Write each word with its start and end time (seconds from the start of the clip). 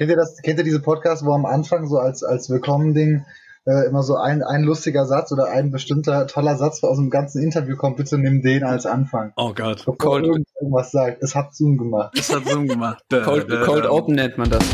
Kennt 0.00 0.08
ihr 0.12 0.16
das, 0.16 0.38
kennt 0.40 0.56
ihr 0.58 0.64
diese 0.64 0.80
Podcasts, 0.80 1.22
wo 1.26 1.34
am 1.34 1.44
Anfang 1.44 1.86
so 1.86 1.98
als, 1.98 2.22
als 2.24 2.48
Willkommen-Ding 2.48 3.22
äh, 3.66 3.86
immer 3.86 4.02
so 4.02 4.16
ein, 4.16 4.42
ein 4.42 4.62
lustiger 4.62 5.04
Satz 5.04 5.30
oder 5.30 5.50
ein 5.50 5.70
bestimmter 5.70 6.26
toller 6.26 6.56
Satz 6.56 6.82
aus 6.82 6.96
dem 6.96 7.10
ganzen 7.10 7.42
Interview 7.42 7.76
kommt, 7.76 7.98
bitte 7.98 8.16
nimm 8.16 8.40
den 8.40 8.64
als 8.64 8.86
Anfang. 8.86 9.34
Oh 9.36 9.52
Gott. 9.52 9.80
Bevor 9.80 9.98
Cold- 9.98 10.24
irgend- 10.24 10.46
irgendwas 10.58 10.90
sagt. 10.90 11.22
Es 11.22 11.34
hat 11.34 11.54
Zoom 11.54 11.76
gemacht. 11.76 12.14
Das 12.16 12.34
hat 12.34 12.46
Zoom 12.46 12.66
gemacht. 12.66 13.04
Cold, 13.10 13.50
Cold 13.62 13.84
Open 13.84 14.14
nennt 14.14 14.38
man 14.38 14.48
das. 14.48 14.64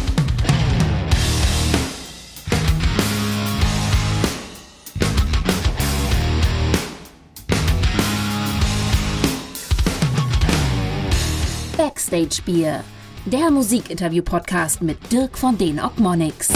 Backstage 11.77 12.43
Bier, 12.45 12.83
der 13.27 13.51
Musikinterview-Podcast 13.51 14.83
mit 14.83 15.11
Dirk 15.11 15.37
von 15.37 15.59
den 15.59 15.81
Ogmonics. 15.81 16.49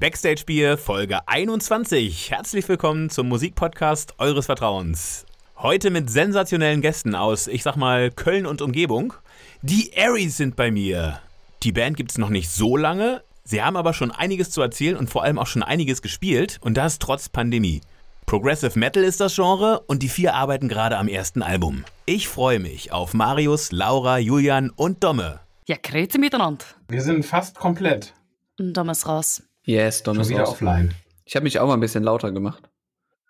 Backstage 0.00 0.42
Bier 0.44 0.76
Folge 0.76 1.20
21. 1.28 2.32
Herzlich 2.32 2.68
willkommen 2.68 3.10
zum 3.10 3.28
Musikpodcast 3.28 4.14
eures 4.18 4.46
Vertrauens. 4.46 5.24
Heute 5.56 5.90
mit 5.90 6.10
sensationellen 6.10 6.80
Gästen 6.80 7.14
aus, 7.14 7.46
ich 7.46 7.62
sag 7.62 7.76
mal, 7.76 8.10
Köln 8.10 8.44
und 8.44 8.60
Umgebung. 8.60 9.14
Die 9.62 9.92
Aries 9.96 10.36
sind 10.36 10.56
bei 10.56 10.72
mir. 10.72 11.20
Die 11.62 11.70
Band 11.70 11.96
gibt's 11.96 12.18
noch 12.18 12.30
nicht 12.30 12.50
so 12.50 12.76
lange. 12.76 13.22
Sie 13.44 13.62
haben 13.62 13.76
aber 13.76 13.94
schon 13.94 14.10
einiges 14.10 14.50
zu 14.50 14.60
erzählen 14.60 14.96
und 14.96 15.10
vor 15.10 15.22
allem 15.22 15.38
auch 15.38 15.46
schon 15.46 15.62
einiges 15.62 16.02
gespielt 16.02 16.58
und 16.60 16.76
das 16.76 16.98
trotz 16.98 17.28
Pandemie. 17.28 17.82
Progressive 18.26 18.76
Metal 18.76 19.04
ist 19.04 19.20
das 19.20 19.36
Genre 19.36 19.78
und 19.86 20.02
die 20.02 20.08
vier 20.08 20.34
arbeiten 20.34 20.68
gerade 20.68 20.98
am 20.98 21.06
ersten 21.06 21.40
Album. 21.40 21.84
Ich 22.04 22.26
freue 22.26 22.58
mich 22.58 22.90
auf 22.90 23.14
Marius, 23.14 23.70
Laura, 23.70 24.18
Julian 24.18 24.70
und 24.70 25.04
Domme. 25.04 25.38
Ja, 25.68 25.76
Grüezi 25.82 26.18
miteinander. 26.18 26.64
Wir 26.88 27.02
sind 27.02 27.26
fast 27.26 27.58
komplett. 27.58 28.14
Und 28.58 28.72
Dom 28.74 28.88
ist 28.88 29.06
raus. 29.06 29.42
Yes, 29.64 30.02
Dom 30.02 30.14
Schon 30.14 30.22
ist 30.22 30.28
wieder 30.30 30.40
raus. 30.40 30.52
offline. 30.52 30.94
Ich 31.26 31.36
habe 31.36 31.44
mich 31.44 31.60
auch 31.60 31.66
mal 31.66 31.74
ein 31.74 31.80
bisschen 31.80 32.02
lauter 32.02 32.32
gemacht. 32.32 32.70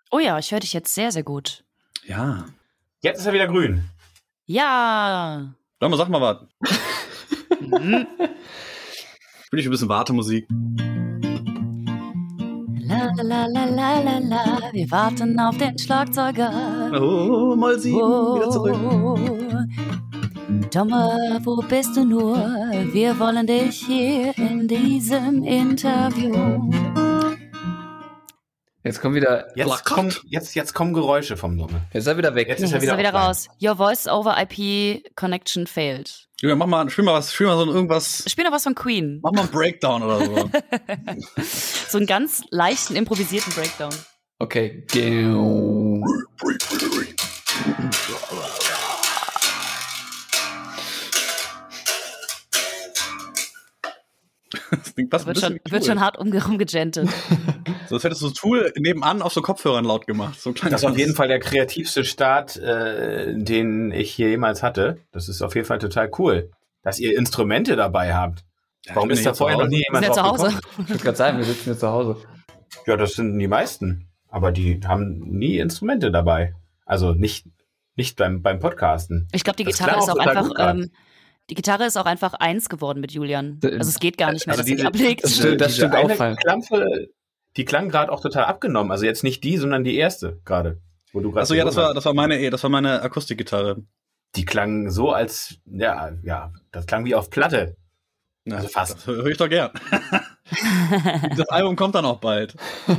Oh 0.09 0.19
ja, 0.19 0.39
ich 0.39 0.49
höre 0.53 0.61
dich 0.61 0.71
jetzt 0.71 0.95
sehr, 0.95 1.11
sehr 1.11 1.23
gut. 1.23 1.65
Ja. 2.05 2.45
Jetzt 3.01 3.19
ist 3.19 3.25
er 3.25 3.33
wieder 3.33 3.47
grün. 3.47 3.83
Ja. 4.45 5.53
Dom, 5.81 5.93
sag 5.97 6.07
mal 6.07 6.21
was. 6.21 6.37
Spiel 7.59 8.07
ich 9.59 9.65
ein 9.65 9.71
bisschen 9.71 9.89
Wartemusik. 9.89 10.47
La 12.87 13.11
la 13.21 13.45
la 13.47 13.65
la 13.65 13.99
la 13.99 14.17
la, 14.19 14.61
wir 14.71 14.89
warten 14.89 15.37
auf 15.41 15.57
den 15.57 15.77
Schlagzeuger. 15.77 16.89
Oh, 17.01 17.53
mal 17.57 17.77
sieben. 17.77 17.97
Wieder 17.99 18.49
zurück. 18.49 19.48
Domme, 20.49 21.39
wo 21.43 21.57
bist 21.57 21.95
du 21.95 22.03
nur? 22.03 22.35
Wir 22.91 23.19
wollen 23.19 23.45
dich 23.45 23.85
hier 23.85 24.35
in 24.35 24.67
diesem 24.67 25.43
Interview. 25.43 26.71
Jetzt 28.83 28.99
kommt 28.99 29.13
wieder. 29.13 29.55
Jetzt, 29.55 29.85
kommen, 29.85 30.11
jetzt, 30.25 30.55
jetzt 30.55 30.73
kommen 30.73 30.95
Geräusche 30.95 31.37
vom 31.37 31.55
Dumme. 31.55 31.81
Jetzt 31.93 32.01
ist 32.01 32.07
er 32.07 32.17
wieder 32.17 32.33
weg. 32.33 32.47
Jetzt 32.47 32.61
Jetzt 32.61 32.69
ist 32.69 32.73
er 32.73 32.77
ist 32.77 32.81
wieder, 32.81 32.93
er 32.93 32.97
wieder 32.97 33.13
raus. 33.13 33.47
Your 33.61 33.75
Voice 33.75 34.07
over 34.07 34.35
IP 34.41 35.15
Connection 35.15 35.67
failed. 35.67 36.27
Julian, 36.41 36.57
mach 36.57 36.65
mal, 36.65 36.89
spiel 36.89 37.03
mal 37.03 37.13
was, 37.13 37.31
spiel 37.31 37.45
mal 37.45 37.55
so 37.55 37.63
ein 37.63 37.69
irgendwas. 37.69 38.23
Spiel 38.27 38.43
noch 38.43 38.51
was 38.51 38.63
von 38.63 38.73
Queen. 38.73 39.19
Mach 39.21 39.31
mal 39.31 39.41
einen 39.41 39.51
Breakdown 39.51 40.01
oder 40.01 40.25
so. 40.25 40.49
So 41.89 41.97
einen 41.97 42.07
ganz 42.07 42.43
leichten, 42.49 42.95
improvisierten 42.95 43.53
Breakdown. 43.53 43.93
Okay. 44.39 44.85
Das 54.71 54.95
Ding 54.95 55.09
passt 55.09 55.25
ein 55.27 55.35
Wird 55.35 55.39
schon, 55.39 55.59
wird 55.69 55.85
schon 55.85 55.99
hart 55.99 56.17
umge- 56.19 56.43
rumgegentet. 56.45 57.09
So, 57.87 57.95
als 57.95 58.03
hättest 58.03 58.21
du 58.21 58.29
Tool 58.29 58.71
nebenan 58.77 59.23
auf 59.23 59.33
so 59.33 59.41
Kopfhörern 59.41 59.83
laut 59.83 60.05
gemacht. 60.05 60.39
So 60.39 60.51
Das 60.51 60.71
ist 60.83 60.85
auf 60.85 60.95
jeden 60.95 61.15
Fall 61.15 61.27
der 61.27 61.39
kreativste 61.39 62.05
Start, 62.05 62.55
äh, 62.57 63.33
den 63.35 63.91
ich 63.91 64.11
hier 64.11 64.29
jemals 64.29 64.61
hatte. 64.61 64.99
Das 65.11 65.27
ist 65.27 65.41
auf 65.41 65.55
jeden 65.55 65.65
Fall 65.65 65.79
total 65.79 66.11
cool, 66.19 66.51
dass 66.83 66.99
ihr 66.99 67.17
Instrumente 67.17 67.75
dabei 67.75 68.13
habt. 68.13 68.43
Warum 68.93 69.07
bin 69.09 69.17
ist 69.17 69.25
ja 69.25 69.31
da 69.31 69.35
vorher 69.35 69.57
noch 69.57 69.65
nie 69.67 69.77
Wir 69.77 69.85
jemand 69.87 70.05
ja 70.05 70.11
zu 70.13 70.19
drauf 70.19 70.37
Hause. 70.37 70.43
gekommen? 70.55 70.63
Ich 70.83 70.89
würde 70.89 71.03
gerade 71.03 71.17
sagen, 71.17 71.37
wir 71.39 71.45
sitzen 71.45 71.63
hier 71.63 71.77
zu 71.79 71.87
Hause. 71.89 72.17
Ja, 72.85 72.95
das 72.95 73.13
sind 73.13 73.39
die 73.39 73.47
meisten. 73.47 74.07
Aber 74.27 74.51
die 74.51 74.79
haben 74.85 75.17
nie 75.27 75.57
Instrumente 75.57 76.11
dabei. 76.11 76.53
Also 76.85 77.13
nicht, 77.13 77.47
nicht 77.95 78.17
beim, 78.17 78.43
beim 78.43 78.59
Podcasten. 78.59 79.27
Ich 79.31 79.43
glaube, 79.43 79.57
die 79.57 79.63
Gitarre 79.63 79.97
ist 79.97 80.09
auch 80.11 80.17
einfach. 80.17 80.51
Ähm, 80.59 80.91
die 81.49 81.55
Gitarre 81.55 81.85
ist 81.85 81.97
auch 81.97 82.05
einfach 82.05 82.33
eins 82.35 82.69
geworden 82.69 82.99
mit 83.01 83.11
Julian. 83.11 83.59
D- 83.59 83.67
Also 83.77 83.89
es 83.89 83.99
geht 83.99 84.17
gar 84.17 84.31
nicht 84.31 84.45
mehr, 84.47 84.53
Also 84.53 84.61
dass 84.61 84.65
die 84.67 84.75
diese- 84.75 84.87
ablegt. 84.87 85.23
das 85.23 85.35
stimmt, 85.35 85.61
das 85.61 85.75
stimmt 85.75 85.95
auffallend. 85.95 86.39
Klampfe, 86.41 87.07
die 87.57 87.65
klang 87.65 87.89
gerade 87.89 88.11
auch 88.11 88.21
total 88.21 88.45
abgenommen. 88.45 88.91
Also 88.91 89.05
jetzt 89.05 89.23
nicht 89.23 89.43
die, 89.43 89.57
sondern 89.57 89.83
die 89.83 89.95
erste 89.95 90.39
gerade. 90.45 90.79
Wo 91.11 91.19
du 91.21 91.31
gerade 91.31 91.41
Achso, 91.41 91.55
ja, 91.55 91.65
das 91.65 91.75
war, 91.75 91.93
das 91.93 92.05
war 92.05 92.13
meine, 92.13 92.39
eh, 92.39 92.49
das 92.51 92.61
war 92.63 92.69
meine 92.69 93.01
Akustikgitarre. 93.01 93.83
die 94.35 94.45
klang 94.45 94.91
so 94.91 95.11
als, 95.11 95.55
ja, 95.65 96.11
ja, 96.21 96.53
das 96.71 96.85
klang 96.85 97.03
wie 97.05 97.15
auf 97.15 97.29
Platte. 97.31 97.75
Also 98.49 98.67
fast. 98.67 98.97
Das 98.97 99.07
höre 99.07 99.25
ich 99.27 99.37
doch 99.37 99.49
gern. 99.49 99.71
das 101.37 101.49
Album 101.49 101.75
kommt 101.75 101.95
dann 101.95 102.05
auch 102.05 102.19
bald. 102.19 102.55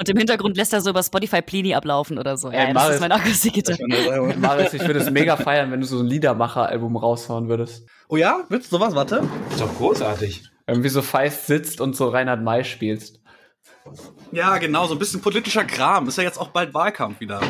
Und 0.00 0.08
im 0.08 0.16
Hintergrund 0.16 0.56
lässt 0.56 0.72
er 0.72 0.80
so 0.80 0.90
über 0.90 1.02
Spotify 1.02 1.42
Plini 1.42 1.74
ablaufen 1.74 2.18
oder 2.18 2.36
so. 2.36 2.52
Ja, 2.52 2.60
Ey, 2.60 2.66
das 2.72 2.74
Marius- 2.74 2.94
ist 2.94 3.00
meine 3.00 3.14
Akustikgitarre. 3.16 3.78
Marius, 4.38 4.72
ich 4.74 4.86
würde 4.86 5.00
es 5.00 5.10
mega 5.10 5.36
feiern, 5.36 5.72
wenn 5.72 5.80
du 5.80 5.86
so 5.86 5.98
ein 5.98 6.06
Liedermacher-Album 6.06 6.96
raushauen 6.96 7.48
würdest. 7.48 7.84
Oh 8.08 8.16
ja? 8.16 8.44
Willst 8.48 8.70
du 8.70 8.76
sowas? 8.76 8.94
Warte. 8.94 9.28
Ist 9.50 9.60
doch 9.60 9.74
großartig. 9.76 10.44
Irgendwie 10.68 10.88
so 10.88 11.02
Feist 11.02 11.46
sitzt 11.46 11.80
und 11.80 11.96
so 11.96 12.08
Reinhard 12.08 12.42
May 12.42 12.64
spielst. 12.64 13.20
Ja, 14.32 14.58
genau, 14.58 14.86
so 14.86 14.94
ein 14.94 14.98
bisschen 14.98 15.20
politischer 15.20 15.64
Kram. 15.64 16.06
Ist 16.06 16.18
ja 16.18 16.22
jetzt 16.24 16.38
auch 16.38 16.48
bald 16.50 16.74
Wahlkampf 16.74 17.18
wieder. 17.20 17.40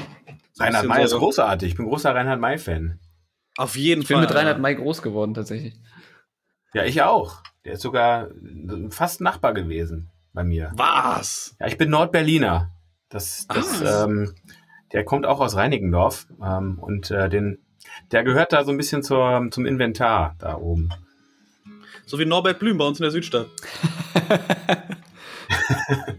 So 0.52 0.64
ein 0.64 0.68
Reinhard 0.74 0.86
May 0.86 1.04
ist 1.04 1.10
so- 1.10 1.18
großartig. 1.18 1.70
Ich 1.70 1.76
bin 1.76 1.86
großer 1.86 2.14
Reinhard 2.14 2.40
May-Fan. 2.40 2.98
Auf 3.58 3.76
jeden 3.76 4.02
Ich 4.02 4.08
bin 4.08 4.16
Fall. 4.18 4.26
mit 4.26 4.34
Reinhard 4.34 4.58
May 4.60 4.74
groß 4.76 5.02
geworden, 5.02 5.34
tatsächlich. 5.34 5.74
Ja, 6.72 6.84
ich 6.84 7.02
auch. 7.02 7.42
Der 7.64 7.72
ist 7.74 7.82
sogar 7.82 8.28
fast 8.90 9.20
Nachbar 9.20 9.52
gewesen 9.52 10.10
bei 10.32 10.44
mir. 10.44 10.72
Was? 10.76 11.56
Ja, 11.60 11.66
ich 11.66 11.78
bin 11.78 11.90
Nordberliner. 11.90 12.70
Das, 13.08 13.46
das, 13.48 13.82
Ah. 13.82 14.04
ähm, 14.04 14.34
der 14.92 15.04
kommt 15.04 15.26
auch 15.26 15.40
aus 15.40 15.56
Reinickendorf 15.56 16.26
ähm, 16.42 16.78
und 16.80 17.10
äh, 17.10 17.28
den, 17.28 17.58
der 18.12 18.22
gehört 18.24 18.52
da 18.52 18.64
so 18.64 18.70
ein 18.70 18.76
bisschen 18.76 19.02
zur, 19.02 19.48
zum 19.50 19.66
Inventar 19.66 20.34
da 20.38 20.56
oben. 20.56 20.90
So 22.06 22.18
wie 22.18 22.24
Norbert 22.26 22.58
Blüm 22.58 22.78
bei 22.78 22.86
uns 22.86 22.98
in 22.98 23.02
der 23.02 23.10
Südstadt. 23.10 23.46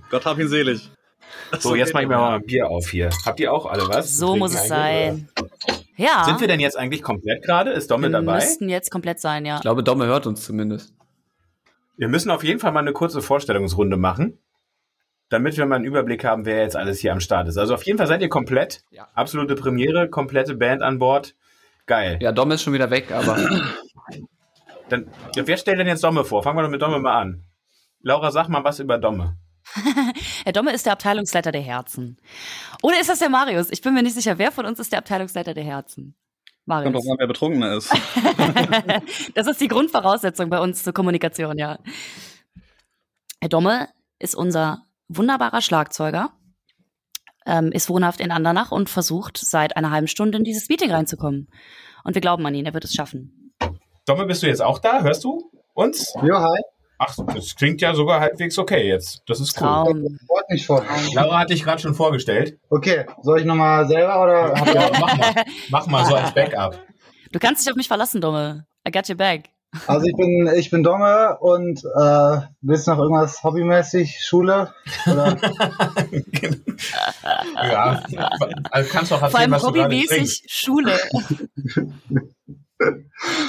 Gott 0.10 0.26
hab 0.26 0.40
ihn 0.40 0.48
selig. 0.48 0.90
So, 1.60 1.76
jetzt 1.76 1.94
mache 1.94 2.04
ich 2.04 2.10
mir 2.10 2.18
mal 2.18 2.36
ein 2.36 2.46
Bier 2.46 2.70
auf 2.70 2.90
hier. 2.90 3.10
Habt 3.26 3.40
ihr 3.40 3.52
auch 3.52 3.66
alle 3.66 3.88
was? 3.88 4.16
So 4.18 4.28
Trinken 4.28 4.40
muss 4.40 4.54
es 4.54 4.68
sein. 4.68 5.30
Ja. 5.98 6.24
Sind 6.26 6.40
wir 6.42 6.48
denn 6.48 6.60
jetzt 6.60 6.78
eigentlich 6.78 7.02
komplett 7.02 7.44
gerade? 7.44 7.72
Ist 7.72 7.90
Domme 7.90 8.04
wir 8.08 8.12
dabei? 8.12 8.36
müssten 8.36 8.70
jetzt 8.70 8.92
komplett 8.92 9.20
sein, 9.20 9.46
ja. 9.46 9.56
Ich 9.56 9.62
glaube, 9.62 9.84
Domme 9.84 10.06
hört 10.06 10.28
uns 10.28 10.44
zumindest. 10.44 10.94
Wir 12.00 12.08
müssen 12.08 12.32
auf 12.32 12.46
jeden 12.46 12.62
Fall 12.62 12.72
mal 12.72 12.80
eine 12.80 12.94
kurze 12.94 13.22
Vorstellungsrunde 13.22 13.98
machen, 13.98 14.40
damit 15.28 15.58
wir 15.58 15.66
mal 15.66 15.76
einen 15.76 15.84
Überblick 15.84 16.24
haben, 16.24 16.46
wer 16.46 16.62
jetzt 16.62 16.78
alles 16.78 17.00
hier 17.00 17.12
am 17.12 17.20
Start 17.20 17.50
ist. 17.50 17.58
Also 17.58 17.74
auf 17.74 17.84
jeden 17.84 17.98
Fall 17.98 18.08
seid 18.08 18.22
ihr 18.22 18.30
komplett. 18.30 18.86
Ja. 18.90 19.10
Absolute 19.14 19.56
Premiere, 19.56 20.10
komplette 20.10 20.56
Band 20.56 20.82
an 20.82 20.98
Bord. 20.98 21.36
Geil. 21.88 22.18
Ja, 22.22 22.32
Domme 22.32 22.54
ist 22.54 22.62
schon 22.62 22.72
wieder 22.72 22.90
weg, 22.90 23.12
aber 23.12 23.38
Dann, 24.90 25.12
ja, 25.36 25.46
wer 25.46 25.58
stellt 25.58 25.78
denn 25.78 25.88
jetzt 25.88 26.02
Domme 26.04 26.24
vor? 26.24 26.42
Fangen 26.42 26.58
wir 26.58 26.64
doch 26.64 26.70
mit 26.70 26.82
Domme 26.82 27.00
mal 27.00 27.20
an. 27.20 27.44
Laura, 28.02 28.32
sag 28.32 28.48
mal 28.48 28.64
was 28.64 28.80
über 28.80 28.98
Domme. 28.98 29.38
Herr 30.46 30.54
Domme 30.54 30.72
ist 30.72 30.86
der 30.86 30.94
Abteilungsleiter 30.94 31.52
der 31.52 31.62
Herzen. 31.62 32.16
Oder 32.82 33.02
ist 33.02 33.10
das 33.10 33.20
der 33.20 33.30
Marius? 33.30 33.70
Ich 33.72 33.82
bin 33.82 33.94
mir 33.94 34.04
nicht 34.04 34.16
sicher, 34.16 34.38
wer 34.38 34.54
von 34.54 34.66
uns 34.66 34.80
ist 34.80 34.94
der 34.94 35.00
Abteilungsleiter 35.00 35.54
der 35.54 35.66
Herzen? 35.66 36.16
Kommt 36.70 36.86
Marius. 36.86 37.04
drauf 37.04 37.12
an, 37.12 37.18
wer 37.20 37.28
betrunkener 37.28 37.76
ist. 37.76 37.92
das 39.36 39.48
ist 39.48 39.60
die 39.60 39.68
Grundvoraussetzung 39.68 40.50
bei 40.50 40.60
uns 40.60 40.84
zur 40.84 40.94
Kommunikation, 40.94 41.58
ja. 41.58 41.80
Herr 43.42 43.50
Domme 43.50 43.90
ist 44.20 44.36
unser 44.36 44.84
wunderbarer 45.08 45.62
Schlagzeuger, 45.62 46.32
ähm, 47.48 47.72
ist 47.72 47.90
wohnhaft 47.90 48.20
in 48.20 48.32
Andernach 48.32 48.72
und 48.72 48.88
versucht 48.88 49.38
seit 49.38 49.78
einer 49.78 49.90
halben 49.90 50.08
Stunde 50.08 50.38
in 50.38 50.44
dieses 50.44 50.70
Meeting 50.70 50.92
reinzukommen. 50.92 51.50
Und 52.04 52.14
wir 52.14 52.22
glauben 52.22 52.46
an 52.46 52.54
ihn, 52.54 52.68
er 52.68 52.74
wird 52.76 52.86
es 52.86 52.94
schaffen. 52.94 53.56
Domme, 54.06 54.28
bist 54.28 54.44
du 54.44 54.48
jetzt 54.48 54.62
auch 54.62 54.78
da? 54.78 55.02
Hörst 55.02 55.24
du 55.24 55.52
uns? 55.74 56.14
Jo, 56.22 56.38
hi. 56.38 56.62
Ach, 57.02 57.16
das 57.34 57.56
klingt 57.56 57.80
ja 57.80 57.94
sogar 57.96 58.20
halbwegs 58.20 58.58
okay 58.58 58.86
jetzt. 58.86 59.24
Das 59.26 59.40
ist 59.40 59.56
cool. 59.60 59.68
Traum. 59.68 60.20
Freut 60.28 60.50
mich 60.50 60.66
voll. 60.66 60.84
Laura 61.14 61.40
hat 61.40 61.50
dich 61.50 61.64
gerade 61.64 61.82
schon 61.82 61.96
vorgestellt. 61.96 62.60
Okay, 62.70 63.06
soll 63.22 63.40
ich 63.40 63.46
nochmal 63.46 63.88
selber 63.88 64.22
oder 64.22 64.54
Ja, 64.74 64.92
mach 65.00 65.18
mal. 65.18 65.46
Mach 65.70 65.88
mal 65.88 66.06
so 66.10 66.16
als 66.16 66.34
Backup. 66.34 66.78
Du 67.32 67.40
kannst 67.40 67.66
dich 67.66 67.72
auf 67.72 67.78
mich 67.78 67.88
verlassen, 67.88 68.20
Domme. 68.20 68.66
I 68.86 68.92
got 68.92 69.08
your 69.10 69.16
back. 69.16 69.50
Also 69.88 70.06
ich 70.08 70.16
bin, 70.18 70.50
ich 70.58 70.72
bin 70.72 70.84
Domme 70.84 71.38
und 71.40 71.80
äh, 71.80 72.42
willst 72.62 72.88
du 72.88 72.92
noch 72.92 73.00
irgendwas 73.00 73.44
hobbymäßig? 73.44 74.20
Schule? 74.22 74.74
Oder? 75.06 75.38
Ja, 77.62 78.02
also 78.72 78.90
kannst 78.90 79.12
du 79.12 79.16
auch 79.16 79.30
Vor 79.30 79.40
allem 79.40 79.52
erzählen, 79.52 79.52
was 79.52 79.64
hobbymäßig. 79.64 80.44
Schule. 80.48 80.98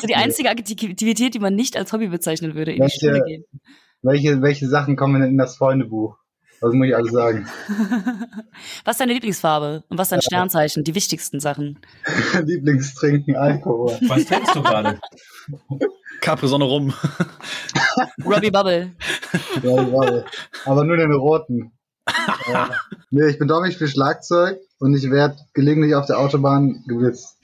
So 0.01 0.07
die 0.07 0.17
einzige 0.17 0.51
Aktivität, 0.51 1.35
die 1.35 1.39
man 1.39 1.55
nicht 1.55 1.77
als 1.77 1.93
Hobby 1.93 2.09
bezeichnen 2.09 2.55
würde, 2.55 2.73
in 2.73 2.77
die 2.77 2.83
Welche- 2.83 2.99
Schule 3.07 3.23
gehen. 3.25 3.45
Welche, 4.03 4.41
welche 4.43 4.67
Sachen 4.69 4.97
kommen 4.97 5.21
denn 5.21 5.31
in 5.31 5.39
das 5.39 5.57
Freundebuch? 5.57 6.17
Was 6.63 6.75
muss 6.75 6.89
ich 6.89 6.95
alles 6.97 7.13
sagen? 7.13 7.47
Was 8.85 8.95
ist 8.95 9.01
deine 9.01 9.15
Lieblingsfarbe 9.15 9.83
und 9.89 9.97
was 9.97 10.09
ist 10.09 10.13
dein 10.13 10.21
Sternzeichen? 10.23 10.85
Die 10.85 10.95
wichtigsten 10.95 11.41
Sachen. 11.41 11.79
Lieblingstrinken, 12.45 13.35
Alkohol. 13.37 13.99
Was 14.09 14.25
trinkst 14.27 14.55
du 14.55 14.63
gerade? 14.63 15.01
Capri-Sonne 16.21 16.65
rum. 16.65 16.93
Robbie 18.27 18.51
Bubble. 18.51 18.93
Ja, 19.63 19.71
jawohl. 19.71 20.25
Aber 20.67 20.85
nur 20.85 20.99
den 20.99 21.13
roten. 21.13 21.73
äh, 22.07 22.67
nee, 23.11 23.27
ich 23.29 23.39
bin 23.39 23.49
doch 23.49 23.63
nicht 23.63 23.79
für 23.79 23.89
Schlagzeug 23.89 24.59
und 24.81 24.95
ich 24.95 25.11
werde 25.11 25.37
gelegentlich 25.55 25.95
auf 25.95 26.05
der 26.07 26.19
Autobahn 26.19 26.85
geblitzt. 26.87 27.39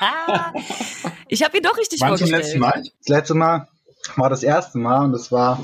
Ich 1.30 1.42
habe 1.42 1.58
ihn 1.58 1.62
doch 1.62 1.76
richtig 1.76 2.00
Wann 2.00 2.08
vorgestellt. 2.08 2.42
letzten 2.42 2.58
Mal? 2.58 2.82
Das 3.00 3.08
letzte 3.08 3.34
Mal 3.34 3.68
war 4.16 4.30
das 4.30 4.42
erste 4.42 4.78
Mal 4.78 5.04
und 5.04 5.14
es 5.14 5.30
war 5.30 5.62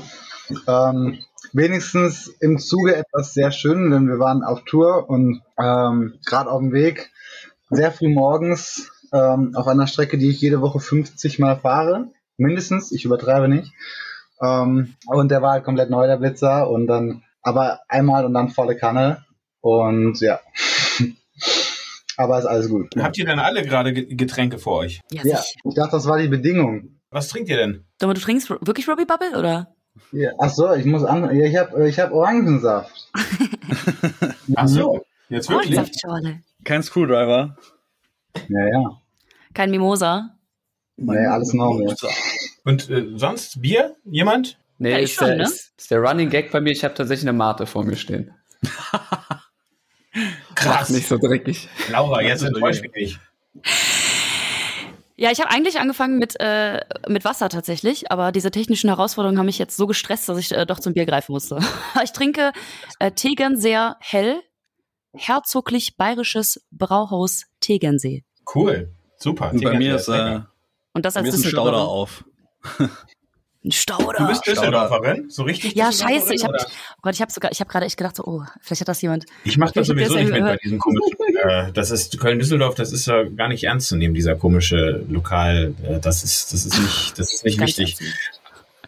ähm, 0.67 1.19
wenigstens 1.53 2.27
im 2.39 2.59
Zuge 2.59 2.95
etwas 2.95 3.33
sehr 3.33 3.51
schön, 3.51 3.89
denn 3.89 4.07
wir 4.07 4.19
waren 4.19 4.43
auf 4.43 4.63
Tour 4.63 5.09
und 5.09 5.41
ähm, 5.59 6.19
gerade 6.25 6.51
auf 6.51 6.59
dem 6.59 6.71
Weg 6.71 7.11
sehr 7.71 7.91
früh 7.91 8.09
morgens 8.09 8.91
ähm, 9.11 9.53
auf 9.55 9.67
einer 9.67 9.87
Strecke, 9.87 10.17
die 10.17 10.29
ich 10.29 10.41
jede 10.41 10.61
Woche 10.61 10.79
50 10.79 11.39
Mal 11.39 11.57
fahre, 11.59 12.09
mindestens, 12.37 12.91
ich 12.91 13.05
übertreibe 13.05 13.47
nicht. 13.47 13.71
Ähm, 14.41 14.95
und 15.07 15.31
der 15.31 15.41
war 15.41 15.53
halt 15.53 15.63
komplett 15.63 15.89
neu, 15.89 16.05
der 16.07 16.17
Blitzer, 16.17 16.69
und 16.69 16.87
dann 16.87 17.23
aber 17.41 17.79
einmal 17.87 18.25
und 18.25 18.33
dann 18.33 18.49
volle 18.49 18.75
Kanne 18.75 19.23
und 19.61 20.19
ja. 20.19 20.39
Aber 22.17 22.39
ist 22.39 22.45
alles 22.45 22.69
gut. 22.69 22.87
Habt 22.97 23.17
ihr 23.17 23.25
dann 23.25 23.39
alle 23.39 23.63
gerade 23.63 23.93
Ge- 23.93 24.15
Getränke 24.15 24.57
vor 24.59 24.77
euch? 24.79 25.01
Ja, 25.11 25.23
Ja, 25.25 25.43
ich 25.63 25.73
dachte, 25.75 25.91
das 25.91 26.07
war 26.07 26.17
die 26.17 26.27
Bedingung. 26.27 26.99
Was 27.11 27.27
trinkt 27.29 27.49
ihr 27.49 27.57
denn? 27.57 27.85
Sag 27.99 28.07
mal, 28.07 28.13
du 28.13 28.21
trinkst 28.21 28.49
wirklich 28.49 28.87
Robbie 28.87 29.05
Bubble, 29.05 29.37
oder? 29.37 29.73
Ja, 30.11 30.31
ach 30.39 30.49
so, 30.49 30.73
ich 30.73 30.85
muss 30.85 31.03
an, 31.05 31.23
ja, 31.35 31.45
ich 31.45 31.55
habe 31.55 31.87
ich 31.87 31.99
hab 31.99 32.11
Orangensaft. 32.11 33.09
Ach 34.55 34.67
so, 34.67 35.05
jetzt 35.29 35.49
wirklich? 35.49 35.77
Orangensaftschorle. 35.77 36.41
Kein 36.65 36.83
Screwdriver. 36.83 37.55
Ja, 38.49 38.67
ja. 38.67 39.01
Kein 39.53 39.71
Mimosa. 39.71 40.35
Nee, 40.97 41.25
alles 41.25 41.53
normal. 41.53 41.95
Und 42.65 42.89
äh, 42.89 43.05
sonst 43.15 43.61
Bier? 43.61 43.95
Jemand? 44.03 44.57
Nee, 44.77 44.91
Ja, 44.91 44.97
ich 44.97 45.03
ist, 45.05 45.13
schon, 45.15 45.27
der, 45.27 45.37
ne? 45.37 45.43
ist, 45.43 45.71
ist 45.77 45.91
der 45.91 45.99
Running 45.99 46.29
Gag 46.29 46.51
bei 46.51 46.59
mir. 46.59 46.71
Ich 46.71 46.83
habe 46.83 46.93
tatsächlich 46.93 47.27
eine 47.29 47.37
Mate 47.37 47.65
vor 47.65 47.85
mir 47.85 47.95
stehen. 47.95 48.31
Krass. 50.65 50.89
Nicht 50.89 51.07
so 51.07 51.17
dreckig. 51.17 51.69
Laura, 51.89 52.21
jetzt 52.21 52.43
enttäuscht 52.43 52.81
mich 52.81 52.93
nicht. 52.93 53.19
Ja, 55.17 55.31
ich 55.31 55.39
habe 55.39 55.49
eigentlich 55.49 55.79
angefangen 55.79 56.19
mit, 56.19 56.37
äh, 56.39 56.81
mit 57.07 57.23
Wasser 57.23 57.47
tatsächlich, 57.47 58.11
aber 58.11 58.33
diese 58.33 58.51
technischen 58.51 58.89
Herausforderungen 58.89 59.39
haben 59.39 59.45
mich 59.45 59.57
jetzt 59.57 59.77
so 59.77 59.87
gestresst, 59.87 60.27
dass 60.27 60.37
ich 60.37 60.51
äh, 60.51 60.65
doch 60.65 60.79
zum 60.79 60.93
Bier 60.93 61.05
greifen 61.05 61.31
musste. 61.31 61.59
ich 62.03 62.11
trinke 62.11 62.51
äh, 62.99 63.11
Tegernseer 63.11 63.95
hell, 64.01 64.41
herzoglich 65.13 65.95
bayerisches 65.95 66.65
Brauhaus 66.71 67.45
Tegernsee. 67.61 68.25
Cool. 68.53 68.93
Super. 69.17 69.51
Und 69.51 69.63
bei 69.63 69.77
mir 69.77 69.95
ist, 69.95 70.09
äh, 70.09 70.41
Und 70.93 71.05
das 71.05 71.15
als 71.15 71.23
mir 71.23 71.29
ist 71.29 71.45
ein 71.45 71.49
Stauder 71.49 71.87
auf. 71.87 72.25
Ein 73.65 73.71
Stauder. 73.71 74.19
Du 74.19 74.27
bist 74.27 74.45
Düsseldorferin? 74.45 75.27
So 75.31 75.41
richtig 75.41 75.73
ja, 75.73 75.91
scheiße. 75.91 76.35
Ich 76.35 76.43
habe 76.43 76.55
oh 76.55 76.99
Gott, 77.01 77.15
ich 77.15 77.21
habe 77.21 77.31
sogar, 77.31 77.51
ich 77.51 77.59
habe 77.59 77.69
gerade 77.71 77.87
echt 77.87 77.97
gedacht, 77.97 78.15
so, 78.15 78.23
oh, 78.23 78.43
vielleicht 78.61 78.81
hat 78.81 78.87
das 78.87 79.01
jemand. 79.01 79.25
Ich 79.43 79.57
mache 79.57 79.73
das 79.73 79.89
hab 79.89 79.95
sowieso 79.95 80.15
nicht 80.15 80.31
mit 80.31 80.43
bei 80.43 80.57
diesem 80.57 80.77
komischen. 80.79 81.17
Äh, 81.43 81.71
das 81.71 81.89
ist 81.89 82.19
Köln-Düsseldorf. 82.19 82.75
Das 82.75 82.91
ist 82.91 83.07
ja 83.07 83.23
gar 83.23 83.47
nicht 83.47 83.63
ernst 83.63 83.87
zu 83.87 83.95
nehmen. 83.95 84.13
Dieser 84.13 84.35
komische 84.35 85.03
Lokal. 85.09 85.73
Äh, 85.83 85.99
das 85.99 86.23
ist, 86.23 86.53
das 86.53 86.63
ist 86.63 86.79
nicht, 86.79 87.17
das 87.17 87.33
ist 87.33 87.43
nicht 87.43 87.57
Ganz 87.57 87.77
wichtig. 87.79 87.99
ernst. 87.99 88.41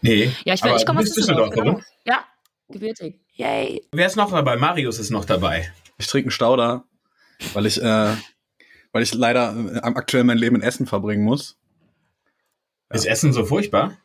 Nee. 0.04 0.32
Ja, 0.46 0.54
ich, 0.54 0.64
aber 0.64 0.76
ich 0.76 0.86
komme 0.86 1.00
aus 1.00 1.12
Düsseldorf. 1.12 1.50
Düsseldorferin. 1.50 1.84
Genau. 1.84 1.86
Ja, 2.06 2.26
gebürtig. 2.70 3.20
Yay. 3.34 3.82
Wer 3.92 4.06
ist 4.06 4.16
noch 4.16 4.30
dabei? 4.30 4.58
Marius 4.58 5.00
ist 5.00 5.10
noch 5.10 5.26
dabei. 5.26 5.72
Ich 5.98 6.06
trinke 6.06 6.26
einen 6.26 6.32
Stauder, 6.32 6.84
weil 7.54 7.66
ich, 7.66 7.82
äh, 7.82 8.14
weil 8.92 9.02
ich 9.02 9.12
leider 9.16 9.56
äh, 9.58 9.80
aktuell 9.80 10.24
mein 10.24 10.38
Leben 10.38 10.58
in 10.58 10.62
Essen 10.62 10.86
verbringen 10.86 11.24
muss. 11.24 11.58
Ist 12.92 13.08
Essen 13.08 13.34
so 13.34 13.44
furchtbar? 13.44 13.98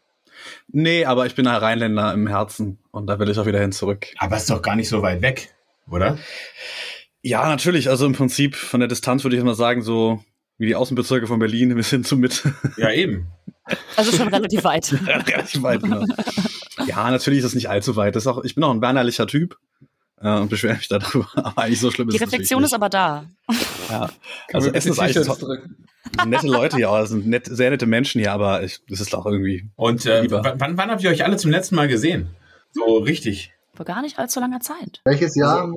Nee, 0.69 1.05
aber 1.05 1.27
ich 1.27 1.35
bin 1.35 1.47
ein 1.47 1.57
Rheinländer 1.57 2.13
im 2.13 2.27
Herzen 2.27 2.79
und 2.91 3.07
da 3.07 3.19
will 3.19 3.29
ich 3.29 3.39
auch 3.39 3.47
wieder 3.47 3.61
hin 3.61 3.73
zurück. 3.73 4.07
Aber 4.19 4.37
ist 4.37 4.51
doch 4.51 4.63
gar 4.63 4.77
nicht 4.77 4.89
so 4.89 5.03
weit 5.03 5.23
weg, 5.23 5.55
oder? 5.91 6.19
Ja, 7.23 7.49
natürlich. 7.49 7.89
Also 7.89 8.07
im 8.07 8.13
Prinzip 8.15 8.57
von 8.57 8.81
der 8.81 8.89
Distanz 8.89 9.23
würde 9.25 9.37
ich 9.37 9.43
mal 9.43 9.55
sagen, 9.55 9.83
so 9.83 10.25
wie 10.59 10.67
die 10.67 10.75
Außenbezirke 10.75 11.27
von 11.27 11.39
Berlin 11.39 11.75
bis 11.75 11.91
hin 11.91 12.05
zu 12.05 12.17
Mitte. 12.17 12.55
Ja, 12.77 12.91
eben. 12.91 13.29
Also 13.97 14.17
schon 14.17 14.29
relativ 14.29 14.65
weit. 14.65 14.93
Relativ 15.07 15.63
weit. 15.63 15.83
Ne? 15.83 16.05
Ja, 16.87 17.11
natürlich 17.11 17.41
ist 17.41 17.47
es 17.47 17.55
nicht 17.55 17.71
allzu 17.71 17.95
weit. 17.95 18.17
Das 18.17 18.25
ist 18.25 18.27
auch, 18.27 18.43
ich 18.45 18.55
bin 18.57 18.65
auch 18.65 18.73
ein 18.73 18.83
weinerlicher 18.83 19.27
Typ 19.27 19.57
äh, 20.23 20.39
und 20.39 20.49
beschwere 20.49 20.77
mich 20.77 20.89
darüber. 20.89 21.29
Aber 21.35 21.63
eigentlich 21.63 21.81
so 21.81 21.91
schlimm 21.91 22.09
Die 22.09 22.17
ist 22.17 22.23
es 22.23 22.33
Reflexion 22.33 22.63
ist 22.65 22.75
aber 22.75 22.89
da. 22.89 23.27
nicht. 23.49 23.67
Ja. 23.91 24.11
Also 24.53 24.71
Essen 24.71 24.93
ist 24.93 24.99
eigentlich 24.99 25.27
nette 26.27 26.47
Leute, 26.47 26.81
es 26.81 27.09
sind 27.11 27.27
nett, 27.27 27.47
sehr 27.47 27.71
nette 27.71 27.87
Menschen 27.87 28.21
hier, 28.21 28.33
aber 28.33 28.63
ich, 28.63 28.81
das 28.89 29.01
ist 29.01 29.15
auch 29.15 29.27
irgendwie. 29.27 29.69
Und 29.77 30.07
äh, 30.07 30.27
wann, 30.31 30.77
wann 30.77 30.91
habt 30.91 31.03
ihr 31.03 31.11
euch 31.11 31.25
alle 31.25 31.37
zum 31.37 31.51
letzten 31.51 31.75
Mal 31.75 31.89
gesehen? 31.89 32.29
So 32.73 32.99
richtig. 32.99 33.53
Vor 33.75 33.87
gar 33.87 34.03
nicht 34.03 34.19
allzu 34.19 34.41
langer 34.41 34.61
Zeit. 34.61 35.01
Welches 35.05 35.35
Jahr? 35.35 35.73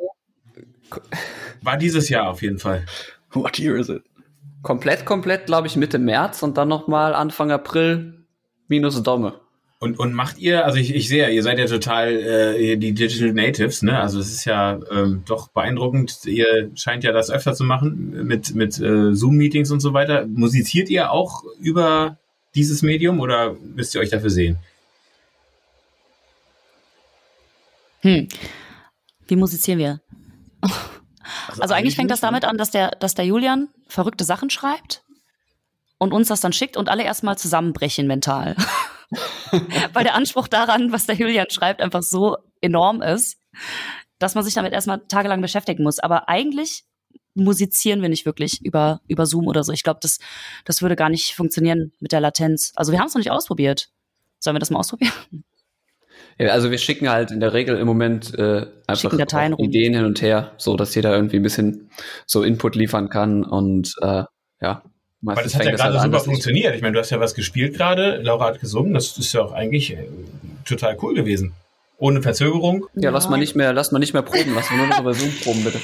War 1.61 1.77
dieses 1.77 2.09
Jahr 2.09 2.29
auf 2.29 2.41
jeden 2.41 2.59
Fall. 2.59 2.85
What 3.31 3.57
year 3.59 3.75
is 3.75 3.89
it? 3.89 4.03
Komplett, 4.61 5.05
komplett, 5.05 5.45
glaube 5.45 5.67
ich, 5.67 5.75
Mitte 5.75 5.99
März 5.99 6.41
und 6.41 6.57
dann 6.57 6.67
nochmal 6.67 7.13
Anfang 7.13 7.51
April 7.51 8.25
minus 8.67 9.01
Domme. 9.03 9.39
Und, 9.79 9.99
und 9.99 10.13
macht 10.13 10.37
ihr, 10.37 10.65
also 10.65 10.77
ich, 10.77 10.95
ich 10.95 11.09
sehe 11.09 11.29
ihr 11.29 11.43
seid 11.43 11.59
ja 11.59 11.65
total 11.65 12.07
äh, 12.09 12.77
die 12.77 12.93
Digital 12.93 13.33
Natives, 13.33 13.81
ne? 13.81 13.99
Also 13.99 14.19
es 14.19 14.31
ist 14.31 14.45
ja 14.45 14.79
ähm, 14.89 15.23
doch 15.27 15.49
beeindruckend. 15.49 16.25
Ihr 16.25 16.71
scheint 16.75 17.03
ja 17.03 17.11
das 17.11 17.29
öfter 17.29 17.53
zu 17.53 17.65
machen 17.65 18.25
mit, 18.25 18.55
mit 18.55 18.79
äh, 18.79 19.13
Zoom-Meetings 19.13 19.71
und 19.71 19.81
so 19.81 19.93
weiter. 19.93 20.25
Musiziert 20.27 20.89
ihr 20.89 21.11
auch 21.11 21.43
über 21.59 22.17
dieses 22.55 22.81
Medium 22.83 23.19
oder 23.19 23.53
müsst 23.53 23.93
ihr 23.95 24.01
euch 24.01 24.09
dafür 24.09 24.29
sehen? 24.29 24.57
Hm. 27.99 28.29
Wie 29.27 29.35
musizieren 29.35 29.79
wir? 29.79 29.99
Also 31.59 31.73
eigentlich 31.73 31.95
fängt 31.95 32.11
das 32.11 32.21
damit 32.21 32.45
an, 32.45 32.57
dass 32.57 32.71
der, 32.71 32.91
dass 32.91 33.15
der 33.15 33.25
Julian 33.25 33.69
verrückte 33.87 34.23
Sachen 34.23 34.49
schreibt 34.49 35.03
und 35.97 36.13
uns 36.13 36.27
das 36.27 36.39
dann 36.39 36.53
schickt 36.53 36.77
und 36.77 36.87
alle 36.87 37.03
erstmal 37.03 37.37
zusammenbrechen 37.37 38.07
mental. 38.07 38.55
Weil 39.93 40.03
der 40.03 40.15
Anspruch 40.15 40.47
daran, 40.47 40.91
was 40.91 41.05
der 41.05 41.15
Julian 41.15 41.49
schreibt, 41.49 41.81
einfach 41.81 42.03
so 42.03 42.37
enorm 42.61 43.01
ist, 43.01 43.37
dass 44.19 44.35
man 44.35 44.43
sich 44.43 44.53
damit 44.53 44.73
erstmal 44.73 45.01
tagelang 45.07 45.41
beschäftigen 45.41 45.83
muss. 45.83 45.99
Aber 45.99 46.29
eigentlich 46.29 46.85
musizieren 47.35 48.01
wir 48.01 48.09
nicht 48.09 48.25
wirklich 48.25 48.63
über, 48.65 49.01
über 49.07 49.25
Zoom 49.25 49.47
oder 49.47 49.63
so. 49.63 49.71
Ich 49.73 49.83
glaube, 49.83 49.99
das, 50.01 50.19
das 50.63 50.81
würde 50.81 50.95
gar 50.95 51.09
nicht 51.09 51.35
funktionieren 51.35 51.91
mit 51.99 52.11
der 52.11 52.21
Latenz. 52.21 52.71
Also 52.75 52.91
wir 52.91 52.99
haben 52.99 53.07
es 53.07 53.13
noch 53.13 53.19
nicht 53.19 53.31
ausprobiert. 53.31 53.89
Sollen 54.39 54.55
wir 54.55 54.59
das 54.59 54.69
mal 54.69 54.79
ausprobieren? 54.79 55.13
Ja, 56.37 56.49
also 56.49 56.71
wir 56.71 56.77
schicken 56.77 57.09
halt 57.09 57.31
in 57.31 57.39
der 57.39 57.53
Regel 57.53 57.77
im 57.77 57.87
Moment 57.87 58.33
äh, 58.37 58.65
einfach 58.87 59.13
auch 59.13 59.49
rum. 59.51 59.59
Ideen 59.59 59.93
hin 59.93 60.05
und 60.05 60.21
her, 60.21 60.53
so 60.57 60.75
dass 60.75 60.93
jeder 60.95 61.15
irgendwie 61.15 61.37
ein 61.37 61.43
bisschen 61.43 61.89
so 62.25 62.43
Input 62.43 62.75
liefern 62.75 63.09
kann 63.09 63.43
und 63.43 63.93
äh, 64.01 64.23
ja. 64.61 64.83
Weil 65.25 65.35
Meistens 65.35 65.53
das 65.53 65.59
hat 65.59 65.65
ja 65.65 65.69
fängt 65.71 65.79
gerade 65.81 65.93
halt 65.99 66.03
super 66.05 66.17
ich- 66.17 66.23
funktioniert. 66.23 66.75
Ich 66.75 66.81
meine, 66.81 66.93
du 66.93 66.99
hast 66.99 67.09
ja 67.09 67.19
was 67.19 67.33
gespielt 67.33 67.75
gerade, 67.75 68.17
Laura 68.21 68.45
hat 68.47 68.59
gesungen, 68.59 68.93
das 68.93 69.17
ist 69.17 69.33
ja 69.33 69.41
auch 69.41 69.53
eigentlich 69.53 69.93
äh, 69.93 70.07
total 70.65 70.97
cool 71.01 71.13
gewesen. 71.15 71.53
Ohne 71.97 72.21
Verzögerung. 72.21 72.85
Ja, 72.93 73.09
lass 73.09 73.29
mal 73.29 73.37
nicht 73.37 73.55
mehr, 73.55 73.73
lass 73.73 73.91
mal 73.91 73.99
nicht 73.99 74.13
mehr 74.13 74.21
proben, 74.21 74.53
lass 74.53 74.69
mal 74.69 74.77
nur 74.77 74.87
noch 74.87 74.99
über 74.99 75.13
Zoom 75.13 75.31
proben, 75.43 75.63
bitte. 75.63 75.79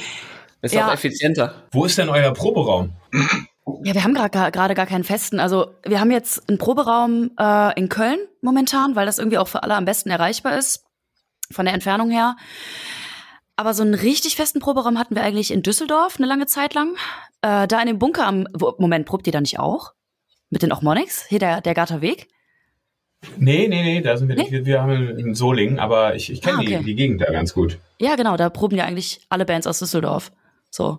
Ist 0.60 0.74
Ja. 0.74 0.88
auch 0.88 0.92
effizienter. 0.92 1.54
Wo 1.72 1.84
ist 1.86 1.98
denn 1.98 2.08
euer 2.08 2.32
Proberaum? 2.34 2.92
Ja, 3.82 3.94
wir 3.94 4.04
haben 4.04 4.14
gerade 4.14 4.30
gar, 4.30 4.50
gerade 4.52 4.74
gar 4.74 4.86
keinen 4.86 5.04
festen. 5.04 5.40
Also 5.40 5.68
wir 5.84 5.98
haben 6.00 6.10
jetzt 6.10 6.48
einen 6.48 6.58
Proberaum 6.58 7.30
äh, 7.38 7.78
in 7.80 7.88
Köln 7.88 8.18
momentan, 8.42 8.94
weil 8.94 9.06
das 9.06 9.18
irgendwie 9.18 9.38
auch 9.38 9.48
für 9.48 9.62
alle 9.64 9.74
am 9.74 9.84
besten 9.86 10.10
erreichbar 10.10 10.56
ist, 10.58 10.84
von 11.50 11.64
der 11.64 11.74
Entfernung 11.74 12.10
her. 12.10 12.36
Aber 13.62 13.74
so 13.74 13.84
einen 13.84 13.94
richtig 13.94 14.34
festen 14.34 14.58
Proberaum 14.58 14.98
hatten 14.98 15.14
wir 15.14 15.22
eigentlich 15.22 15.52
in 15.52 15.62
Düsseldorf 15.62 16.16
eine 16.18 16.26
lange 16.26 16.46
Zeit 16.46 16.74
lang. 16.74 16.96
Äh, 17.42 17.68
da 17.68 17.80
in 17.80 17.86
dem 17.86 18.00
Bunker 18.00 18.26
am 18.26 18.48
Moment, 18.78 19.06
probt 19.06 19.24
ihr 19.28 19.32
da 19.32 19.40
nicht 19.40 19.60
auch? 19.60 19.92
Mit 20.50 20.64
den 20.64 20.72
Ochmonics? 20.72 21.26
Hier 21.28 21.38
der, 21.38 21.60
der 21.60 21.72
Garter 21.72 22.00
Weg? 22.00 22.26
Nee, 23.36 23.68
nee, 23.68 23.82
nee, 23.84 24.00
da 24.00 24.16
sind 24.16 24.26
wir 24.26 24.34
Nee? 24.34 24.42
nicht. 24.42 24.50
Wir, 24.50 24.66
wir 24.66 24.82
haben 24.82 25.16
in 25.16 25.36
Solingen, 25.36 25.78
aber 25.78 26.16
ich, 26.16 26.32
ich 26.32 26.42
kenne 26.42 26.56
Ah, 26.56 26.60
okay. 26.60 26.78
die, 26.78 26.84
die 26.86 26.94
Gegend 26.96 27.20
da 27.20 27.30
ganz 27.30 27.54
gut. 27.54 27.78
Ja, 28.00 28.16
genau, 28.16 28.36
da 28.36 28.50
proben 28.50 28.74
ja 28.76 28.84
eigentlich 28.84 29.20
alle 29.28 29.44
Bands 29.44 29.68
aus 29.68 29.78
Düsseldorf. 29.78 30.32
So. 30.68 30.98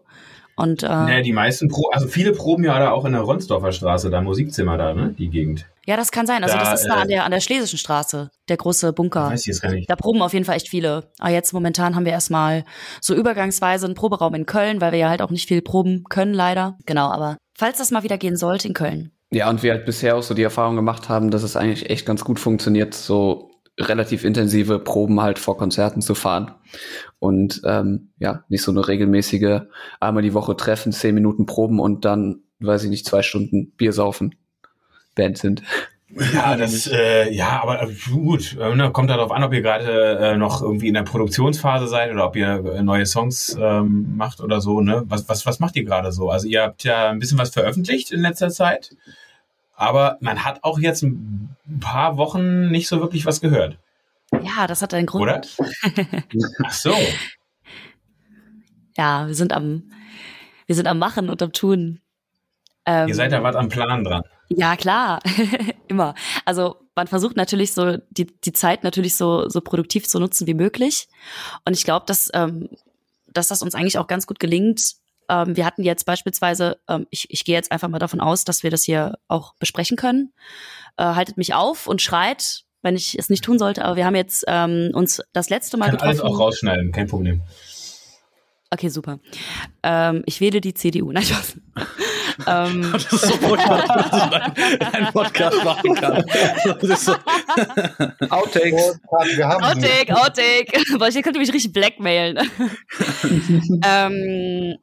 Und 0.56 0.84
äh, 0.84 0.88
Naja, 0.88 1.22
die 1.22 1.34
meisten 1.34 1.68
Pro, 1.68 1.90
also 1.92 2.08
viele 2.08 2.32
proben 2.32 2.64
ja 2.64 2.80
da 2.80 2.92
auch 2.92 3.04
in 3.04 3.12
der 3.12 3.24
Ronsdorfer 3.24 3.74
Straße, 3.74 4.10
da 4.10 4.22
Musikzimmer 4.22 4.78
da, 4.78 4.94
ne? 4.94 5.14
Die 5.18 5.28
Gegend. 5.30 5.66
Ja, 5.86 5.98
das 5.98 6.12
kann 6.12 6.26
sein. 6.26 6.44
Also 6.44 6.56
da, 6.56 6.72
das 6.72 6.82
ist 6.82 6.88
da 6.88 6.98
äh, 6.98 7.02
an 7.02 7.08
der, 7.10 7.26
an 7.26 7.32
der 7.32 7.42
Schlesischen 7.42 7.78
Straße, 7.78 8.30
der 8.48 8.58
große 8.58 8.94
Bunker. 8.94 9.30
Weiß 9.30 9.42
ich 9.42 9.48
jetzt 9.48 9.62
gar 9.62 9.72
nicht. 9.72 9.90
Da 9.90 9.96
proben 9.96 10.22
auf 10.22 10.34
jeden 10.34 10.46
Fall 10.46 10.56
echt 10.56 10.70
viele. 10.70 11.12
Aber 11.20 11.32
jetzt 11.32 11.52
momentan 11.52 11.96
haben 11.96 12.06
wir 12.06 12.14
erstmal 12.14 12.64
so 13.02 13.14
übergangsweise 13.14 13.86
einen 13.86 13.96
Proberaum 13.96 14.34
in 14.34 14.46
Köln, 14.46 14.80
weil 14.80 14.94
wir 14.94 15.00
ja 15.00 15.10
halt 15.10 15.22
auch 15.22 15.30
nicht 15.30 15.48
viel 15.48 15.62
proben 15.62 16.06
können, 16.06 16.34
leider. 16.34 16.78
Genau, 16.86 17.10
aber 17.10 17.38
falls 17.54 17.80
das 17.80 17.92
mal 17.92 18.04
wieder 18.04 18.18
gehen 18.18 18.38
sollte 18.38 18.68
in 18.70 18.74
Köln. 18.74 19.12
Ja, 19.32 19.50
und 19.50 19.62
wir 19.64 19.74
halt 19.74 19.86
bisher 19.86 20.16
auch 20.16 20.24
so 20.24 20.34
die 20.34 20.44
Erfahrung 20.44 20.76
gemacht 20.76 21.10
haben, 21.10 21.32
dass 21.32 21.44
es 21.44 21.58
eigentlich 21.58 21.90
echt 21.90 22.06
ganz 22.06 22.24
gut 22.24 22.40
funktioniert, 22.40 22.94
so 22.94 23.52
relativ 23.80 24.24
intensive 24.24 24.80
Proben 24.80 25.22
halt 25.22 25.40
vor 25.40 25.58
Konzerten 25.58 26.02
zu 26.02 26.16
fahren. 26.16 26.52
Und 27.20 27.62
ähm, 27.66 28.14
ja, 28.20 28.44
nicht 28.48 28.62
so 28.62 28.72
eine 28.72 28.88
regelmäßige 28.88 29.62
einmal 30.00 30.24
die 30.24 30.36
Woche 30.36 30.56
treffen, 30.56 30.92
zehn 30.92 31.16
Minuten 31.16 31.46
Proben 31.46 31.80
und 31.80 32.06
dann, 32.06 32.44
weiß 32.60 32.84
ich 32.84 32.90
nicht, 32.90 33.06
zwei 33.06 33.24
Stunden 33.24 33.72
Bier 33.76 33.92
saufen 33.92 34.36
Band 35.16 35.38
sind. 35.38 35.64
Ja, 36.34 36.56
das, 36.56 36.88
äh, 36.88 37.32
ja, 37.32 37.62
aber 37.62 37.82
äh, 37.82 37.94
gut, 38.12 38.56
äh, 38.60 38.76
ne, 38.76 38.92
kommt 38.92 39.10
darauf 39.10 39.32
an, 39.32 39.44
ob 39.44 39.52
ihr 39.54 39.62
gerade 39.62 40.20
äh, 40.20 40.38
noch 40.38 40.62
irgendwie 40.62 40.88
in 40.88 40.94
der 40.94 41.04
Produktionsphase 41.04 41.88
seid 41.88 42.12
oder 42.12 42.28
ob 42.28 42.36
ihr 42.36 42.64
äh, 42.66 42.84
neue 42.84 43.06
Songs 43.06 43.58
ähm, 43.60 44.16
macht 44.16 44.40
oder 44.40 44.62
so, 44.62 44.82
ne? 44.82 45.04
Was, 45.08 45.28
was, 45.28 45.46
was 45.48 45.60
macht 45.60 45.76
ihr 45.76 45.86
gerade 45.86 46.12
so? 46.12 46.30
Also 46.30 46.48
ihr 46.48 46.62
habt 46.62 46.84
ja 46.84 47.10
ein 47.10 47.18
bisschen 47.18 47.40
was 47.40 47.50
veröffentlicht 47.50 48.12
in 48.12 48.22
letzter 48.22 48.50
Zeit, 48.50 48.96
aber 49.76 50.18
man 50.22 50.46
hat 50.46 50.64
auch 50.64 50.78
jetzt 50.78 51.02
ein 51.02 51.56
paar 51.80 52.18
Wochen 52.18 52.70
nicht 52.70 52.88
so 52.88 53.00
wirklich 53.00 53.26
was 53.26 53.42
gehört. 53.42 53.80
Ja, 54.42 54.68
das 54.68 54.84
hat 54.84 54.94
einen 54.94 55.08
Grund. 55.08 55.24
Oder? 55.24 55.42
Ach 56.64 56.72
so. 56.72 56.94
Ja, 58.98 59.26
wir 59.26 59.36
sind 59.36 59.52
am, 59.52 59.92
wir 60.68 60.76
sind 60.76 60.88
am 60.88 61.00
Machen 61.00 61.30
und 61.30 61.42
am 61.42 61.54
Tun. 61.54 62.02
Ähm, 62.86 63.08
Ihr 63.08 63.16
seid 63.16 63.32
ja 63.32 63.42
was 63.42 63.56
am 63.56 63.70
Plan 63.70 64.04
dran. 64.04 64.24
Ja, 64.50 64.76
klar, 64.76 65.20
immer. 65.88 66.16
Also 66.46 66.78
man 66.96 67.08
versucht 67.08 67.36
natürlich 67.36 67.74
so 67.74 67.98
die, 68.10 68.28
die 68.28 68.54
Zeit 68.54 68.84
natürlich 68.84 69.16
so, 69.16 69.50
so 69.50 69.62
produktiv 69.62 70.08
zu 70.08 70.20
nutzen 70.20 70.48
wie 70.48 70.54
möglich. 70.54 71.08
Und 71.66 71.76
ich 71.76 71.84
glaube, 71.84 72.06
dass, 72.08 72.30
ähm, 72.34 72.70
dass 73.28 73.48
das 73.48 73.62
uns 73.62 73.76
eigentlich 73.76 73.98
auch 73.98 74.08
ganz 74.08 74.28
gut 74.28 74.40
gelingt. 74.40 74.94
Ähm, 75.30 75.56
wir 75.56 75.66
hatten 75.66 75.84
jetzt 75.84 76.06
beispielsweise, 76.06 76.78
ähm, 76.88 77.08
ich, 77.10 77.28
ich 77.30 77.46
gehe 77.46 77.56
jetzt 77.56 77.72
einfach 77.72 77.90
mal 77.90 78.00
davon 78.00 78.20
aus, 78.20 78.44
dass 78.46 78.64
wir 78.64 78.70
das 78.70 78.84
hier 78.84 79.18
auch 79.28 79.56
besprechen 79.56 79.98
können. 79.98 80.34
Äh, 80.98 81.04
haltet 81.04 81.38
mich 81.38 81.54
auf 81.54 81.88
und 81.88 82.02
schreit, 82.02 82.64
wenn 82.84 82.96
ich 82.96 83.18
es 83.18 83.30
nicht 83.30 83.44
tun 83.44 83.58
sollte. 83.58 83.84
Aber 83.86 83.96
wir 83.96 84.06
haben 84.06 84.16
jetzt 84.16 84.44
ähm, 84.48 84.92
uns 84.94 85.22
das 85.34 85.50
letzte 85.50 85.78
Mal 85.78 85.86
Kann 85.86 85.94
getroffen. 85.98 86.20
alles 86.20 86.22
auch 86.22 86.40
rausschneiden, 86.40 86.92
kein 86.92 87.08
Problem. 87.08 87.42
Okay, 88.70 88.90
super. 88.90 89.20
Ähm, 89.84 90.24
ich 90.26 90.42
wähle 90.42 90.60
die 90.60 90.74
CDU. 90.74 91.12
Nein, 91.12 91.24
Spaß. 91.24 91.58
Ähm, 92.48 92.92
Das 92.94 93.12
ist 93.12 93.26
so 93.26 93.34
furchtbar, 93.38 93.86
dass 93.88 94.12
man 94.12 94.94
einem 94.94 95.14
Podcast 95.14 95.64
machen 95.64 95.96
kann. 95.96 96.26
Das 96.82 96.90
ist 96.90 97.06
so, 97.06 97.14
Outtakes. 98.30 99.00
Outtake, 99.12 100.16
Outtake. 100.16 100.98
Boah, 100.98 101.10
ihr 101.10 101.22
könnt 101.22 101.38
mich 101.38 101.54
richtig 101.54 101.74
blackmailen. 101.74 102.38
ähm, 103.86 104.78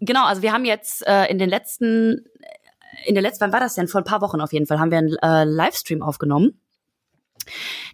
genau, 0.00 0.26
also 0.26 0.42
wir 0.42 0.52
haben 0.52 0.64
jetzt 0.64 1.06
äh, 1.06 1.26
in 1.30 1.38
den 1.38 1.48
letzten, 1.48 2.24
in 3.04 3.14
der 3.14 3.22
letzten, 3.22 3.42
wann 3.44 3.52
war 3.52 3.60
das 3.60 3.74
denn? 3.74 3.88
Vor 3.88 4.00
ein 4.00 4.04
paar 4.04 4.20
Wochen 4.20 4.40
auf 4.40 4.52
jeden 4.52 4.66
Fall, 4.66 4.78
haben 4.78 4.90
wir 4.90 4.98
einen 4.98 5.16
äh, 5.22 5.44
Livestream 5.44 6.02
aufgenommen, 6.02 6.60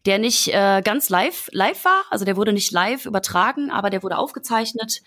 der 0.07 0.19
nicht 0.19 0.49
äh, 0.49 0.83
ganz 0.83 1.09
live, 1.09 1.49
live 1.53 1.85
war. 1.85 2.05
Also 2.11 2.25
der 2.25 2.37
wurde 2.37 2.53
nicht 2.53 2.73
live 2.73 3.07
übertragen, 3.07 3.71
aber 3.71 3.91
der 3.91 4.03
wurde 4.03 4.19
aufgezeichnet. 4.19 5.03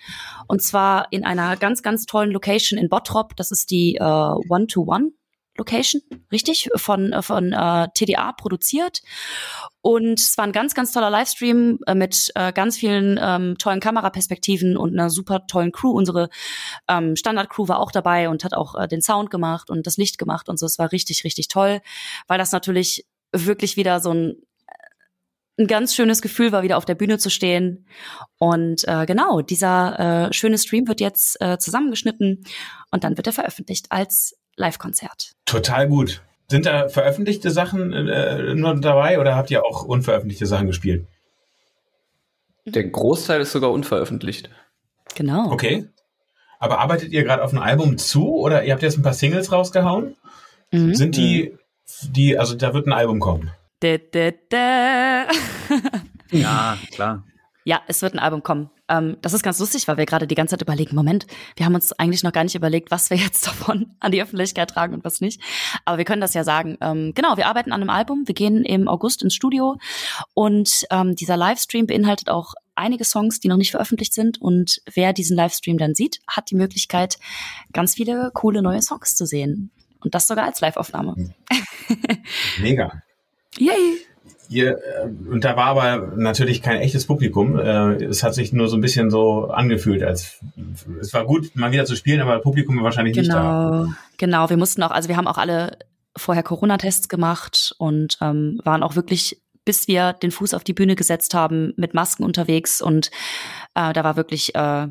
Und 0.48 0.62
zwar 0.62 1.08
in 1.12 1.26
einer 1.26 1.58
ganz, 1.58 1.84
ganz 1.84 2.06
tollen 2.06 2.32
Location 2.32 2.80
in 2.80 2.90
Bottrop. 2.90 3.36
Das 3.36 3.52
ist 3.52 3.72
die 3.72 3.96
äh, 3.96 4.04
One-to-One. 4.04 5.12
Location, 5.58 6.02
richtig, 6.32 6.70
von, 6.76 7.12
äh, 7.12 7.22
von 7.22 7.52
äh, 7.52 7.88
TDA 7.94 8.32
produziert. 8.32 9.02
Und 9.82 10.20
es 10.20 10.38
war 10.38 10.46
ein 10.46 10.54
ganz, 10.54 10.74
ganz 10.74 10.92
toller 10.92 11.10
Livestream 11.10 11.80
äh, 11.88 11.94
mit 11.94 12.32
äh, 12.36 12.54
ganz 12.54 12.78
vielen 12.78 13.20
ähm, 13.22 13.58
tollen 13.58 13.80
Kameraperspektiven 13.82 14.78
und 14.78 14.94
einer 14.94 15.10
super 15.10 15.46
tollen 15.48 15.72
Crew. 15.72 15.92
Unsere 15.92 16.30
ähm, 16.88 17.16
Standard-Crew 17.16 17.68
war 17.68 17.80
auch 17.80 17.92
dabei 17.92 18.30
und 18.30 18.44
hat 18.44 18.54
auch 18.54 18.76
äh, 18.76 18.88
den 18.88 19.02
Sound 19.02 19.30
gemacht 19.30 19.70
und 19.70 19.86
das 19.88 19.98
Licht 19.98 20.18
gemacht 20.18 20.48
und 20.48 20.58
so. 20.58 20.66
Es 20.66 20.80
war 20.80 20.92
richtig, 20.92 21.26
richtig 21.26 21.50
toll, 21.50 21.82
weil 22.28 22.38
das 22.38 22.52
natürlich 22.52 23.06
wirklich 23.32 23.78
wieder 23.78 24.00
so 24.00 24.14
ein 24.14 24.36
ein 25.62 25.68
ganz 25.68 25.96
schönes 25.96 26.22
Gefühl 26.22 26.52
war, 26.52 26.64
wieder 26.64 26.78
auf 26.78 26.86
der 26.86 26.96
Bühne 26.96 27.18
zu 27.18 27.30
stehen. 27.30 27.86
Und 28.38 28.88
äh, 28.88 29.06
genau, 29.06 29.42
dieser 29.42 30.30
äh, 30.30 30.34
schöne 30.34 30.58
Stream 30.58 30.88
wird 30.88 31.02
jetzt 31.02 31.40
äh, 31.42 31.58
zusammengeschnitten 31.58 32.44
und 32.90 33.04
dann 33.04 33.18
wird 33.18 33.28
er 33.28 33.34
veröffentlicht 33.34 33.88
als 33.90 34.38
Live-Konzert. 34.56 35.34
Total 35.46 35.88
gut. 35.88 36.22
Sind 36.50 36.66
da 36.66 36.90
veröffentlichte 36.90 37.52
Sachen 37.52 37.94
äh, 37.94 38.56
nur 38.56 38.80
dabei 38.80 39.20
oder 39.20 39.36
habt 39.36 39.52
ihr 39.52 39.64
auch 39.64 39.84
unveröffentlichte 39.84 40.46
Sachen 40.46 40.68
gespielt? 40.68 41.06
Der 42.66 42.84
Großteil 42.84 43.42
ist 43.42 43.52
sogar 43.52 43.72
unveröffentlicht. 43.72 44.50
Genau. 45.16 45.52
Okay. 45.52 45.88
Aber 46.60 46.80
arbeitet 46.80 47.12
ihr 47.12 47.24
gerade 47.24 47.44
auf 47.44 47.54
ein 47.54 47.60
Album 47.60 47.98
zu 47.98 48.36
oder 48.36 48.64
ihr 48.64 48.74
habt 48.74 48.84
jetzt 48.84 48.98
ein 48.98 49.02
paar 49.04 49.14
Singles 49.14 49.52
rausgehauen? 49.52 50.16
Mhm. 50.72 50.94
Sind 50.94 51.18
die, 51.18 51.58
die, 52.02 52.38
also 52.38 52.56
da 52.56 52.74
wird 52.74 52.88
ein 52.88 52.94
Album 52.94 53.20
kommen. 53.20 53.52
Dä, 53.82 53.98
dä, 53.98 54.34
dä. 54.52 55.26
ja, 56.32 56.78
klar. 56.92 57.24
Ja, 57.64 57.82
es 57.88 58.02
wird 58.02 58.14
ein 58.14 58.20
Album 58.20 58.42
kommen. 58.42 58.72
Ähm, 58.90 59.18
das 59.22 59.34
ist 59.34 59.44
ganz 59.44 59.60
lustig, 59.60 59.88
weil 59.88 59.98
wir 59.98 60.06
gerade 60.06 60.26
die 60.26 60.36
ganze 60.36 60.54
Zeit 60.54 60.64
überlegen, 60.64 60.96
Moment, 60.96 61.28
wir 61.56 61.66
haben 61.66 61.76
uns 61.76 61.94
eigentlich 61.94 62.24
noch 62.24 62.34
gar 62.34 62.44
nicht 62.44 62.56
überlegt, 62.56 62.90
was 62.90 63.10
wir 63.10 63.18
jetzt 63.18 63.46
davon 63.48 63.96
an 64.00 64.12
die 64.12 64.22
Öffentlichkeit 64.22 64.72
tragen 64.72 64.96
und 64.96 65.06
was 65.06 65.22
nicht. 65.22 65.42
Aber 65.86 65.98
wir 65.98 66.06
können 66.06 66.22
das 66.22 66.34
ja 66.34 66.44
sagen. 66.44 66.78
Ähm, 66.82 67.14
genau, 67.14 67.38
wir 67.38 67.48
arbeiten 67.48 67.72
an 67.72 67.82
einem 67.82 67.90
Album. 67.90 68.24
Wir 68.26 68.36
gehen 68.36 68.66
im 68.66 68.88
August 68.88 69.22
ins 69.22 69.36
Studio 69.36 69.78
und 70.34 70.86
ähm, 70.90 71.16
dieser 71.16 71.38
Livestream 71.38 71.86
beinhaltet 71.86 72.30
auch 72.30 72.54
einige 72.76 73.06
Songs, 73.06 73.40
die 73.40 73.48
noch 73.48 73.58
nicht 73.58 73.72
veröffentlicht 73.72 74.14
sind. 74.14 74.42
Und 74.42 74.82
wer 74.94 75.14
diesen 75.14 75.38
Livestream 75.38 75.78
dann 75.78 75.94
sieht, 75.94 76.20
hat 76.28 76.50
die 76.50 76.56
Möglichkeit, 76.56 77.18
ganz 77.74 77.96
viele 77.96 78.32
coole 78.34 78.62
neue 78.62 78.82
Songs 78.82 79.16
zu 79.16 79.26
sehen. 79.26 79.72
Und 80.02 80.16
das 80.16 80.28
sogar 80.28 80.46
als 80.46 80.62
Live-Aufnahme. 80.62 81.16
Mega. 82.60 83.02
Yay! 83.58 83.98
Ihr, 84.52 84.78
äh, 84.78 85.08
und 85.30 85.46
da 85.46 85.56
war 85.56 85.68
aber 85.68 86.14
natürlich 86.18 86.62
kein 86.62 86.82
echtes 86.82 87.06
Publikum. 87.06 87.58
Äh, 87.58 88.04
es 88.04 88.22
hat 88.22 88.34
sich 88.34 88.52
nur 88.52 88.68
so 88.68 88.76
ein 88.76 88.82
bisschen 88.82 89.10
so 89.10 89.46
angefühlt, 89.46 90.04
als 90.04 90.40
es 91.00 91.14
war 91.14 91.26
gut, 91.26 91.56
mal 91.56 91.72
wieder 91.72 91.86
zu 91.86 91.96
spielen, 91.96 92.20
aber 92.20 92.40
Publikum 92.40 92.76
war 92.76 92.84
wahrscheinlich 92.84 93.16
nicht 93.16 93.32
da. 93.32 93.70
Genau, 93.70 93.94
genau. 94.18 94.50
Wir 94.50 94.58
mussten 94.58 94.84
auch, 94.84 94.92
also 94.92 95.08
wir 95.08 95.16
haben 95.16 95.28
auch 95.28 95.38
alle 95.38 95.78
vorher 96.18 96.44
Corona-Tests 96.44 97.08
gemacht 97.08 97.74
und 97.78 98.18
ähm, 98.20 98.60
waren 98.66 98.84
auch 98.84 98.98
wirklich, 98.98 99.42
bis 99.64 99.88
wir 99.88 100.12
den 100.12 100.32
Fuß 100.32 100.54
auf 100.54 100.66
die 100.66 100.74
Bühne 100.74 100.98
gesetzt 100.98 101.34
haben, 101.34 101.74
mit 101.78 101.94
Masken 101.94 102.24
unterwegs 102.24 102.82
und 102.82 103.10
äh, 103.74 103.94
da 103.94 104.04
war 104.04 104.18
wirklich 104.18 104.54
äh, 104.54 104.88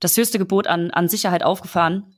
das 0.00 0.16
höchste 0.16 0.38
Gebot 0.38 0.66
an, 0.66 0.90
an 0.90 1.08
Sicherheit 1.08 1.44
aufgefahren. 1.44 2.17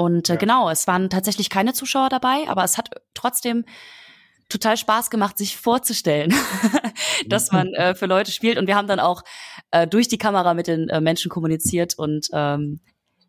Und 0.00 0.30
äh, 0.30 0.32
Ja. 0.32 0.38
genau, 0.38 0.70
es 0.70 0.86
waren 0.86 1.10
tatsächlich 1.10 1.50
keine 1.50 1.74
Zuschauer 1.74 2.08
dabei, 2.08 2.48
aber 2.48 2.64
es 2.64 2.78
hat 2.78 2.88
trotzdem 3.12 3.66
total 4.48 4.78
Spaß 4.78 5.10
gemacht, 5.10 5.36
sich 5.36 5.58
vorzustellen, 5.58 6.32
dass 7.28 7.52
man 7.52 7.66
äh, 7.74 7.94
für 7.94 8.06
Leute 8.06 8.32
spielt. 8.32 8.56
Und 8.56 8.66
wir 8.66 8.76
haben 8.76 8.88
dann 8.88 8.98
auch 8.98 9.22
äh, 9.72 9.86
durch 9.86 10.08
die 10.08 10.16
Kamera 10.16 10.54
mit 10.54 10.68
den 10.68 10.88
äh, 10.88 11.02
Menschen 11.02 11.30
kommuniziert 11.30 11.98
und 11.98 12.28
ähm, 12.32 12.80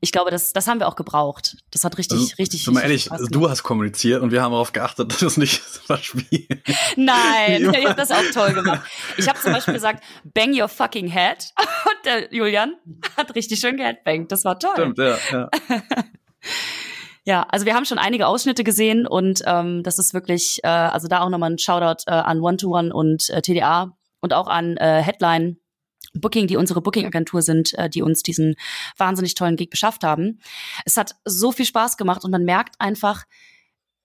ich 0.03 0.11
glaube, 0.11 0.31
das, 0.31 0.51
das 0.51 0.65
haben 0.65 0.79
wir 0.79 0.87
auch 0.87 0.95
gebraucht. 0.95 1.57
Das 1.69 1.83
hat 1.83 1.97
richtig, 1.99 2.19
Also, 2.19 2.35
richtig, 2.39 2.65
mal 2.71 2.81
ehrlich, 2.81 3.07
du 3.29 3.49
hast 3.49 3.61
kommuniziert 3.61 4.23
und 4.23 4.31
wir 4.31 4.41
haben 4.41 4.51
darauf 4.51 4.71
geachtet, 4.71 5.11
dass 5.11 5.19
du 5.19 5.27
es 5.27 5.37
nicht 5.37 5.61
verspielen. 5.61 6.63
Nein, 6.95 7.69
ich 7.69 7.85
habe 7.85 7.95
das 7.95 8.09
auch 8.09 8.23
toll 8.33 8.53
gemacht. 8.53 8.81
Ich 9.17 9.27
habe 9.29 9.39
zum 9.39 9.51
Beispiel 9.51 9.75
gesagt, 9.75 10.03
bang 10.23 10.59
your 10.59 10.69
fucking 10.69 11.07
head. 11.07 11.53
Und 11.59 12.05
der 12.05 12.33
Julian 12.33 12.75
hat 13.15 13.35
richtig 13.35 13.59
schön 13.59 13.77
geheadbangt. 13.77 14.31
Das 14.31 14.43
war 14.43 14.57
toll. 14.57 14.71
Stimmt, 14.73 14.97
ja, 14.97 15.17
ja. 15.31 15.49
Ja, 17.23 17.45
also 17.49 17.65
wir 17.65 17.75
haben 17.75 17.85
schon 17.85 17.99
einige 17.99 18.25
Ausschnitte 18.25 18.63
gesehen 18.63 19.05
und 19.05 19.41
ähm, 19.45 19.83
das 19.83 19.99
ist 19.99 20.13
wirklich, 20.13 20.59
äh, 20.63 20.67
also 20.67 21.07
da 21.07 21.21
auch 21.21 21.29
nochmal 21.29 21.51
ein 21.51 21.59
Shoutout 21.59 22.03
äh, 22.07 22.11
an 22.11 22.41
One-to-One 22.41 22.93
und 22.93 23.29
äh, 23.29 23.41
TDA 23.41 23.95
und 24.21 24.33
auch 24.33 24.47
an 24.47 24.77
äh, 24.77 25.01
Headline 25.03 25.57
Booking, 26.13 26.47
die 26.47 26.57
unsere 26.57 26.81
Booking-Agentur 26.81 27.41
sind, 27.41 27.73
äh, 27.75 27.89
die 27.89 28.01
uns 28.01 28.23
diesen 28.23 28.55
wahnsinnig 28.97 29.35
tollen 29.35 29.55
Gig 29.55 29.69
beschafft 29.69 30.03
haben. 30.03 30.39
Es 30.83 30.97
hat 30.97 31.15
so 31.23 31.51
viel 31.51 31.65
Spaß 31.65 31.97
gemacht 31.97 32.23
und 32.23 32.31
man 32.31 32.43
merkt 32.43 32.75
einfach, 32.79 33.25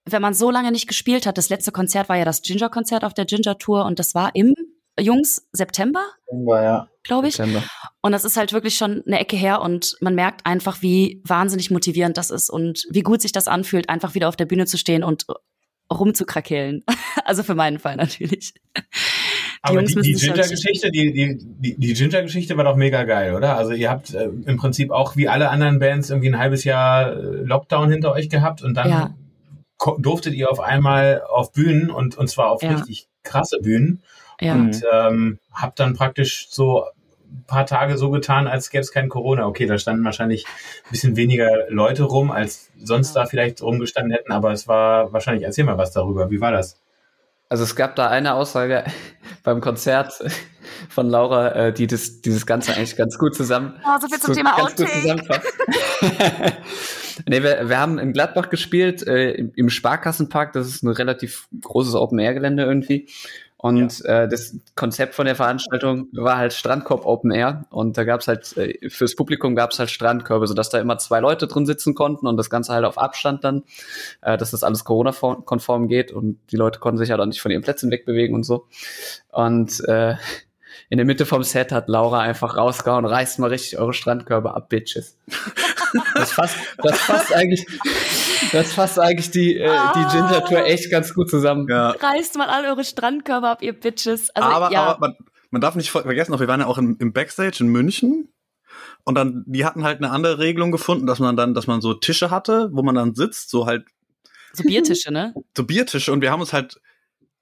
wenn 0.05 0.21
man 0.21 0.33
so 0.33 0.51
lange 0.51 0.71
nicht 0.71 0.87
gespielt 0.87 1.25
hat, 1.25 1.37
das 1.37 1.49
letzte 1.49 1.71
Konzert 1.71 2.09
war 2.09 2.17
ja 2.17 2.23
das 2.25 2.41
Ginger-Konzert 2.41 3.03
auf 3.03 3.13
der 3.13 3.25
Ginger-Tour 3.25 3.85
und 3.85 3.99
das 3.99 4.15
war 4.15 4.35
im, 4.35 4.53
Jungs, 4.99 5.47
September, 5.51 6.01
ja. 6.31 6.87
glaube 7.03 7.27
ich. 7.27 7.35
September. 7.35 7.63
Und 8.01 8.11
das 8.11 8.25
ist 8.25 8.37
halt 8.37 8.53
wirklich 8.53 8.75
schon 8.75 9.03
eine 9.05 9.19
Ecke 9.19 9.35
her 9.35 9.61
und 9.61 9.95
man 10.01 10.15
merkt 10.15 10.45
einfach, 10.45 10.81
wie 10.81 11.21
wahnsinnig 11.25 11.71
motivierend 11.71 12.17
das 12.17 12.31
ist 12.31 12.49
und 12.49 12.85
wie 12.89 13.01
gut 13.01 13.21
sich 13.21 13.31
das 13.31 13.47
anfühlt, 13.47 13.89
einfach 13.89 14.15
wieder 14.15 14.27
auf 14.29 14.35
der 14.35 14.45
Bühne 14.45 14.65
zu 14.65 14.77
stehen 14.77 15.03
und 15.03 15.25
rumzukrakeln. 15.91 16.83
also 17.25 17.43
für 17.43 17.55
meinen 17.55 17.79
Fall 17.79 17.95
natürlich. 17.95 18.53
Aber 19.61 19.81
die, 19.81 19.93
die 19.95 20.11
ja- 20.13 20.33
Ginger-Geschichte, 20.33 20.91
die, 20.91 21.13
die, 21.13 21.37
die, 21.39 21.77
die 21.77 21.93
Ginger-Geschichte 21.93 22.55
war 22.57 22.63
doch 22.63 22.75
mega 22.75 23.03
geil, 23.03 23.33
oder? 23.35 23.57
Also 23.57 23.71
ihr 23.73 23.89
habt 23.89 24.13
äh, 24.13 24.25
im 24.45 24.57
Prinzip 24.57 24.91
auch 24.91 25.15
wie 25.15 25.27
alle 25.27 25.49
anderen 25.49 25.79
Bands 25.79 26.09
irgendwie 26.09 26.29
ein 26.29 26.37
halbes 26.37 26.63
Jahr 26.63 27.11
äh, 27.13 27.21
Lockdown 27.43 27.91
hinter 27.91 28.11
euch 28.11 28.29
gehabt 28.29 28.61
und 28.61 28.75
dann 28.75 28.89
Ja. 28.89 29.15
durftet 29.99 30.33
ihr 30.33 30.51
auf 30.51 30.59
einmal 30.59 31.21
auf 31.27 31.51
Bühnen 31.51 31.89
und, 31.89 32.17
und 32.17 32.27
zwar 32.29 32.51
auf 32.51 32.61
Ja. 32.63 32.71
richtig 32.71 33.07
krasse 33.23 33.59
Bühnen 33.61 34.01
Ja. 34.39 34.53
und 34.53 34.83
ähm, 34.91 35.39
habt 35.51 35.79
dann 35.79 35.95
praktisch 35.95 36.47
so 36.49 36.85
ein 37.29 37.43
paar 37.45 37.65
Tage 37.65 37.97
so 37.97 38.09
getan, 38.09 38.47
als 38.47 38.69
gäbe 38.69 38.81
es 38.81 38.91
kein 38.91 39.09
Corona. 39.09 39.47
Okay, 39.47 39.65
da 39.65 39.77
standen 39.77 40.05
wahrscheinlich 40.05 40.45
ein 40.45 40.91
bisschen 40.91 41.15
weniger 41.15 41.69
Leute 41.69 42.03
rum, 42.03 42.31
als 42.31 42.71
sonst 42.81 43.13
da 43.13 43.25
vielleicht 43.25 43.61
rumgestanden 43.61 44.13
hätten, 44.13 44.31
aber 44.31 44.51
es 44.51 44.67
war 44.67 45.11
wahrscheinlich, 45.13 45.43
erzähl 45.43 45.65
mal 45.65 45.77
was 45.77 45.91
darüber. 45.91 46.29
Wie 46.29 46.41
war 46.41 46.51
das? 46.51 46.79
Also 47.49 47.63
es 47.63 47.75
gab 47.75 47.95
da 47.95 48.09
eine 48.09 48.33
Aussage 48.33 48.83
beim 49.43 49.61
Konzert 49.61 50.13
von 50.89 51.09
Laura, 51.09 51.51
äh, 51.51 51.73
die 51.73 51.87
das, 51.87 52.21
dieses 52.21 52.45
Ganze 52.45 52.73
eigentlich 52.73 52.97
ganz 52.97 53.17
gut 53.17 53.35
zusammen. 53.35 53.79
Oh, 53.85 53.99
so 54.01 54.07
viel 54.07 54.19
zum 54.19 54.33
Thema 54.33 54.57
ganz 54.57 54.75
gut 54.75 54.89
zusammenfasst. 54.89 55.47
nee, 57.27 57.41
wir, 57.41 57.69
wir 57.69 57.79
haben 57.79 57.99
in 57.99 58.11
Gladbach 58.11 58.49
gespielt, 58.49 59.07
äh, 59.07 59.31
im, 59.31 59.53
im 59.55 59.69
Sparkassenpark. 59.69 60.53
Das 60.53 60.67
ist 60.67 60.83
ein 60.83 60.89
relativ 60.89 61.47
großes 61.61 61.95
Open-Air-Gelände 61.95 62.63
irgendwie. 62.63 63.07
Und 63.59 64.05
äh, 64.05 64.27
das 64.27 64.55
Konzept 64.75 65.15
von 65.15 65.25
der 65.25 65.35
Veranstaltung 65.35 66.09
war 66.11 66.37
halt 66.37 66.53
Strandkorb 66.53 67.05
Open 67.05 67.31
Air 67.31 67.65
und 67.71 67.97
da 67.97 68.03
gab's 68.03 68.27
halt 68.27 68.55
äh, 68.55 68.87
fürs 68.89 69.15
Publikum 69.15 69.55
gab's 69.55 69.79
halt 69.79 69.89
Strandkörbe, 69.89 70.45
sodass 70.45 70.69
da 70.69 70.79
immer 70.79 70.99
zwei 70.99 71.19
Leute 71.19 71.47
drin 71.47 71.65
sitzen 71.65 71.95
konnten 71.95 72.27
und 72.27 72.37
das 72.37 72.51
Ganze 72.51 72.73
halt 72.73 72.85
auf 72.85 72.99
Abstand 72.99 73.43
dann, 73.43 73.63
äh, 74.21 74.37
dass 74.37 74.51
das 74.51 74.63
alles 74.63 74.83
Corona-konform 74.83 75.87
geht 75.87 76.11
und 76.11 76.37
die 76.51 76.55
Leute 76.55 76.79
konnten 76.79 76.99
sich 76.99 77.09
halt 77.09 77.19
auch 77.19 77.25
nicht 77.25 77.41
von 77.41 77.49
ihren 77.49 77.63
Plätzen 77.63 77.89
wegbewegen 77.89 78.35
und 78.35 78.43
so. 78.43 78.67
Und 79.31 79.83
äh, 79.85 80.15
in 80.89 80.97
der 80.97 81.05
Mitte 81.05 81.25
vom 81.25 81.43
Set 81.43 81.71
hat 81.71 81.89
Laura 81.89 82.19
einfach 82.19 82.55
rausgehauen, 82.57 83.05
reißt 83.05 83.39
mal 83.39 83.49
richtig 83.49 83.79
eure 83.79 83.93
Strandkörbe 83.93 84.55
ab, 84.55 84.69
Bitches. 84.69 85.17
Das 86.15 86.33
fasst, 86.33 86.57
das 86.83 86.99
fasst 86.99 87.33
eigentlich, 87.33 87.65
das 88.51 88.73
fasst 88.73 88.99
eigentlich 88.99 89.31
die, 89.31 89.55
äh, 89.57 89.69
die 89.95 90.05
Ginger 90.11 90.45
Tour 90.45 90.65
echt 90.65 90.89
ganz 90.91 91.13
gut 91.13 91.29
zusammen. 91.29 91.67
Ja. 91.69 91.91
Reißt 91.91 92.35
mal 92.37 92.47
all 92.49 92.65
eure 92.65 92.83
Strandkörper 92.83 93.49
ab, 93.49 93.61
ihr 93.61 93.73
Bitches. 93.73 94.29
Also, 94.31 94.49
aber 94.49 94.71
ja. 94.71 94.83
aber 94.83 94.99
man, 94.99 95.17
man 95.51 95.61
darf 95.61 95.75
nicht 95.75 95.91
ver- 95.91 96.03
vergessen, 96.03 96.33
auch 96.33 96.39
wir 96.39 96.47
waren 96.47 96.59
ja 96.59 96.67
auch 96.67 96.77
im, 96.77 96.97
im 96.99 97.13
Backstage 97.13 97.57
in 97.59 97.67
München. 97.67 98.33
Und 99.03 99.15
dann, 99.15 99.43
die 99.47 99.65
hatten 99.65 99.83
halt 99.83 99.99
eine 99.99 100.11
andere 100.11 100.37
Regelung 100.39 100.71
gefunden, 100.71 101.07
dass 101.07 101.19
man 101.19 101.37
dann, 101.37 101.53
dass 101.53 101.67
man 101.67 101.81
so 101.81 101.93
Tische 101.93 102.29
hatte, 102.29 102.69
wo 102.73 102.83
man 102.83 102.95
dann 102.95 103.15
sitzt, 103.15 103.49
so 103.49 103.65
halt, 103.65 103.85
so 104.53 104.63
Biertische, 104.63 105.11
ne? 105.13 105.33
so 105.55 105.63
Biertische. 105.63 106.11
Und 106.11 106.21
wir 106.21 106.31
haben 106.31 106.41
uns 106.41 106.51
halt, 106.51 106.81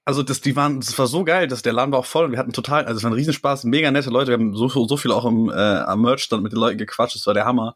also 0.04 0.22
das, 0.22 0.40
die 0.40 0.54
waren, 0.54 0.78
das 0.78 0.96
war 0.98 1.08
so 1.08 1.24
geil, 1.24 1.48
dass 1.48 1.62
der 1.62 1.72
Laden 1.72 1.90
war 1.90 1.98
auch 1.98 2.06
voll 2.06 2.26
und 2.26 2.30
wir 2.30 2.38
hatten 2.38 2.52
total, 2.52 2.84
also 2.84 2.98
es 2.98 3.02
war 3.02 3.10
ein 3.10 3.14
Riesenspaß, 3.14 3.64
mega 3.64 3.90
nette 3.90 4.10
Leute. 4.10 4.30
Wir 4.30 4.38
haben 4.38 4.54
so, 4.54 4.68
so 4.68 4.96
viel 4.96 5.10
auch 5.10 5.24
im, 5.24 5.50
äh, 5.50 5.52
am 5.52 6.02
Merchstand 6.02 6.44
mit 6.44 6.52
den 6.52 6.60
Leuten 6.60 6.78
gequatscht, 6.78 7.16
das 7.16 7.26
war 7.26 7.34
der 7.34 7.44
Hammer. 7.44 7.74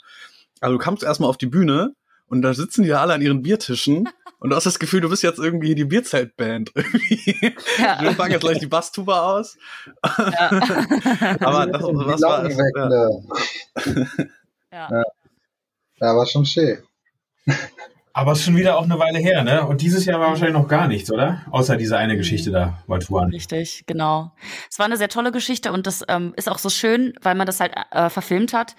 Also 0.61 0.77
du 0.77 0.83
kamst 0.83 1.03
erstmal 1.03 1.29
auf 1.29 1.39
die 1.39 1.47
Bühne 1.47 1.95
und 2.31 2.43
da 2.43 2.55
sitzen 2.55 2.85
die 2.85 2.89
da 2.89 3.03
alle 3.03 3.13
an 3.13 3.23
ihren 3.23 3.43
Biertischen 3.43 4.09
und 4.39 4.51
du 4.51 4.57
hast 4.57 4.65
das 4.65 4.79
Gefühl, 4.79 5.01
du 5.01 5.11
bist 5.11 5.23
jetzt 5.23 5.39
irgendwie 5.39 5.75
die 5.75 5.85
Bierzeltband. 5.85 6.71
Irgendwie. 6.75 7.55
Ja. 7.79 8.01
Wir 8.01 8.13
packen 8.15 8.33
jetzt 8.33 8.43
gleich 8.43 8.61
die 8.61 8.67
Basstuba 8.67 9.35
aus. 9.35 9.59
Ja. 10.03 10.51
Aber 11.41 11.67
das, 11.67 11.83
was 11.83 12.23
war 12.23 12.45
es? 12.45 12.57
Ja. 12.57 12.89
ne? 12.89 14.31
ja. 14.73 15.03
Ja, 16.03 16.17
war 16.17 16.25
schon 16.25 16.47
schön. 16.47 16.79
Aber 18.13 18.33
es 18.33 18.39
ist 18.39 18.45
schon 18.45 18.57
wieder 18.57 18.79
auch 18.79 18.85
eine 18.85 18.99
Weile 18.99 19.19
her, 19.19 19.45
ne? 19.45 19.67
Und 19.67 19.83
dieses 19.83 20.05
Jahr 20.05 20.21
war 20.21 20.29
wahrscheinlich 20.29 20.57
noch 20.57 20.69
gar 20.69 20.89
nichts, 20.89 21.11
oder? 21.11 21.45
Außer 21.51 21.77
diese 21.77 21.97
eine 21.99 22.17
Geschichte 22.17 22.51
da, 22.51 22.83
What 22.87 23.11
One. 23.11 23.33
Richtig, 23.33 23.85
genau. 23.87 24.33
Es 24.71 24.79
war 24.79 24.87
eine 24.87 24.97
sehr 24.97 25.09
tolle 25.09 25.33
Geschichte 25.33 25.73
und 25.73 25.87
das 25.87 26.05
ähm, 26.09 26.33
ist 26.37 26.49
auch 26.49 26.59
so 26.59 26.71
schön, 26.71 27.13
weil 27.23 27.35
man 27.35 27.47
das 27.47 27.61
halt 27.61 27.75
äh, 27.91 28.09
verfilmt 28.09 28.53
hat 28.53 28.77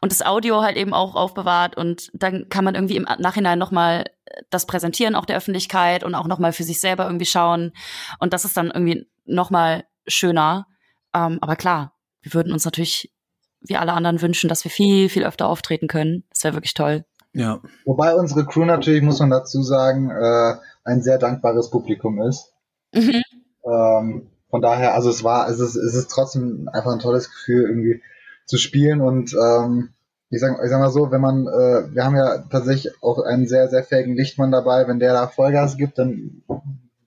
und 0.00 0.12
das 0.12 0.24
Audio 0.24 0.62
halt 0.62 0.76
eben 0.76 0.94
auch 0.94 1.14
aufbewahrt 1.14 1.76
und 1.76 2.10
dann 2.14 2.48
kann 2.48 2.64
man 2.64 2.74
irgendwie 2.74 2.96
im 2.96 3.06
Nachhinein 3.18 3.58
nochmal 3.58 4.04
das 4.50 4.66
präsentieren, 4.66 5.14
auch 5.14 5.24
der 5.24 5.36
Öffentlichkeit 5.36 6.04
und 6.04 6.14
auch 6.14 6.26
nochmal 6.26 6.52
für 6.52 6.64
sich 6.64 6.80
selber 6.80 7.06
irgendwie 7.06 7.26
schauen 7.26 7.72
und 8.18 8.32
das 8.32 8.44
ist 8.44 8.56
dann 8.56 8.70
irgendwie 8.70 9.06
nochmal 9.24 9.84
schöner. 10.06 10.66
Ähm, 11.14 11.38
aber 11.40 11.56
klar, 11.56 11.94
wir 12.22 12.34
würden 12.34 12.52
uns 12.52 12.64
natürlich 12.64 13.12
wie 13.60 13.76
alle 13.76 13.92
anderen 13.92 14.22
wünschen, 14.22 14.48
dass 14.48 14.64
wir 14.64 14.70
viel, 14.70 15.08
viel 15.08 15.24
öfter 15.24 15.48
auftreten 15.48 15.88
können. 15.88 16.24
Das 16.30 16.44
wäre 16.44 16.54
wirklich 16.54 16.74
toll. 16.74 17.04
Ja. 17.32 17.60
Wobei 17.84 18.14
unsere 18.14 18.46
Crew 18.46 18.64
natürlich, 18.64 19.02
muss 19.02 19.20
man 19.20 19.30
dazu 19.30 19.62
sagen, 19.62 20.10
äh, 20.10 20.54
ein 20.84 21.02
sehr 21.02 21.18
dankbares 21.18 21.70
Publikum 21.70 22.20
ist. 22.22 22.52
Mhm. 22.94 23.22
Ähm, 23.64 24.30
von 24.48 24.62
daher, 24.62 24.94
also 24.94 25.10
es 25.10 25.24
war, 25.24 25.48
es 25.48 25.58
ist, 25.58 25.76
es 25.76 25.94
ist 25.94 26.10
trotzdem 26.10 26.68
einfach 26.72 26.92
ein 26.92 27.00
tolles 27.00 27.30
Gefühl, 27.30 27.68
irgendwie 27.68 28.02
zu 28.46 28.58
spielen 28.58 29.00
und 29.00 29.34
ähm, 29.34 29.90
ich 30.30 30.40
sag, 30.40 30.58
ich 30.62 30.70
sag 30.70 30.80
mal 30.80 30.90
so, 30.90 31.10
wenn 31.10 31.20
man, 31.20 31.46
äh, 31.46 31.94
wir 31.94 32.04
haben 32.04 32.16
ja 32.16 32.38
tatsächlich 32.50 32.92
auch 33.02 33.18
einen 33.22 33.46
sehr, 33.46 33.68
sehr 33.68 33.84
fähigen 33.84 34.16
Lichtmann 34.16 34.50
dabei, 34.50 34.88
wenn 34.88 34.98
der 34.98 35.12
da 35.12 35.28
Vollgas 35.28 35.76
gibt, 35.76 35.98
dann 35.98 36.42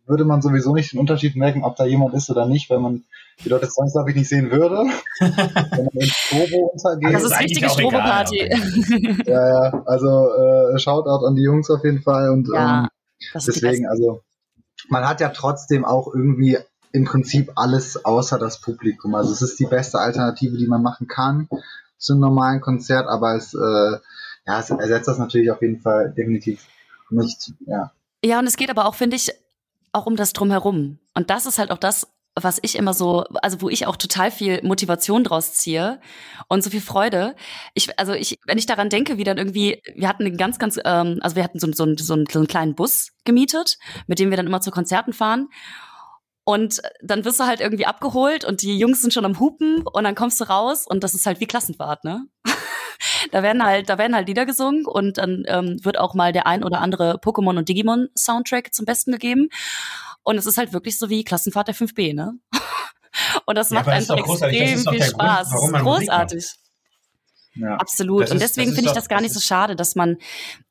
würde 0.06 0.26
man 0.26 0.42
sowieso 0.42 0.74
nicht 0.74 0.94
den 0.94 1.00
Unterschied 1.00 1.36
merken, 1.36 1.64
ob 1.64 1.76
da 1.76 1.86
jemand 1.86 2.14
ist 2.16 2.30
oder 2.30 2.48
nicht, 2.48 2.70
weil 2.70 2.80
man 2.80 3.04
die 3.44 3.50
Leute 3.50 3.70
zwangsläufig 3.70 4.16
nicht 4.16 4.30
sehen 4.30 4.52
würde. 4.52 4.86
wenn 5.20 5.86
man 5.86 5.94
ins 5.94 6.30
Turbo 6.30 6.72
untergeht. 6.74 7.14
Das 7.14 7.24
ist 7.24 7.32
eigentlich 7.32 7.64
richtige 7.64 7.70
Stroboparty. 7.70 9.24
Ja, 9.28 9.50
ja, 9.50 9.84
also 9.86 10.30
äh, 10.34 10.80
Shoutout 10.80 11.26
an 11.26 11.36
die 11.36 11.44
Jungs 11.44 11.70
auf 11.70 11.84
jeden 11.84 12.02
Fall 12.02 12.30
und 12.32 12.50
Ja, 12.54 12.84
ähm, 12.84 12.90
deswegen, 13.36 13.88
also 13.88 14.22
man 14.88 15.08
hat 15.08 15.22
ja 15.22 15.30
trotzdem 15.30 15.86
auch 15.86 16.14
irgendwie 16.14 16.58
im 16.92 17.06
Prinzip 17.06 17.52
alles 17.56 18.04
außer 18.04 18.40
das 18.40 18.62
Publikum. 18.62 19.16
Also 19.16 19.32
es 19.32 19.42
ist 19.42 19.60
die 19.60 19.68
beste 19.68 20.00
Alternative, 20.00 20.58
die 20.58 20.68
man 20.68 20.82
machen 20.82 21.08
kann 21.08 21.48
zu 21.98 22.14
einem 22.14 22.22
normalen 22.22 22.62
Konzert, 22.62 23.08
aber 23.08 23.36
es, 23.36 23.54
äh, 23.54 23.98
ja, 24.48 24.60
es 24.60 24.70
ersetzt 24.70 25.08
das 25.08 25.20
natürlich 25.20 25.52
auf 25.52 25.62
jeden 25.62 25.82
Fall 25.82 26.14
definitiv 26.16 26.66
nicht. 27.10 27.54
Ja. 27.66 27.92
Ja, 28.24 28.40
und 28.40 28.48
es 28.48 28.58
geht 28.58 28.70
aber 28.70 28.86
auch, 28.86 28.96
finde 28.96 29.16
ich, 29.16 29.32
auch 29.92 30.06
um 30.06 30.16
das 30.16 30.34
Drumherum. 30.34 31.00
Und 31.14 31.30
das 31.30 31.46
ist 31.46 31.60
halt 31.60 31.72
auch 31.72 31.78
das, 31.78 32.08
was 32.36 32.60
ich 32.62 32.76
immer 32.76 32.94
so, 32.94 33.26
also 33.42 33.62
wo 33.62 33.70
ich 33.70 33.88
auch 33.88 33.96
total 33.96 34.32
viel 34.32 34.62
Motivation 34.64 35.24
draus 35.24 35.54
ziehe 35.54 36.00
und 36.48 36.64
so 36.64 36.70
viel 36.70 36.82
Freude. 36.82 37.36
Ich, 37.74 37.98
also 38.00 38.14
ich, 38.14 38.40
wenn 38.46 38.58
ich 38.58 38.66
daran 38.66 38.90
denke, 38.90 39.18
wie 39.18 39.24
dann 39.24 39.38
irgendwie, 39.38 39.82
wir 39.96 40.08
hatten 40.08 40.26
einen 40.26 40.38
ganz, 40.38 40.60
ganz, 40.60 40.80
ähm, 40.86 41.20
also 41.22 41.36
wir 41.36 41.44
hatten 41.44 41.60
so, 41.60 41.68
so, 41.68 41.86
so, 41.98 42.14
einen, 42.14 42.28
so 42.28 42.40
einen 42.40 42.48
kleinen 42.48 42.76
Bus 42.76 43.12
gemietet, 43.26 43.78
mit 44.08 44.20
dem 44.20 44.30
wir 44.30 44.38
dann 44.38 44.48
immer 44.48 44.62
zu 44.62 44.72
Konzerten 44.72 45.14
fahren. 45.14 45.50
Und 46.44 46.82
dann 47.02 47.26
wirst 47.26 47.40
du 47.40 47.46
halt 47.46 47.60
irgendwie 47.60 47.86
abgeholt 47.86 48.44
und 48.44 48.62
die 48.64 48.78
Jungs 48.78 49.02
sind 49.02 49.14
schon 49.14 49.26
am 49.26 49.40
Hupen 49.40 49.84
und 49.86 50.04
dann 50.04 50.16
kommst 50.16 50.40
du 50.42 50.46
raus 50.46 50.86
und 50.88 51.04
das 51.04 51.14
ist 51.14 51.26
halt 51.28 51.40
wie 51.40 51.46
Klassenfahrt, 51.46 52.04
ne? 52.04 52.26
da 53.32 53.44
werden 53.44 53.64
halt, 53.64 53.88
da 53.90 53.98
werden 54.00 54.16
halt 54.16 54.28
Lieder 54.28 54.46
gesungen 54.48 54.86
und 54.86 55.18
dann 55.20 55.44
ähm, 55.48 55.78
wird 55.84 56.00
auch 56.00 56.16
mal 56.16 56.34
der 56.34 56.48
ein 56.48 56.64
oder 56.64 56.82
andere 56.82 57.18
Pokémon 57.20 57.58
und 57.58 57.70
Digimon 57.70 58.08
Soundtrack 58.18 58.74
zum 58.74 58.86
Besten 58.86 59.12
gegeben. 59.12 59.50
Und 60.24 60.38
es 60.38 60.46
ist 60.46 60.58
halt 60.58 60.74
wirklich 60.74 60.98
so 60.98 61.10
wie 61.10 61.24
Klassenfahrt 61.24 61.68
der 61.68 61.76
5B, 61.76 62.14
ne? 62.16 62.34
Und 63.46 63.56
das 63.58 63.72
macht 63.72 63.88
ist 63.88 64.12
einfach 64.12 64.18
extrem 64.18 64.74
ist 64.76 64.90
viel 64.90 65.00
Grund, 65.00 65.04
Spaß. 65.12 65.50
das 65.50 65.64
ist 65.64 65.72
macht. 65.72 65.84
großartig. 65.84 66.46
ja. 67.56 67.76
Absolut. 67.76 68.24
Das 68.24 68.32
und 68.32 68.38
ist- 68.38 68.44
deswegen 68.44 68.70
ist 68.70 68.76
finde 68.76 68.90
ich 68.92 68.96
das 68.96 69.08
gar 69.10 69.22
nicht 69.22 69.34
so 69.34 69.40
ist- 69.40 69.46
schade, 69.46 69.76
dass 69.76 69.96
man, 69.96 70.18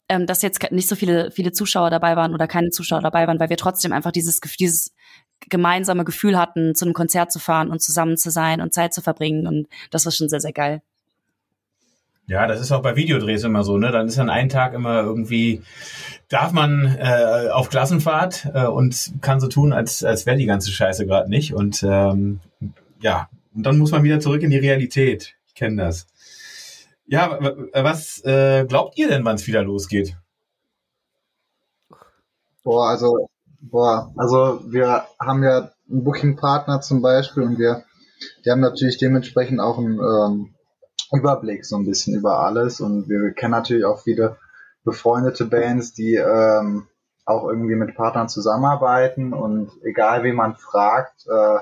ähm, 0.09 0.27
dass 0.27 0.43
jetzt 0.43 0.71
nicht 0.71 0.89
so 0.89 0.95
viele, 0.97 1.31
viele 1.33 1.53
Zuschauer 1.53 1.91
dabei 1.91 2.15
waren 2.17 2.35
oder 2.35 2.47
keine 2.47 2.71
Zuschauer 2.71 3.01
dabei 3.01 3.27
waren, 3.27 3.41
weil 3.41 3.51
wir 3.51 3.57
trotzdem 3.57 3.93
einfach 3.93 4.13
dieses, 4.13 4.41
dieses 4.61 4.93
gemeinsame 5.49 6.05
Gefühl 6.05 6.39
hatten, 6.39 6.75
zu 6.75 6.85
einem 6.85 6.95
Konzert 6.95 7.33
zu 7.33 7.39
fahren 7.39 7.71
und 7.71 7.83
zusammen 7.83 8.17
zu 8.17 8.31
sein 8.31 8.61
und 8.61 8.75
Zeit 8.75 8.93
zu 8.95 9.01
verbringen. 9.01 9.47
Und 9.47 9.69
das 9.91 10.05
war 10.05 10.13
schon 10.13 10.29
sehr, 10.29 10.41
sehr 10.41 10.53
geil. 10.53 10.83
Ja, 12.27 12.47
das 12.47 12.61
ist 12.61 12.73
auch 12.73 12.83
bei 12.83 12.95
Videodrehs 12.95 13.43
immer 13.45 13.65
so, 13.65 13.79
ne? 13.79 13.91
Dann 13.91 14.07
ist 14.07 14.19
an 14.19 14.29
einem 14.29 14.51
Tag 14.51 14.75
immer 14.75 15.01
irgendwie, 15.01 15.63
darf 16.29 16.53
man 16.53 16.85
äh, 16.85 17.49
auf 17.51 17.71
Klassenfahrt 17.71 18.51
äh, 18.53 18.67
und 18.67 19.15
kann 19.23 19.41
so 19.41 19.49
tun, 19.49 19.73
als, 19.73 20.05
als 20.05 20.27
wäre 20.27 20.37
die 20.37 20.45
ganze 20.45 20.71
Scheiße 20.71 21.07
gerade 21.07 21.31
nicht. 21.31 21.55
Und 21.55 21.83
ähm, 21.83 22.41
ja, 23.01 23.31
und 23.55 23.63
dann 23.63 23.79
muss 23.79 23.93
man 23.93 24.03
wieder 24.03 24.21
zurück 24.21 24.43
in 24.43 24.51
die 24.51 24.59
Realität. 24.59 25.37
Ich 25.47 25.55
kenne 25.55 25.83
das. 25.83 26.07
Ja, 27.07 27.39
was 27.73 28.23
äh, 28.25 28.67
glaubt 28.69 28.99
ihr 28.99 29.09
denn, 29.09 29.25
wann 29.25 29.37
es 29.37 29.47
wieder 29.47 29.63
losgeht? 29.63 30.15
Boah, 32.63 32.91
also, 32.91 33.31
boah, 33.61 34.13
also 34.17 34.61
wir 34.67 35.05
haben 35.21 35.43
ja 35.43 35.71
einen 35.91 36.05
Booking-Partner 36.05 36.81
zum 36.81 37.03
Beispiel 37.03 37.43
und 37.43 37.59
wir, 37.59 37.85
die 38.45 38.51
haben 38.51 38.61
natürlich 38.61 38.99
dementsprechend 38.99 39.61
auch 39.61 39.79
einen 39.79 39.99
ähm, 39.99 40.55
Überblick 41.13 41.65
so 41.65 41.77
ein 41.77 41.87
bisschen 41.87 42.15
über 42.15 42.41
alles 42.41 42.81
und 42.81 43.09
wir 43.09 43.33
kennen 43.33 43.53
natürlich 43.53 43.85
auch 43.85 44.01
viele 44.01 44.37
befreundete 44.85 45.47
Bands, 45.47 45.93
die 45.93 46.15
ähm, 46.15 46.87
auch 47.25 47.49
irgendwie 47.49 47.75
mit 47.75 47.95
Partnern 47.95 48.29
zusammenarbeiten 48.29 49.33
und 49.33 49.71
egal 49.83 50.25
wie 50.25 50.33
man 50.33 50.57
fragt, 50.57 51.27
äh, 51.27 51.59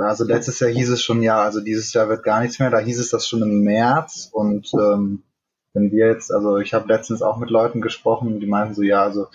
also 0.00 0.24
letztes 0.24 0.60
Jahr 0.60 0.70
hieß 0.70 0.90
es 0.90 1.02
schon, 1.02 1.22
ja, 1.22 1.42
also 1.42 1.60
dieses 1.60 1.92
Jahr 1.92 2.08
wird 2.08 2.22
gar 2.22 2.40
nichts 2.40 2.58
mehr, 2.58 2.70
da 2.70 2.78
hieß 2.78 2.98
es 2.98 3.10
das 3.10 3.26
schon 3.26 3.42
im 3.42 3.62
März 3.62 4.30
und 4.32 4.72
ähm, 4.74 5.24
wenn 5.72 5.90
wir 5.92 6.08
jetzt, 6.08 6.32
also 6.32 6.58
ich 6.58 6.74
habe 6.74 6.88
letztens 6.88 7.22
auch 7.22 7.36
mit 7.36 7.50
Leuten 7.50 7.80
gesprochen, 7.80 8.40
die 8.40 8.46
meinten 8.46 8.74
so, 8.74 8.82
ja, 8.82 9.02
also 9.02 9.28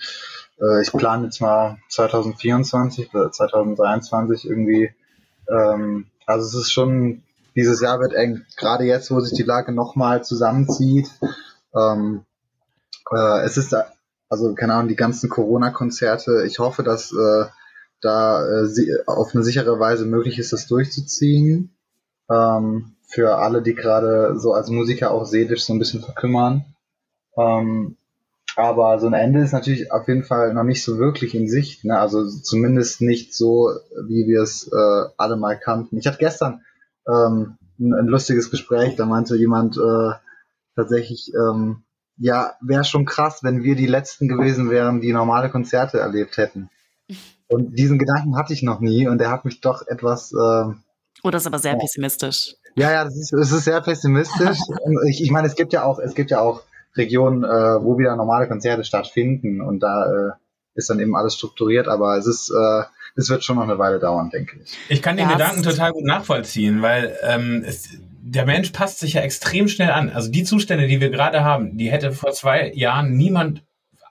äh, 0.60 0.82
ich 0.82 0.92
plane 0.92 1.24
jetzt 1.24 1.40
mal 1.40 1.78
2024 1.88 3.14
oder 3.14 3.30
2023 3.30 4.48
irgendwie, 4.48 4.90
ähm, 5.48 6.06
also 6.26 6.46
es 6.46 6.66
ist 6.66 6.72
schon, 6.72 7.22
dieses 7.54 7.80
Jahr 7.80 8.00
wird 8.00 8.12
eng, 8.12 8.44
gerade 8.56 8.84
jetzt, 8.84 9.10
wo 9.10 9.20
sich 9.20 9.36
die 9.36 9.42
Lage 9.42 9.72
nochmal 9.72 10.24
zusammenzieht, 10.24 11.08
ähm, 11.74 12.24
äh, 13.10 13.44
es 13.44 13.56
ist, 13.56 13.74
also 14.28 14.54
keine 14.54 14.74
Ahnung, 14.74 14.88
die 14.88 14.96
ganzen 14.96 15.30
Corona-Konzerte, 15.30 16.44
ich 16.46 16.58
hoffe, 16.58 16.82
dass 16.82 17.12
äh, 17.12 17.46
da 18.00 18.44
äh, 18.44 18.98
auf 19.06 19.34
eine 19.34 19.44
sichere 19.44 19.78
Weise 19.78 20.04
möglich 20.06 20.38
ist, 20.38 20.52
das 20.52 20.66
durchzuziehen. 20.66 21.76
Ähm, 22.30 22.96
für 23.06 23.36
alle, 23.36 23.62
die 23.62 23.74
gerade 23.74 24.38
so 24.38 24.52
als 24.52 24.68
Musiker 24.68 25.12
auch 25.12 25.24
seelisch 25.24 25.64
so 25.64 25.72
ein 25.72 25.78
bisschen 25.78 26.02
verkümmern. 26.02 26.64
Ähm, 27.36 27.96
aber 28.56 28.98
so 28.98 29.06
ein 29.06 29.12
Ende 29.12 29.40
ist 29.40 29.52
natürlich 29.52 29.92
auf 29.92 30.08
jeden 30.08 30.24
Fall 30.24 30.54
noch 30.54 30.64
nicht 30.64 30.82
so 30.82 30.98
wirklich 30.98 31.34
in 31.34 31.46
Sicht. 31.46 31.84
Ne? 31.84 31.98
Also 31.98 32.26
zumindest 32.26 33.02
nicht 33.02 33.34
so, 33.34 33.70
wie 34.08 34.26
wir 34.26 34.40
es 34.42 34.66
äh, 34.72 35.08
alle 35.18 35.36
mal 35.36 35.58
kannten. 35.58 35.98
Ich 35.98 36.06
hatte 36.06 36.18
gestern 36.18 36.62
ähm, 37.06 37.58
ein, 37.78 37.92
ein 37.92 38.06
lustiges 38.06 38.50
Gespräch, 38.50 38.96
da 38.96 39.04
meinte 39.04 39.36
jemand 39.36 39.76
äh, 39.76 40.12
tatsächlich, 40.74 41.32
ähm, 41.34 41.82
ja, 42.16 42.54
wäre 42.62 42.84
schon 42.84 43.04
krass, 43.04 43.40
wenn 43.42 43.62
wir 43.62 43.76
die 43.76 43.86
Letzten 43.86 44.26
gewesen 44.26 44.70
wären, 44.70 45.02
die 45.02 45.12
normale 45.12 45.50
Konzerte 45.50 46.00
erlebt 46.00 46.38
hätten. 46.38 46.70
Und 47.48 47.78
diesen 47.78 47.98
Gedanken 47.98 48.36
hatte 48.36 48.54
ich 48.54 48.62
noch 48.62 48.80
nie 48.80 49.06
und 49.06 49.18
der 49.18 49.30
hat 49.30 49.44
mich 49.44 49.60
doch 49.60 49.86
etwas. 49.86 50.32
Äh, 50.32 50.36
oh, 50.36 51.30
das 51.30 51.42
ist 51.42 51.46
aber 51.46 51.58
sehr 51.58 51.72
ja. 51.72 51.78
pessimistisch. 51.78 52.54
Ja, 52.74 52.90
ja, 52.90 53.04
das 53.04 53.16
ist, 53.16 53.32
das 53.32 53.52
ist 53.52 53.64
sehr 53.64 53.82
pessimistisch. 53.82 54.58
ich, 55.08 55.22
ich 55.22 55.30
meine, 55.30 55.46
es 55.46 55.56
gibt 55.56 55.74
ja 55.74 55.84
auch, 55.84 55.98
es 55.98 56.14
gibt 56.14 56.30
ja 56.30 56.40
auch 56.40 56.62
Regionen, 56.96 57.44
äh, 57.44 57.48
wo 57.48 57.98
wieder 57.98 58.16
normale 58.16 58.48
Konzerte 58.48 58.84
stattfinden 58.84 59.60
und 59.60 59.80
da 59.80 60.04
äh, 60.04 60.30
ist 60.74 60.90
dann 60.90 61.00
eben 61.00 61.16
alles 61.16 61.34
strukturiert, 61.34 61.88
aber 61.88 62.16
es 62.16 62.26
ist, 62.26 62.50
äh, 62.50 62.84
es 63.16 63.30
wird 63.30 63.44
schon 63.44 63.56
noch 63.56 63.64
eine 63.64 63.78
Weile 63.78 63.98
dauern, 63.98 64.30
denke 64.30 64.58
ich. 64.62 64.76
Ich 64.88 65.02
kann 65.02 65.16
den 65.16 65.28
Ja, 65.28 65.32
Gedanken 65.32 65.62
total 65.62 65.92
gut 65.92 66.04
nachvollziehen, 66.04 66.82
weil 66.82 67.16
ähm, 67.22 67.64
es, 67.66 67.88
der 68.20 68.44
Mensch 68.44 68.70
passt 68.70 68.98
sich 68.98 69.14
ja 69.14 69.22
extrem 69.22 69.68
schnell 69.68 69.90
an. 69.90 70.10
Also 70.10 70.30
die 70.30 70.44
Zustände, 70.44 70.86
die 70.86 71.00
wir 71.00 71.10
gerade 71.10 71.44
haben, 71.44 71.78
die 71.78 71.90
hätte 71.90 72.12
vor 72.12 72.32
zwei 72.32 72.72
Jahren 72.74 73.16
niemand 73.16 73.62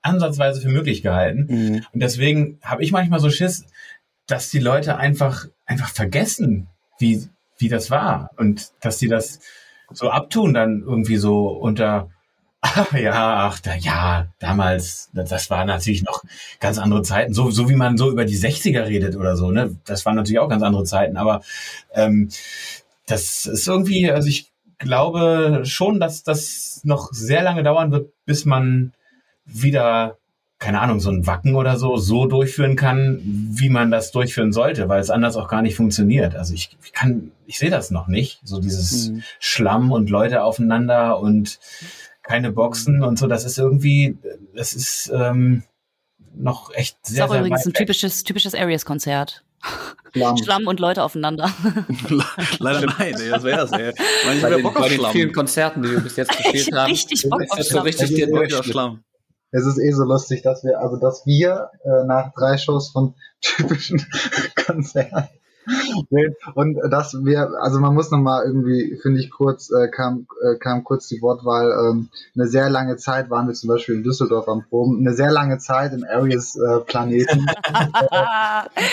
ansatzweise 0.02 0.62
für 0.62 0.70
möglich 0.70 1.02
gehalten. 1.02 1.48
Mhm. 1.50 1.86
Und 1.94 2.00
deswegen 2.00 2.60
habe 2.64 2.84
ich 2.84 2.92
manchmal 2.92 3.20
so 3.20 3.30
Schiss, 3.30 3.66
dass 4.28 4.50
die 4.50 4.60
Leute 4.60 4.98
einfach, 4.98 5.46
einfach 5.66 5.90
vergessen, 5.90 6.68
wie, 7.00 7.28
wie 7.58 7.70
das 7.70 7.92
war. 7.92 8.32
Und 8.38 8.72
dass 8.82 9.00
sie 9.00 9.08
das 9.08 9.40
so 9.92 10.10
abtun, 10.10 10.54
dann 10.54 10.82
irgendwie 10.82 11.18
so 11.18 11.48
unter, 11.48 12.10
ach 12.66 12.94
ja, 12.98 13.48
ach, 13.48 13.60
da, 13.60 13.76
ja, 13.76 14.28
damals, 14.40 15.10
das, 15.14 15.50
waren 15.50 15.68
natürlich 15.68 16.04
noch 16.04 16.24
ganz 16.60 16.78
andere 16.78 17.04
Zeiten. 17.04 17.34
So, 17.34 17.52
so 17.52 17.70
wie 17.70 17.76
man 17.76 17.98
so 17.98 18.10
über 18.10 18.26
die 18.26 18.38
60er 18.38 18.86
redet 18.86 19.16
oder 19.16 19.36
so, 19.36 19.52
ne? 19.52 19.76
Das 19.86 20.06
waren 20.06 20.16
natürlich 20.16 20.40
auch 20.40 20.50
ganz 20.50 20.64
andere 20.64 20.84
Zeiten. 20.84 21.18
Aber 21.18 21.42
ähm, 21.94 22.30
das 23.08 23.46
ist 23.46 23.68
irgendwie, 23.68 24.10
also 24.10 24.28
ich 24.28 24.52
glaube 24.80 25.62
schon, 25.66 26.00
dass 26.00 26.24
das 26.24 26.82
noch 26.84 27.10
sehr 27.12 27.44
lange 27.44 27.64
dauern 27.64 27.92
wird, 27.92 28.12
bis 28.26 28.46
man 28.46 28.94
wieder, 29.46 30.18
keine 30.58 30.82
Ahnung, 30.82 31.00
so 31.00 31.12
ein 31.12 31.28
Wacken 31.28 31.56
oder 31.56 31.78
so, 31.78 31.98
so 31.98 32.26
durchführen 32.26 32.76
kann, 32.76 33.22
wie 33.24 33.70
man 33.70 33.92
das 33.92 34.12
durchführen 34.12 34.52
sollte, 34.52 34.90
weil 34.90 35.02
es 35.02 35.12
anders 35.12 35.36
auch 35.38 35.48
gar 35.48 35.62
nicht 35.62 35.76
funktioniert. 35.76 36.36
Also 36.36 36.54
ich, 36.54 36.76
ich 36.84 36.94
kann, 36.94 37.32
ich 37.46 37.60
sehe 37.60 37.70
das 37.70 37.92
noch 37.92 38.08
nicht. 38.08 38.40
So 38.44 38.60
dieses 38.60 39.10
Mhm. 39.10 39.24
Schlamm 39.40 39.92
und 39.92 40.10
Leute 40.10 40.44
aufeinander 40.44 41.20
und 41.20 41.60
keine 42.28 42.52
Boxen 42.52 43.04
und 43.04 43.18
so, 43.20 43.28
das 43.28 43.46
ist 43.46 43.58
irgendwie, 43.58 44.18
das 44.56 44.74
ist 44.74 45.12
ähm, 45.14 45.64
noch 46.36 46.74
echt 46.74 46.98
Das 47.04 47.12
ist 47.12 47.16
sehr, 47.16 47.26
auch 47.26 47.30
sehr 47.30 47.40
übrigens 47.40 47.66
ein 47.66 47.70
weg. 47.70 47.76
typisches, 47.76 48.24
typisches 48.24 48.56
Areas-Konzert. 48.56 49.44
Schlamm. 50.14 50.38
Schlamm 50.44 50.68
und 50.68 50.80
Leute 50.80 51.04
aufeinander. 51.04 51.50
Leider 52.60 52.88
nein, 52.98 53.16
ey, 53.20 53.30
das 53.30 53.44
wär's, 53.44 53.72
ey. 53.72 53.94
Ich 54.36 54.42
Bei 54.42 54.50
den, 54.50 54.64
Bock 54.64 54.74
bei 54.76 54.82
auf 54.82 54.88
den 54.90 54.98
Schlamm. 55.00 55.12
vielen 55.12 55.34
Konzerten, 55.34 55.82
die 55.82 55.92
wir 55.92 56.00
bis 56.02 56.16
jetzt 56.18 56.30
gespielt 56.38 56.68
hab 56.72 56.80
haben, 56.82 56.92
richtig 56.92 57.30
Bock 57.30 57.42
auf 57.50 57.60
ist 57.60 57.66
so 57.68 57.72
Schlamm. 57.74 57.84
richtig 57.86 58.16
der 58.16 58.28
Bock 58.28 58.54
auf. 58.54 58.66
Schlamm. 58.66 59.04
Es 59.52 59.66
ist 59.66 59.78
eh 59.80 59.92
so 59.92 60.04
lustig, 60.04 60.42
dass 60.42 60.64
wir, 60.64 60.80
also 60.80 60.98
dass 60.98 61.26
wir 61.26 61.70
äh, 61.84 62.06
nach 62.06 62.34
drei 62.34 62.58
Shows 62.58 62.90
von 62.92 63.16
typischen 63.42 64.06
Konzerten 64.66 65.30
und 66.54 66.78
dass 66.90 67.14
wir, 67.14 67.50
also 67.62 67.80
man 67.80 67.94
muss 67.94 68.12
nochmal 68.12 68.46
irgendwie, 68.46 68.98
finde 69.02 69.20
ich 69.20 69.32
kurz, 69.32 69.72
äh, 69.72 69.88
kam, 69.90 70.28
äh, 70.42 70.58
kam 70.58 70.84
kurz 70.84 71.08
die 71.08 71.22
Wortwahl, 71.22 71.72
ähm, 71.72 72.10
eine 72.36 72.48
sehr 72.48 72.70
lange 72.70 72.98
Zeit 72.98 73.30
waren 73.30 73.48
wir 73.48 73.54
zum 73.54 73.70
Beispiel 73.70 73.96
in 73.96 74.04
Düsseldorf 74.04 74.48
am 74.48 74.64
Proben, 74.68 75.00
eine 75.00 75.16
sehr 75.16 75.32
lange 75.32 75.58
Zeit 75.58 75.94
im 75.94 76.04
Areas 76.04 76.56
äh, 76.56 76.80
Planeten. 76.82 77.46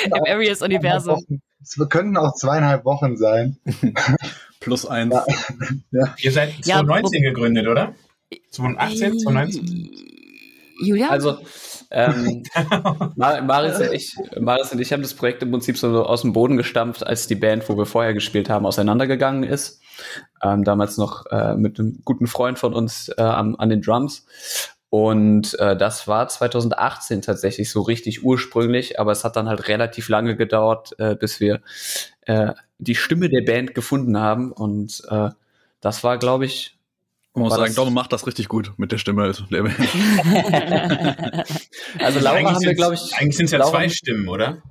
Im 0.04 0.24
Areas-Universum. 0.26 1.40
Es 1.62 1.78
könnten 1.88 2.16
auch 2.16 2.34
zweieinhalb 2.34 2.84
Wochen 2.84 3.16
sein. 3.16 3.56
Plus 4.60 4.86
eins. 4.86 5.14
Ihr 6.18 6.32
seid 6.32 6.50
Ja, 6.64 6.76
2019 6.78 7.22
gegründet, 7.22 7.66
oder? 7.68 7.94
2018, 8.50 9.18
2019? 9.20 9.64
Äh, 9.64 10.86
Julia? 10.86 11.08
Also, 11.08 11.38
ähm, 11.92 12.42
Mar- 13.16 13.42
Maris, 13.42 13.78
und 13.80 13.92
ich, 13.92 14.14
Maris 14.40 14.72
und 14.72 14.80
ich 14.80 14.92
haben 14.92 15.02
das 15.02 15.14
Projekt 15.14 15.42
im 15.42 15.50
Prinzip 15.50 15.78
so 15.78 16.04
aus 16.04 16.22
dem 16.22 16.32
Boden 16.32 16.56
gestampft, 16.56 17.06
als 17.06 17.26
die 17.26 17.34
Band, 17.34 17.68
wo 17.68 17.76
wir 17.76 17.86
vorher 17.86 18.14
gespielt 18.14 18.48
haben, 18.50 18.66
auseinandergegangen 18.66 19.44
ist. 19.44 19.80
Ähm, 20.42 20.64
damals 20.64 20.96
noch 20.96 21.26
äh, 21.26 21.54
mit 21.54 21.78
einem 21.78 22.00
guten 22.04 22.26
Freund 22.26 22.58
von 22.58 22.74
uns 22.74 23.08
äh, 23.16 23.22
an, 23.22 23.56
an 23.56 23.68
den 23.68 23.82
Drums. 23.82 24.26
Und 24.90 25.58
äh, 25.58 25.74
das 25.76 26.06
war 26.06 26.28
2018 26.28 27.22
tatsächlich 27.22 27.70
so 27.70 27.80
richtig 27.80 28.24
ursprünglich, 28.24 29.00
aber 29.00 29.12
es 29.12 29.24
hat 29.24 29.36
dann 29.36 29.48
halt 29.48 29.68
relativ 29.68 30.08
lange 30.10 30.36
gedauert, 30.36 30.94
äh, 30.98 31.14
bis 31.14 31.40
wir 31.40 31.62
äh, 32.22 32.52
die 32.78 32.94
Stimme 32.94 33.30
der 33.30 33.42
Band 33.42 33.74
gefunden 33.74 34.18
haben. 34.18 34.52
Und 34.52 35.02
äh, 35.08 35.30
das 35.80 36.04
war, 36.04 36.18
glaube 36.18 36.44
ich, 36.44 36.78
Man 37.34 37.44
muss 37.44 37.54
sagen, 37.54 37.74
Donne 37.74 37.90
macht 37.90 38.12
das 38.12 38.26
richtig 38.26 38.48
gut 38.48 38.72
mit 38.76 38.92
der 38.92 38.98
Stimme. 38.98 39.22
Also, 39.22 39.44
also 39.50 39.62
Laura 42.20 42.36
Eigentlich 42.36 42.54
haben 42.54 42.60
wir, 42.60 42.74
glaube 42.74 42.94
ich, 42.94 43.14
Eigentlich 43.14 43.36
sind 43.36 43.46
es 43.46 43.52
ja 43.52 43.58
Laura- 43.58 43.70
zwei 43.70 43.88
Stimmen, 43.88 44.28
oder? 44.28 44.62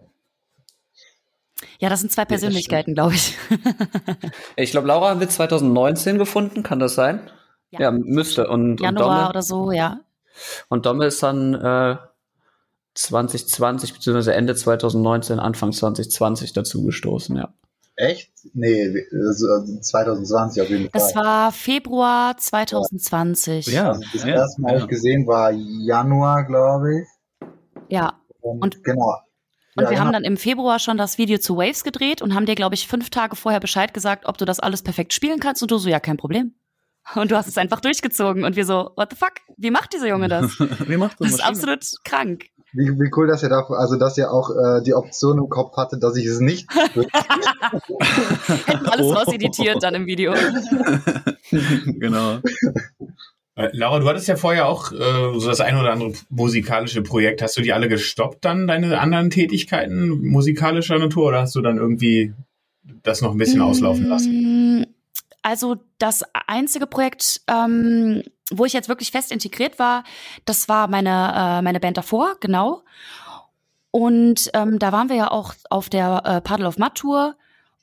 ja, 1.80 1.90
das 1.90 2.02
sind 2.02 2.12
zwei 2.12 2.26
Persönlichkeiten, 2.26 2.94
glaube 2.94 3.16
ich. 3.16 3.36
Ich 4.56 4.70
glaube, 4.72 4.88
Laura 4.88 5.10
haben 5.10 5.20
wir 5.20 5.30
2019 5.30 6.20
gefunden, 6.20 6.62
kann 6.62 6.80
das 6.80 6.94
sein? 6.94 7.32
Ja. 7.72 7.80
Ja, 7.82 7.92
müsste. 7.92 8.48
Und, 8.48 8.74
und, 8.74 8.82
Januar 8.82 9.18
Domme, 9.18 9.30
oder 9.30 9.42
so, 9.42 9.72
ja. 9.72 10.02
und 10.70 10.86
Domme 10.86 11.06
ist 11.06 11.24
dann 11.24 11.56
äh, 11.56 11.98
2020 12.94 13.94
beziehungsweise 13.94 14.36
Ende 14.36 14.54
2019, 14.54 15.40
Anfang 15.40 15.72
2020 15.72 16.54
dazugestoßen, 16.54 17.36
ja. 17.38 17.54
Echt? 18.02 18.32
Nee, 18.54 18.94
also 19.12 19.46
2020 19.82 20.62
auf 20.64 20.70
jeden 20.70 20.90
Fall. 20.90 20.92
Das 20.94 21.16
war 21.16 21.52
Februar 21.52 22.36
2020. 22.36 23.68
Ja. 23.68 23.90
also 23.90 24.02
das 24.14 24.24
ja, 24.24 24.30
erste 24.30 24.62
Mal 24.62 24.74
ja. 24.74 24.78
ich 24.80 24.88
gesehen 24.88 25.28
war 25.28 25.52
Januar, 25.52 26.46
glaube 26.46 27.02
ich. 27.02 27.48
Ja. 27.90 28.20
Und, 28.42 28.62
Und- 28.64 28.84
genau. 28.84 29.18
Und 29.76 29.84
Ja, 29.86 29.90
wir 29.92 30.00
haben 30.00 30.08
genau. 30.08 30.18
dann 30.18 30.24
im 30.26 30.36
Februar 30.36 30.80
schon 30.80 30.98
das 30.98 31.18
Video 31.18 31.38
zu 31.38 31.56
Waves 31.58 31.84
gedreht 31.84 32.22
und 32.22 32.34
haben 32.36 32.46
dir, 32.46 32.56
glaube 32.56 32.76
ich, 32.76 32.88
fünf 32.88 33.10
Tage 33.10 33.36
vorher 33.38 33.60
Bescheid 33.62 33.94
gesagt, 33.94 34.26
ob 34.26 34.38
du 34.38 34.44
das 34.46 34.60
alles 34.60 34.82
perfekt 34.82 35.14
spielen 35.14 35.40
kannst. 35.40 35.62
Und 35.62 35.72
du 35.72 35.78
so, 35.78 35.88
ja, 35.88 36.00
kein 36.02 36.18
Problem. 36.18 36.56
Und 37.16 37.32
du 37.32 37.38
hast 37.38 37.48
es 37.48 37.58
einfach 37.58 37.80
durchgezogen. 37.82 38.44
Und 38.44 38.56
wir 38.56 38.66
so, 38.66 38.92
what 38.96 39.10
the 39.12 39.16
fuck? 39.16 39.34
Wie 39.58 39.72
macht 39.72 39.94
dieser 39.94 40.08
Junge 40.08 40.28
das? 40.28 40.52
Wie 40.88 40.98
macht 40.98 41.20
Das 41.20 41.32
das? 41.32 41.40
ist 41.40 41.44
absolut 41.46 41.86
krank. 42.04 42.46
Wie, 42.74 42.88
wie 42.90 43.10
cool, 43.18 43.28
dass 43.28 43.44
ihr 43.44 43.50
da, 43.50 43.66
also 43.70 43.98
dass 43.98 44.18
ihr 44.18 44.32
auch 44.32 44.50
äh, 44.50 44.82
die 44.84 44.94
Option 44.94 45.38
im 45.38 45.50
Kopf 45.50 45.76
hatte, 45.76 45.98
dass 46.00 46.16
ich 46.16 46.26
es 46.26 46.40
nicht. 46.40 46.68
Hätten 46.74 47.10
alles 48.88 49.06
Oh. 49.08 49.14
rauseditiert 49.14 49.84
dann 49.84 49.96
im 49.96 50.06
Video. 50.06 50.34
genau. 51.52 52.40
Äh, 53.56 53.70
Laura, 53.74 54.00
du 54.00 54.08
hattest 54.08 54.28
ja 54.28 54.36
vorher 54.38 54.68
auch 54.68 54.92
äh, 54.92 55.40
so 55.40 55.48
das 55.48 55.60
ein 55.60 55.76
oder 55.78 55.92
andere 55.92 56.14
musikalische 56.30 57.02
Projekt. 57.02 57.42
Hast 57.42 57.58
du 57.58 57.62
die 57.62 57.74
alle 57.74 57.90
gestoppt 57.90 58.46
dann, 58.46 58.68
deine 58.68 59.00
anderen 59.00 59.30
Tätigkeiten 59.30 60.10
musikalischer 60.10 60.98
Natur, 60.98 61.28
oder 61.28 61.42
hast 61.42 61.56
du 61.56 61.62
dann 61.62 61.78
irgendwie 61.78 62.34
das 63.04 63.22
noch 63.22 63.32
ein 63.32 63.38
bisschen 63.38 63.62
auslaufen 63.62 64.08
lassen? 64.08 64.80
Mm, 64.82 64.86
Also 65.42 65.76
das 66.00 66.24
einzige 66.48 66.88
Projekt, 66.88 67.42
ähm, 67.50 68.24
wo 68.52 68.66
ich 68.66 68.74
jetzt 68.74 68.90
wirklich 68.90 69.12
fest 69.12 69.32
integriert 69.32 69.80
war, 69.80 70.04
das 70.46 70.70
war 70.70 70.88
meine, 70.88 71.34
äh, 71.36 71.62
meine 71.62 71.80
Band 71.80 71.98
davor, 71.98 72.36
genau. 72.40 72.84
Und 73.92 74.50
ähm, 74.54 74.80
da 74.80 74.92
waren 74.92 75.10
wir 75.10 75.18
ja 75.18 75.32
auch 75.32 75.54
auf 75.70 75.90
der 75.90 76.22
äh, 76.26 76.42
Paddle 76.42 76.68
of 76.68 76.78
Mud 76.78 76.96
Tour 76.96 77.36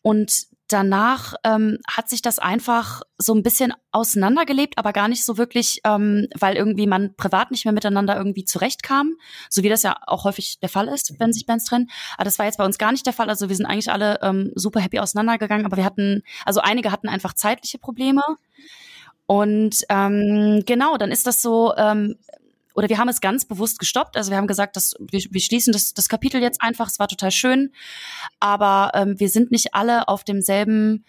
und 0.02 0.46
danach 0.68 1.34
ähm, 1.44 1.78
hat 1.90 2.08
sich 2.08 2.22
das 2.22 2.38
einfach 2.38 3.02
so 3.16 3.34
ein 3.34 3.42
bisschen 3.42 3.72
auseinandergelebt, 3.90 4.76
aber 4.76 4.92
gar 4.92 5.08
nicht 5.08 5.24
so 5.24 5.38
wirklich, 5.38 5.80
ähm, 5.84 6.28
weil 6.38 6.56
irgendwie 6.56 6.86
man 6.86 7.14
privat 7.16 7.50
nicht 7.50 7.64
mehr 7.64 7.72
miteinander 7.72 8.16
irgendwie 8.16 8.44
zurechtkam, 8.44 9.14
so 9.48 9.62
wie 9.62 9.70
das 9.70 9.82
ja 9.82 9.96
auch 10.06 10.24
häufig 10.24 10.60
der 10.60 10.68
Fall 10.68 10.88
ist, 10.88 11.18
wenn 11.18 11.32
sich 11.32 11.46
Bands 11.46 11.64
trennen. 11.64 11.90
Aber 12.16 12.24
das 12.24 12.38
war 12.38 12.46
jetzt 12.46 12.58
bei 12.58 12.66
uns 12.66 12.78
gar 12.78 12.92
nicht 12.92 13.06
der 13.06 13.14
Fall. 13.14 13.30
Also 13.30 13.48
wir 13.48 13.56
sind 13.56 13.66
eigentlich 13.66 13.90
alle 13.90 14.20
ähm, 14.22 14.52
super 14.54 14.80
happy 14.80 14.98
auseinandergegangen, 14.98 15.64
aber 15.64 15.78
wir 15.78 15.84
hatten, 15.84 16.22
also 16.44 16.60
einige 16.60 16.92
hatten 16.92 17.08
einfach 17.08 17.32
zeitliche 17.32 17.78
Probleme. 17.78 18.22
Und 19.30 19.84
ähm, 19.90 20.62
genau, 20.64 20.96
dann 20.96 21.12
ist 21.12 21.26
das 21.26 21.42
so, 21.42 21.74
ähm, 21.76 22.16
oder 22.74 22.88
wir 22.88 22.96
haben 22.96 23.10
es 23.10 23.20
ganz 23.20 23.44
bewusst 23.44 23.78
gestoppt. 23.78 24.16
Also 24.16 24.30
wir 24.30 24.38
haben 24.38 24.46
gesagt, 24.46 24.74
dass 24.74 24.94
wir, 24.98 25.20
wir 25.30 25.40
schließen 25.42 25.70
das, 25.70 25.92
das 25.92 26.08
Kapitel 26.08 26.40
jetzt 26.40 26.62
einfach. 26.62 26.86
Es 26.88 26.98
war 26.98 27.08
total 27.08 27.30
schön, 27.30 27.70
aber 28.40 28.92
ähm, 28.94 29.20
wir 29.20 29.28
sind 29.28 29.50
nicht 29.50 29.74
alle 29.74 30.08
auf 30.08 30.24
demselben 30.24 31.04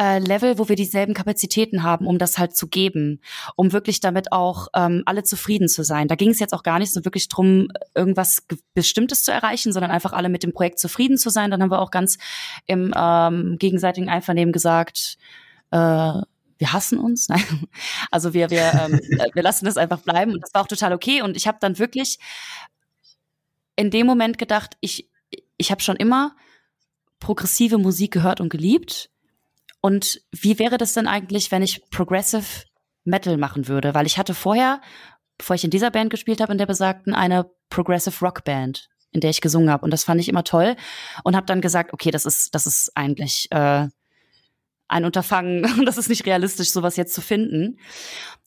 äh, 0.00 0.18
Level, 0.18 0.58
wo 0.58 0.68
wir 0.68 0.74
dieselben 0.74 1.14
Kapazitäten 1.14 1.84
haben, 1.84 2.08
um 2.08 2.18
das 2.18 2.36
halt 2.36 2.56
zu 2.56 2.66
geben, 2.66 3.20
um 3.54 3.72
wirklich 3.72 4.00
damit 4.00 4.32
auch 4.32 4.66
ähm, 4.74 5.04
alle 5.06 5.22
zufrieden 5.22 5.68
zu 5.68 5.84
sein. 5.84 6.08
Da 6.08 6.16
ging 6.16 6.30
es 6.30 6.40
jetzt 6.40 6.54
auch 6.54 6.64
gar 6.64 6.80
nicht 6.80 6.92
so 6.92 7.04
wirklich 7.04 7.28
drum, 7.28 7.68
irgendwas 7.94 8.48
Ge- 8.48 8.58
Bestimmtes 8.74 9.22
zu 9.22 9.30
erreichen, 9.30 9.72
sondern 9.72 9.92
einfach 9.92 10.14
alle 10.14 10.30
mit 10.30 10.42
dem 10.42 10.52
Projekt 10.52 10.80
zufrieden 10.80 11.16
zu 11.16 11.30
sein. 11.30 11.52
Dann 11.52 11.62
haben 11.62 11.70
wir 11.70 11.80
auch 11.80 11.92
ganz 11.92 12.18
im 12.66 12.92
ähm, 12.96 13.56
gegenseitigen 13.60 14.08
Einvernehmen 14.08 14.52
gesagt, 14.52 15.16
äh, 15.70 16.22
wir 16.62 16.72
hassen 16.72 16.98
uns. 16.98 17.28
Nein, 17.28 17.66
also 18.12 18.34
wir, 18.34 18.48
wir, 18.50 18.72
ähm, 18.72 19.00
äh, 19.18 19.30
wir 19.34 19.42
lassen 19.42 19.64
das 19.64 19.76
einfach 19.76 20.00
bleiben 20.00 20.32
und 20.32 20.42
das 20.42 20.54
war 20.54 20.62
auch 20.62 20.68
total 20.68 20.92
okay. 20.92 21.20
Und 21.20 21.36
ich 21.36 21.48
habe 21.48 21.58
dann 21.60 21.80
wirklich 21.80 22.20
in 23.74 23.90
dem 23.90 24.06
Moment 24.06 24.38
gedacht, 24.38 24.76
ich, 24.80 25.10
ich 25.56 25.72
habe 25.72 25.82
schon 25.82 25.96
immer 25.96 26.36
progressive 27.18 27.78
Musik 27.78 28.12
gehört 28.12 28.40
und 28.40 28.48
geliebt. 28.48 29.10
Und 29.80 30.22
wie 30.30 30.60
wäre 30.60 30.78
das 30.78 30.92
denn 30.92 31.08
eigentlich, 31.08 31.50
wenn 31.50 31.62
ich 31.62 31.82
Progressive 31.90 32.64
Metal 33.02 33.36
machen 33.36 33.66
würde? 33.66 33.92
Weil 33.92 34.06
ich 34.06 34.16
hatte 34.16 34.34
vorher, 34.34 34.80
bevor 35.38 35.56
ich 35.56 35.64
in 35.64 35.70
dieser 35.70 35.90
Band 35.90 36.10
gespielt 36.10 36.40
habe, 36.40 36.52
in 36.52 36.58
der 36.58 36.66
besagten, 36.66 37.12
eine 37.12 37.50
Progressive 37.70 38.24
Rock 38.24 38.44
Band, 38.44 38.88
in 39.10 39.20
der 39.20 39.30
ich 39.30 39.40
gesungen 39.40 39.68
habe. 39.68 39.84
Und 39.84 39.90
das 39.90 40.04
fand 40.04 40.20
ich 40.20 40.28
immer 40.28 40.44
toll. 40.44 40.76
Und 41.24 41.34
habe 41.34 41.46
dann 41.46 41.60
gesagt, 41.60 41.92
okay, 41.92 42.12
das 42.12 42.24
ist, 42.24 42.54
das 42.54 42.66
ist 42.66 42.92
eigentlich 42.94 43.48
äh, 43.50 43.88
ein 44.92 45.04
Unterfangen, 45.04 45.62
das 45.86 45.98
ist 45.98 46.08
nicht 46.08 46.26
realistisch, 46.26 46.70
sowas 46.70 46.96
jetzt 46.96 47.14
zu 47.14 47.20
finden. 47.20 47.78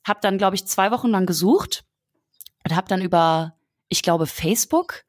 Hab 0.06 0.20
dann, 0.20 0.38
glaube 0.38 0.56
ich, 0.56 0.66
zwei 0.66 0.90
Wochen 0.90 1.08
lang 1.08 1.26
gesucht 1.26 1.84
und 2.64 2.74
habe 2.74 2.88
dann 2.88 3.02
über, 3.02 3.54
ich 3.88 4.02
glaube, 4.02 4.26
Facebook 4.26 5.04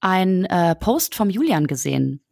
ein 0.00 0.44
äh, 0.46 0.74
Post 0.74 1.14
vom 1.14 1.30
Julian 1.30 1.66
gesehen. 1.66 2.23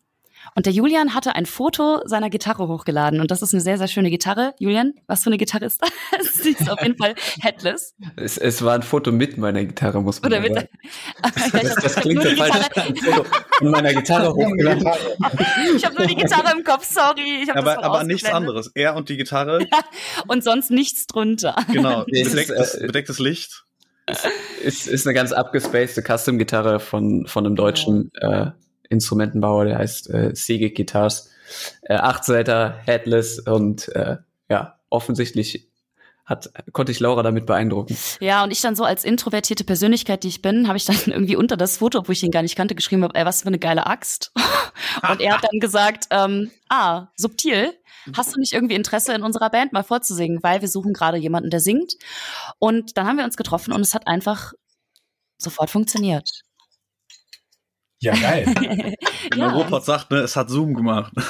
Und 0.55 0.67
der 0.67 0.73
Julian 0.73 1.15
hatte 1.15 1.35
ein 1.35 1.47
Foto 1.47 2.01
seiner 2.05 2.31
Gitarre 2.31 2.69
hochgeladen. 2.69 3.21
Und 3.21 3.31
das 3.31 3.43
ist 3.43 3.55
eine 3.55 3.61
sehr, 3.61 3.79
sehr 3.79 3.89
schöne 3.89 4.11
Gitarre. 4.11 4.55
Julian, 4.59 4.95
was 5.07 5.23
für 5.23 5.31
eine 5.31 5.39
Gitarre 5.39 5.65
ist 5.65 5.81
das? 5.83 5.91
Sie 6.43 6.51
ist 6.51 6.71
auf 6.71 6.81
jeden 6.83 6.97
Fall 6.97 7.15
headless. 7.41 7.95
Es, 8.17 8.39
es 8.39 8.63
war 8.63 8.75
ein 8.75 8.83
Foto 8.83 9.13
mit 9.13 9.39
meiner 9.39 9.65
Gitarre, 9.65 10.03
muss 10.03 10.21
man 10.21 10.33
Oder 10.33 10.41
mit, 10.41 10.55
sagen. 10.55 10.69
das, 11.53 11.75
das 11.77 11.95
klingt 11.97 12.23
so 12.23 12.31
falsch. 12.31 12.55
Ich 12.57 12.77
hab 12.77 12.77
ein 12.77 12.97
Foto 12.97 13.27
von 13.59 13.71
meiner 13.71 13.95
Gitarre 13.95 14.35
hochgeladen. 14.35 14.87
ich 15.77 15.85
habe 15.85 15.97
nur 15.97 16.07
die 16.07 16.17
Gitarre 16.17 16.57
im 16.57 16.65
Kopf, 16.65 16.85
sorry. 16.85 17.43
Ich 17.43 17.49
hab 17.49 17.57
das 17.57 17.77
Aber, 17.77 17.85
aber 17.85 18.05
nichts 18.05 18.29
anderes. 18.29 18.71
Er 18.75 18.97
und 18.97 19.09
die 19.09 19.17
Gitarre, 19.17 19.67
Und 20.29 20.45
sonst 20.45 20.71
nichts 20.71 21.07
drunter. 21.07 21.57
genau, 21.73 22.05
Es 22.11 22.29
ist, 22.29 22.31
bedecktes, 22.33 22.75
äh, 22.75 22.87
bedecktes 22.87 23.19
Licht. 23.19 23.65
Ist, 24.63 24.89
ist 24.89 25.07
eine 25.07 25.15
ganz 25.15 25.33
abgespacede 25.33 26.03
Custom-Gitarre 26.03 26.81
von, 26.81 27.27
von 27.27 27.47
einem 27.47 27.55
deutschen 27.55 28.11
äh, 28.21 28.51
Instrumentenbauer, 28.93 29.65
der 29.65 29.79
heißt 29.79 30.11
äh, 30.11 30.35
Seagate 30.35 30.75
Guitars. 30.75 31.31
Äh, 31.83 31.95
Achtseiter, 31.95 32.79
Headless 32.85 33.39
und 33.39 33.89
äh, 33.89 34.17
ja, 34.49 34.79
offensichtlich 34.91 35.69
hat, 36.25 36.51
konnte 36.73 36.93
ich 36.93 37.01
Laura 37.01 37.23
damit 37.23 37.47
beeindrucken. 37.47 37.97
Ja, 38.21 38.45
und 38.45 38.53
ich 38.53 38.61
dann 38.61 38.77
so 38.77 38.85
als 38.85 39.05
introvertierte 39.05 39.65
Persönlichkeit, 39.65 40.23
die 40.23 40.29
ich 40.29 40.41
bin, 40.41 40.69
habe 40.69 40.77
ich 40.77 40.85
dann 40.85 40.97
irgendwie 41.07 41.37
unter 41.37 41.57
das 41.57 41.79
Foto, 41.79 41.99
obwohl 41.99 42.13
ich 42.13 42.23
ihn 42.23 42.31
gar 42.31 42.43
nicht 42.43 42.57
kannte, 42.57 42.75
geschrieben 42.75 43.03
habe, 43.03 43.19
ey, 43.19 43.27
was 43.27 43.43
für 43.43 43.49
eine 43.49 43.59
geile 43.59 43.87
Axt. 43.87 44.33
und 45.11 45.21
er 45.21 45.35
hat 45.35 45.45
dann 45.45 45.61
gesagt, 45.61 46.07
ähm, 46.11 46.51
ah, 46.69 47.09
subtil, 47.17 47.73
hast 48.17 48.35
du 48.35 48.41
nicht 48.41 48.53
irgendwie 48.53 48.75
Interesse 48.75 49.15
in 49.15 49.23
unserer 49.23 49.51
Band 49.51 49.73
mal 49.73 49.85
vorzusingen, 49.85 50.43
weil 50.43 50.61
wir 50.61 50.69
suchen 50.69 50.93
gerade 50.93 51.19
jemanden, 51.19 51.51
der 51.51 51.61
singt. 51.61 51.95
Und 52.59 52.97
dann 52.97 53.07
haben 53.07 53.17
wir 53.17 53.25
uns 53.25 53.37
getroffen 53.37 53.73
und 53.73 53.81
es 53.81 53.95
hat 53.95 54.07
einfach 54.07 54.53
sofort 55.39 55.71
funktioniert. 55.71 56.43
Ja, 58.03 58.15
geil. 58.15 58.45
Wenn 59.31 59.39
ja. 59.39 59.49
der 59.49 59.53
Robot 59.53 59.85
sagt, 59.85 60.11
ne, 60.11 60.19
es 60.19 60.35
hat 60.35 60.51
Zoom 60.51 60.75
gemacht. 60.75 61.13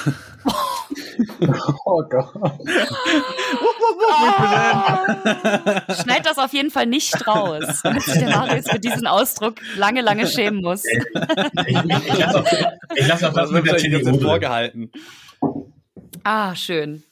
Oh 1.85 2.03
Gott. 2.09 2.33
Ah. 4.09 5.05
Schneid 6.01 6.25
das 6.25 6.37
auf 6.37 6.51
jeden 6.53 6.71
Fall 6.71 6.87
nicht 6.87 7.27
raus, 7.27 7.81
damit 7.83 8.01
sich 8.01 8.17
der 8.17 8.29
Marius 8.29 8.67
für 8.67 8.79
diesen 8.79 9.05
Ausdruck 9.05 9.55
lange, 9.77 10.01
lange 10.01 10.25
schämen 10.27 10.61
muss. 10.61 10.83
Ich, 10.85 11.83
lasse 11.83 12.39
auch, 12.39 12.45
ich 12.95 13.07
lass 13.07 13.23
auch 13.23 13.33
das 13.33 13.51
mit 13.51 13.67
der 13.67 13.77
Chili 13.77 14.19
vorgehalten. 14.19 14.91
Ah, 16.23 16.55
schön. 16.55 17.03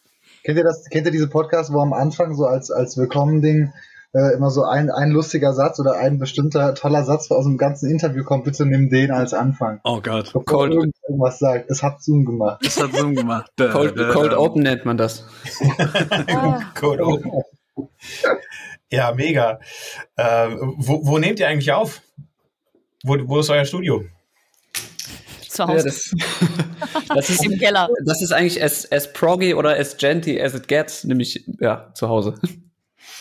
Kennt 0.44 0.58
ihr 0.58 0.64
das, 0.64 0.86
kennt 0.90 1.06
ihr 1.06 1.12
diese 1.12 1.30
Podcasts, 1.30 1.72
wo 1.72 1.80
am 1.80 1.94
Anfang 1.94 2.36
so 2.36 2.46
als, 2.46 2.72
als 2.72 2.98
Willkommen-Ding 2.98 3.72
äh, 4.14 4.34
immer 4.36 4.50
so 4.50 4.64
ein, 4.64 4.90
ein 4.90 5.12
lustiger 5.12 5.54
Satz 5.54 5.80
oder 5.80 5.94
ein 5.96 6.20
bestimmter 6.20 6.74
toller 6.76 7.04
Satz 7.04 7.32
aus 7.32 7.46
dem 7.46 7.58
ganzen 7.58 7.90
Interview 7.90 8.24
kommt? 8.24 8.44
Bitte 8.46 8.66
nimm 8.66 8.90
den 8.90 9.12
als 9.12 9.34
Anfang. 9.34 9.80
Oh 9.84 10.02
Gott. 10.02 10.26
Bevor 10.26 10.46
Cold- 10.46 10.74
irgend- 10.74 10.96
irgendwas 11.08 11.40
sagt. 11.40 11.70
Es 11.72 11.82
hat 11.84 12.02
Zoom 12.04 12.26
gemacht. 12.26 12.62
Es 12.66 12.82
hat 12.82 12.94
Zoom 12.94 13.16
gemacht. 13.16 13.52
Cold, 13.58 13.96
Cold. 14.12 14.34
Open 14.34 14.64
nennt 14.64 14.86
man 14.86 14.98
das. 14.98 15.26
Ah. 16.28 16.62
Code 16.80 17.04
Open. 17.06 17.32
Ja, 18.90 19.14
mega. 19.14 19.60
Äh, 20.18 20.50
wo, 20.78 21.06
wo 21.06 21.18
nehmt 21.18 21.40
ihr 21.40 21.48
eigentlich 21.48 21.72
auf? 21.72 22.02
Wo, 23.04 23.16
wo 23.28 23.40
ist 23.40 23.50
euer 23.50 23.66
Studio? 23.66 24.04
Zu 25.48 25.64
Ja, 25.64 25.68
Hause 25.70 25.86
das, 25.86 26.12
das, 27.16 27.30
ist, 27.30 27.46
im 27.46 27.58
Keller. 27.58 27.90
das 28.06 28.22
ist 28.22 28.32
eigentlich 28.32 28.62
as, 28.64 28.90
as 28.92 29.12
proggy 29.12 29.54
oder 29.54 29.78
as 29.78 29.98
genty 29.98 30.42
as 30.42 30.54
it 30.54 30.68
gets, 30.68 31.04
nämlich 31.04 31.46
ja, 31.60 31.92
zu 31.94 32.08
Hause. 32.10 32.36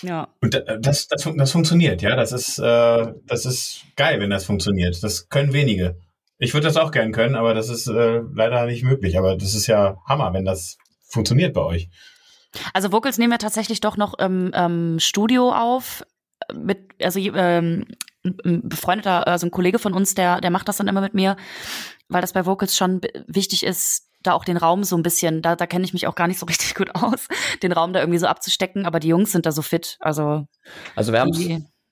Ja. 0.03 0.29
Und 0.41 0.55
da- 0.55 0.77
das, 0.79 1.09
das, 1.09 1.29
das 1.37 1.53
funktioniert, 1.53 2.03
ja. 2.03 2.17
Das 2.17 2.33
ist, 2.33 2.59
äh, 2.59 3.13
das 3.27 3.45
ist 3.47 3.83
geil, 3.97 4.21
wenn 4.21 4.31
das 4.31 4.45
funktioniert. 4.45 5.03
Das 5.03 5.29
können 5.29 5.53
wenige. 5.53 5.99
Ich 6.39 6.55
würde 6.55 6.67
das 6.67 6.77
auch 6.77 6.91
gern 6.91 7.13
können, 7.13 7.35
aber 7.37 7.53
das 7.55 7.69
ist 7.69 7.87
äh, 7.87 8.21
leider 8.35 8.65
nicht 8.67 8.83
möglich. 8.83 9.19
Aber 9.19 9.37
das 9.37 9.55
ist 9.55 9.67
ja 9.67 9.99
Hammer, 10.09 10.33
wenn 10.33 10.45
das 10.45 10.79
funktioniert 11.09 11.53
bei 11.55 11.61
euch. 11.63 11.89
Also 12.73 12.93
Vocals 12.93 13.19
nehmen 13.19 13.33
wir 13.33 13.39
tatsächlich 13.39 13.81
doch 13.81 13.97
noch 13.97 14.19
im 14.19 14.51
ähm, 14.55 14.99
Studio 14.99 15.53
auf. 15.53 16.05
Mit, 16.53 16.79
also 17.03 17.21
ähm, 17.21 17.87
ein 18.25 18.69
befreundeter, 18.69 19.27
also 19.29 19.47
ein 19.47 19.51
Kollege 19.51 19.79
von 19.79 19.93
uns, 19.93 20.15
der, 20.15 20.41
der 20.41 20.51
macht 20.51 20.67
das 20.69 20.79
dann 20.79 20.89
immer 20.89 21.01
mit 21.01 21.15
mir, 21.15 21.37
weil 22.09 22.23
das 22.23 22.33
bei 22.33 22.45
Vocals 22.47 22.77
schon 22.77 23.01
wichtig 23.27 23.63
ist, 23.65 24.10
da 24.23 24.33
auch 24.33 24.45
den 24.45 24.57
Raum 24.57 24.85
so 24.85 24.97
ein 24.97 25.03
bisschen, 25.03 25.43
da, 25.43 25.57
da 25.57 25.67
kenne 25.67 25.85
ich 25.85 25.93
mich 25.93 26.07
auch 26.07 26.15
gar 26.15 26.29
nicht 26.29 26.39
so 26.39 26.47
richtig 26.51 26.75
gut 26.75 26.95
aus, 26.95 27.29
den 27.63 27.73
Raum 27.73 27.93
da 27.93 28.01
irgendwie 28.01 28.19
so 28.19 28.27
abzustecken, 28.27 28.87
aber 28.87 29.01
die 29.01 29.09
Jungs 29.09 29.33
sind 29.33 29.47
da 29.47 29.53
so 29.53 29.63
fit. 29.63 29.97
Also 30.01 30.47
Also 30.95 31.13
wir 31.13 31.21
haben 31.21 31.31
es 31.31 31.39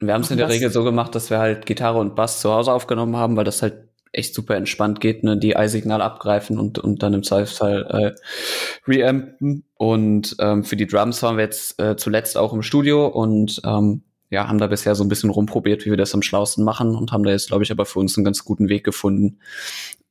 wir 0.01 0.15
haben's 0.15 0.31
in 0.31 0.37
der 0.37 0.47
Was? 0.47 0.55
Regel 0.55 0.71
so 0.71 0.85
gemacht, 0.85 1.15
dass 1.15 1.29
wir 1.29 1.39
halt 1.39 1.67
Gitarre 1.67 1.99
und 1.99 2.15
Bass 2.15 2.41
zu 2.41 2.53
Hause 2.53 2.73
aufgenommen 2.73 3.17
haben, 3.17 3.37
weil 3.37 3.45
das 3.45 3.63
halt 3.63 3.89
echt 4.13 4.35
super 4.35 4.57
entspannt 4.57 5.01
geht, 5.01 5.25
ne? 5.25 5.37
die 5.37 5.57
Ei-Signal 5.57 6.01
abgreifen 6.01 6.59
und, 6.59 6.79
und 6.79 7.03
dann 7.03 7.15
im 7.15 7.23
Zweifelsfall 7.23 8.15
äh, 8.17 8.91
reampen. 8.91 9.65
Und 9.75 10.37
ähm, 10.39 10.65
für 10.65 10.77
die 10.77 10.87
Drums 10.87 11.23
waren 11.23 11.37
wir 11.37 11.45
jetzt 11.45 11.81
äh, 11.81 11.97
zuletzt 11.97 12.37
auch 12.37 12.53
im 12.53 12.63
Studio 12.63 13.07
und 13.07 13.61
ähm, 13.65 14.03
ja, 14.31 14.49
haben 14.49 14.59
da 14.59 14.67
bisher 14.67 14.95
so 14.95 15.05
ein 15.05 15.09
bisschen 15.09 15.31
rumprobiert, 15.31 15.87
wie 15.87 15.91
wir 15.91 15.97
das 15.97 16.15
am 16.15 16.23
schlausten 16.23 16.65
machen 16.65 16.95
und 16.95 17.13
haben 17.13 17.25
da 17.25 17.31
jetzt, 17.31 17.49
glaube 17.49 17.65
ich, 17.65 17.71
aber 17.71 17.87
für 17.87 17.99
uns 17.99 18.17
einen 18.17 18.25
ganz 18.25 18.45
guten 18.45 18.69
Weg 18.69 18.85
gefunden, 18.85 19.39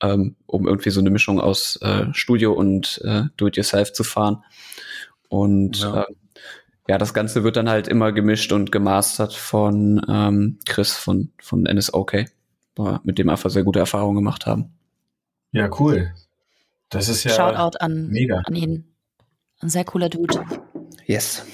ähm, 0.01 0.36
um 0.45 0.67
irgendwie 0.67 0.89
so 0.89 0.99
eine 0.99 1.10
Mischung 1.10 1.39
aus 1.39 1.77
äh, 1.82 2.06
Studio 2.13 2.53
und 2.53 3.01
äh, 3.03 3.23
Do-it-yourself 3.38 3.93
zu 3.93 4.03
fahren. 4.03 4.43
Und 5.30 5.80
Ja. 5.80 6.03
Äh, 6.03 6.06
ja, 6.89 6.97
das 6.97 7.13
Ganze 7.13 7.43
wird 7.43 7.58
dann 7.58 7.67
halt 7.67 7.89
immer 7.89 8.13
gemischt 8.13 8.53
und 8.53 8.71
gemastert 8.71 9.34
von 9.34 10.01
ähm, 10.08 10.60
Chris 10.65 10.93
von, 10.93 11.34
von 11.41 11.63
NSOK, 11.63 12.13
mit 13.03 13.17
dem 13.17 13.27
wir 13.27 13.34
einfach 13.34 13.49
sehr 13.49 13.65
gute 13.65 13.80
Erfahrungen 13.80 14.15
gemacht 14.15 14.45
haben. 14.45 14.71
Ja, 15.51 15.69
cool. 15.80 16.13
Das 16.89 17.10
ist 17.10 17.25
ja 17.25 17.32
Shoutout 17.32 17.77
an, 17.80 18.08
mega. 18.08 18.39
an 18.45 18.56
ihn. 18.56 18.95
Ein 19.60 19.69
sehr 19.69 19.84
cooler 19.84 20.08
Dude. 20.08 20.45
Yes. 21.06 21.45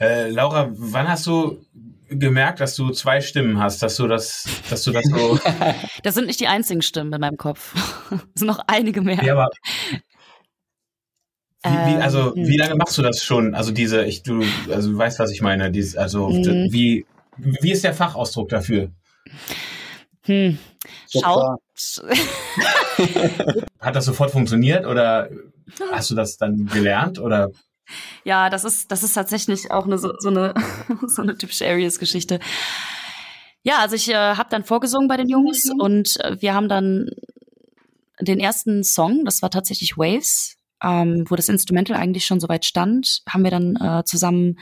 Äh, 0.00 0.30
Laura, 0.30 0.68
wann 0.72 1.08
hast 1.08 1.26
du 1.26 1.64
gemerkt, 2.08 2.60
dass 2.60 2.76
du 2.76 2.90
zwei 2.90 3.20
Stimmen 3.20 3.58
hast, 3.60 3.82
dass 3.82 3.96
du 3.96 4.06
das, 4.06 4.46
dass 4.70 4.82
du 4.84 4.92
das 4.92 5.04
so. 5.06 5.38
Das 6.02 6.14
sind 6.14 6.26
nicht 6.26 6.38
die 6.40 6.46
einzigen 6.46 6.82
Stimmen 6.82 7.12
in 7.12 7.20
meinem 7.20 7.36
Kopf. 7.36 7.74
Es 8.34 8.40
sind 8.40 8.46
noch 8.46 8.60
einige 8.66 9.00
mehr. 9.00 9.22
ja, 9.24 9.32
aber 9.32 9.48
wie, 11.64 11.70
wie, 11.70 11.96
also 12.00 12.34
Ähm, 12.36 12.46
wie 12.46 12.56
lange 12.56 12.76
machst 12.76 12.96
du 12.96 13.02
das 13.02 13.24
schon? 13.24 13.54
Also 13.56 13.72
diese, 13.72 14.04
ich, 14.04 14.22
du, 14.22 14.44
also 14.70 14.92
du 14.92 14.98
weißt, 14.98 15.18
was 15.18 15.32
ich 15.32 15.40
meine. 15.42 15.70
Dieses, 15.72 15.96
also 15.96 16.28
Mhm. 16.28 16.68
wie, 16.70 17.06
wie 17.38 17.72
ist 17.72 17.82
der 17.82 17.92
Fachausdruck 17.94 18.48
dafür? 18.50 18.90
Hm. 20.26 20.58
Schaut. 21.10 21.58
Hat 23.80 23.96
das 23.96 24.04
sofort 24.04 24.30
funktioniert 24.30 24.86
oder 24.86 25.28
hast 25.90 26.10
du 26.10 26.14
das 26.14 26.36
dann 26.36 26.66
gelernt 26.66 27.18
oder? 27.18 27.50
Ja, 28.24 28.50
das 28.50 28.64
ist, 28.64 28.90
das 28.90 29.02
ist 29.02 29.14
tatsächlich 29.14 29.70
auch 29.70 29.86
eine, 29.86 29.98
so, 29.98 30.12
so 30.18 30.28
eine, 30.28 30.54
so 31.06 31.22
eine 31.22 31.36
typische 31.36 31.66
Areas-Geschichte. 31.66 32.40
Ja, 33.62 33.78
also 33.78 33.96
ich 33.96 34.08
äh, 34.08 34.14
habe 34.14 34.48
dann 34.50 34.64
vorgesungen 34.64 35.08
bei 35.08 35.16
den 35.16 35.28
Jungs 35.28 35.70
und 35.78 36.20
äh, 36.20 36.40
wir 36.40 36.54
haben 36.54 36.68
dann 36.68 37.10
den 38.20 38.40
ersten 38.40 38.84
Song, 38.84 39.24
das 39.24 39.42
war 39.42 39.50
tatsächlich 39.50 39.98
Waves, 39.98 40.56
ähm, 40.82 41.24
wo 41.28 41.34
das 41.36 41.48
Instrumental 41.48 41.96
eigentlich 41.96 42.26
schon 42.26 42.40
soweit 42.40 42.64
stand, 42.64 43.22
haben 43.28 43.44
wir 43.44 43.50
dann 43.50 43.76
äh, 43.76 44.04
zusammen 44.04 44.58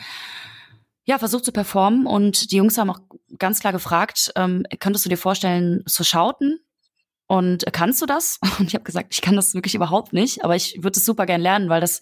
ja 1.04 1.18
versucht 1.18 1.44
zu 1.44 1.52
performen 1.52 2.06
und 2.06 2.50
die 2.50 2.56
Jungs 2.56 2.78
haben 2.78 2.90
auch 2.90 3.00
ganz 3.38 3.60
klar 3.60 3.72
gefragt, 3.72 4.32
ähm, 4.36 4.64
könntest 4.80 5.04
du 5.04 5.10
dir 5.10 5.18
vorstellen 5.18 5.82
zu 5.86 6.02
schauten? 6.02 6.63
Und 7.26 7.64
kannst 7.72 8.02
du 8.02 8.06
das? 8.06 8.38
Und 8.58 8.68
ich 8.68 8.74
habe 8.74 8.84
gesagt, 8.84 9.08
ich 9.12 9.20
kann 9.20 9.36
das 9.36 9.54
wirklich 9.54 9.74
überhaupt 9.74 10.12
nicht, 10.12 10.44
aber 10.44 10.56
ich 10.56 10.82
würde 10.82 10.98
es 10.98 11.04
super 11.04 11.26
gern 11.26 11.40
lernen, 11.40 11.68
weil 11.68 11.80
das 11.80 12.00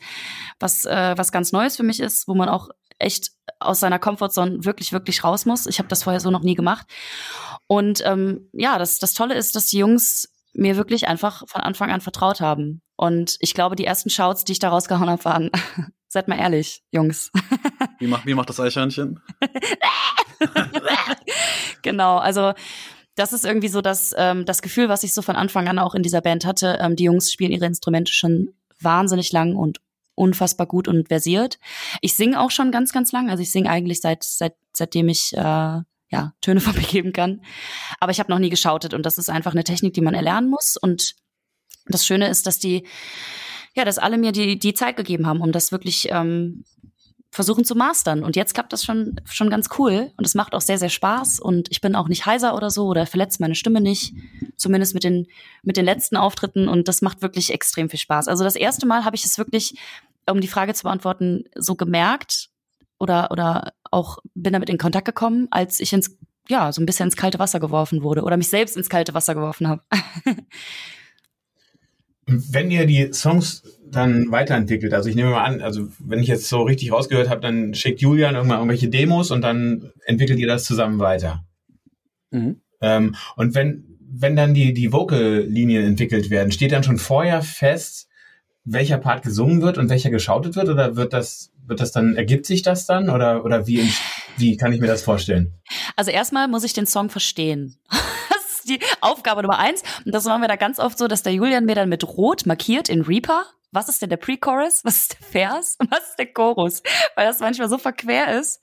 was 0.58 0.84
äh, 0.84 1.14
was 1.16 1.32
ganz 1.32 1.52
Neues 1.52 1.76
für 1.76 1.84
mich 1.84 2.00
ist, 2.00 2.28
wo 2.28 2.34
man 2.34 2.48
auch 2.48 2.68
echt 2.98 3.30
aus 3.58 3.80
seiner 3.80 3.98
Comfortzone 3.98 4.64
wirklich 4.64 4.92
wirklich 4.92 5.24
raus 5.24 5.46
muss. 5.46 5.66
Ich 5.66 5.78
habe 5.78 5.88
das 5.88 6.02
vorher 6.02 6.20
so 6.20 6.30
noch 6.30 6.42
nie 6.42 6.54
gemacht. 6.54 6.86
Und 7.66 8.02
ähm, 8.04 8.48
ja, 8.52 8.78
das 8.78 8.98
das 8.98 9.14
Tolle 9.14 9.34
ist, 9.34 9.56
dass 9.56 9.66
die 9.66 9.78
Jungs 9.78 10.28
mir 10.54 10.76
wirklich 10.76 11.08
einfach 11.08 11.44
von 11.48 11.62
Anfang 11.62 11.90
an 11.90 12.00
vertraut 12.00 12.40
haben 12.40 12.82
Und 12.96 13.36
ich 13.40 13.54
glaube, 13.54 13.76
die 13.76 13.84
ersten 13.84 14.10
Shouts, 14.10 14.44
die 14.44 14.52
ich 14.52 14.58
da 14.58 14.68
rausgehauen 14.68 15.08
habe, 15.08 15.24
waren, 15.24 15.50
seid 16.08 16.28
mal 16.28 16.38
ehrlich, 16.38 16.82
Jungs. 16.90 17.30
Wie 17.98 18.06
macht, 18.06 18.26
wie 18.26 18.34
macht 18.34 18.50
das 18.50 18.60
Eichhörnchen? 18.60 19.20
genau, 21.82 22.18
also 22.18 22.52
das 23.14 23.32
ist 23.32 23.44
irgendwie 23.44 23.68
so 23.68 23.80
das, 23.80 24.14
ähm, 24.16 24.44
das 24.46 24.62
Gefühl, 24.62 24.88
was 24.88 25.02
ich 25.02 25.12
so 25.12 25.22
von 25.22 25.36
Anfang 25.36 25.68
an 25.68 25.78
auch 25.78 25.94
in 25.94 26.02
dieser 26.02 26.20
Band 26.20 26.46
hatte. 26.46 26.78
Ähm, 26.80 26.96
die 26.96 27.04
Jungs 27.04 27.32
spielen 27.32 27.52
ihre 27.52 27.66
Instrumente 27.66 28.12
schon 28.12 28.54
wahnsinnig 28.80 29.32
lang 29.32 29.54
und 29.54 29.80
unfassbar 30.14 30.66
gut 30.66 30.88
und 30.88 31.08
versiert. 31.08 31.58
Ich 32.00 32.14
singe 32.14 32.40
auch 32.40 32.50
schon 32.50 32.70
ganz, 32.70 32.92
ganz 32.92 33.12
lang. 33.12 33.30
Also 33.30 33.42
ich 33.42 33.50
singe 33.50 33.70
eigentlich 33.70 34.00
seit, 34.00 34.24
seit 34.24 34.54
seitdem 34.72 35.08
ich 35.08 35.32
äh, 35.34 35.80
ja, 36.12 36.34
Töne 36.40 36.60
von 36.60 36.74
mir 36.74 36.86
geben 36.86 37.12
kann. 37.12 37.42
Aber 38.00 38.12
ich 38.12 38.20
habe 38.20 38.30
noch 38.30 38.38
nie 38.38 38.50
geschautet 38.50 38.94
und 38.94 39.04
das 39.04 39.18
ist 39.18 39.30
einfach 39.30 39.52
eine 39.52 39.64
Technik, 39.64 39.94
die 39.94 40.00
man 40.00 40.14
erlernen 40.14 40.48
muss. 40.48 40.76
Und 40.76 41.14
das 41.86 42.06
Schöne 42.06 42.28
ist, 42.28 42.46
dass 42.46 42.58
die, 42.58 42.86
ja, 43.74 43.84
dass 43.84 43.98
alle 43.98 44.18
mir 44.18 44.32
die, 44.32 44.58
die 44.58 44.74
Zeit 44.74 44.96
gegeben 44.96 45.26
haben, 45.26 45.40
um 45.40 45.52
das 45.52 45.72
wirklich 45.72 46.08
ähm, 46.10 46.64
versuchen 47.32 47.64
zu 47.64 47.74
mastern. 47.74 48.22
Und 48.22 48.36
jetzt 48.36 48.52
klappt 48.52 48.74
das 48.74 48.84
schon, 48.84 49.16
schon 49.24 49.48
ganz 49.48 49.70
cool. 49.78 50.12
Und 50.18 50.26
es 50.26 50.34
macht 50.34 50.54
auch 50.54 50.60
sehr, 50.60 50.78
sehr 50.78 50.90
Spaß. 50.90 51.40
Und 51.40 51.68
ich 51.70 51.80
bin 51.80 51.96
auch 51.96 52.08
nicht 52.08 52.26
heiser 52.26 52.54
oder 52.54 52.70
so 52.70 52.86
oder 52.86 53.06
verletzt 53.06 53.40
meine 53.40 53.54
Stimme 53.54 53.80
nicht. 53.80 54.14
Zumindest 54.56 54.92
mit 54.92 55.02
den, 55.02 55.26
mit 55.62 55.78
den 55.78 55.86
letzten 55.86 56.18
Auftritten. 56.18 56.68
Und 56.68 56.88
das 56.88 57.00
macht 57.00 57.22
wirklich 57.22 57.50
extrem 57.52 57.88
viel 57.88 57.98
Spaß. 57.98 58.28
Also 58.28 58.44
das 58.44 58.54
erste 58.54 58.86
Mal 58.86 59.06
habe 59.06 59.16
ich 59.16 59.24
es 59.24 59.38
wirklich, 59.38 59.74
um 60.28 60.42
die 60.42 60.46
Frage 60.46 60.74
zu 60.74 60.82
beantworten, 60.82 61.44
so 61.54 61.74
gemerkt 61.74 62.50
oder, 62.98 63.30
oder 63.30 63.72
auch 63.90 64.18
bin 64.34 64.52
damit 64.52 64.68
in 64.68 64.76
Kontakt 64.78 65.06
gekommen, 65.06 65.48
als 65.50 65.80
ich 65.80 65.94
ins, 65.94 66.14
ja, 66.48 66.70
so 66.70 66.82
ein 66.82 66.86
bisschen 66.86 67.06
ins 67.06 67.16
kalte 67.16 67.38
Wasser 67.38 67.60
geworfen 67.60 68.02
wurde 68.02 68.24
oder 68.24 68.36
mich 68.36 68.48
selbst 68.48 68.76
ins 68.76 68.90
kalte 68.90 69.14
Wasser 69.14 69.34
geworfen 69.34 69.68
habe. 69.68 69.82
Wenn 72.50 72.70
ihr 72.70 72.86
die 72.86 73.12
Songs 73.12 73.62
dann 73.90 74.30
weiterentwickelt, 74.30 74.94
also 74.94 75.08
ich 75.08 75.16
nehme 75.16 75.30
mal 75.30 75.44
an, 75.44 75.60
also 75.60 75.88
wenn 75.98 76.20
ich 76.20 76.28
jetzt 76.28 76.48
so 76.48 76.62
richtig 76.62 76.92
rausgehört 76.92 77.28
habe, 77.28 77.40
dann 77.40 77.74
schickt 77.74 78.00
Julian 78.00 78.34
irgendwann 78.34 78.58
irgendwelche 78.58 78.88
Demos 78.88 79.30
und 79.30 79.42
dann 79.42 79.90
entwickelt 80.04 80.38
ihr 80.38 80.46
das 80.46 80.64
zusammen 80.64 80.98
weiter. 80.98 81.44
Mhm. 82.30 82.60
Ähm, 82.80 83.14
und 83.36 83.54
wenn, 83.54 83.84
wenn 84.00 84.36
dann 84.36 84.54
die, 84.54 84.72
die 84.72 84.92
Vocal-Linien 84.92 85.84
entwickelt 85.84 86.30
werden, 86.30 86.52
steht 86.52 86.72
dann 86.72 86.82
schon 86.82 86.98
vorher 86.98 87.42
fest, 87.42 88.08
welcher 88.64 88.98
Part 88.98 89.22
gesungen 89.22 89.62
wird 89.62 89.78
und 89.78 89.88
welcher 89.88 90.10
geschautet 90.10 90.56
wird 90.56 90.68
oder 90.68 90.96
wird 90.96 91.12
das 91.12 91.50
wird 91.64 91.80
das 91.80 91.92
dann 91.92 92.16
ergibt 92.16 92.46
sich 92.46 92.62
das 92.62 92.86
dann 92.86 93.08
oder 93.08 93.44
oder 93.44 93.66
wie 93.66 93.88
wie 94.36 94.56
kann 94.56 94.72
ich 94.72 94.80
mir 94.80 94.86
das 94.86 95.02
vorstellen? 95.02 95.54
Also 95.96 96.10
erstmal 96.10 96.48
muss 96.48 96.64
ich 96.64 96.72
den 96.72 96.86
Song 96.86 97.10
verstehen 97.10 97.76
die 98.68 98.80
Aufgabe 99.00 99.42
Nummer 99.42 99.58
eins. 99.58 99.82
Und 100.04 100.12
das 100.12 100.24
machen 100.24 100.42
wir 100.42 100.48
da 100.48 100.56
ganz 100.56 100.78
oft 100.78 100.98
so, 100.98 101.08
dass 101.08 101.22
der 101.22 101.32
Julian 101.32 101.64
mir 101.64 101.74
dann 101.74 101.88
mit 101.88 102.04
Rot 102.04 102.46
markiert 102.46 102.88
in 102.88 103.02
Reaper. 103.02 103.44
Was 103.70 103.88
ist 103.88 104.02
denn 104.02 104.10
der 104.10 104.18
Pre-Chorus? 104.18 104.84
Was 104.84 104.96
ist 105.02 105.18
der 105.18 105.26
Vers? 105.26 105.76
Und 105.78 105.90
was 105.90 106.10
ist 106.10 106.18
der 106.18 106.32
Chorus? 106.32 106.82
Weil 107.16 107.26
das 107.26 107.40
manchmal 107.40 107.68
so 107.68 107.78
verquer 107.78 108.38
ist, 108.38 108.60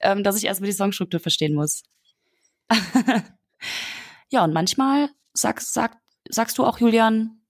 ähm, 0.00 0.24
dass 0.24 0.36
ich 0.36 0.44
erstmal 0.44 0.68
die 0.68 0.76
Songstruktur 0.76 1.20
verstehen 1.20 1.54
muss. 1.54 1.84
ja, 4.28 4.44
und 4.44 4.52
manchmal 4.52 5.10
sagst, 5.32 5.72
sag, 5.72 5.96
sagst 6.28 6.58
du 6.58 6.64
auch, 6.64 6.78
Julian, 6.78 7.40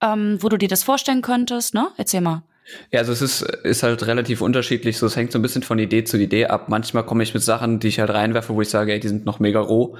ähm, 0.00 0.38
wo 0.40 0.48
du 0.48 0.56
dir 0.56 0.68
das 0.68 0.82
vorstellen 0.82 1.22
könntest, 1.22 1.74
ne? 1.74 1.90
Erzähl 1.96 2.20
mal. 2.20 2.42
Ja, 2.90 3.00
also 3.00 3.12
es 3.12 3.22
ist, 3.22 3.42
ist 3.42 3.82
halt 3.82 4.06
relativ 4.06 4.40
unterschiedlich. 4.40 4.98
So, 4.98 5.06
es 5.06 5.16
hängt 5.16 5.32
so 5.32 5.38
ein 5.38 5.42
bisschen 5.42 5.62
von 5.62 5.78
Idee 5.78 6.04
zu 6.04 6.18
Idee 6.18 6.46
ab. 6.46 6.68
Manchmal 6.68 7.04
komme 7.04 7.22
ich 7.22 7.34
mit 7.34 7.42
Sachen, 7.42 7.80
die 7.80 7.88
ich 7.88 8.00
halt 8.00 8.10
reinwerfe, 8.10 8.54
wo 8.54 8.62
ich 8.62 8.68
sage, 8.68 8.92
ey, 8.92 9.00
die 9.00 9.08
sind 9.08 9.24
noch 9.24 9.40
mega 9.40 9.60
roh. 9.60 9.96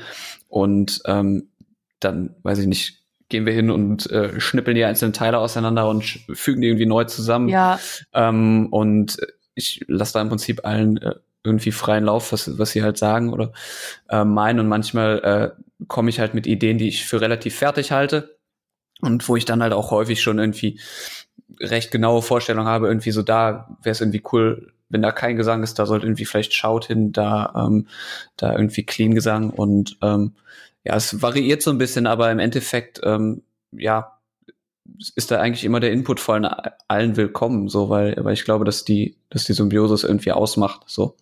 Und 0.49 1.01
ähm, 1.07 1.49
dann, 2.01 2.35
weiß 2.43 2.59
ich 2.59 2.67
nicht, 2.67 3.03
gehen 3.29 3.47
wir 3.47 3.53
hin 3.53 3.71
und 3.71 4.11
äh, 4.11 4.41
schnippeln 4.41 4.75
die 4.75 4.85
einzelnen 4.85 5.13
Teile 5.13 5.39
auseinander 5.39 5.89
und 5.89 6.05
fügen 6.05 6.61
die 6.61 6.69
irgendwie 6.69 6.87
neu 6.87 7.05
zusammen. 7.05 7.49
Ja. 7.49 7.79
Ähm, 8.15 8.69
und 8.71 9.19
ich 9.55 9.85
lasse 9.89 10.15
da 10.15 10.23
im 10.23 10.29
Prinzip 10.29 10.65
allen 10.65 10.97
äh, 10.99 11.15
irgendwie 11.45 11.73
freien 11.73 12.05
Lauf, 12.05 12.33
was, 12.33 12.59
was 12.59 12.71
sie 12.71 12.83
halt 12.83 12.99
sagen 12.99 13.33
oder 13.33 13.53
äh, 14.09 14.25
meinen. 14.25 14.61
Und 14.61 14.69
manchmal 14.69 15.19
äh, 15.19 15.85
komme 15.87 16.11
ich 16.11 16.21
halt 16.21 16.35
mit 16.35 16.47
Ideen, 16.47 16.79
die 16.79 16.89
ich 16.89 17.05
für 17.05 17.21
relativ 17.21 17.57
fertig 17.57 17.93
halte. 17.93 18.37
Und 19.01 19.29
wo 19.29 19.37
ich 19.37 19.45
dann 19.45 19.63
halt 19.63 19.73
auch 19.73 19.93
häufig 19.93 20.21
schon 20.21 20.41
irgendwie 20.41 20.81
recht 21.61 21.91
genaue 21.91 22.23
Vorstellung 22.23 22.67
habe, 22.67 22.89
irgendwie 22.89 23.11
so 23.11 23.23
da 23.23 23.69
wäre 23.83 23.93
es 23.93 24.01
irgendwie 24.01 24.23
cool, 24.33 24.73
wenn 24.89 25.03
da 25.03 25.13
kein 25.13 25.37
Gesang 25.37 25.63
ist, 25.63 25.79
da 25.79 25.87
sollte 25.87 26.07
irgendwie 26.07 26.25
vielleicht 26.25 26.55
Schaut 26.55 26.87
hin, 26.87 27.13
da, 27.13 27.53
ähm, 27.57 27.87
da 28.37 28.53
irgendwie 28.53 28.85
Clean 28.85 29.15
Gesang 29.15 29.51
und 29.51 29.97
ähm, 30.03 30.35
ja, 30.85 30.97
es 30.97 31.21
variiert 31.21 31.63
so 31.63 31.71
ein 31.71 31.79
bisschen, 31.79 32.07
aber 32.07 32.31
im 32.31 32.39
Endeffekt, 32.39 33.01
ähm, 33.05 33.43
ja, 33.73 34.19
ist 35.15 35.31
da 35.31 35.41
eigentlich 35.41 35.65
immer 35.65 35.81
der 35.81 35.93
Input 35.93 36.19
von 36.19 36.47
allen 36.89 37.17
willkommen, 37.17 37.69
so, 37.69 37.91
weil, 37.91 38.17
weil 38.21 38.33
ich 38.33 38.45
glaube, 38.45 38.65
dass 38.65 38.85
die, 38.85 39.17
dass 39.29 39.45
die 39.45 39.53
Symbiose 39.53 40.07
irgendwie 40.07 40.33
ausmacht, 40.33 40.83
so. 40.87 41.17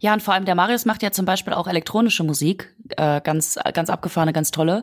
Ja, 0.00 0.12
und 0.12 0.22
vor 0.22 0.34
allem 0.34 0.44
der 0.44 0.54
Marius 0.54 0.86
macht 0.86 1.02
ja 1.02 1.12
zum 1.12 1.26
Beispiel 1.26 1.52
auch 1.52 1.66
elektronische 1.66 2.24
Musik, 2.24 2.74
äh, 2.96 3.20
ganz, 3.20 3.58
ganz 3.74 3.90
abgefahrene, 3.90 4.32
ganz 4.32 4.50
tolle. 4.50 4.82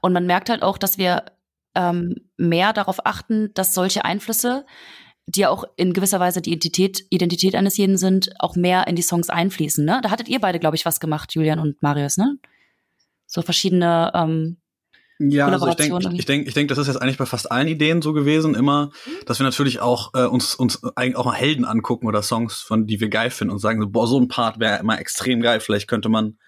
Und 0.00 0.12
man 0.12 0.26
merkt 0.26 0.50
halt 0.50 0.62
auch, 0.62 0.78
dass 0.78 0.98
wir 0.98 1.24
ähm, 1.78 2.16
mehr 2.36 2.72
darauf 2.72 3.06
achten, 3.06 3.54
dass 3.54 3.72
solche 3.72 4.04
Einflüsse, 4.04 4.66
die 5.26 5.40
ja 5.40 5.50
auch 5.50 5.64
in 5.76 5.92
gewisser 5.92 6.18
Weise 6.18 6.42
die 6.42 6.50
Identität, 6.50 7.06
Identität 7.10 7.54
eines 7.54 7.76
jeden 7.76 7.96
sind, 7.96 8.30
auch 8.40 8.56
mehr 8.56 8.88
in 8.88 8.96
die 8.96 9.02
Songs 9.02 9.30
einfließen. 9.30 9.84
Ne? 9.84 10.00
Da 10.02 10.10
hattet 10.10 10.28
ihr 10.28 10.40
beide, 10.40 10.58
glaube 10.58 10.76
ich, 10.76 10.84
was 10.84 11.00
gemacht, 11.00 11.34
Julian 11.34 11.60
und 11.60 11.80
Marius, 11.82 12.16
ne? 12.16 12.36
So 13.26 13.42
verschiedene 13.42 14.10
ähm, 14.14 14.56
ja, 15.20 15.48
also 15.48 15.66
ich 15.66 15.74
denke, 15.74 15.98
ich 16.14 16.26
denke, 16.26 16.48
ich 16.48 16.54
denk, 16.54 16.68
das 16.68 16.78
ist 16.78 16.86
jetzt 16.86 17.02
eigentlich 17.02 17.18
bei 17.18 17.26
fast 17.26 17.50
allen 17.50 17.66
Ideen 17.66 18.02
so 18.02 18.12
gewesen, 18.12 18.54
immer, 18.54 18.92
dass 19.26 19.40
wir 19.40 19.44
natürlich 19.44 19.80
auch 19.80 20.14
äh, 20.14 20.26
uns 20.26 20.54
uns 20.54 20.84
eigentlich 20.94 21.16
auch 21.16 21.24
mal 21.24 21.34
Helden 21.34 21.64
angucken 21.64 22.06
oder 22.06 22.22
Songs, 22.22 22.60
von 22.60 22.86
die 22.86 23.00
wir 23.00 23.08
geil 23.08 23.30
finden 23.30 23.52
und 23.52 23.58
sagen 23.58 23.80
so, 23.80 23.88
boah, 23.88 24.06
so 24.06 24.18
ein 24.18 24.28
Part 24.28 24.60
wäre 24.60 24.78
immer 24.78 25.00
extrem 25.00 25.40
geil. 25.40 25.58
Vielleicht 25.58 25.88
könnte 25.88 26.08
man 26.08 26.38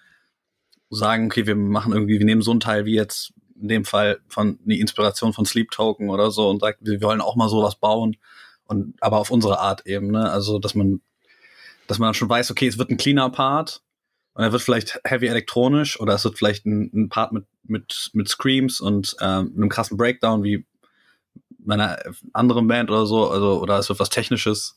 sagen, 0.89 1.25
okay, 1.25 1.45
wir 1.47 1.55
machen 1.57 1.91
irgendwie, 1.91 2.19
wir 2.19 2.25
nehmen 2.25 2.41
so 2.41 2.51
einen 2.51 2.61
Teil 2.61 2.85
wie 2.85 2.95
jetzt 2.95 3.33
in 3.61 3.67
dem 3.67 3.85
Fall 3.85 4.19
von 4.27 4.59
die 4.65 4.79
Inspiration 4.79 5.33
von 5.33 5.45
Sleep 5.45 5.71
Token 5.71 6.09
oder 6.09 6.31
so 6.31 6.49
und 6.49 6.61
sagt, 6.61 6.79
wir 6.81 7.01
wollen 7.01 7.21
auch 7.21 7.35
mal 7.35 7.49
sowas 7.49 7.75
bauen 7.75 8.17
und 8.65 8.95
aber 9.01 9.17
auf 9.17 9.31
unsere 9.31 9.59
Art 9.59 9.85
eben, 9.85 10.07
ne? 10.11 10.29
Also 10.31 10.59
dass 10.59 10.75
man 10.75 11.01
dass 11.87 11.99
man 11.99 12.07
dann 12.07 12.13
schon 12.13 12.29
weiß, 12.29 12.51
okay, 12.51 12.67
es 12.67 12.77
wird 12.77 12.89
ein 12.89 12.97
cleaner 12.97 13.29
Part 13.29 13.81
und 14.33 14.43
er 14.43 14.51
wird 14.51 14.61
vielleicht 14.61 14.99
heavy 15.03 15.27
elektronisch 15.27 15.99
oder 15.99 16.13
es 16.13 16.23
wird 16.23 16.37
vielleicht 16.37 16.65
ein, 16.65 16.89
ein 16.93 17.09
Part 17.09 17.31
mit 17.33 17.45
mit 17.63 18.09
mit 18.13 18.29
Screams 18.29 18.81
und 18.81 19.15
ähm, 19.21 19.53
einem 19.55 19.69
krassen 19.69 19.97
Breakdown 19.97 20.43
wie 20.43 20.65
meiner 21.59 21.99
anderen 22.33 22.67
Band 22.67 22.89
oder 22.89 23.05
so, 23.05 23.29
also 23.29 23.61
oder 23.61 23.77
es 23.77 23.89
wird 23.89 23.99
was 23.99 24.09
Technisches 24.09 24.75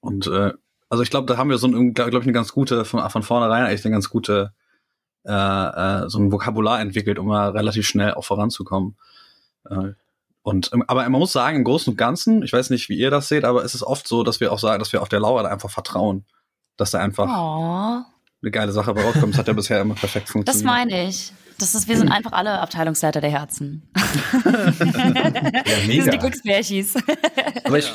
und 0.00 0.26
äh, 0.26 0.52
also 0.88 1.04
ich 1.04 1.10
glaube, 1.10 1.26
da 1.26 1.36
haben 1.36 1.50
wir 1.50 1.58
so 1.58 1.68
ein, 1.68 1.94
glaube 1.94 2.10
glaub 2.10 2.22
ich, 2.22 2.26
eine 2.26 2.32
ganz 2.32 2.52
gute 2.52 2.84
von, 2.84 3.08
von 3.10 3.22
vornherein 3.22 3.64
eigentlich 3.64 3.84
eine 3.84 3.92
ganz 3.92 4.10
gute 4.10 4.52
äh, 5.24 5.32
äh, 5.32 6.08
so 6.08 6.18
ein 6.18 6.32
Vokabular 6.32 6.80
entwickelt, 6.80 7.18
um 7.18 7.26
mal 7.26 7.50
relativ 7.50 7.86
schnell 7.86 8.14
auch 8.14 8.24
voranzukommen. 8.24 8.96
Äh, 9.68 9.92
und 10.42 10.70
ähm, 10.72 10.84
aber 10.86 11.02
man 11.08 11.20
muss 11.20 11.32
sagen, 11.32 11.58
im 11.58 11.64
Großen 11.64 11.92
und 11.92 11.96
Ganzen, 11.96 12.42
ich 12.42 12.52
weiß 12.52 12.70
nicht, 12.70 12.88
wie 12.88 12.96
ihr 12.96 13.10
das 13.10 13.28
seht, 13.28 13.44
aber 13.44 13.64
es 13.64 13.74
ist 13.74 13.82
oft 13.82 14.08
so, 14.08 14.22
dass 14.22 14.40
wir 14.40 14.52
auch 14.52 14.58
sagen, 14.58 14.78
dass 14.78 14.92
wir 14.92 15.02
auf 15.02 15.08
der 15.08 15.20
Laura 15.20 15.46
einfach 15.46 15.70
vertrauen, 15.70 16.24
dass 16.76 16.92
da 16.92 16.98
einfach 16.98 17.28
oh. 17.28 18.02
eine 18.42 18.50
geile 18.50 18.72
Sache 18.72 18.92
rauskommt. 18.92 19.34
Das 19.34 19.38
hat 19.38 19.48
ja 19.48 19.52
bisher 19.52 19.80
immer 19.80 19.94
perfekt 19.94 20.30
funktioniert. 20.30 20.64
Das 20.64 20.64
meine 20.64 21.08
ich. 21.08 21.32
Das 21.60 21.74
ist, 21.74 21.88
wir 21.88 21.98
sind 21.98 22.10
einfach 22.10 22.32
alle 22.32 22.58
Abteilungsleiter 22.60 23.20
der 23.20 23.30
Herzen. 23.30 23.82
ja, 23.94 24.02
mega. 24.42 25.88
Wir 25.88 26.02
sind 26.02 26.14
die 26.14 26.18
Glücksbärchis. 26.18 26.94
aber 27.64 27.78
ich, 27.78 27.92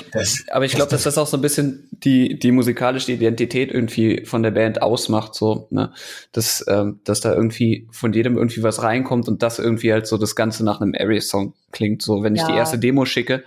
aber 0.52 0.66
ich 0.66 0.74
glaube, 0.74 0.92
dass 0.92 1.04
das 1.04 1.18
auch 1.18 1.26
so 1.26 1.38
ein 1.38 1.42
bisschen 1.42 1.90
die, 1.92 2.38
die 2.38 2.52
musikalische 2.52 3.12
Identität 3.12 3.72
irgendwie 3.72 4.24
von 4.26 4.44
der 4.44 4.52
Band 4.52 4.84
ausmacht, 4.84 5.34
so, 5.34 5.68
ne? 5.72 5.92
Dass, 6.32 6.64
ähm, 6.68 7.00
dass 7.04 7.22
da 7.22 7.34
irgendwie 7.34 7.88
von 7.92 8.14
jedem 8.14 8.38
irgendwie 8.38 8.62
was 8.62 8.84
reinkommt 8.84 9.28
und 9.28 9.42
das 9.42 9.58
irgendwie 9.58 9.92
halt 9.92 10.06
so 10.06 10.18
das 10.18 10.36
Ganze 10.36 10.64
nach 10.64 10.80
einem 10.80 10.94
Aries-Song 10.96 11.54
klingt. 11.72 12.04
So, 12.04 12.22
wenn 12.22 12.36
ich 12.36 12.42
ja. 12.42 12.48
die 12.48 12.54
erste 12.54 12.78
Demo 12.78 13.06
schicke, 13.06 13.44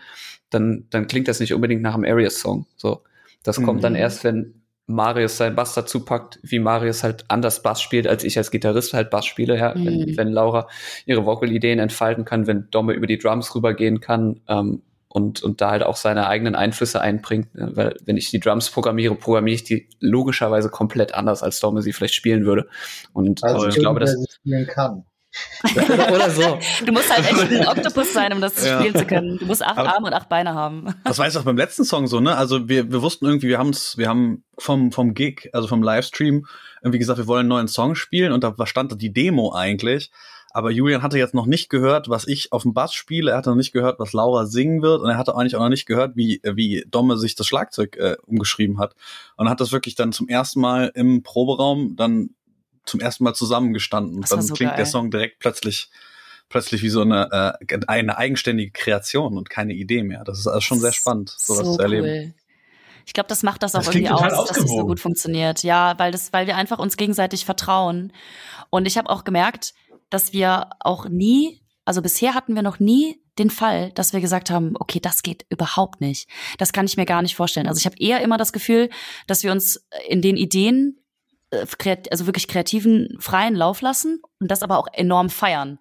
dann, 0.50 0.86
dann 0.90 1.06
klingt 1.06 1.28
das 1.28 1.38
nicht 1.38 1.54
unbedingt 1.54 1.82
nach 1.82 1.94
einem 1.94 2.04
Aries-Song. 2.04 2.66
So. 2.76 3.02
Das 3.44 3.58
mhm. 3.58 3.64
kommt 3.64 3.84
dann 3.84 3.94
erst, 3.94 4.24
wenn, 4.24 4.57
Marius 4.88 5.36
seinen 5.36 5.54
Bass 5.54 5.74
dazu 5.74 6.04
packt, 6.04 6.40
wie 6.42 6.58
Marius 6.58 7.04
halt 7.04 7.26
anders 7.28 7.62
Bass 7.62 7.82
spielt, 7.82 8.06
als 8.06 8.24
ich 8.24 8.38
als 8.38 8.50
Gitarrist 8.50 8.94
halt 8.94 9.10
Bass 9.10 9.26
spiele, 9.26 9.56
ja. 9.58 9.74
Mhm. 9.74 9.84
Wenn, 9.84 10.16
wenn 10.16 10.28
Laura 10.28 10.66
ihre 11.04 11.26
Vocal-Ideen 11.26 11.78
entfalten 11.78 12.24
kann, 12.24 12.46
wenn 12.46 12.68
Domme 12.70 12.94
über 12.94 13.06
die 13.06 13.18
Drums 13.18 13.54
rübergehen 13.54 14.00
kann 14.00 14.40
ähm, 14.48 14.82
und, 15.08 15.42
und 15.42 15.60
da 15.60 15.72
halt 15.72 15.82
auch 15.82 15.96
seine 15.96 16.26
eigenen 16.26 16.54
Einflüsse 16.54 17.02
einbringt. 17.02 17.48
Ja, 17.54 17.76
weil 17.76 17.96
wenn 18.06 18.16
ich 18.16 18.30
die 18.30 18.40
Drums 18.40 18.70
programmiere, 18.70 19.14
programmiere 19.14 19.56
ich 19.56 19.64
die 19.64 19.88
logischerweise 20.00 20.70
komplett 20.70 21.14
anders, 21.14 21.42
als 21.42 21.60
Domme 21.60 21.82
sie 21.82 21.92
vielleicht 21.92 22.14
spielen 22.14 22.46
würde. 22.46 22.66
Und 23.12 23.44
also 23.44 23.68
ich 23.68 23.76
glaube, 23.76 24.00
dass 24.00 24.16
spielen 24.40 24.66
kann. 24.66 25.04
Oder 25.74 26.30
so. 26.30 26.58
Du 26.84 26.92
musst 26.92 27.14
halt 27.14 27.30
echt 27.30 27.52
ein 27.52 27.68
Oktopus 27.78 28.12
sein, 28.12 28.32
um 28.32 28.40
das 28.40 28.64
ja. 28.64 28.78
spielen 28.78 28.94
zu 28.94 29.06
können. 29.06 29.38
Du 29.38 29.46
musst 29.46 29.62
acht 29.62 29.78
Aber 29.78 29.94
Arme 29.94 30.06
und 30.06 30.14
acht 30.14 30.28
Beine 30.28 30.54
haben. 30.54 30.94
Das 31.04 31.18
war 31.18 31.26
jetzt 31.26 31.36
auch 31.36 31.44
beim 31.44 31.56
letzten 31.56 31.84
Song 31.84 32.06
so, 32.06 32.20
ne? 32.20 32.36
Also 32.36 32.68
wir, 32.68 32.90
wir 32.90 33.02
wussten 33.02 33.26
irgendwie, 33.26 33.48
wir 33.48 33.58
haben's, 33.58 33.98
wir 33.98 34.08
haben 34.08 34.44
vom, 34.56 34.92
vom 34.92 35.14
Gig, 35.14 35.50
also 35.52 35.68
vom 35.68 35.82
Livestream, 35.82 36.46
irgendwie 36.82 36.98
gesagt, 36.98 37.18
wir 37.18 37.26
wollen 37.26 37.40
einen 37.40 37.48
neuen 37.48 37.68
Song 37.68 37.94
spielen 37.94 38.32
und 38.32 38.44
da 38.44 38.54
stand 38.66 39.00
die 39.00 39.12
Demo 39.12 39.52
eigentlich. 39.52 40.10
Aber 40.50 40.70
Julian 40.70 41.02
hatte 41.02 41.18
jetzt 41.18 41.34
noch 41.34 41.46
nicht 41.46 41.68
gehört, 41.68 42.08
was 42.08 42.26
ich 42.26 42.52
auf 42.52 42.62
dem 42.62 42.72
Bass 42.72 42.94
spiele. 42.94 43.32
Er 43.32 43.36
hatte 43.36 43.50
noch 43.50 43.56
nicht 43.56 43.72
gehört, 43.72 43.98
was 43.98 44.12
Laura 44.12 44.46
singen 44.46 44.80
wird. 44.82 45.02
Und 45.02 45.10
er 45.10 45.18
hatte 45.18 45.36
eigentlich 45.36 45.56
auch 45.56 45.60
noch 45.60 45.68
nicht 45.68 45.86
gehört, 45.86 46.16
wie, 46.16 46.40
wie 46.42 46.84
Domme 46.88 47.18
sich 47.18 47.34
das 47.34 47.46
Schlagzeug 47.46 47.96
äh, 47.96 48.16
umgeschrieben 48.26 48.78
hat. 48.78 48.94
Und 49.36 49.48
hat 49.48 49.60
das 49.60 49.72
wirklich 49.72 49.94
dann 49.94 50.10
zum 50.10 50.26
ersten 50.26 50.60
Mal 50.60 50.90
im 50.94 51.22
Proberaum 51.22 51.96
dann 51.96 52.30
zum 52.88 53.00
ersten 53.00 53.24
Mal 53.24 53.34
zusammengestanden. 53.34 54.20
Das 54.20 54.30
dann 54.30 54.42
so 54.42 54.54
klingt 54.54 54.72
geil. 54.72 54.78
der 54.78 54.86
Song 54.86 55.10
direkt 55.10 55.38
plötzlich 55.38 55.90
plötzlich 56.48 56.82
wie 56.82 56.88
so 56.88 57.02
eine, 57.02 57.56
äh, 57.68 57.78
eine 57.86 58.16
eigenständige 58.16 58.70
Kreation 58.70 59.36
und 59.36 59.50
keine 59.50 59.74
Idee 59.74 60.02
mehr. 60.02 60.24
Das 60.24 60.38
ist 60.38 60.46
also 60.46 60.60
schon 60.60 60.80
sehr 60.80 60.92
spannend, 60.92 61.34
sowas 61.36 61.66
so 61.66 61.76
zu 61.76 61.82
erleben. 61.82 62.06
Cool. 62.06 62.34
Ich 63.06 63.14
glaube, 63.14 63.28
das 63.28 63.42
macht 63.42 63.62
das 63.62 63.74
auch 63.74 63.84
Das 63.84 63.94
irgendwie 63.94 64.10
aus, 64.10 64.20
dass 64.20 64.32
es 64.32 64.56
so 64.56 64.62
ausgewogen. 64.62 64.86
gut 64.88 65.00
funktioniert. 65.00 65.62
Ja, 65.62 65.98
weil 65.98 66.12
das, 66.12 66.32
weil 66.32 66.46
wir 66.46 66.56
einfach 66.56 66.78
uns 66.78 66.96
gegenseitig 66.96 67.44
vertrauen. 67.44 68.12
Und 68.70 68.86
ich 68.86 68.98
habe 68.98 69.08
auch 69.08 69.24
gemerkt, 69.24 69.72
dass 70.10 70.32
wir 70.32 70.70
auch 70.80 71.08
nie, 71.08 71.62
also 71.84 72.02
bisher 72.02 72.34
hatten 72.34 72.54
wir 72.54 72.62
noch 72.62 72.78
nie 72.80 73.22
den 73.38 73.50
Fall, 73.50 73.92
dass 73.92 74.12
wir 74.12 74.20
gesagt 74.20 74.50
haben, 74.50 74.74
okay, 74.78 75.00
das 75.00 75.22
geht 75.22 75.46
überhaupt 75.48 76.00
nicht. 76.00 76.28
Das 76.58 76.72
kann 76.72 76.86
ich 76.86 76.96
mir 76.96 77.06
gar 77.06 77.22
nicht 77.22 77.36
vorstellen. 77.36 77.66
Also 77.66 77.78
ich 77.78 77.86
habe 77.86 77.96
eher 77.98 78.20
immer 78.20 78.36
das 78.36 78.52
Gefühl, 78.52 78.90
dass 79.26 79.42
wir 79.42 79.52
uns 79.52 79.86
in 80.08 80.20
den 80.20 80.36
Ideen, 80.36 80.98
also 81.50 82.26
wirklich 82.26 82.48
kreativen, 82.48 83.16
freien 83.20 83.54
Lauf 83.54 83.80
lassen 83.80 84.20
und 84.40 84.50
das 84.50 84.62
aber 84.62 84.78
auch 84.78 84.88
enorm 84.92 85.30
feiern. 85.30 85.78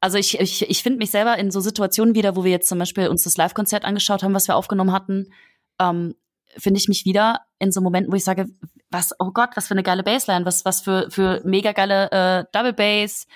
Also 0.00 0.18
ich, 0.18 0.38
ich, 0.40 0.68
ich 0.68 0.82
finde 0.82 0.98
mich 0.98 1.10
selber 1.10 1.38
in 1.38 1.50
so 1.50 1.60
Situationen 1.60 2.14
wieder, 2.14 2.34
wo 2.34 2.44
wir 2.44 2.50
jetzt 2.50 2.68
zum 2.68 2.78
Beispiel 2.78 3.08
uns 3.08 3.22
das 3.22 3.36
Live-Konzert 3.36 3.84
angeschaut 3.84 4.22
haben, 4.22 4.34
was 4.34 4.48
wir 4.48 4.56
aufgenommen 4.56 4.92
hatten, 4.92 5.32
ähm, 5.78 6.14
finde 6.56 6.78
ich 6.78 6.88
mich 6.88 7.04
wieder 7.04 7.40
in 7.58 7.72
so 7.72 7.80
Momenten, 7.80 8.12
wo 8.12 8.16
ich 8.16 8.24
sage, 8.24 8.46
was, 8.90 9.12
oh 9.18 9.30
Gott, 9.32 9.50
was 9.54 9.68
für 9.68 9.74
eine 9.74 9.82
geile 9.82 10.02
Bassline, 10.02 10.44
was, 10.44 10.64
was 10.64 10.82
für, 10.82 11.10
für 11.10 11.40
mega 11.44 11.72
geile 11.72 12.10
äh, 12.10 12.44
Double 12.52 12.72
Bass 12.72 13.26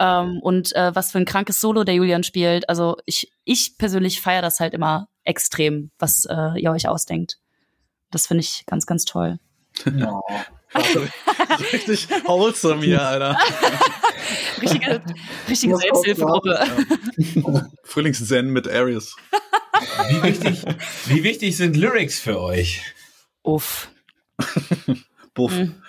ähm, 0.00 0.40
und 0.42 0.74
äh, 0.74 0.94
was 0.94 1.12
für 1.12 1.18
ein 1.18 1.26
krankes 1.26 1.60
Solo 1.60 1.84
der 1.84 1.94
Julian 1.94 2.24
spielt. 2.24 2.68
Also 2.68 2.96
ich, 3.04 3.30
ich 3.44 3.78
persönlich 3.78 4.20
feiere 4.20 4.42
das 4.42 4.58
halt 4.58 4.74
immer 4.74 5.08
extrem, 5.24 5.90
was 5.98 6.24
äh, 6.24 6.58
ihr 6.60 6.70
euch 6.70 6.88
ausdenkt. 6.88 7.38
Das 8.10 8.26
finde 8.26 8.40
ich 8.40 8.64
ganz, 8.66 8.86
ganz 8.86 9.04
toll. 9.04 9.38
Ja. 9.84 10.20
Richtig 11.72 12.08
wholesome 12.24 12.84
hier, 12.84 13.02
Alter. 13.02 13.38
Richtige, 14.62 15.02
richtige 15.48 15.76
Selbsthilfegruppe. 15.76 16.66
Frühlingszen 17.84 18.52
mit 18.52 18.68
Aries. 18.68 19.14
Wie 20.08 20.22
wichtig, 20.22 20.64
wie 21.06 21.22
wichtig 21.22 21.56
sind 21.56 21.76
Lyrics 21.76 22.18
für 22.18 22.40
euch? 22.40 22.82
Uff, 23.42 23.88
Buff. 25.34 25.52
Mhm. 25.52 25.82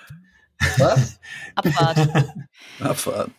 Was? 0.78 1.20
Abfahrt. 1.56 2.10
Abfahrt. 2.80 3.32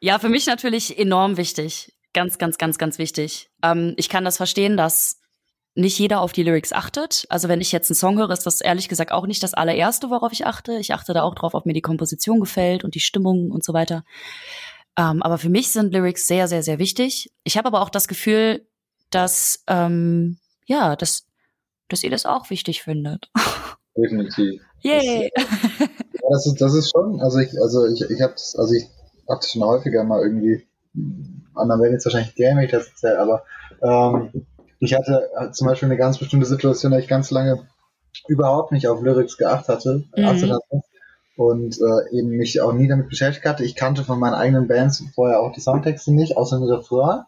Ja, 0.00 0.18
für 0.18 0.28
mich 0.28 0.46
natürlich 0.46 0.98
enorm 0.98 1.36
wichtig. 1.36 1.92
Ganz, 2.12 2.38
ganz, 2.38 2.58
ganz, 2.58 2.78
ganz 2.78 2.98
wichtig. 2.98 3.48
Ähm, 3.62 3.94
ich 3.96 4.08
kann 4.08 4.24
das 4.24 4.36
verstehen, 4.36 4.76
dass 4.76 5.20
nicht 5.74 5.98
jeder 5.98 6.20
auf 6.20 6.32
die 6.32 6.42
Lyrics 6.42 6.72
achtet. 6.72 7.26
Also 7.28 7.48
wenn 7.48 7.60
ich 7.60 7.72
jetzt 7.72 7.90
einen 7.90 7.96
Song 7.96 8.18
höre, 8.18 8.30
ist 8.30 8.46
das 8.46 8.60
ehrlich 8.60 8.88
gesagt 8.88 9.12
auch 9.12 9.26
nicht 9.26 9.42
das 9.42 9.54
allererste, 9.54 10.10
worauf 10.10 10.32
ich 10.32 10.46
achte. 10.46 10.78
Ich 10.78 10.94
achte 10.94 11.14
da 11.14 11.22
auch 11.22 11.34
drauf, 11.34 11.54
ob 11.54 11.66
mir 11.66 11.72
die 11.72 11.82
Komposition 11.82 12.40
gefällt 12.40 12.84
und 12.84 12.94
die 12.94 13.00
Stimmung 13.00 13.50
und 13.50 13.64
so 13.64 13.72
weiter. 13.72 14.04
Ähm, 14.96 15.22
aber 15.22 15.38
für 15.38 15.48
mich 15.48 15.72
sind 15.72 15.92
Lyrics 15.92 16.26
sehr, 16.26 16.46
sehr, 16.46 16.62
sehr 16.62 16.78
wichtig. 16.78 17.32
Ich 17.42 17.58
habe 17.58 17.66
aber 17.66 17.82
auch 17.82 17.90
das 17.90 18.06
Gefühl, 18.06 18.66
dass 19.10 19.64
ähm, 19.66 20.38
ja, 20.66 20.96
dass, 20.96 21.26
dass 21.88 22.02
ihr 22.02 22.10
das 22.10 22.26
auch 22.26 22.50
wichtig 22.50 22.82
findet. 22.82 23.30
Definitiv. 23.96 24.62
Yay! 24.80 25.30
Ja, 25.36 25.46
das 26.30 26.46
ist, 26.46 26.60
das 26.60 26.74
ist 26.74 26.90
schon, 26.90 27.20
also 27.20 27.38
ich, 27.38 27.50
also 27.60 27.86
ich, 27.86 28.02
ich 28.10 28.20
hab's, 28.20 28.56
also 28.56 28.74
ich 28.74 28.84
hab 29.28 29.40
das 29.40 29.50
schon 29.50 29.64
häufiger 29.64 30.04
mal 30.04 30.22
irgendwie, 30.22 30.66
anderen 31.54 31.82
werden 31.82 31.92
jetzt 31.94 32.04
wahrscheinlich 32.04 32.34
gern, 32.34 32.56
wenn 32.56 32.64
ich 32.64 32.70
das 32.70 32.88
erzähle, 32.88 33.18
aber 33.18 33.44
ähm, 33.82 34.46
ich 34.84 34.94
hatte 34.94 35.28
äh, 35.38 35.50
zum 35.50 35.66
Beispiel 35.66 35.88
eine 35.88 35.96
ganz 35.98 36.18
bestimmte 36.18 36.46
Situation, 36.46 36.92
da 36.92 36.98
ich 36.98 37.08
ganz 37.08 37.30
lange 37.30 37.66
überhaupt 38.28 38.72
nicht 38.72 38.88
auf 38.88 39.02
Lyrics 39.02 39.36
geachtet 39.36 39.68
hatte, 39.76 40.04
Mhm. 40.16 40.22
geachtet 40.22 40.50
hatte 40.50 40.82
und 41.36 41.76
äh, 41.80 42.16
eben 42.16 42.28
mich 42.30 42.60
auch 42.60 42.72
nie 42.72 42.86
damit 42.88 43.08
beschäftigt 43.08 43.46
hatte. 43.46 43.64
Ich 43.64 43.74
kannte 43.74 44.04
von 44.04 44.20
meinen 44.20 44.34
eigenen 44.34 44.68
Bands 44.68 45.02
vorher 45.14 45.40
auch 45.40 45.52
die 45.52 45.60
Songtexte 45.60 46.12
nicht, 46.12 46.36
außer 46.36 46.58
den 46.58 46.68
Refrain. 46.68 47.22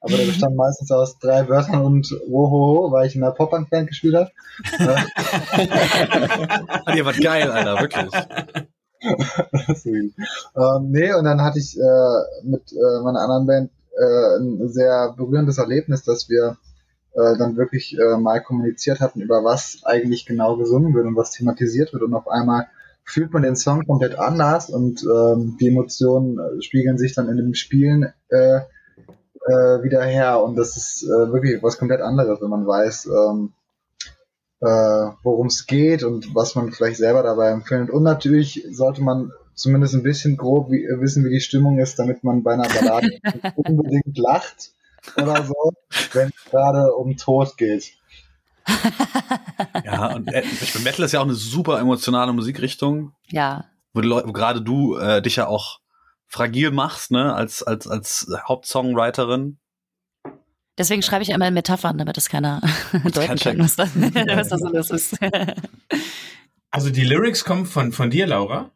Aber 0.00 0.16
der 0.16 0.24
bestand 0.24 0.56
meistens 0.56 0.90
aus 0.90 1.16
drei 1.20 1.48
Wörtern 1.48 1.80
und 1.82 2.10
Wohoho, 2.26 2.90
weil 2.90 3.06
ich 3.06 3.14
in 3.14 3.22
einer 3.22 3.30
Pop-Punk-Band 3.32 3.86
gespielt 3.86 4.16
habe. 4.16 4.30
Ah, 6.84 6.92
ihr 6.96 7.04
wart 7.04 7.20
geil, 7.20 7.48
Alter, 7.50 7.80
wirklich. 7.80 8.10
Ähm, 9.84 10.90
nee, 10.90 11.12
und 11.12 11.24
dann 11.24 11.40
hatte 11.42 11.58
ich 11.58 11.76
äh, 11.76 12.44
mit 12.44 12.70
äh, 12.72 13.02
meiner 13.02 13.20
anderen 13.20 13.46
Band 13.48 13.70
äh, 13.98 14.36
ein 14.38 14.68
sehr 14.68 15.12
berührendes 15.16 15.58
Erlebnis, 15.58 16.04
dass 16.04 16.28
wir 16.28 16.56
äh, 17.14 17.36
dann 17.36 17.56
wirklich 17.56 17.96
äh, 17.98 18.16
mal 18.16 18.40
kommuniziert 18.40 19.00
hatten, 19.00 19.20
über 19.20 19.44
was 19.44 19.80
eigentlich 19.84 20.26
genau 20.26 20.56
gesungen 20.56 20.94
wird 20.94 21.06
und 21.06 21.16
was 21.16 21.30
thematisiert 21.30 21.92
wird. 21.92 22.02
Und 22.02 22.14
auf 22.14 22.28
einmal 22.28 22.68
fühlt 23.04 23.32
man 23.32 23.42
den 23.42 23.56
Song 23.56 23.84
komplett 23.84 24.18
anders 24.18 24.70
und 24.70 25.02
ähm, 25.02 25.56
die 25.60 25.68
Emotionen 25.68 26.38
äh, 26.38 26.62
spiegeln 26.62 26.98
sich 26.98 27.14
dann 27.14 27.28
in 27.28 27.36
dem 27.36 27.54
Spielen 27.54 28.12
äh, 28.28 28.60
äh, 29.46 29.82
wieder 29.82 30.02
her. 30.02 30.42
Und 30.42 30.56
das 30.56 30.76
ist 30.76 31.02
äh, 31.02 31.32
wirklich 31.32 31.62
was 31.62 31.78
komplett 31.78 32.00
anderes, 32.00 32.40
wenn 32.40 32.50
man 32.50 32.66
weiß, 32.66 33.06
ähm, 33.06 33.52
äh, 34.60 35.10
worum 35.22 35.48
es 35.48 35.66
geht 35.66 36.04
und 36.04 36.34
was 36.34 36.54
man 36.54 36.72
vielleicht 36.72 36.96
selber 36.96 37.22
dabei 37.22 37.50
empfindet. 37.50 37.90
Und 37.90 38.04
natürlich 38.04 38.66
sollte 38.70 39.02
man 39.02 39.32
zumindest 39.54 39.94
ein 39.94 40.02
bisschen 40.02 40.36
grob 40.36 40.70
wie, 40.70 40.86
wissen, 40.98 41.24
wie 41.24 41.30
die 41.30 41.40
Stimmung 41.40 41.78
ist, 41.78 41.98
damit 41.98 42.24
man 42.24 42.42
bei 42.42 42.54
einer 42.54 42.68
Ballade 42.68 43.08
nicht 43.08 43.22
unbedingt 43.56 44.16
lacht 44.16 44.72
oder 45.16 45.44
so, 45.44 45.72
wenn 46.12 46.28
es 46.28 46.50
gerade 46.50 46.92
um 46.94 47.16
Tod 47.16 47.56
geht. 47.56 47.94
Ja, 49.84 50.14
und 50.14 50.32
äh, 50.32 50.42
ich 50.42 50.72
bin 50.72 50.82
Metal 50.82 51.04
ist 51.04 51.12
ja 51.12 51.20
auch 51.20 51.24
eine 51.24 51.34
super 51.34 51.80
emotionale 51.80 52.32
Musikrichtung, 52.32 53.12
Ja, 53.28 53.64
wo, 53.92 54.00
die 54.00 54.08
Leute, 54.08 54.28
wo 54.28 54.32
gerade 54.32 54.62
du 54.62 54.96
äh, 54.96 55.20
dich 55.20 55.36
ja 55.36 55.46
auch 55.46 55.80
fragil 56.28 56.70
machst, 56.70 57.10
ne, 57.10 57.34
als, 57.34 57.62
als, 57.62 57.86
als 57.86 58.26
Hauptsongwriterin. 58.48 59.58
Deswegen 60.78 61.02
schreibe 61.02 61.22
ich 61.22 61.30
immer 61.30 61.48
in 61.48 61.54
Metaphern, 61.54 61.98
damit 61.98 62.16
es 62.16 62.28
keiner 62.28 62.60
deuten 63.12 63.38
kann, 63.38 63.58
was 63.58 63.76
da, 63.76 63.84
was 63.84 64.48
da 64.48 64.58
so 64.58 64.68
los 64.68 64.90
ist. 64.90 65.18
Also 66.70 66.90
die 66.90 67.04
Lyrics 67.04 67.44
kommen 67.44 67.66
von, 67.66 67.92
von 67.92 68.10
dir, 68.10 68.26
Laura? 68.26 68.70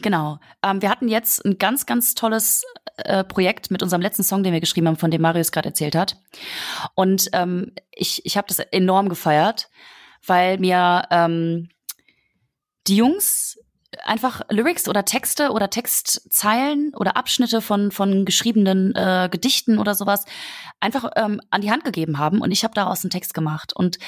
Genau. 0.00 0.38
Ähm, 0.62 0.82
wir 0.82 0.90
hatten 0.90 1.08
jetzt 1.08 1.44
ein 1.44 1.58
ganz, 1.58 1.86
ganz 1.86 2.14
tolles 2.14 2.64
äh, 2.96 3.24
Projekt 3.24 3.70
mit 3.70 3.82
unserem 3.82 4.02
letzten 4.02 4.22
Song, 4.22 4.42
den 4.42 4.52
wir 4.52 4.60
geschrieben 4.60 4.88
haben, 4.88 4.96
von 4.96 5.10
dem 5.10 5.22
Marius 5.22 5.52
gerade 5.52 5.68
erzählt 5.68 5.94
hat. 5.94 6.16
Und 6.94 7.28
ähm, 7.32 7.72
ich, 7.92 8.24
ich 8.24 8.36
habe 8.36 8.48
das 8.48 8.58
enorm 8.58 9.08
gefeiert, 9.08 9.70
weil 10.26 10.58
mir 10.58 11.04
ähm, 11.10 11.68
die 12.86 12.96
Jungs 12.96 13.58
einfach 14.04 14.42
Lyrics 14.50 14.88
oder 14.88 15.04
Texte 15.04 15.50
oder 15.50 15.70
Textzeilen 15.70 16.92
oder 16.94 17.16
Abschnitte 17.16 17.60
von, 17.60 17.90
von 17.90 18.24
geschriebenen 18.24 18.94
äh, 18.94 19.28
Gedichten 19.30 19.78
oder 19.78 19.94
sowas 19.94 20.24
einfach 20.80 21.10
ähm, 21.16 21.40
an 21.50 21.62
die 21.62 21.70
Hand 21.70 21.84
gegeben 21.84 22.18
haben 22.18 22.40
und 22.40 22.50
ich 22.50 22.64
habe 22.64 22.74
daraus 22.74 23.02
einen 23.02 23.10
Text 23.10 23.34
gemacht. 23.34 23.72
Und 23.74 23.98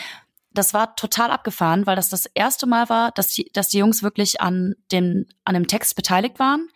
das 0.52 0.74
war 0.74 0.96
total 0.96 1.30
abgefahren, 1.30 1.86
weil 1.86 1.96
das 1.96 2.08
das 2.08 2.26
erste 2.26 2.66
Mal 2.66 2.88
war, 2.88 3.12
dass 3.12 3.28
die, 3.28 3.50
dass 3.52 3.68
die 3.68 3.78
Jungs 3.78 4.02
wirklich 4.02 4.40
an 4.40 4.74
dem, 4.90 5.26
an 5.44 5.54
dem 5.54 5.66
Text 5.66 5.96
beteiligt 5.96 6.38
waren. 6.38 6.68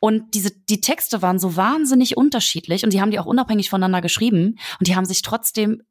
Und 0.00 0.34
diese, 0.34 0.50
die 0.50 0.80
Texte 0.80 1.22
waren 1.22 1.38
so 1.38 1.56
wahnsinnig 1.56 2.16
unterschiedlich 2.16 2.84
und 2.84 2.92
die 2.92 3.00
haben 3.00 3.10
die 3.10 3.18
auch 3.18 3.26
unabhängig 3.26 3.70
voneinander 3.70 4.02
geschrieben 4.02 4.58
und 4.78 4.88
die 4.88 4.96
haben 4.96 5.06
sich 5.06 5.22
trotzdem 5.22 5.82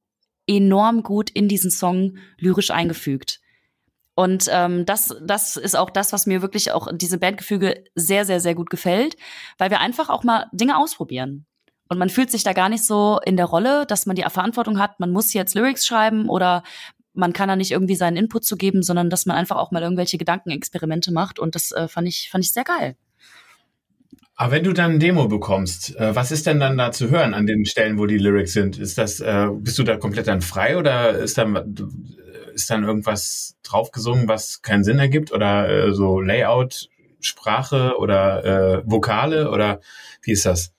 enorm 0.47 1.03
gut 1.03 1.29
in 1.29 1.47
diesen 1.47 1.71
Song 1.71 2.17
lyrisch 2.37 2.71
eingefügt. 2.71 3.39
Und 4.15 4.47
ähm, 4.51 4.85
das, 4.85 5.15
das 5.25 5.55
ist 5.55 5.75
auch 5.75 5.89
das, 5.89 6.13
was 6.13 6.27
mir 6.27 6.41
wirklich 6.41 6.71
auch 6.71 6.87
diese 6.93 7.17
Bandgefüge 7.17 7.83
sehr, 7.95 8.25
sehr, 8.25 8.39
sehr 8.39 8.53
gut 8.53 8.69
gefällt, 8.69 9.17
weil 9.57 9.71
wir 9.71 9.79
einfach 9.79 10.09
auch 10.09 10.23
mal 10.23 10.47
Dinge 10.51 10.77
ausprobieren. 10.77 11.47
Und 11.89 11.97
man 11.97 12.09
fühlt 12.09 12.31
sich 12.31 12.43
da 12.43 12.53
gar 12.53 12.69
nicht 12.69 12.85
so 12.85 13.19
in 13.25 13.37
der 13.37 13.45
Rolle, 13.45 13.85
dass 13.85 14.05
man 14.05 14.15
die 14.15 14.23
Verantwortung 14.23 14.79
hat, 14.79 14.99
man 14.99 15.11
muss 15.11 15.33
jetzt 15.33 15.55
Lyrics 15.55 15.85
schreiben 15.85 16.29
oder 16.29 16.63
man 17.13 17.33
kann 17.33 17.47
da 17.47 17.55
nicht 17.55 17.71
irgendwie 17.71 17.95
seinen 17.95 18.17
Input 18.17 18.43
zu 18.43 18.57
geben, 18.57 18.83
sondern 18.83 19.09
dass 19.09 19.25
man 19.25 19.37
einfach 19.37 19.57
auch 19.57 19.71
mal 19.71 19.81
irgendwelche 19.81 20.17
Gedankenexperimente 20.17 21.11
macht. 21.11 21.39
Und 21.39 21.55
das 21.55 21.71
äh, 21.71 21.87
fand 21.87 22.07
ich, 22.07 22.29
fand 22.29 22.43
ich 22.43 22.53
sehr 22.53 22.63
geil. 22.63 22.95
Aber 24.35 24.51
wenn 24.51 24.63
du 24.63 24.73
dann 24.73 24.93
ein 24.93 24.99
Demo 24.99 25.27
bekommst, 25.27 25.95
äh, 25.95 26.15
was 26.15 26.31
ist 26.31 26.47
denn 26.47 26.59
dann 26.59 26.77
da 26.77 26.91
zu 26.91 27.09
hören 27.09 27.33
an 27.33 27.45
den 27.45 27.65
Stellen, 27.65 27.99
wo 27.99 28.07
die 28.07 28.17
Lyrics 28.17 28.53
sind? 28.53 28.79
Ist 28.79 28.97
das, 28.97 29.19
äh, 29.19 29.47
bist 29.53 29.77
du 29.77 29.83
da 29.83 29.97
komplett 29.97 30.27
dann 30.27 30.41
frei 30.41 30.77
oder 30.77 31.11
ist 31.11 31.37
dann, 31.37 31.75
ist 32.53 32.69
dann 32.69 32.83
irgendwas 32.83 33.55
draufgesungen, 33.63 34.27
was 34.27 34.61
keinen 34.61 34.83
Sinn 34.83 34.97
ergibt? 34.97 35.31
Oder 35.31 35.69
äh, 35.69 35.93
so 35.93 36.19
Layout, 36.19 36.89
Sprache 37.19 37.95
oder 37.99 38.43
äh, 38.43 38.81
Vokale 38.85 39.51
oder 39.51 39.81
wie 40.23 40.31
ist 40.31 40.45
das? 40.45 40.73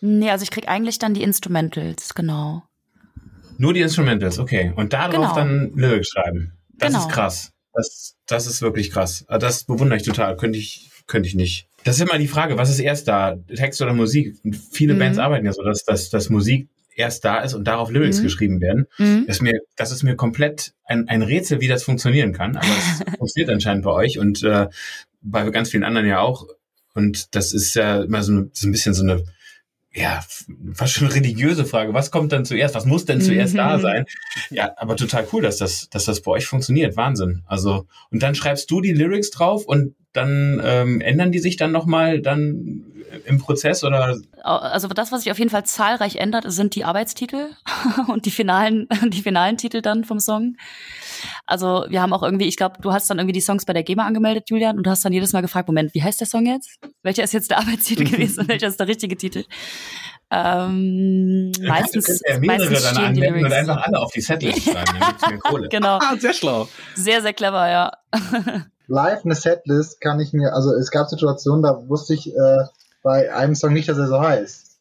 Nee, 0.00 0.30
also 0.30 0.42
ich 0.42 0.50
krieg 0.50 0.68
eigentlich 0.68 0.98
dann 0.98 1.14
die 1.14 1.22
Instrumentals, 1.22 2.14
genau. 2.14 2.62
Nur 3.58 3.74
die 3.74 3.80
Instrumentals, 3.80 4.38
okay. 4.38 4.72
Und 4.76 4.92
darauf 4.92 5.12
Genau. 5.12 5.34
dann 5.34 5.72
Lyrics 5.74 6.08
schreiben. 6.10 6.52
Das 6.74 6.92
Genau. 6.92 7.06
ist 7.06 7.12
krass. 7.12 7.52
Das, 7.74 8.14
das 8.26 8.46
ist 8.46 8.60
wirklich 8.62 8.90
krass. 8.90 9.24
Also 9.28 9.46
Das 9.46 9.64
bewundere 9.64 9.96
ich 9.98 10.02
total. 10.04 10.36
Könnte 10.36 10.58
ich, 10.58 10.90
könnte 11.06 11.28
ich 11.28 11.34
nicht. 11.34 11.68
Das 11.84 11.96
ist 11.96 12.02
immer 12.02 12.18
die 12.18 12.28
Frage, 12.28 12.58
was 12.58 12.70
ist 12.70 12.78
erst 12.80 13.08
da, 13.08 13.36
Text 13.54 13.80
oder 13.82 13.92
Musik? 13.92 14.36
Viele 14.70 14.94
Mhm. 14.94 14.98
Bands 14.98 15.18
arbeiten 15.18 15.46
ja 15.46 15.52
so, 15.52 15.62
dass, 15.62 15.84
dass, 15.84 16.10
dass 16.10 16.28
Musik 16.28 16.68
erst 16.94 17.24
da 17.24 17.40
ist 17.40 17.54
und 17.54 17.64
darauf 17.64 17.90
Lyrics 17.90 18.18
Mhm. 18.18 18.22
geschrieben 18.24 18.60
werden. 18.60 18.86
Mhm. 18.98 19.24
Das 19.26 19.36
ist 19.36 19.42
mir, 19.42 19.58
das 19.76 19.90
ist 19.92 20.02
mir 20.02 20.14
komplett 20.16 20.74
ein, 20.84 21.08
ein 21.08 21.22
Rätsel, 21.22 21.60
wie 21.60 21.68
das 21.68 21.82
funktionieren 21.82 22.32
kann. 22.32 22.56
Aber 22.56 22.66
es 22.66 22.98
funktioniert 23.18 23.50
anscheinend 23.50 23.84
bei 23.84 23.90
euch 23.92 24.18
und 24.18 24.42
äh, 24.42 24.68
bei 25.22 25.48
ganz 25.50 25.70
vielen 25.70 25.84
anderen 25.84 26.06
ja 26.06 26.20
auch. 26.20 26.46
Und 26.94 27.34
das 27.34 27.54
ist 27.54 27.74
ja 27.74 28.02
immer 28.02 28.22
so, 28.22 28.50
so 28.52 28.68
ein 28.68 28.72
bisschen 28.72 28.92
so 28.92 29.02
eine, 29.02 29.24
ja, 29.94 30.24
fast 30.74 30.94
schon 30.94 31.08
religiöse 31.08 31.64
Frage. 31.64 31.92
Was 31.92 32.10
kommt 32.10 32.32
dann 32.32 32.44
zuerst? 32.44 32.74
Was 32.74 32.86
muss 32.86 33.04
denn 33.04 33.20
zuerst 33.20 33.56
da 33.56 33.76
Mhm. 33.76 33.82
sein? 33.82 34.04
Ja, 34.50 34.72
aber 34.76 34.96
total 34.96 35.26
cool, 35.32 35.42
dass 35.42 35.58
das, 35.58 35.88
dass 35.90 36.06
das 36.06 36.22
bei 36.22 36.32
euch 36.32 36.46
funktioniert. 36.46 36.96
Wahnsinn. 36.96 37.42
Also, 37.46 37.86
und 38.10 38.22
dann 38.22 38.34
schreibst 38.34 38.70
du 38.70 38.80
die 38.80 38.92
Lyrics 38.92 39.30
drauf 39.30 39.64
und 39.66 39.94
dann 40.12 40.60
ähm, 40.64 41.00
ändern 41.00 41.32
die 41.32 41.38
sich 41.38 41.56
dann 41.56 41.72
nochmal 41.72 42.20
dann 42.20 42.84
im 43.26 43.38
Prozess 43.38 43.84
oder 43.84 44.16
Also 44.42 44.88
das, 44.88 45.12
was 45.12 45.22
sich 45.22 45.30
auf 45.30 45.38
jeden 45.38 45.50
Fall 45.50 45.64
zahlreich 45.64 46.16
ändert, 46.16 46.44
sind 46.50 46.74
die 46.74 46.84
Arbeitstitel 46.84 47.50
und 48.08 48.24
die 48.24 48.30
finalen, 48.30 48.88
die 49.08 49.20
finalen 49.22 49.58
Titel 49.58 49.82
dann 49.82 50.04
vom 50.04 50.18
Song. 50.18 50.56
Also 51.46 51.84
wir 51.88 52.00
haben 52.00 52.12
auch 52.14 52.22
irgendwie, 52.22 52.46
ich 52.48 52.56
glaube, 52.56 52.76
du 52.80 52.92
hast 52.92 53.10
dann 53.10 53.18
irgendwie 53.18 53.34
die 53.34 53.40
Songs 53.42 53.64
bei 53.66 53.72
der 53.74 53.82
GEMA 53.82 54.06
angemeldet, 54.06 54.48
Julian, 54.48 54.78
und 54.78 54.86
du 54.86 54.90
hast 54.90 55.04
dann 55.04 55.12
jedes 55.12 55.32
Mal 55.34 55.42
gefragt, 55.42 55.68
Moment, 55.68 55.94
wie 55.94 56.02
heißt 56.02 56.20
der 56.20 56.26
Song 56.26 56.46
jetzt? 56.46 56.78
Welcher 57.02 57.22
ist 57.22 57.32
jetzt 57.34 57.50
der 57.50 57.58
Arbeitstitel 57.58 58.04
gewesen 58.10 58.40
und 58.40 58.48
welcher 58.48 58.68
ist 58.68 58.80
der 58.80 58.88
richtige 58.88 59.16
Titel? 59.16 59.44
Ähm, 60.30 61.52
meistens, 61.60 62.22
mehrere 62.40 62.40
meistens 62.46 62.82
dann 62.82 62.94
stehen 62.94 63.14
die 63.14 63.22
anwenden 63.26 63.44
und 63.44 63.50
Lyrics. 63.50 63.54
einfach 63.68 63.82
alle 63.86 63.98
auf 64.00 64.10
die 64.12 64.20
Setlist 64.22 64.64
schreiben, 64.64 64.98
dann 64.98 65.08
gibt's 65.10 65.28
mehr 65.28 65.38
Kohle. 65.38 65.68
Genau, 65.70 65.98
Ah, 65.98 66.16
sehr 66.18 66.32
schlau. 66.32 66.68
sehr, 66.94 67.20
sehr 67.20 67.34
clever, 67.34 67.68
ja. 67.70 67.92
Live 68.92 69.24
eine 69.24 69.34
Setlist 69.34 70.02
kann 70.02 70.20
ich 70.20 70.34
mir, 70.34 70.52
also 70.52 70.74
es 70.74 70.90
gab 70.90 71.08
Situationen, 71.08 71.62
da 71.62 71.88
wusste 71.88 72.12
ich 72.12 72.28
äh, 72.36 72.64
bei 73.02 73.32
einem 73.34 73.54
Song 73.54 73.72
nicht, 73.72 73.88
dass 73.88 73.96
er 73.96 74.06
so 74.06 74.20
heißt. 74.20 74.80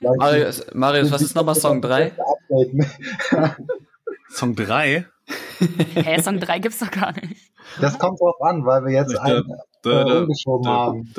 Ich- 0.00 0.08
Marius, 0.18 0.66
Marius 0.74 1.10
was 1.10 1.22
ist 1.22 1.34
nochmal 1.34 1.54
Song 1.54 1.80
3? 1.80 2.12
Updaten. 2.12 2.86
Song 4.30 4.54
3. 4.54 5.06
Hä, 5.94 6.22
Song 6.22 6.38
3 6.38 6.58
gibt's 6.58 6.80
doch 6.80 6.90
gar 6.90 7.12
nicht. 7.12 7.50
Das 7.80 7.98
kommt 7.98 8.20
drauf 8.20 8.36
an, 8.42 8.64
weil 8.66 8.84
wir 8.84 8.92
jetzt 8.92 9.18
einen 9.18 9.44
äh, 9.84 9.88
umgeschoben 10.20 10.68
haben. 10.68 11.10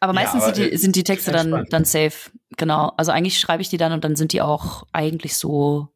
Aber 0.00 0.12
meistens 0.14 0.44
aber, 0.44 0.54
sind, 0.54 0.66
die, 0.66 0.72
äh, 0.72 0.76
sind 0.78 0.96
die 0.96 1.04
Texte 1.04 1.32
dann, 1.32 1.48
spannend. 1.48 1.72
dann 1.72 1.84
safe. 1.84 2.30
Genau. 2.56 2.92
Also 2.96 3.12
eigentlich 3.12 3.38
schreibe 3.38 3.62
ich 3.62 3.68
die 3.68 3.76
dann 3.76 3.92
und 3.92 4.04
dann 4.04 4.16
sind 4.16 4.32
die 4.32 4.40
auch 4.40 4.84
eigentlich 4.92 5.36
so 5.36 5.88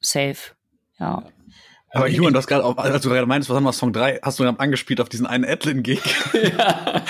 safe. 0.00 0.54
Ja. 0.98 1.24
Aber 1.94 2.06
Also 2.06 2.16
Julian, 2.16 2.32
du 2.32 2.38
hast 2.38 2.48
gerade, 2.48 2.64
als 2.76 3.02
du 3.02 3.08
gerade 3.08 3.26
meintest, 3.26 3.50
was 3.50 3.56
haben 3.56 3.64
wir 3.64 3.72
Song 3.72 3.92
3, 3.92 4.18
hast 4.20 4.40
du 4.40 4.44
dann 4.44 4.56
angespielt 4.56 5.00
auf 5.00 5.08
diesen 5.08 5.26
einen 5.26 5.44
Adlin-Gig. 5.44 6.02
ja. 6.34 7.04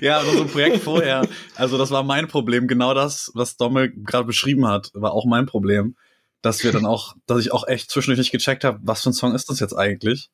ja, 0.00 0.24
so 0.24 0.40
ein 0.40 0.48
Projekt 0.48 0.82
vorher. 0.82 1.28
Also 1.54 1.76
das 1.76 1.90
war 1.90 2.02
mein 2.02 2.28
Problem. 2.28 2.66
Genau 2.66 2.94
das, 2.94 3.30
was 3.34 3.58
Dommel 3.58 3.92
gerade 3.94 4.24
beschrieben 4.24 4.66
hat, 4.66 4.90
war 4.94 5.12
auch 5.12 5.26
mein 5.26 5.44
Problem. 5.44 5.96
Dass 6.40 6.64
wir 6.64 6.72
dann 6.72 6.86
auch, 6.86 7.14
dass 7.26 7.40
ich 7.40 7.52
auch 7.52 7.66
echt 7.66 7.90
zwischendurch 7.90 8.18
nicht 8.18 8.30
gecheckt 8.30 8.64
habe, 8.64 8.78
was 8.82 9.02
für 9.02 9.10
ein 9.10 9.12
Song 9.12 9.34
ist 9.34 9.50
das 9.50 9.60
jetzt 9.60 9.74
eigentlich? 9.74 10.30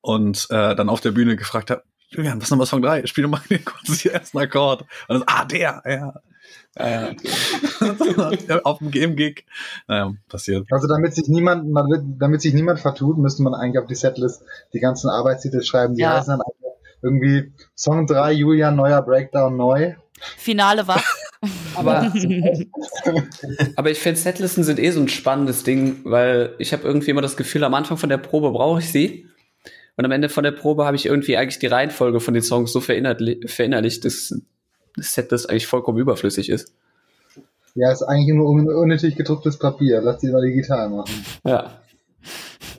Und 0.00 0.46
äh, 0.50 0.76
dann 0.76 0.88
auf 0.88 1.00
der 1.00 1.10
Bühne 1.10 1.34
gefragt 1.34 1.70
habe, 1.70 1.82
Julian, 2.10 2.38
was 2.38 2.44
ist 2.44 2.50
nochmal 2.50 2.66
Song 2.66 2.82
3? 2.82 3.06
Spiel 3.06 3.24
doch 3.24 3.30
mal 3.30 3.42
den 3.50 3.64
kurz 3.64 4.02
den 4.02 4.12
ersten 4.12 4.38
Akkord. 4.38 4.82
Und 4.82 4.88
dann, 5.08 5.24
ah, 5.26 5.44
der, 5.44 5.82
ja. 5.86 6.14
Ja, 6.78 7.10
ja. 8.48 8.60
auf 8.64 8.78
dem 8.78 8.90
Game-Gig. 8.90 9.44
Naja, 9.86 10.12
passiert. 10.28 10.66
Also 10.70 10.88
damit 10.88 11.14
sich 11.14 11.28
niemand, 11.28 11.68
man 11.70 11.88
wird, 11.88 12.02
damit 12.18 12.40
sich 12.42 12.52
niemand 12.54 12.80
vertut, 12.80 13.18
müsste 13.18 13.42
man 13.42 13.54
eigentlich 13.54 13.78
auf 13.80 13.86
die 13.86 13.94
Setlist 13.94 14.42
die 14.72 14.80
ganzen 14.80 15.08
Arbeitstitel 15.08 15.62
schreiben. 15.62 15.94
Die 15.94 16.02
Ja. 16.02 16.16
heißen 16.18 16.30
dann 16.32 16.40
einfach 16.40 16.78
irgendwie 17.02 17.52
Song 17.76 18.06
3, 18.06 18.32
Julian, 18.32 18.76
neuer 18.76 19.02
Breakdown, 19.02 19.56
neu. 19.56 19.94
Finale 20.36 20.86
war. 20.88 21.02
Aber, 21.74 22.10
aber 23.76 23.90
ich 23.90 23.98
finde, 23.98 24.18
Setlisten 24.18 24.64
sind 24.64 24.78
eh 24.78 24.90
so 24.92 25.00
ein 25.00 25.08
spannendes 25.08 25.62
Ding, 25.62 26.00
weil 26.04 26.54
ich 26.58 26.72
habe 26.72 26.84
irgendwie 26.84 27.10
immer 27.10 27.20
das 27.20 27.36
Gefühl, 27.36 27.64
am 27.64 27.74
Anfang 27.74 27.98
von 27.98 28.08
der 28.08 28.16
Probe 28.16 28.50
brauche 28.52 28.78
ich 28.78 28.90
sie. 28.90 29.26
Und 29.96 30.06
am 30.06 30.10
Ende 30.10 30.30
von 30.30 30.42
der 30.42 30.52
Probe 30.52 30.86
habe 30.86 30.96
ich 30.96 31.04
irgendwie 31.04 31.36
eigentlich 31.36 31.58
die 31.58 31.66
Reihenfolge 31.66 32.20
von 32.20 32.32
den 32.32 32.42
Songs 32.42 32.72
so 32.72 32.78
verinnerli- 32.80 33.46
verinnerlicht, 33.46 34.04
dass 34.96 35.06
das 35.06 35.14
Setlist 35.14 35.50
eigentlich 35.50 35.66
vollkommen 35.66 35.98
überflüssig 35.98 36.48
ist. 36.48 36.72
Ja, 37.74 37.90
ist 37.90 38.02
eigentlich 38.02 38.34
nur 38.34 38.48
un 38.48 38.68
unnötig 38.68 39.16
gedrucktes 39.16 39.58
Papier. 39.58 40.00
Lass 40.00 40.18
die 40.18 40.28
mal 40.28 40.42
digital 40.42 40.88
machen. 40.90 41.24
Ja. 41.44 41.80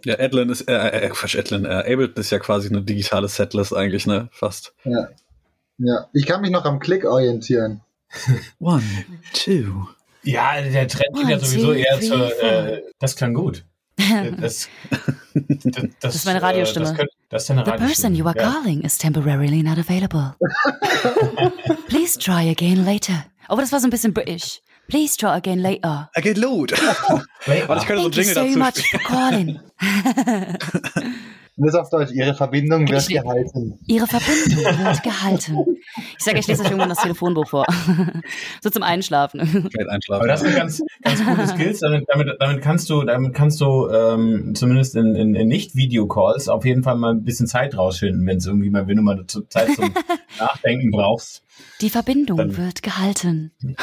Ja, 0.05 0.19
Adlin 0.19 0.49
ist, 0.49 0.69
äh, 0.69 0.73
äh, 0.73 1.09
Quatsch, 1.09 1.35
Adlin, 1.37 1.65
äh, 1.65 1.79
Ableton 1.79 2.21
ist 2.21 2.29
ja 2.29 2.39
quasi 2.39 2.69
eine 2.69 2.81
digitale 2.81 3.27
Setlist 3.27 3.73
eigentlich, 3.73 4.05
ne? 4.05 4.29
Fast. 4.31 4.73
Ja. 4.83 5.09
Ja. 5.77 6.07
Ich 6.13 6.25
kann 6.25 6.41
mich 6.41 6.51
noch 6.51 6.63
am 6.65 6.79
Klick 6.79 7.05
orientieren. 7.05 7.81
One, 8.59 8.83
two. 9.33 9.87
Ja, 10.23 10.61
der 10.61 10.87
Trend 10.87 11.15
geht 11.15 11.27
ja 11.27 11.37
One, 11.37 11.45
sowieso 11.45 11.67
two, 11.67 11.73
eher 11.73 11.99
zur, 11.99 12.43
äh, 12.43 12.83
das 12.99 13.15
klang 13.15 13.33
gut. 13.33 13.65
Das, 14.41 14.67
das, 15.33 15.87
das, 15.99 16.15
ist 16.15 16.25
meine 16.25 16.41
Radiostimme. 16.41 16.85
äh, 16.85 16.89
Das, 16.89 16.97
könnte, 16.97 17.13
das 17.29 17.41
ist 17.43 17.49
deine 17.49 17.65
The 17.65 17.71
Radiostimme. 17.71 17.87
person 17.87 18.15
you 18.15 18.25
are 18.25 18.37
ja. 18.37 18.51
calling 18.51 18.81
is 18.81 18.97
temporarily 18.97 19.61
not 19.63 19.77
available. 19.77 20.35
Please 21.87 22.17
try 22.17 22.49
again 22.49 22.85
later. 22.85 23.25
Oh, 23.47 23.53
aber 23.53 23.61
das 23.61 23.71
war 23.71 23.79
so 23.79 23.87
ein 23.87 23.89
bisschen 23.91 24.13
British. 24.13 24.61
Please 24.87 25.17
try 25.17 25.29
again 25.29 25.59
later. 25.59 26.09
Er 26.13 26.21
geht 26.21 26.37
loot. 26.37 26.71
Wait, 27.47 27.67
Warte, 27.67 27.81
ich 27.81 27.87
könnte 27.87 28.03
so 28.03 28.09
Thank 28.09 28.11
you 28.11 28.11
einen 28.11 28.11
Jingle 28.11 28.33
so 28.33 28.41
dazu 28.43 28.59
much 28.59 28.89
for 28.91 28.99
calling. 28.99 29.59
Und 31.57 31.65
das 31.67 31.75
auf 31.75 31.89
Deutsch. 31.89 32.11
Ihre 32.11 32.33
Verbindung 32.35 32.85
wird 32.89 33.01
Ich- 33.09 33.15
gehalten. 33.21 33.79
Ihre 33.87 34.05
Verbindung 34.07 34.65
wird 34.85 35.03
gehalten. 35.03 35.57
Ich 36.17 36.23
sage, 36.23 36.39
ich 36.39 36.47
lese 36.47 36.61
euch 36.63 36.67
irgendwann 36.69 36.89
das 36.89 36.97
Telefonbuch 37.01 37.47
vor. 37.47 37.65
so 38.61 38.69
zum 38.69 38.83
Einschlafen. 38.83 39.39
Einschlafen. 39.39 40.13
Aber 40.21 40.27
das 40.27 40.41
sind 40.41 40.53
ganz, 40.53 40.81
ganz 41.01 41.23
coole 41.23 41.47
Skills. 41.47 41.79
Damit, 41.79 42.03
damit, 42.09 42.35
damit 42.39 42.61
kannst 42.61 42.89
du, 42.89 43.03
damit 43.03 43.33
kannst 43.33 43.61
du 43.61 43.87
ähm, 43.89 44.53
zumindest 44.53 44.95
in, 44.97 45.15
in, 45.15 45.33
in 45.35 45.47
Nicht-Video-Calls 45.47 46.49
auf 46.49 46.65
jeden 46.65 46.83
Fall 46.83 46.95
mal 46.95 47.11
ein 47.13 47.23
bisschen 47.23 47.47
Zeit 47.47 47.77
rausfinden, 47.77 48.25
wenn 48.27 48.37
es 48.37 48.45
irgendwie 48.47 48.69
mal, 48.69 48.87
wenn 48.87 48.97
du 48.97 49.01
mal 49.03 49.25
Zeit 49.47 49.69
zum 49.75 49.93
Nachdenken 50.39 50.91
brauchst. 50.91 51.44
Die 51.81 51.89
Verbindung 51.89 52.37
Dann- 52.37 52.57
wird 52.57 52.83
gehalten. 52.83 53.51
Wir 53.59 53.75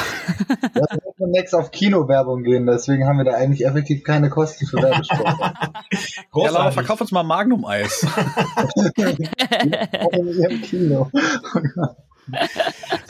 müssen 0.73 1.31
next 1.31 1.55
auf 1.55 1.71
Kinowerbung 1.71 2.43
gehen, 2.43 2.67
deswegen 2.67 3.07
haben 3.07 3.19
wir 3.19 3.25
da 3.25 3.33
eigentlich 3.35 3.67
effektiv 3.67 4.03
keine 4.03 4.31
Kosten 4.31 4.67
für 4.67 4.79
Werbesport. 4.79 5.37
ja, 6.35 6.51
Laura, 6.51 6.71
verkauf 6.71 7.01
uns 7.01 7.13
mal 7.13 7.23
Magnum-Eis. 7.23 8.07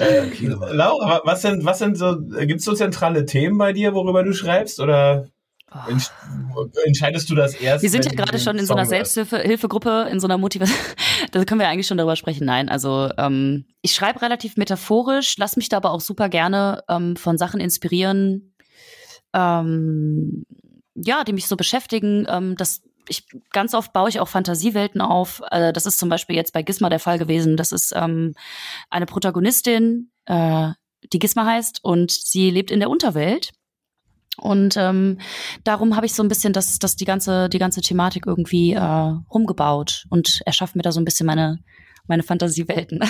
Ihrem 0.00 0.30
Kino. 0.32 0.56
Laura, 0.72 1.08
wa- 1.08 1.20
was 1.24 1.42
sind, 1.42 1.64
was 1.64 1.78
sind 1.78 1.96
so, 1.96 2.16
gibt's 2.20 2.64
so 2.64 2.74
zentrale 2.74 3.24
Themen 3.24 3.58
bei 3.58 3.72
dir, 3.72 3.94
worüber 3.94 4.22
du 4.24 4.32
schreibst? 4.32 4.80
Oder 4.80 5.26
entsch 5.88 6.10
entscheidest 6.84 7.28
du 7.30 7.34
das 7.34 7.54
erst? 7.54 7.82
Wir 7.82 7.90
sind 7.90 8.04
ja 8.04 8.12
gerade 8.12 8.38
schon 8.38 8.58
in 8.58 8.66
so 8.66 8.74
einer? 8.74 8.86
Selbsthilfegruppe, 8.86 10.08
in 10.10 10.20
so 10.20 10.26
einer 10.26 10.38
Motivation. 10.38 10.78
da 11.32 11.44
können 11.44 11.60
wir 11.60 11.68
eigentlich 11.68 11.86
schon 11.86 11.98
darüber 11.98 12.16
sprechen. 12.16 12.44
Nein, 12.44 12.68
also 12.68 13.10
ähm, 13.18 13.66
ich 13.80 13.94
schreibe 13.94 14.22
relativ 14.22 14.56
metaphorisch, 14.56 15.36
lass 15.38 15.56
mich 15.56 15.68
da 15.68 15.78
aber 15.78 15.92
auch 15.92 16.00
super 16.00 16.28
gerne 16.28 16.82
ähm, 16.88 17.16
von 17.16 17.38
Sachen 17.38 17.60
inspirieren, 17.60 18.54
ähm, 19.32 20.44
ja, 20.94 21.24
die 21.24 21.32
mich 21.32 21.46
so 21.46 21.56
beschäftigen. 21.56 22.26
Ähm, 22.28 22.56
das 22.56 22.82
ich 23.08 23.26
ganz 23.50 23.74
oft 23.74 23.92
baue 23.92 24.08
ich 24.08 24.20
auch 24.20 24.28
Fantasiewelten 24.28 25.00
auf. 25.00 25.42
Äh, 25.50 25.72
das 25.72 25.86
ist 25.86 25.98
zum 25.98 26.08
Beispiel 26.08 26.36
jetzt 26.36 26.52
bei 26.52 26.62
Gizma 26.62 26.88
der 26.88 27.00
Fall 27.00 27.18
gewesen. 27.18 27.56
Das 27.56 27.72
ist 27.72 27.92
ähm, 27.96 28.34
eine 28.90 29.06
Protagonistin, 29.06 30.10
äh, 30.26 30.70
die 31.12 31.18
Gizma 31.18 31.44
heißt 31.44 31.80
und 31.82 32.12
sie 32.12 32.50
lebt 32.50 32.70
in 32.70 32.80
der 32.80 32.90
Unterwelt. 32.90 33.50
Und 34.38 34.76
ähm, 34.76 35.18
darum 35.64 35.94
habe 35.96 36.06
ich 36.06 36.14
so 36.14 36.22
ein 36.22 36.28
bisschen 36.28 36.52
das, 36.52 36.78
das 36.78 36.96
die 36.96 37.04
ganze, 37.04 37.48
die 37.48 37.58
ganze 37.58 37.80
Thematik 37.80 38.26
irgendwie 38.26 38.72
äh, 38.72 38.80
rumgebaut 38.80 40.06
und 40.08 40.40
erschaffe 40.46 40.78
mir 40.78 40.82
da 40.82 40.90
so 40.92 41.00
ein 41.00 41.04
bisschen 41.04 41.26
meine, 41.26 41.58
meine 42.06 42.22
Fantasiewelten. 42.22 43.00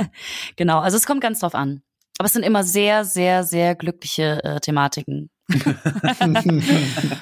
genau, 0.56 0.80
also 0.80 0.96
es 0.96 1.06
kommt 1.06 1.20
ganz 1.20 1.40
drauf 1.40 1.54
an. 1.54 1.82
Aber 2.18 2.26
es 2.26 2.32
sind 2.32 2.44
immer 2.44 2.62
sehr, 2.62 3.04
sehr, 3.04 3.42
sehr 3.44 3.74
glückliche 3.74 4.42
äh, 4.44 4.60
Thematiken. 4.60 5.30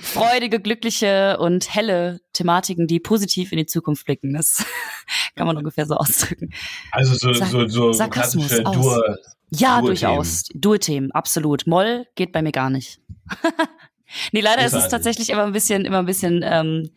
Freudige, 0.03 0.61
glückliche 0.61 1.38
und 1.38 1.74
helle 1.74 2.20
Thematiken, 2.32 2.86
die 2.86 3.00
positiv 3.00 3.53
in 3.53 3.59
die 3.59 3.66
Zukunft 3.66 4.05
blicken. 4.05 4.34
Das 4.34 4.64
kann 5.34 5.46
man 5.46 5.57
ungefähr 5.57 5.86
so 5.86 5.94
ausdrücken. 5.96 6.53
Also 6.92 7.14
so, 7.14 7.32
Sark- 7.32 7.50
so, 7.50 7.66
so 7.68 7.92
Sarkasmus 7.92 8.46
klassische 8.48 8.66
aus. 8.66 8.76
Dur. 8.76 9.18
Ja, 9.55 9.80
Dur-Themen. 9.80 9.86
durchaus. 9.86 10.44
Dur-Themen, 10.55 11.12
absolut. 11.12 11.66
Moll 11.66 12.07
geht 12.14 12.32
bei 12.32 12.42
mir 12.42 12.53
gar 12.53 12.70
nicht. 12.70 13.00
nee, 14.32 14.40
leider 14.40 14.64
ist 14.64 14.72
es 14.72 14.88
tatsächlich 14.88 15.30
immer 15.30 15.44
ein 15.44 15.53
bisschen, 15.53 15.84
immer 15.84 15.98
ein 15.98 16.07
bisschen, 16.07 16.40
ähm, 16.42 16.90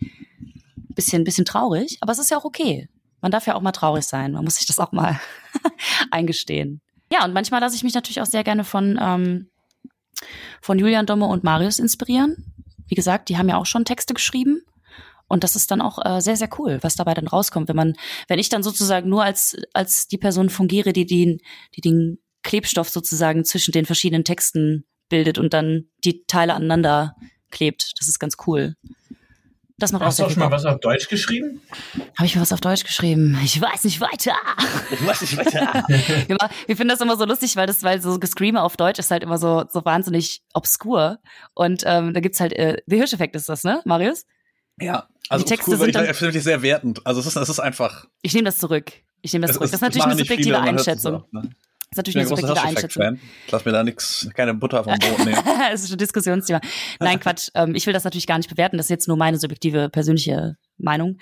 bisschen, 0.89 1.23
bisschen 1.23 1.45
traurig. 1.45 1.97
Aber 2.01 2.13
es 2.13 2.19
ist 2.19 2.31
ja 2.31 2.37
auch 2.37 2.45
okay. 2.45 2.87
Man 3.21 3.31
darf 3.31 3.45
ja 3.45 3.55
auch 3.55 3.61
mal 3.61 3.71
traurig 3.73 4.05
sein. 4.05 4.31
Man 4.31 4.43
muss 4.45 4.55
sich 4.55 4.67
das 4.67 4.79
auch 4.79 4.93
mal 4.93 5.19
eingestehen. 6.11 6.81
Ja, 7.11 7.25
und 7.25 7.33
manchmal 7.33 7.59
lasse 7.59 7.75
ich 7.75 7.83
mich 7.83 7.93
natürlich 7.93 8.21
auch 8.21 8.25
sehr 8.25 8.43
gerne 8.43 8.63
von, 8.63 8.97
ähm, 9.01 9.49
von 10.61 10.79
Julian 10.79 11.05
Domme 11.05 11.25
und 11.25 11.43
Marius 11.43 11.79
inspirieren. 11.79 12.53
Wie 12.87 12.95
gesagt, 12.95 13.29
die 13.29 13.37
haben 13.37 13.49
ja 13.49 13.57
auch 13.57 13.65
schon 13.65 13.83
Texte 13.83 14.13
geschrieben. 14.13 14.61
Und 15.27 15.43
das 15.43 15.55
ist 15.55 15.71
dann 15.71 15.81
auch 15.81 15.97
äh, 16.05 16.21
sehr, 16.21 16.37
sehr 16.37 16.49
cool, 16.59 16.77
was 16.81 16.95
dabei 16.95 17.15
dann 17.15 17.27
rauskommt, 17.27 17.67
wenn 17.67 17.75
man, 17.75 17.95
wenn 18.27 18.37
ich 18.37 18.49
dann 18.49 18.61
sozusagen 18.61 19.09
nur 19.09 19.23
als, 19.23 19.57
als 19.73 20.07
die 20.07 20.19
Person 20.19 20.49
fungiere, 20.49 20.93
die 20.93 21.07
den, 21.07 21.39
die 21.75 21.81
den 21.81 22.19
Klebstoff 22.45 22.89
sozusagen 22.89 23.43
zwischen 23.43 23.73
den 23.73 23.85
verschiedenen 23.85 24.23
Texten 24.23 24.85
bildet 25.09 25.37
und 25.37 25.53
dann 25.53 25.89
die 26.05 26.23
Teile 26.25 26.53
aneinander 26.53 27.15
klebt. 27.51 27.91
Das 27.99 28.07
ist 28.07 28.19
ganz 28.19 28.37
cool. 28.47 28.75
Das 29.77 29.91
macht 29.91 30.03
Hast 30.03 30.19
du 30.19 30.23
auch 30.23 30.29
schon 30.29 30.39
mal 30.39 30.51
was 30.51 30.63
auf 30.63 30.79
Deutsch 30.79 31.09
geschrieben? 31.09 31.59
Habe 32.17 32.25
ich 32.27 32.35
mir 32.35 32.41
was 32.41 32.53
auf 32.53 32.61
Deutsch 32.61 32.85
geschrieben? 32.85 33.37
Ich 33.43 33.59
weiß 33.59 33.83
nicht 33.83 33.99
weiter. 33.99 34.33
Ich 34.89 35.05
weiß 35.05 35.19
nicht 35.21 35.35
weiter. 35.37 35.83
wir, 36.67 36.75
finden 36.77 36.87
das 36.87 37.01
immer 37.01 37.17
so 37.17 37.25
lustig, 37.25 37.57
weil 37.57 37.67
das, 37.67 37.83
weil 37.83 38.01
so 38.01 38.17
Gescreamer 38.17 38.63
auf 38.63 38.77
Deutsch 38.77 38.99
ist 38.99 39.11
halt 39.11 39.21
immer 39.21 39.37
so, 39.37 39.65
so 39.69 39.83
wahnsinnig 39.83 40.41
obskur. 40.53 41.19
Und 41.55 41.83
ähm, 41.85 42.13
da 42.13 42.21
gibt's 42.21 42.39
halt, 42.39 42.53
äh, 42.53 42.77
The 42.87 42.95
Hirscheffekt 42.95 43.35
ist 43.35 43.49
das, 43.49 43.65
ne, 43.65 43.81
Marius? 43.83 44.25
ja, 44.79 45.07
also 45.29 45.43
Die 45.43 45.49
Texte 45.49 45.71
cool, 45.71 45.77
sind 45.77 45.87
ich 45.89 45.93
dann- 45.93 46.05
finde 46.05 46.21
wirklich 46.21 46.43
sehr 46.43 46.61
wertend. 46.61 47.05
Also 47.05 47.19
es 47.19 47.25
ist, 47.27 47.35
es 47.35 47.49
ist 47.49 47.59
einfach. 47.59 48.05
Ich 48.21 48.33
nehme 48.33 48.45
das 48.45 48.59
zurück. 48.59 48.91
Ich 49.21 49.33
nehme 49.33 49.41
das 49.47 49.51
es- 49.51 49.55
zurück. 49.57 49.65
es- 49.65 49.71
Das 49.71 49.77
ist 49.79 49.81
natürlich 49.81 50.05
eine 50.05 50.13
viele, 50.15 50.25
subjektive 50.25 50.55
es 50.55 50.61
Einschätzung. 50.61 51.15
auch, 51.15 51.31
ne? 51.33 51.49
Das 51.91 51.99
ist 52.03 52.07
Ich 52.07 52.15
natürlich 52.15 52.17
eine 52.17 52.27
subjektive 52.27 52.61
Einschätzung. 52.61 53.19
Ich 53.45 53.51
lass 53.51 53.65
mir 53.65 53.71
da 53.71 53.83
nichts, 53.83 54.29
keine 54.33 54.53
Butter 54.53 54.83
vom 54.83 54.97
Brot 54.97 55.25
nehmen. 55.25 55.37
das 55.71 55.83
ist 55.83 55.91
ein 55.91 55.97
Diskussionsthema. 55.97 56.61
Nein, 56.99 57.19
Quatsch. 57.21 57.49
Ähm, 57.53 57.75
ich 57.75 57.85
will 57.85 57.93
das 57.93 58.03
natürlich 58.03 58.27
gar 58.27 58.37
nicht 58.37 58.49
bewerten. 58.49 58.77
Das 58.77 58.87
ist 58.87 58.89
jetzt 58.91 59.07
nur 59.07 59.17
meine 59.17 59.37
subjektive, 59.37 59.89
persönliche 59.89 60.57
Meinung. 60.77 61.17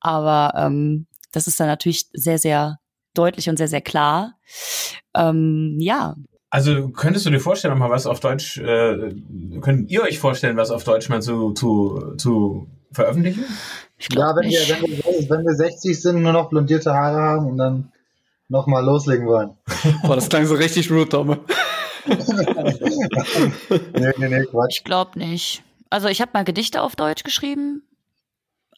Aber 0.00 0.52
ähm, 0.56 1.06
das 1.32 1.46
ist 1.46 1.58
dann 1.58 1.66
natürlich 1.66 2.06
sehr, 2.12 2.38
sehr 2.38 2.78
deutlich 3.14 3.48
und 3.48 3.56
sehr, 3.56 3.68
sehr 3.68 3.80
klar. 3.80 4.34
Ähm, 5.14 5.76
ja, 5.80 6.14
Also 6.50 6.90
könntest 6.90 7.26
du 7.26 7.30
dir 7.30 7.40
vorstellen, 7.40 7.78
mal 7.78 7.90
was 7.90 8.06
auf 8.06 8.20
Deutsch, 8.20 8.58
äh, 8.58 9.14
könnt 9.60 9.90
ihr 9.90 10.02
euch 10.02 10.18
vorstellen, 10.18 10.56
was 10.56 10.70
auf 10.70 10.84
Deutsch 10.84 11.08
mal 11.08 11.22
zu, 11.22 11.52
zu, 11.52 12.14
zu 12.16 12.68
veröffentlichen? 12.92 13.44
ich 13.98 14.08
Ja, 14.14 14.34
wenn 14.36 14.50
wir, 14.50 14.60
wenn, 14.68 14.90
wir, 14.90 15.30
wenn 15.30 15.44
wir 15.44 15.54
60 15.54 16.00
sind, 16.00 16.22
nur 16.22 16.32
noch 16.32 16.50
blondierte 16.50 16.92
Haare 16.92 17.20
haben 17.20 17.46
und 17.46 17.56
dann 17.56 17.92
nochmal 18.52 18.84
loslegen 18.84 19.26
wollen. 19.26 19.56
Boah, 20.04 20.14
das 20.14 20.28
klang 20.28 20.46
so 20.46 20.54
richtig 20.54 20.90
rude, 20.90 21.08
Tom. 21.08 21.40
Nee, 23.94 24.12
nee, 24.16 24.28
nee, 24.28 24.44
Quatsch. 24.46 24.78
Ich 24.78 24.84
glaube 24.84 25.16
nicht. 25.16 25.62
Also 25.88 26.08
ich 26.08 26.20
habe 26.20 26.32
mal 26.34 26.42
Gedichte 26.42 26.82
auf 26.82 26.96
Deutsch 26.96 27.22
geschrieben, 27.22 27.82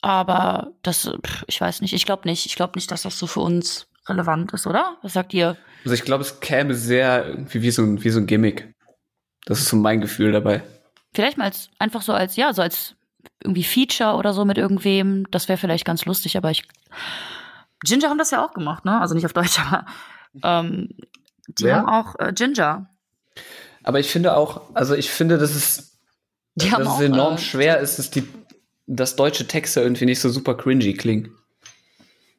aber 0.02 0.72
das, 0.82 1.10
ich 1.46 1.58
weiß 1.58 1.80
nicht. 1.80 1.94
Ich 1.94 2.04
glaube 2.04 2.28
nicht. 2.28 2.44
Ich 2.44 2.54
glaube 2.54 2.72
nicht, 2.74 2.90
dass 2.90 3.02
das 3.02 3.18
so 3.18 3.26
für 3.26 3.40
uns 3.40 3.86
relevant 4.06 4.52
ist, 4.52 4.66
oder? 4.66 4.98
Was 5.00 5.14
sagt 5.14 5.32
ihr? 5.32 5.56
Also 5.84 5.94
ich 5.94 6.02
glaube, 6.02 6.22
es 6.22 6.40
käme 6.40 6.74
sehr 6.74 7.26
irgendwie 7.26 7.62
wie 7.62 7.70
so, 7.70 7.82
ein, 7.82 8.04
wie 8.04 8.10
so 8.10 8.20
ein 8.20 8.26
Gimmick. 8.26 8.74
Das 9.46 9.58
ist 9.58 9.68
so 9.68 9.76
mein 9.76 10.02
Gefühl 10.02 10.32
dabei. 10.32 10.62
Vielleicht 11.14 11.38
mal 11.38 11.44
als, 11.44 11.70
einfach 11.78 12.02
so 12.02 12.12
als, 12.12 12.36
ja, 12.36 12.52
so 12.52 12.60
als 12.60 12.94
irgendwie 13.42 13.64
Feature 13.64 14.16
oder 14.16 14.34
so 14.34 14.44
mit 14.44 14.58
irgendwem. 14.58 15.30
Das 15.30 15.48
wäre 15.48 15.56
vielleicht 15.56 15.86
ganz 15.86 16.04
lustig, 16.04 16.36
aber 16.36 16.50
ich. 16.50 16.64
Ginger 17.84 18.08
haben 18.08 18.18
das 18.18 18.30
ja 18.30 18.44
auch 18.44 18.52
gemacht, 18.54 18.84
ne? 18.84 19.00
Also 19.00 19.14
nicht 19.14 19.24
auf 19.26 19.32
Deutsch, 19.32 19.58
aber 19.66 19.86
ähm, 20.42 20.90
die 21.46 21.64
Wer? 21.64 21.76
haben 21.76 21.88
auch 21.88 22.18
äh, 22.18 22.32
Ginger. 22.32 22.88
Aber 23.82 24.00
ich 24.00 24.08
finde 24.10 24.36
auch, 24.36 24.62
also 24.74 24.94
ich 24.94 25.10
finde, 25.10 25.38
dass 25.38 25.54
es, 25.54 25.98
Die 26.54 26.72
haben 26.72 26.84
dass 26.84 26.94
auch, 26.94 27.00
es 27.00 27.04
enorm 27.06 27.34
äh, 27.34 27.38
schwer 27.38 27.80
ist, 27.80 27.98
dass 27.98 28.10
die, 28.10 28.26
dass 28.86 29.16
deutsche 29.16 29.46
Texte 29.46 29.80
irgendwie 29.80 30.06
nicht 30.06 30.20
so 30.20 30.30
super 30.30 30.54
cringy 30.56 30.94
klingen. 30.94 31.30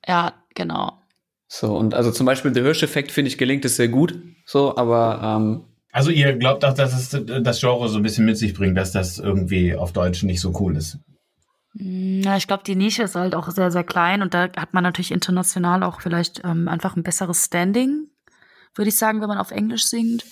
Ja, 0.07 0.33
genau. 0.55 0.99
So, 1.47 1.75
und 1.77 1.93
also 1.93 2.11
zum 2.11 2.25
Beispiel 2.25 2.51
der 2.51 2.63
Hirscheffekt, 2.63 3.11
finde 3.11 3.29
ich, 3.29 3.37
gelingt 3.37 3.63
es 3.65 3.75
sehr 3.75 3.87
gut. 3.87 4.17
So, 4.45 4.75
aber 4.75 5.21
ähm, 5.23 5.63
Also 5.91 6.09
ihr 6.09 6.33
glaubt 6.33 6.65
auch, 6.65 6.73
dass 6.73 6.93
es 6.93 7.23
das 7.43 7.59
Genre 7.59 7.87
so 7.89 7.97
ein 7.97 8.03
bisschen 8.03 8.25
mit 8.25 8.37
sich 8.37 8.53
bringt, 8.53 8.77
dass 8.77 8.91
das 8.91 9.19
irgendwie 9.19 9.75
auf 9.75 9.93
Deutsch 9.93 10.23
nicht 10.23 10.41
so 10.41 10.53
cool 10.59 10.75
ist. 10.75 10.97
Ja, 11.77 12.37
ich 12.37 12.47
glaube, 12.47 12.63
die 12.63 12.75
Nische 12.75 13.03
ist 13.03 13.15
halt 13.15 13.35
auch 13.35 13.49
sehr, 13.51 13.69
sehr 13.69 13.83
klein 13.83 14.21
und 14.21 14.33
da 14.33 14.43
hat 14.55 14.73
man 14.73 14.83
natürlich 14.83 15.11
international 15.11 15.83
auch 15.83 15.99
vielleicht 15.99 16.41
ähm, 16.45 16.69
einfach 16.69 16.95
ein 16.95 17.03
besseres 17.03 17.43
Standing, 17.43 18.07
würde 18.75 18.87
ich 18.87 18.95
sagen, 18.95 19.19
wenn 19.19 19.27
man 19.27 19.37
auf 19.37 19.51
Englisch 19.51 19.85
singt. 19.85 20.23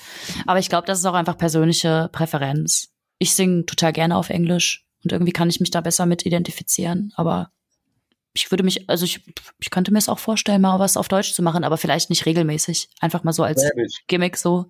Aber 0.47 0.59
ich 0.59 0.69
glaube, 0.69 0.87
das 0.87 0.99
ist 0.99 1.05
auch 1.05 1.15
einfach 1.15 1.37
persönliche 1.37 2.09
Präferenz. 2.13 2.93
Ich 3.19 3.35
singe 3.35 3.65
total 3.65 3.91
gerne 3.91 4.15
auf 4.15 4.29
Englisch 4.29 4.85
und 5.03 5.11
irgendwie 5.11 5.33
kann 5.33 5.49
ich 5.49 5.59
mich 5.59 5.69
da 5.69 5.81
besser 5.81 6.05
mit 6.05 6.25
identifizieren. 6.25 7.11
Aber 7.17 7.51
ich 8.33 8.49
würde 8.49 8.63
mich, 8.63 8.89
also 8.89 9.03
ich, 9.03 9.25
ich 9.59 9.69
könnte 9.69 9.91
mir 9.91 9.99
es 9.99 10.07
auch 10.07 10.19
vorstellen, 10.19 10.61
mal 10.61 10.79
was 10.79 10.95
auf 10.95 11.09
Deutsch 11.09 11.33
zu 11.33 11.41
machen, 11.41 11.65
aber 11.65 11.75
vielleicht 11.75 12.09
nicht 12.09 12.25
regelmäßig. 12.25 12.89
Einfach 13.01 13.25
mal 13.25 13.33
so 13.33 13.43
als 13.43 13.61
Schwäbisch. 13.61 14.03
Gimmick 14.07 14.37
so. 14.37 14.69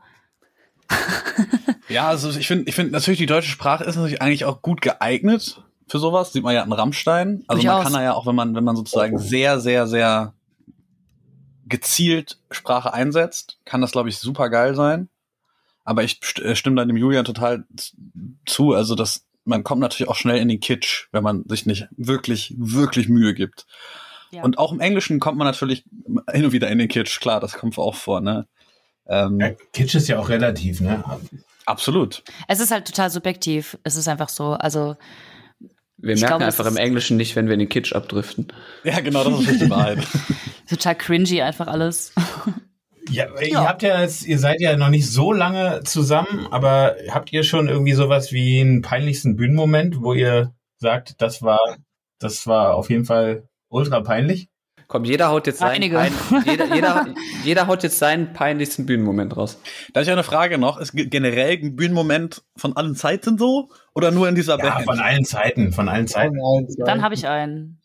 Ja, 1.88 2.08
also 2.08 2.32
ich 2.32 2.48
finde, 2.48 2.68
ich 2.68 2.74
finde 2.74 2.94
natürlich 2.94 3.20
die 3.20 3.28
deutsche 3.28 3.52
Sprache 3.52 3.84
ist 3.84 3.96
natürlich 3.96 4.22
eigentlich 4.24 4.46
auch 4.46 4.64
gut 4.64 4.82
geeignet 4.82 5.62
für 5.88 6.00
sowas. 6.00 6.34
Sieht 6.34 6.44
man 6.44 6.56
ja 6.56 6.64
an 6.64 6.72
Rammstein. 6.72 7.44
Also 7.48 7.64
man 7.64 7.76
Durchaus. 7.76 7.84
kann 7.84 7.94
da 7.94 8.04
ja 8.04 8.14
auch, 8.14 8.26
wenn 8.26 8.36
man, 8.36 8.56
wenn 8.56 8.64
man 8.64 8.76
sozusagen 8.76 9.18
sehr, 9.18 9.60
sehr, 9.60 9.88
sehr 9.88 10.34
gezielt 11.66 12.40
Sprache 12.52 12.94
einsetzt, 12.94 13.60
kann 13.66 13.82
das, 13.82 13.92
glaube 13.92 14.10
ich, 14.10 14.18
super 14.18 14.50
geil 14.50 14.76
sein. 14.76 15.10
Aber 15.86 16.04
ich 16.04 16.20
äh, 16.42 16.56
stimme 16.56 16.78
da 16.78 16.86
dem 16.86 16.98
Julian 16.98 17.26
total 17.26 17.66
zu. 18.46 18.74
Also 18.74 18.96
das, 18.96 19.26
man 19.46 19.64
kommt 19.64 19.82
natürlich 19.82 20.10
auch 20.10 20.16
schnell 20.16 20.38
in 20.38 20.48
den 20.48 20.60
Kitsch, 20.60 21.08
wenn 21.12 21.24
man 21.24 21.44
sich 21.48 21.66
nicht 21.66 21.88
wirklich, 21.98 22.54
wirklich 22.58 23.10
Mühe 23.10 23.34
gibt. 23.34 23.66
Ja. 24.32 24.44
Und 24.44 24.58
auch 24.58 24.72
im 24.72 24.80
Englischen 24.80 25.20
kommt 25.20 25.38
man 25.38 25.46
natürlich 25.46 25.84
hin 26.32 26.46
und 26.46 26.52
wieder 26.52 26.70
in 26.70 26.80
den 26.80 26.88
Kitsch. 26.88 27.20
Klar, 27.20 27.40
das 27.40 27.54
kommt 27.54 27.78
auch 27.78 27.96
vor, 27.96 28.22
ne? 28.22 28.48
Ähm, 29.06 29.40
Ja, 29.40 29.52
Kitsch 29.74 29.96
ist 29.96 30.08
ja 30.08 30.18
auch 30.18 30.30
relativ, 30.30 30.82
ne? 30.82 31.04
Absolut. 31.66 32.24
Es 32.48 32.60
ist 32.60 32.72
halt 32.72 32.88
total 32.88 33.10
subjektiv. 33.10 33.78
Es 33.84 33.96
ist 33.96 34.08
einfach 34.08 34.30
so. 34.30 34.54
Also 34.54 34.96
wir 36.04 36.14
Ich 36.14 36.22
merken 36.22 36.32
glaube, 36.38 36.46
das 36.46 36.60
einfach 36.60 36.72
im 36.72 36.78
Englischen 36.78 37.18
nicht, 37.18 37.36
wenn 37.36 37.48
wir 37.48 37.54
in 37.54 37.60
den 37.60 37.70
Kitsch 37.70 37.94
abdriften. 37.94 38.48
Ja, 38.84 39.00
genau, 39.00 39.24
das 39.24 39.48
ist 39.48 39.62
die 39.62 39.70
Wahrheit. 39.70 40.00
total 40.70 40.96
cringy 40.96 41.42
einfach 41.42 41.68
alles. 41.68 42.14
Ja, 43.10 43.28
ihr 43.42 43.48
Ja. 43.48 43.68
habt 43.68 43.82
ja 43.84 44.02
jetzt, 44.02 44.26
ihr 44.26 44.38
seid 44.38 44.60
ja 44.62 44.76
noch 44.78 44.90
nicht 44.90 45.10
so 45.10 45.32
lange 45.34 45.82
zusammen, 45.84 46.48
aber 46.52 46.96
habt 47.10 47.32
ihr 47.34 47.44
schon 47.44 47.68
irgendwie 47.70 47.94
sowas 47.94 48.32
wie 48.32 48.60
einen 48.62 48.82
peinlichsten 48.82 49.36
Bühnenmoment, 49.36 50.02
wo 50.02 50.14
ihr 50.14 50.54
sagt, 50.78 51.22
das 51.22 51.42
war, 51.42 51.60
das 52.20 52.46
war 52.48 52.76
auf 52.76 52.90
jeden 52.90 53.06
Fall 53.06 53.48
ultra 53.70 54.02
peinlich? 54.02 54.50
Komm, 54.94 55.06
jeder 55.06 55.30
haut 55.30 55.48
jetzt 55.48 55.58
seinen, 55.58 55.72
Einige. 55.72 55.96
pein 55.96 56.14
jeder, 56.46 56.76
jeder, 56.76 57.08
jeder 57.44 57.66
haut 57.66 57.82
jetzt 57.82 57.98
seinen 57.98 58.32
peinlichsten 58.32 58.86
Bühnenmoment 58.86 59.36
raus. 59.36 59.60
Da 59.92 60.02
ist 60.02 60.08
ja 60.08 60.14
eine 60.14 60.22
Frage 60.24 60.60
noch. 60.60 60.78
Ist 60.78 60.92
ge- 60.92 61.08
generell 61.08 61.58
ein 61.58 61.76
Bühnenmoment 61.76 62.44
von 62.56 62.78
allen 62.78 62.96
Zeiten 62.96 63.40
so? 63.40 63.70
Oder 63.96 64.12
nur 64.12 64.30
in 64.30 64.36
dieser 64.36 64.60
Ja, 64.60 64.76
Band? 64.76 64.86
von 64.86 65.00
allen 65.00 65.26
Zeiten, 65.26 65.74
von 65.74 65.90
allen 65.90 66.08
Zeiten. 66.08 66.38
Dann 66.86 67.02
habe 67.02 67.16
ich 67.16 67.28
einen. 67.28 67.82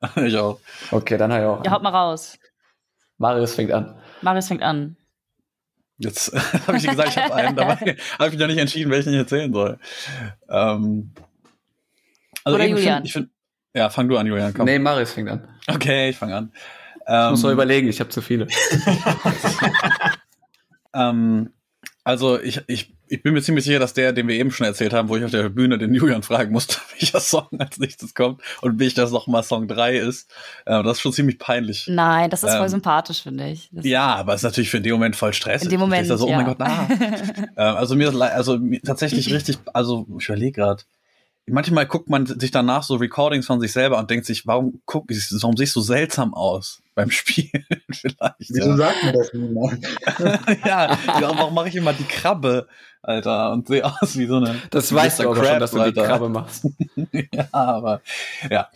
ich 0.16 0.34
auch. 0.38 0.60
Okay, 0.90 1.18
dann 1.18 1.30
habe 1.30 1.42
ich 1.42 1.46
auch. 1.46 1.62
Ja, 1.62 1.72
haut 1.72 1.82
mal 1.82 1.90
raus. 1.90 2.38
Marius 3.18 3.54
fängt 3.54 3.70
an. 3.72 3.94
Marius 4.22 4.48
fängt 4.48 4.62
an. 4.62 4.96
Jetzt 5.98 6.32
habe 6.66 6.78
ich 6.78 6.84
dir 6.84 6.90
gesagt, 6.92 7.10
ich 7.10 7.18
habe 7.18 7.34
einen. 7.34 7.54
Dabei 7.54 7.74
habe 7.74 7.96
ich 8.28 8.30
mich 8.30 8.38
noch 8.38 8.46
nicht 8.46 8.56
entschieden, 8.56 8.90
welchen 8.90 9.12
ich 9.12 9.18
erzählen 9.18 9.52
soll. 9.52 9.78
Ähm, 10.48 11.12
also 12.44 12.56
Oder 12.56 12.64
Julian. 12.66 12.94
Find, 13.02 13.06
ich 13.08 13.12
find, 13.12 13.28
ja, 13.74 13.90
fang 13.90 14.08
du 14.08 14.16
an, 14.16 14.26
Julian. 14.26 14.54
Komm. 14.54 14.64
Nee, 14.64 14.78
Marius 14.78 15.12
fängt 15.12 15.28
an. 15.28 15.48
Okay, 15.68 16.10
ich 16.10 16.16
fange 16.16 16.36
an. 16.36 16.52
Ich 16.54 17.02
Ähm, 17.06 17.30
muss 17.30 17.42
noch 17.42 17.50
überlegen, 17.50 17.88
ich 17.88 18.00
habe 18.00 18.10
zu 18.10 18.22
viele. 18.22 18.46
Ähm, 20.94 21.50
also 22.04 22.40
ich, 22.40 22.60
ich, 22.66 22.94
ich 23.08 23.22
bin 23.22 23.34
mir 23.34 23.42
ziemlich 23.42 23.64
sicher, 23.64 23.78
dass 23.78 23.94
der, 23.94 24.12
den 24.12 24.28
wir 24.28 24.36
eben 24.36 24.50
schon 24.50 24.66
erzählt 24.66 24.92
haben, 24.92 25.08
wo 25.08 25.16
ich 25.16 25.24
auf 25.24 25.30
der 25.30 25.48
Bühne 25.48 25.78
den 25.78 25.94
Julian 25.94 26.22
fragen 26.22 26.52
musste, 26.52 26.76
welcher 26.98 27.20
Song 27.20 27.48
als 27.58 27.78
nächstes 27.78 28.14
kommt 28.14 28.42
und 28.60 28.78
wie 28.78 28.84
ich 28.84 28.94
das 28.94 29.10
nochmal 29.10 29.42
Song 29.42 29.68
3 29.68 29.96
ist. 29.96 30.30
Äh, 30.66 30.82
das 30.82 30.98
ist 30.98 31.00
schon 31.00 31.12
ziemlich 31.12 31.38
peinlich. 31.38 31.86
Nein, 31.88 32.30
das 32.30 32.44
ist 32.44 32.52
voll 32.52 32.62
Ähm, 32.62 32.68
sympathisch, 32.68 33.22
finde 33.22 33.48
ich. 33.48 33.70
Das 33.72 33.84
Ja, 33.84 34.14
aber 34.14 34.34
es 34.34 34.40
ist 34.40 34.44
natürlich 34.44 34.70
für 34.70 34.80
den 34.80 34.92
Moment 34.92 35.16
voll 35.16 35.32
stressig. 35.32 35.66
In 35.66 35.70
dem 35.70 35.80
Moment, 35.80 36.08
Ich 36.08 36.16
so, 36.16 36.26
oh 36.26 36.30
mein 36.30 36.46
ja. 36.46 36.52
Gott, 36.52 36.58
na. 36.58 36.88
ähm, 37.70 37.76
also 37.76 37.96
mir 37.96 38.08
ist 38.08 38.20
also 38.20 38.58
mir 38.58 38.80
tatsächlich 38.82 39.32
richtig, 39.32 39.58
also 39.72 40.06
ich 40.18 40.28
überlege 40.28 40.52
gerade. 40.52 40.82
Manchmal 41.46 41.86
guckt 41.86 42.08
man 42.08 42.24
sich 42.24 42.50
danach 42.50 42.82
so 42.82 42.94
Recordings 42.96 43.46
von 43.46 43.60
sich 43.60 43.72
selber 43.72 43.98
und 43.98 44.10
denkt 44.10 44.24
sich, 44.24 44.46
warum 44.46 44.80
guck 44.86 45.10
ich, 45.10 45.30
warum 45.42 45.56
sehe 45.56 45.64
ich 45.64 45.72
so 45.72 45.82
seltsam 45.82 46.32
aus 46.32 46.80
beim 46.94 47.10
Spielen 47.10 47.66
vielleicht. 47.90 48.34
Wieso 48.38 48.70
Ja, 48.70 48.76
sagt 48.76 49.04
mir 49.04 49.12
das 49.12 49.32
niemand? 49.34 49.84
ja 50.64 50.98
warum 51.20 51.54
mache 51.54 51.68
ich 51.68 51.76
immer 51.76 51.92
die 51.92 52.04
Krabbe, 52.04 52.66
Alter, 53.02 53.52
und 53.52 53.68
sehe 53.68 53.84
aus 53.84 54.16
wie 54.16 54.26
so 54.26 54.36
eine. 54.36 54.56
Das 54.70 54.92
weißt 54.92 55.18
du 55.18 55.24
aber 55.24 55.36
schon, 55.36 55.44
Krabs, 55.44 55.58
dass 55.60 55.70
du 55.72 55.76
die 55.76 55.82
Alter. 55.82 56.06
Krabbe 56.06 56.28
machst. 56.30 56.66
ja, 57.32 57.48
aber 57.52 58.00
ja. 58.50 58.68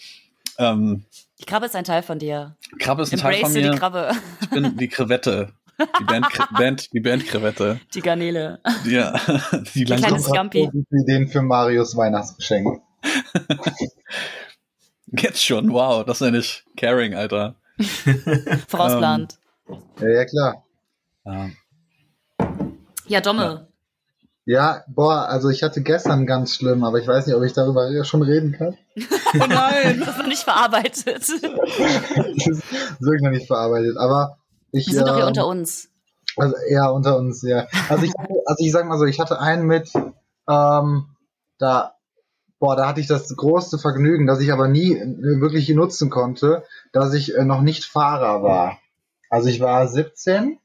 Ähm, 0.59 1.05
Die 1.41 1.45
Krabbe 1.47 1.67
ist 1.67 1.77
ein 1.77 1.85
Teil 1.85 2.03
von 2.03 2.19
dir. 2.19 2.57
Krabbe 2.79 3.03
ist 3.03 3.13
ein 3.13 3.19
Teil 3.19 3.35
Embrace 3.35 3.53
von 3.53 3.63
die 3.63 3.69
mir. 3.69 3.77
Krabbe. 3.77 4.11
Ich 4.43 4.51
bin 4.51 4.77
die 4.77 4.89
Krevette. 4.89 5.53
Die 5.79 6.05
Band, 6.05 6.27
Band 6.59 6.93
die 6.93 7.01
Band 7.01 7.27
Krevette. 7.27 7.81
Die 7.95 8.01
Garnele. 8.01 8.61
Ja, 8.85 9.13
die 9.75 9.85
kleine 9.85 10.03
langsam 10.03 10.35
Scampi. 10.35 10.71
Ideen 10.91 11.29
für 11.29 11.43
Marius 11.43 11.97
Weihnachtsgeschenk. 11.97 12.81
Jetzt 15.07 15.43
schon, 15.43 15.73
wow, 15.73 16.05
das 16.05 16.21
nenne 16.21 16.39
ich 16.39 16.65
Caring, 16.77 17.15
Alter. 17.15 17.55
Vorausplant. 18.67 19.39
Ja, 20.01 20.09
ja, 20.09 20.25
klar. 20.25 20.65
Ja. 21.25 21.51
ja, 23.07 23.21
Domme. 23.21 23.69
Ja, 24.45 24.83
boah, 24.89 25.29
also 25.29 25.51
ich 25.51 25.63
hatte 25.63 25.83
gestern 25.83 26.27
ganz 26.27 26.55
schlimm, 26.57 26.83
aber 26.83 26.99
ich 26.99 27.07
weiß 27.07 27.27
nicht, 27.27 27.37
ob 27.37 27.43
ich 27.43 27.53
darüber 27.53 28.03
schon 28.05 28.23
reden 28.23 28.53
kann. 28.53 28.77
Oh 29.35 29.47
nein, 29.47 30.01
das 30.01 30.09
ist 30.09 30.19
noch 30.19 30.27
nicht 30.27 30.43
verarbeitet. 30.43 31.07
das 31.07 31.29
ist 31.29 31.43
wirklich 32.99 33.23
noch 33.23 33.31
nicht 33.31 33.47
verarbeitet, 33.47 33.97
aber 33.99 34.38
ich. 34.73 34.87
Wir 34.87 34.95
sind 34.95 35.09
doch 35.09 35.15
hier 35.15 35.23
ähm, 35.23 35.29
unter 35.29 35.47
uns. 35.47 35.91
Also 36.37 36.55
eher 36.69 36.93
unter 36.93 37.17
uns, 37.17 37.43
ja. 37.43 37.67
Also 37.89 38.05
ich, 38.05 38.13
also 38.47 38.65
ich 38.65 38.73
sag 38.73 38.87
mal 38.87 38.99
so, 38.99 39.05
ich 39.05 39.21
hatte 39.21 39.41
einen 39.41 39.67
mit, 39.67 39.93
ähm, 40.49 41.07
da, 41.59 41.95
boah, 42.59 42.77
da 42.77 42.89
hatte 42.89 43.01
ich 43.01 43.07
das 43.07 43.35
große 43.35 43.79
Vergnügen, 43.79 44.27
dass 44.27 44.41
ich 44.41 44.53
aber 44.53 44.69
nie 44.69 44.95
wirklich 44.95 45.69
nutzen 45.71 46.11
konnte, 46.11 46.65
dass 46.93 47.15
ich 47.15 47.37
äh, 47.37 47.45
noch 47.45 47.61
nicht 47.61 47.85
Fahrer 47.85 48.43
war. 48.43 48.79
Also 49.31 49.49
ich 49.49 49.61
war 49.61 49.87
17, 49.87 50.59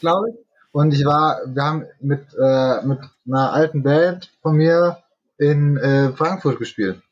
glaube 0.00 0.30
ich, 0.30 0.36
und 0.72 0.92
ich 0.92 1.04
war, 1.04 1.40
wir 1.46 1.62
haben 1.62 1.86
mit, 2.00 2.22
äh, 2.38 2.82
mit 2.82 2.98
einer 3.26 3.52
alten 3.52 3.82
Band 3.82 4.30
von 4.42 4.56
mir 4.56 5.02
in 5.38 5.76
äh, 5.76 6.12
Frankfurt 6.12 6.58
gespielt. 6.58 7.02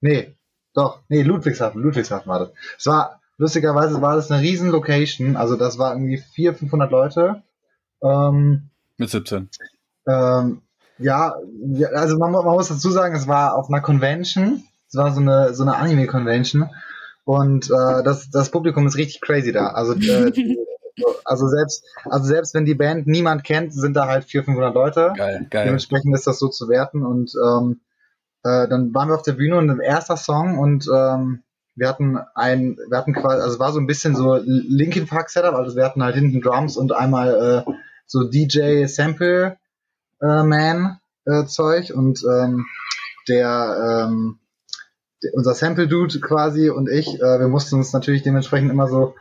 Nee, 0.00 0.36
doch, 0.74 1.00
nee, 1.08 1.22
Ludwigshafen, 1.22 1.80
Ludwigshafen 1.80 2.28
war 2.28 2.40
das. 2.40 2.50
Es 2.78 2.86
war, 2.86 3.20
lustigerweise 3.36 4.00
war 4.00 4.16
das 4.16 4.30
eine 4.30 4.42
riesen 4.42 4.70
Location, 4.70 5.36
also 5.36 5.56
das 5.56 5.78
war 5.78 5.92
irgendwie 5.92 6.18
400, 6.18 6.58
500 6.60 6.90
Leute. 6.90 7.42
Ähm, 8.02 8.70
Mit 8.96 9.10
17. 9.10 9.48
ähm, 10.08 10.62
ja, 10.98 11.34
also 11.94 12.18
man, 12.18 12.30
man 12.32 12.44
muss 12.44 12.68
dazu 12.68 12.90
sagen, 12.90 13.16
es 13.16 13.26
war 13.26 13.56
auf 13.56 13.68
einer 13.68 13.80
Convention. 13.80 14.62
Es 14.88 14.94
war 14.94 15.12
so 15.12 15.20
eine, 15.20 15.54
so 15.54 15.64
eine 15.64 15.76
Anime-Convention. 15.76 16.70
Und 17.24 17.66
äh, 17.66 18.02
das, 18.04 18.30
das 18.30 18.50
Publikum 18.50 18.86
ist 18.86 18.96
richtig 18.96 19.20
crazy 19.20 19.50
da. 19.50 19.68
Also, 19.68 19.94
äh, 19.94 20.32
also 21.24 21.48
selbst, 21.48 21.84
also 22.04 22.26
selbst 22.26 22.54
wenn 22.54 22.64
die 22.64 22.74
Band 22.74 23.06
niemand 23.06 23.42
kennt, 23.44 23.72
sind 23.72 23.94
da 23.94 24.06
halt 24.06 24.24
400, 24.24 24.46
500 24.46 24.74
Leute. 24.74 25.12
Geil, 25.16 25.46
geil. 25.50 25.64
Dementsprechend 25.64 26.14
ist 26.14 26.26
das 26.26 26.38
so 26.38 26.48
zu 26.48 26.68
werten. 26.68 27.04
Und 27.04 27.32
ähm, 27.44 27.80
äh, 28.44 28.68
dann 28.68 28.94
waren 28.94 29.08
wir 29.08 29.16
auf 29.16 29.22
der 29.22 29.32
Bühne 29.32 29.56
und 29.56 29.70
ein 29.70 29.80
erster 29.80 30.16
Song 30.16 30.58
und 30.58 30.86
ähm, 30.94 31.42
wir 31.76 31.88
hatten 31.88 32.18
ein, 32.34 32.76
wir 32.88 32.98
hatten 32.98 33.12
quasi, 33.12 33.42
also 33.42 33.54
es 33.54 33.58
war 33.58 33.72
so 33.72 33.80
ein 33.80 33.86
bisschen 33.86 34.14
so 34.14 34.40
Linkin 34.44 35.06
Park 35.06 35.30
Setup, 35.30 35.54
also 35.54 35.76
wir 35.76 35.84
hatten 35.84 36.02
halt 36.02 36.14
hinten 36.14 36.40
Drums 36.40 36.76
und 36.76 36.92
einmal 36.92 37.64
äh, 37.66 37.72
so 38.06 38.24
DJ 38.24 38.86
Sample 38.86 39.56
äh, 40.20 40.42
Man 40.42 41.00
äh, 41.24 41.44
Zeug 41.46 41.92
und 41.94 42.22
ähm, 42.24 42.66
der, 43.28 44.06
ähm, 44.08 44.38
der 45.22 45.34
unser 45.34 45.54
Sample 45.54 45.88
Dude 45.88 46.20
quasi 46.20 46.70
und 46.70 46.88
ich, 46.88 47.08
äh, 47.20 47.40
wir 47.40 47.48
mussten 47.48 47.76
uns 47.76 47.92
natürlich 47.92 48.22
dementsprechend 48.22 48.70
immer 48.70 48.88
so 48.88 49.14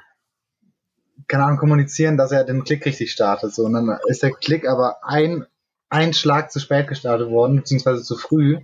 keine 1.27 1.45
Ahnung 1.45 1.57
kommunizieren, 1.57 2.17
dass 2.17 2.31
er 2.31 2.43
den 2.43 2.63
Klick 2.63 2.85
richtig 2.85 3.11
startet. 3.11 3.55
So 3.55 3.63
und 3.65 3.73
dann 3.73 3.97
ist 4.07 4.21
der 4.21 4.31
Klick 4.31 4.67
aber 4.67 4.97
ein 5.03 5.45
ein 5.89 6.13
Schlag 6.13 6.51
zu 6.51 6.59
spät 6.59 6.87
gestartet 6.87 7.29
worden, 7.29 7.57
beziehungsweise 7.57 8.01
zu 8.03 8.17
früh. 8.17 8.57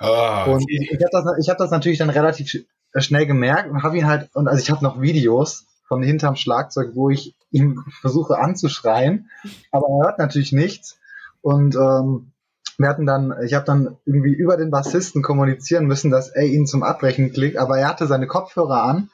Oh, 0.00 0.44
Und 0.46 0.64
ich, 0.70 0.90
ich 0.90 0.98
habe 1.02 1.10
das, 1.12 1.24
ich 1.38 1.50
hab 1.50 1.58
das 1.58 1.70
natürlich 1.70 1.98
dann 1.98 2.08
relativ 2.08 2.64
schnell 2.98 3.26
gemerkt 3.26 3.70
und 3.70 3.82
habe 3.82 3.98
ihn 3.98 4.06
halt, 4.06 4.30
und 4.34 4.48
also 4.48 4.60
ich 4.60 4.70
habe 4.70 4.84
noch 4.84 5.00
Videos 5.00 5.66
von 5.86 6.02
hinterm 6.02 6.36
Schlagzeug, 6.36 6.92
wo 6.94 7.10
ich 7.10 7.34
ihn 7.50 7.80
versuche 8.00 8.38
anzuschreien, 8.38 9.30
aber 9.72 9.86
er 9.88 10.06
hört 10.06 10.18
natürlich 10.18 10.52
nichts. 10.52 10.98
Und 11.42 11.74
ähm, 11.74 12.32
wir 12.78 12.88
hatten 12.88 13.06
dann, 13.06 13.34
ich 13.44 13.54
habe 13.54 13.64
dann 13.64 13.96
irgendwie 14.04 14.32
über 14.32 14.56
den 14.56 14.70
Bassisten 14.70 15.22
kommunizieren 15.22 15.86
müssen, 15.86 16.10
dass 16.10 16.28
er 16.28 16.44
ihn 16.44 16.66
zum 16.66 16.82
Abbrechen 16.82 17.32
klickt, 17.32 17.58
aber 17.58 17.78
er 17.78 17.88
hatte 17.88 18.06
seine 18.06 18.26
Kopfhörer 18.26 18.82
an 18.82 19.10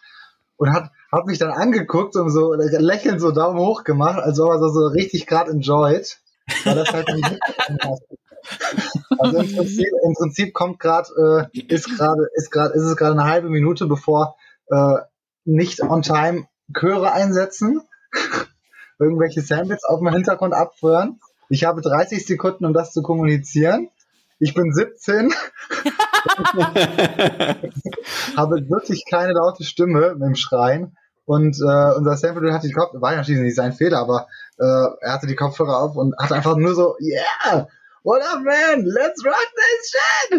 und 0.57 0.73
hat, 0.73 0.91
hat 1.11 1.27
mich 1.27 1.39
dann 1.39 1.51
angeguckt 1.51 2.17
und 2.17 2.31
so 2.31 2.55
lächelnd 2.55 3.21
so 3.21 3.31
Daumen 3.31 3.59
hoch 3.59 3.85
gemacht, 3.85 4.19
als 4.19 4.39
ob 4.41 4.51
er 4.51 4.59
so, 4.59 4.69
so 4.69 4.87
richtig 4.89 5.27
gerade 5.27 5.51
enjoyed. 5.51 6.19
Weil 6.65 6.77
das 6.77 6.93
halt 6.93 7.09
nicht. 7.09 7.39
Also 9.19 9.39
im 9.39 9.55
Prinzip, 9.55 9.87
im 10.05 10.15
Prinzip 10.15 10.55
kommt 10.55 10.81
gerade, 10.81 11.49
äh, 11.53 11.61
ist 11.61 11.97
gerade, 11.97 12.29
ist 12.35 12.51
gerade, 12.51 12.75
ist 12.75 12.83
es 12.83 12.97
gerade 12.97 13.13
eine 13.13 13.25
halbe 13.25 13.49
Minute, 13.49 13.87
bevor 13.87 14.37
äh, 14.69 14.97
nicht 15.45 15.83
on 15.83 16.03
time 16.03 16.47
Chöre 16.73 17.13
einsetzen, 17.13 17.83
irgendwelche 18.99 19.43
Samples 19.43 19.85
auf 19.85 20.01
dem 20.01 20.09
Hintergrund 20.09 20.55
abfeuern. 20.55 21.21
Ich 21.49 21.65
habe 21.65 21.81
30 21.81 22.27
Sekunden, 22.27 22.65
um 22.65 22.73
das 22.73 22.93
zu 22.93 23.03
kommunizieren. 23.03 23.89
Ich 24.39 24.53
bin 24.53 24.73
17, 24.73 25.33
habe 28.37 28.69
wirklich 28.69 29.05
keine 29.09 29.33
laute 29.33 29.65
Stimme 29.65 30.15
mit 30.15 30.23
dem 30.23 30.35
Schreien. 30.35 30.97
Und 31.25 31.57
äh, 31.59 31.95
unser 31.97 32.17
Sample 32.17 32.53
hat 32.53 32.63
die 32.63 32.71
Kopfhörer, 32.71 33.03
war 33.03 33.13
ja 33.13 33.19
natürlich 33.19 33.41
nicht 33.41 33.57
sein 33.57 33.73
Fehler, 33.73 33.99
aber 33.99 34.29
äh, 34.59 34.87
er 35.01 35.13
hatte 35.13 35.27
die 35.27 35.35
Kopfhörer 35.35 35.81
auf 35.81 35.97
und 35.97 36.15
hat 36.19 36.33
einfach 36.33 36.57
nur 36.57 36.75
so, 36.75 36.97
yeah, 37.01 37.67
what 38.07 38.23
up 38.23 38.41
man, 38.43 38.87
let's 38.87 39.23
rock 39.25 39.49
this 39.59 39.91
shit. 39.91 40.31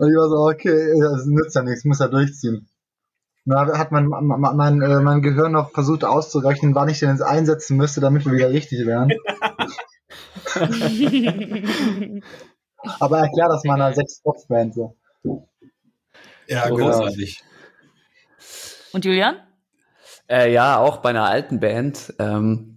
und 0.00 0.10
ich 0.10 0.16
war 0.16 0.28
so, 0.28 0.48
okay, 0.50 0.92
das 1.00 1.26
nützt 1.26 1.54
ja 1.54 1.62
nichts, 1.62 1.84
muss 1.84 2.00
er 2.00 2.08
durchziehen. 2.08 2.68
Da 3.44 3.78
hat 3.78 3.92
mein, 3.92 4.08
mein, 4.08 4.56
mein, 4.56 4.78
mein 4.78 5.22
Gehirn 5.22 5.52
noch 5.52 5.70
versucht 5.70 6.04
auszurechnen, 6.04 6.74
wann 6.74 6.88
ich 6.88 6.98
denn 6.98 7.10
jetzt 7.10 7.22
einsetzen 7.22 7.76
müsste, 7.76 8.00
damit 8.00 8.26
wir 8.26 8.32
wieder 8.32 8.50
richtig 8.50 8.84
wären. 8.84 9.08
Aber 12.98 13.20
erklär 13.20 13.48
das 13.48 13.62
mal 13.62 13.74
einer 13.74 13.94
Sechs-Box-Band 13.94 14.74
so. 14.74 14.96
ja, 16.48 16.66
So 16.66 16.74
großartig. 16.74 17.44
Und 18.92 19.04
Julian? 19.04 19.36
Äh, 20.28 20.52
ja, 20.52 20.78
auch 20.78 20.96
bei 20.96 21.10
einer 21.10 21.26
alten 21.26 21.60
Band. 21.60 22.12
Ähm, 22.18 22.75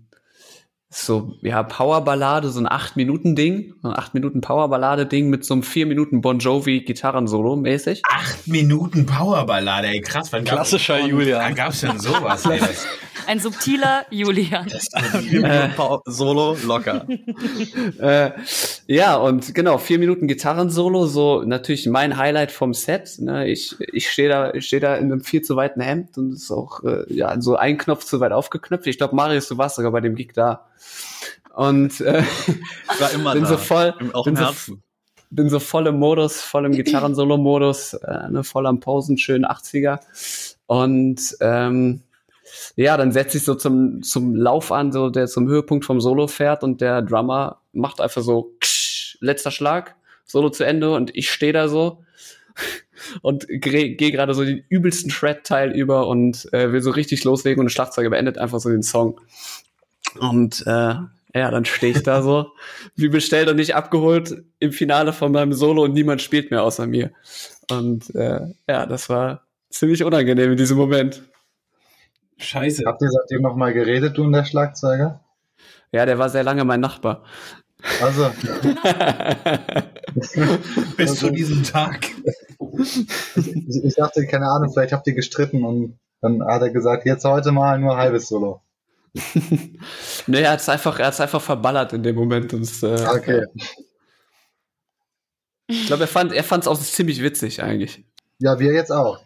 so, 0.92 1.38
ja, 1.42 1.62
Powerballade, 1.62 2.50
so 2.50 2.60
ein 2.60 2.68
8-Minuten-Ding, 2.68 3.76
so 3.84 3.90
ein 3.90 3.94
8-Minuten-Powerballade-Ding 3.94 5.30
mit 5.30 5.46
so 5.46 5.54
einem 5.54 5.62
4 5.62 5.86
Minuten 5.86 6.22
Bon 6.22 6.40
Jovi-Gitarren-Solo 6.40 7.58
mäßig. 7.58 8.02
Acht 8.10 8.48
Minuten 8.48 9.06
Powerballade, 9.06 9.88
ey, 9.88 10.02
krass. 10.02 10.34
Wann 10.34 10.46
Klassischer 10.46 11.00
Julian. 11.06 11.42
Wann 11.44 11.54
gab's 11.54 11.82
denn 11.82 12.00
sowas? 12.00 12.44
ey, 12.48 12.58
das, 12.58 12.88
Ein 13.28 13.40
subtiler 13.40 14.08
Julian. 14.10 14.68
Solo 16.06 16.58
locker. 16.66 17.06
äh, 18.00 18.32
ja, 18.88 19.16
und 19.16 19.54
genau, 19.54 19.78
4 19.78 20.00
Minuten 20.00 20.28
Gitarren-Solo, 20.28 21.06
so 21.06 21.44
natürlich 21.44 21.86
mein 21.86 22.18
Highlight 22.18 22.52
vom 22.52 22.74
Set. 22.74 23.20
Ne? 23.20 23.48
Ich, 23.48 23.76
ich 23.80 24.10
stehe 24.10 24.30
da, 24.30 24.56
ich 24.56 24.66
stehe 24.66 24.80
da 24.80 24.96
in 24.96 25.12
einem 25.12 25.22
viel 25.22 25.44
zu 25.44 25.56
weiten 25.56 25.82
Hemd 25.82 26.18
und 26.18 26.34
ist 26.34 26.50
auch 26.50 26.84
äh, 26.84 27.04
ja, 27.14 27.40
so 27.40 27.58
ein 27.58 27.78
Knopf 27.78 28.06
zu 28.06 28.20
weit 28.20 28.32
aufgeknöpft. 28.32 28.88
Ich 28.88 28.98
glaube, 28.98 29.16
Marius, 29.16 29.48
du 29.48 29.60
warst 29.60 29.76
sogar 29.76 29.92
bei 29.92 30.02
dem 30.02 30.16
Gig 30.16 30.32
da. 30.34 30.66
Und 31.56 32.00
äh, 32.02 32.24
war 33.00 33.12
immer 33.12 33.34
bin 33.34 33.44
da. 33.44 33.50
so 33.50 33.58
voll, 33.58 33.94
Im- 34.00 34.14
Auch 34.16 34.26
bin 34.26 34.34
im 34.36 34.38
so 34.40 34.46
Herzen. 34.46 34.84
bin 35.30 35.50
so 35.50 35.60
voll 35.60 35.88
im 35.88 35.98
Modus, 36.00 36.42
voll 36.42 36.66
im 36.66 36.72
Gitarren-Solo-Modus, 36.72 37.94
äh, 37.96 38.30
ne, 38.30 38.44
voll 38.44 38.66
am 38.68 38.80
Posen, 38.80 39.18
schön 39.18 39.46
80er. 39.46 40.00
Und 40.68 41.36
ähm, 41.42 42.04
ja, 42.76 42.98
dann 42.98 43.12
setze 43.12 43.38
ich 43.38 43.44
so 43.44 43.56
zum, 43.56 44.02
zum 44.04 44.36
Lauf 44.36 44.72
an, 44.72 44.92
so 44.92 45.10
der 45.10 45.28
zum 45.28 45.48
Höhepunkt 45.48 45.86
vom 45.86 46.00
Solo 46.02 46.28
fährt 46.28 46.64
und 46.64 46.82
der 46.82 47.02
Drummer 47.02 47.62
macht 47.74 48.02
einfach 48.02 48.22
so 48.22 48.56
ksch, 48.60 49.18
letzter 49.22 49.52
Schlag, 49.52 49.96
Solo 50.26 50.50
zu 50.50 50.64
Ende 50.64 50.92
und 50.94 51.16
ich 51.16 51.30
stehe 51.32 51.54
da 51.54 51.68
so 51.68 52.04
und 53.22 53.46
gehe 53.48 53.96
geh 53.96 54.12
gerade 54.12 54.34
so 54.34 54.44
den 54.46 54.64
übelsten 54.70 55.12
Shred-Teil 55.12 55.72
über 55.72 56.08
und 56.08 56.52
äh, 56.54 56.72
will 56.72 56.82
so 56.82 56.92
richtig 56.92 57.24
loslegen 57.24 57.60
und 57.60 57.66
der 57.68 57.72
Schlagzeuger 57.74 58.10
beendet 58.10 58.38
einfach 58.38 58.60
so 58.60 58.70
den 58.70 58.84
Song. 58.84 59.20
Und 60.18 60.64
äh, 60.66 60.95
ja, 61.36 61.51
dann 61.51 61.66
stehe 61.66 61.93
ich 61.93 62.03
da 62.03 62.24
so, 62.24 62.51
wie 62.95 63.10
bestellt 63.10 63.49
und 63.49 63.57
nicht 63.57 63.76
abgeholt 63.76 64.43
im 64.60 64.72
Finale 64.72 65.14
von 65.14 65.32
meinem 65.32 65.53
Solo 65.53 65.84
und 65.84 65.93
niemand 65.93 66.22
spielt 66.22 66.49
mehr 66.49 66.64
außer 66.64 66.88
mir. 66.88 67.12
Und 67.70 68.14
äh, 68.16 68.41
ja, 68.68 68.86
das 68.86 69.10
war 69.10 69.45
ziemlich 69.70 70.03
unangenehm 70.03 70.51
in 70.51 70.57
diesem 70.57 70.78
Moment. 70.78 71.22
scheiße. 72.38 72.84
Habt 72.86 73.01
ihr 73.01 73.12
seitdem 73.12 73.43
noch 73.43 73.55
mal 73.55 73.74
geredet, 73.74 74.18
du 74.18 74.24
und 74.24 74.34
der 74.34 74.45
Schlagzeuger? 74.45 75.22
Ja, 75.91 76.05
der 76.05 76.18
war 76.18 76.30
sehr 76.30 76.43
lange 76.43 76.66
mein 76.66 76.80
Nachbar. 76.80 77.24
Also, 78.01 78.30
Bis 80.97 81.16
zu 81.16 81.32
diesem 81.32 81.64
Tag. 81.64 82.07
ich, 82.76 83.84
ich 83.84 83.95
dachte, 83.95 84.28
keine 84.28 84.49
Ahnung, 84.49 84.72
vielleicht 84.74 84.91
habt 84.91 85.07
ihr 85.07 85.14
gestritten 85.14 85.64
und 85.64 85.97
dann 86.22 86.45
hat 86.45 86.62
er 86.62 86.72
gesagt, 86.72 87.05
jetzt 87.05 87.24
heute 87.24 87.51
mal 87.51 87.80
nur 87.80 87.95
halbes 87.95 88.28
Solo. 88.28 88.62
Nee, 90.28 90.41
er 90.41 90.51
hat's 90.51 90.70
einfach, 90.70 90.99
er 90.99 91.07
hat's 91.07 91.20
einfach 91.20 91.41
verballert 91.41 91.93
in 91.93 92.03
dem 92.03 92.16
Moment. 92.16 92.53
Und, 92.53 92.62
es, 92.62 92.84
äh, 92.84 93.07
Okay. 93.10 93.43
Ich 95.68 95.86
glaube, 95.86 96.03
er 96.03 96.07
fand, 96.07 96.34
er 96.34 96.43
fand's 96.43 96.68
auch 96.68 96.80
ziemlich 96.80 97.22
witzig 97.22 97.62
eigentlich. 97.62 98.03
Ja, 98.39 98.60
wir 98.60 98.74
jetzt 98.74 98.91
auch. 98.91 99.20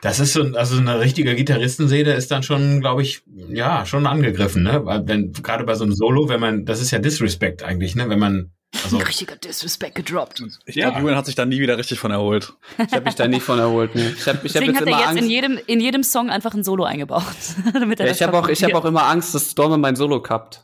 Das 0.00 0.20
ist 0.20 0.32
so, 0.32 0.42
also 0.54 0.78
eine 0.78 1.00
richtige 1.00 1.34
Gitarristenseele 1.34 2.14
ist 2.14 2.30
dann 2.30 2.42
schon, 2.42 2.80
glaube 2.80 3.02
ich, 3.02 3.22
ja, 3.26 3.84
schon 3.84 4.06
angegriffen, 4.06 4.62
ne? 4.62 4.86
Weil 4.86 5.06
wenn, 5.06 5.32
gerade 5.32 5.64
bei 5.64 5.74
so 5.74 5.84
einem 5.84 5.92
Solo, 5.92 6.30
wenn 6.30 6.40
man, 6.40 6.64
das 6.64 6.80
ist 6.80 6.92
ja 6.92 6.98
Disrespect 6.98 7.62
eigentlich, 7.62 7.94
ne? 7.94 8.08
Wenn 8.08 8.18
man 8.18 8.52
Also, 8.84 8.98
Richtiger 8.98 9.36
Disrespect 9.36 9.94
gedroppt. 9.94 10.42
Ich 10.66 10.74
Ja. 10.74 10.86
glaube, 10.88 11.00
Julian 11.02 11.16
hat 11.18 11.26
sich 11.26 11.34
da 11.34 11.46
nie 11.46 11.60
wieder 11.60 11.78
richtig 11.78 11.98
von 11.98 12.10
erholt. 12.10 12.52
Ich 12.78 12.92
habe 12.92 13.04
mich 13.04 13.14
da 13.14 13.26
nie 13.26 13.40
von 13.40 13.58
erholt. 13.58 13.94
Nee. 13.94 14.08
Ich 14.16 14.26
habe 14.26 14.38
ich 14.44 14.54
hab 14.54 14.62
Deswegen 14.62 14.72
jetzt 14.72 14.80
hat 14.80 14.86
er 14.88 14.98
jetzt 14.98 15.08
Angst. 15.08 15.22
in 15.22 15.30
jedem, 15.30 15.58
in 15.66 15.80
jedem 15.80 16.02
Song 16.02 16.30
einfach 16.30 16.52
ein 16.54 16.62
Solo 16.62 16.84
eingebaut. 16.84 17.22
damit 17.72 18.00
er 18.00 18.06
Ja, 18.06 18.10
das 18.12 18.20
ich 18.20 18.26
habe 18.26 18.38
auch, 18.38 18.48
ich 18.48 18.62
hab 18.62 18.74
auch 18.74 18.84
immer 18.84 19.04
Angst, 19.04 19.34
dass 19.34 19.50
Storme 19.50 19.78
mein 19.78 19.96
Solo 19.96 20.20
kappt. 20.20 20.62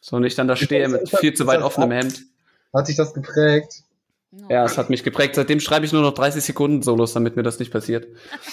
So 0.00 0.16
und 0.16 0.24
ich 0.24 0.34
dann 0.34 0.48
da 0.48 0.56
stehe 0.56 0.88
mit 0.88 1.08
viel 1.10 1.34
zu 1.34 1.46
weit 1.46 1.60
offenem? 1.62 1.90
Hemd. 1.90 2.22
Hat 2.72 2.86
sich 2.86 2.96
das 2.96 3.12
geprägt? 3.12 3.82
Ja, 4.48 4.64
es 4.64 4.78
hat 4.78 4.88
mich 4.90 5.02
geprägt. 5.02 5.34
Seitdem 5.34 5.58
schreibe 5.60 5.84
ich 5.84 5.92
nur 5.92 6.02
noch 6.02 6.14
30 6.14 6.42
Sekunden 6.42 6.82
Solos, 6.82 7.12
damit 7.12 7.34
mir 7.36 7.42
das 7.42 7.58
nicht 7.58 7.72
passiert. 7.72 8.06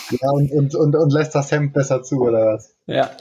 Ja, 0.10 0.30
und, 0.32 0.52
und, 0.52 0.76
und, 0.76 0.96
und 0.96 1.14
lässt 1.14 1.36
das 1.36 1.52
Hemd 1.52 1.74
besser 1.74 2.02
zu, 2.04 2.20
oder 2.22 2.54
was? 2.56 2.74
Ja. 2.88 3.12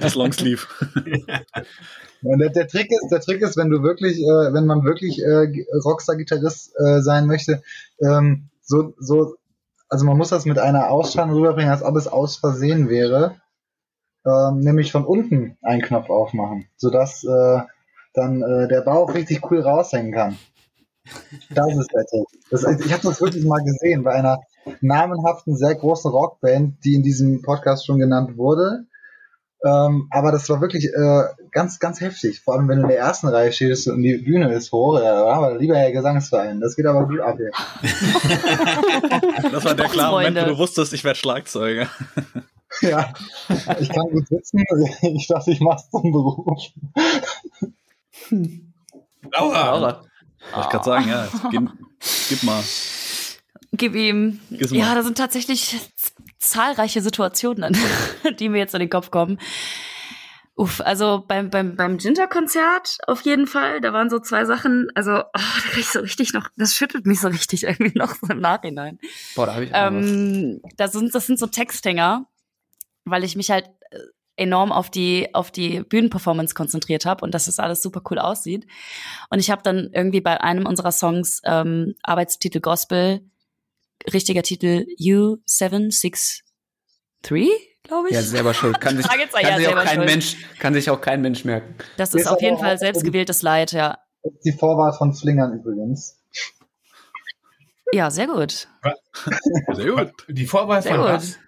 Das 0.00 0.14
Longsleeve. 0.16 0.66
Der, 2.24 2.50
der 2.50 2.66
Trick 2.66 2.90
ist, 2.90 3.10
der 3.10 3.20
Trick 3.20 3.42
ist, 3.42 3.56
wenn 3.56 3.68
du 3.68 3.82
wirklich, 3.82 4.18
äh, 4.18 4.52
wenn 4.52 4.66
man 4.66 4.84
wirklich 4.84 5.22
äh, 5.22 5.64
Rockstar-Gitarrist 5.84 6.72
äh, 6.78 7.00
sein 7.02 7.26
möchte, 7.26 7.62
ähm, 8.00 8.48
so, 8.62 8.94
so, 8.98 9.36
also 9.88 10.06
man 10.06 10.16
muss 10.16 10.30
das 10.30 10.46
mit 10.46 10.58
einer 10.58 10.90
Ausstrahlung 10.90 11.36
rüberbringen, 11.36 11.70
als 11.70 11.82
ob 11.82 11.96
es 11.96 12.08
aus 12.08 12.36
Versehen 12.36 12.88
wäre, 12.88 13.36
ähm, 14.26 14.60
nämlich 14.60 14.90
von 14.90 15.04
unten 15.04 15.58
einen 15.60 15.82
Knopf 15.82 16.08
aufmachen, 16.08 16.66
sodass 16.76 17.24
äh, 17.24 17.60
dann 18.14 18.42
äh, 18.42 18.68
der 18.68 18.80
Bauch 18.80 19.12
richtig 19.12 19.50
cool 19.50 19.60
raushängen 19.60 20.12
kann. 20.12 20.38
Das 21.50 21.76
ist 21.76 21.92
der 21.92 22.06
Trick. 22.06 22.26
Das, 22.50 22.62
ich 22.62 22.92
habe 22.92 23.02
das 23.02 23.20
wirklich 23.20 23.44
mal 23.44 23.62
gesehen 23.62 24.02
bei 24.02 24.12
einer 24.12 24.40
namenhaften, 24.80 25.56
sehr 25.56 25.74
großen 25.74 26.10
Rockband, 26.10 26.82
die 26.84 26.94
in 26.94 27.02
diesem 27.02 27.42
Podcast 27.42 27.84
schon 27.84 27.98
genannt 27.98 28.38
wurde. 28.38 28.86
Ähm, 29.64 30.08
aber 30.10 30.32
das 30.32 30.48
war 30.48 30.60
wirklich 30.60 30.86
äh, 30.86 31.24
ganz, 31.54 31.78
ganz 31.78 32.00
heftig. 32.00 32.40
Vor 32.40 32.54
allem, 32.54 32.68
wenn 32.68 32.78
du 32.78 32.82
in 32.82 32.88
der 32.88 32.98
ersten 32.98 33.28
Reihe 33.28 33.52
stehst 33.52 33.88
und 33.88 34.02
die 34.02 34.18
Bühne 34.18 34.52
ist 34.52 34.72
hoch, 34.72 34.98
da 34.98 35.24
war 35.24 35.36
aber 35.36 35.56
lieber 35.56 35.74
der 35.74 35.92
Gesangsverein. 35.92 36.60
Das 36.60 36.76
geht 36.76 36.84
aber 36.84 37.06
gut 37.06 37.20
ab 37.20 37.38
hier. 37.38 37.50
Das 39.50 39.64
war 39.64 39.74
der 39.74 39.88
klare 39.88 40.12
Moment, 40.12 40.36
wo 40.36 40.50
du 40.50 40.58
wusstest, 40.58 40.92
ich 40.92 41.04
werde 41.04 41.18
Schlagzeuger. 41.18 41.88
Ja, 42.80 43.12
ich 43.78 43.88
kann 43.88 44.10
gut 44.10 44.26
sitzen. 44.26 44.64
Ich 45.02 45.28
dachte, 45.28 45.52
ich 45.52 45.60
mach's 45.60 45.88
zum 45.90 46.10
Beruf. 46.10 46.60
Laura! 49.32 49.76
Laura. 49.76 50.02
Wollte 50.52 50.60
ich 50.60 50.68
gerade 50.70 50.84
sagen, 50.84 51.08
ja. 51.08 51.28
Gib, 51.52 51.70
gib 52.28 52.42
mal. 52.42 52.64
Gib 53.74 53.94
ihm. 53.94 54.40
Gib's 54.50 54.72
mal. 54.72 54.78
Ja, 54.80 54.94
da 54.96 55.04
sind 55.04 55.16
tatsächlich 55.16 55.76
zahlreiche 56.40 57.00
Situationen, 57.00 57.76
die 58.40 58.48
mir 58.48 58.58
jetzt 58.58 58.74
in 58.74 58.80
den 58.80 58.90
Kopf 58.90 59.12
kommen. 59.12 59.38
Uff, 60.56 60.80
also 60.80 61.24
beim, 61.26 61.50
beim, 61.50 61.74
beim 61.74 61.98
Ginger-Konzert 61.98 62.98
auf 63.08 63.22
jeden 63.22 63.48
Fall, 63.48 63.80
da 63.80 63.92
waren 63.92 64.08
so 64.08 64.20
zwei 64.20 64.44
Sachen, 64.44 64.88
also 64.94 65.18
oh, 65.18 65.22
da 65.32 65.70
krieg 65.70 65.80
ich 65.80 65.88
so 65.88 65.98
richtig 65.98 66.32
noch, 66.32 66.48
das 66.56 66.74
schüttelt 66.74 67.06
mich 67.06 67.20
so 67.20 67.26
richtig 67.26 67.64
irgendwie 67.64 67.98
noch 67.98 68.14
so 68.14 68.28
im 68.28 68.38
Nachhinein. 68.38 69.00
Boah, 69.34 69.46
da 69.46 69.54
habe 69.54 69.64
ich. 69.64 69.72
Ähm, 69.74 70.60
das, 70.76 70.92
sind, 70.92 71.12
das 71.12 71.26
sind 71.26 71.40
so 71.40 71.48
Texthänger, 71.48 72.28
weil 73.04 73.24
ich 73.24 73.34
mich 73.34 73.50
halt 73.50 73.68
äh, 73.90 73.98
enorm 74.36 74.70
auf 74.70 74.90
die, 74.90 75.34
auf 75.34 75.50
die 75.50 75.80
Bühnenperformance 75.80 76.54
konzentriert 76.54 77.04
habe 77.04 77.24
und 77.24 77.34
dass 77.34 77.46
das 77.46 77.58
alles 77.58 77.82
super 77.82 78.02
cool 78.10 78.20
aussieht. 78.20 78.68
Und 79.30 79.40
ich 79.40 79.50
habe 79.50 79.62
dann 79.62 79.90
irgendwie 79.92 80.20
bei 80.20 80.40
einem 80.40 80.66
unserer 80.66 80.92
Songs 80.92 81.40
ähm, 81.44 81.96
Arbeitstitel 82.04 82.60
Gospel, 82.60 83.28
richtiger 84.12 84.42
Titel 84.42 84.86
U763, 85.00 87.48
glaube 87.84 88.08
ich. 88.08 88.14
Ja, 88.14 88.22
selber 88.22 88.52
schuld. 88.52 88.80
Kann 88.80 88.96
sich, 88.96 89.06
kann 89.06 89.20
ja, 89.20 89.26
sich 89.28 89.46
auch 89.46 89.56
selber 89.58 89.84
kein 89.84 89.96
schuld. 89.96 90.08
Mensch, 90.10 90.36
kann 90.58 90.74
sich 90.74 90.90
auch 90.90 91.00
kein 91.00 91.20
Mensch 91.22 91.44
merken. 91.44 91.74
Das 91.96 92.14
Ist 92.14 92.22
ist 92.22 92.26
auf 92.26 92.42
jeden 92.42 92.58
Fall 92.58 92.78
selbstgewähltes 92.78 93.42
Leid, 93.42 93.72
ja. 93.72 93.98
Das 94.22 94.32
ist 94.32 94.44
die 94.44 94.52
Vorwahl 94.52 94.92
von 94.92 95.14
Flingern 95.14 95.52
übrigens. 95.52 96.18
Ja, 97.92 98.10
sehr 98.10 98.26
gut. 98.26 98.66
Sehr 99.74 99.92
gut. 99.92 100.12
Die 100.28 100.46
Vorwahl 100.46 100.82
Sehr 100.82 100.96
von 100.96 101.02
gut. 101.02 101.10
was? 101.10 101.38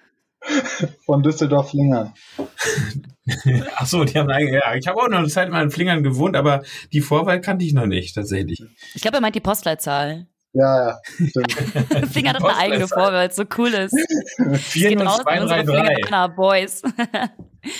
Von 1.05 1.22
Düsseldorf 1.22 1.70
Flingern. 1.70 2.14
Ach 3.76 3.87
so, 3.87 4.05
die 4.05 4.16
haben 4.16 4.30
eine, 4.30 4.53
ja, 4.53 4.74
ich 4.76 4.87
habe 4.87 5.01
auch 5.01 5.09
noch 5.09 5.18
eine 5.18 5.28
Zeit 5.28 5.51
mal 5.51 5.62
in 5.64 5.72
Flingern 5.72 6.05
gewohnt, 6.05 6.37
aber 6.37 6.62
die 6.93 7.01
Vorwahl 7.01 7.41
kannte 7.41 7.64
ich 7.64 7.72
noch 7.72 7.87
nicht, 7.87 8.14
tatsächlich. 8.14 8.62
Ich 8.95 9.03
glaube, 9.03 9.16
er 9.16 9.20
meint 9.20 9.34
die 9.34 9.41
Postleitzahl. 9.41 10.28
Ja, 10.57 10.88
ja, 10.88 11.00
stimmt. 11.28 11.52
Finger 12.12 12.30
hat 12.30 12.42
eine 12.42 12.57
eigene. 12.57 12.88
Vorwahl, 12.88 13.12
weil 13.12 13.28
es 13.28 13.36
so 13.36 13.44
cool 13.59 13.68
ist. 13.68 13.92
Es 14.38 14.72
geht 14.72 15.00
raus 15.00 15.20
an 15.26 15.42
unsere 15.42 15.64
40233. 15.64 16.07
Flinger 16.07 16.28
Boys. 16.30 16.82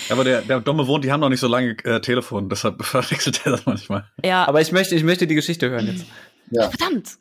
Aber 0.09 0.23
der, 0.23 0.41
der 0.41 0.59
Dumme 0.59 0.85
wohnt, 0.85 1.03
die 1.03 1.11
haben 1.11 1.21
noch 1.21 1.29
nicht 1.29 1.39
so 1.39 1.47
lange 1.47 1.75
äh, 1.83 2.01
Telefon, 2.01 2.49
deshalb 2.49 2.83
verwechselt 2.85 3.41
er 3.45 3.53
das 3.53 3.65
manchmal. 3.65 4.05
ja, 4.23 4.47
Aber 4.47 4.61
ich 4.61 4.71
möchte, 4.71 4.95
ich 4.95 5.03
möchte 5.03 5.25
die 5.25 5.35
Geschichte 5.35 5.69
hören 5.69 5.87
jetzt. 5.87 6.05
Ja. 6.49 6.69
Verdammt! 6.69 7.17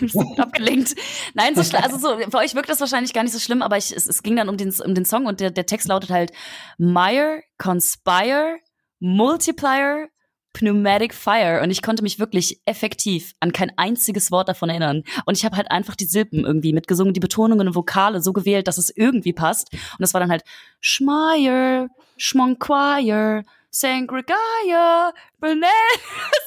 Ich 0.00 0.12
bin 0.12 0.38
abgelenkt. 0.38 0.94
Nein, 1.34 1.54
so 1.54 1.62
schlimm. 1.62 1.82
Also 1.82 1.98
so, 1.98 2.18
für 2.18 2.38
euch 2.38 2.54
wirkt 2.54 2.68
das 2.68 2.80
wahrscheinlich 2.80 3.12
gar 3.12 3.22
nicht 3.22 3.32
so 3.32 3.38
schlimm, 3.38 3.62
aber 3.62 3.76
ich, 3.76 3.94
es, 3.94 4.08
es 4.08 4.22
ging 4.22 4.36
dann 4.36 4.48
um 4.48 4.56
den, 4.56 4.74
um 4.84 4.94
den 4.94 5.04
Song 5.04 5.26
und 5.26 5.40
der, 5.40 5.50
der 5.50 5.66
Text 5.66 5.86
lautet 5.88 6.10
halt 6.10 6.32
Meyer, 6.78 7.40
Conspire, 7.58 8.56
Multiplier, 9.00 10.08
Pneumatic 10.54 11.12
Fire. 11.12 11.60
Und 11.62 11.70
ich 11.70 11.82
konnte 11.82 12.02
mich 12.02 12.18
wirklich 12.18 12.60
effektiv 12.64 13.34
an 13.40 13.52
kein 13.52 13.72
einziges 13.76 14.30
Wort 14.30 14.48
davon 14.48 14.70
erinnern. 14.70 15.02
Und 15.26 15.36
ich 15.36 15.44
habe 15.44 15.56
halt 15.56 15.70
einfach 15.70 15.96
die 15.96 16.06
Silben 16.06 16.46
irgendwie 16.46 16.72
mitgesungen, 16.72 17.12
die 17.12 17.20
Betonungen 17.20 17.68
und 17.68 17.74
Vokale 17.74 18.22
so 18.22 18.32
gewählt, 18.32 18.66
dass 18.66 18.78
es 18.78 18.88
irgendwie 18.96 19.34
passt. 19.34 19.72
Und 19.72 20.00
das 20.00 20.14
war 20.14 20.20
dann 20.20 20.30
halt 20.30 20.44
Schmeier, 20.80 21.88
Schmonquire, 22.16 23.44
Sangregaya, 23.70 25.12
Benet. 25.40 25.68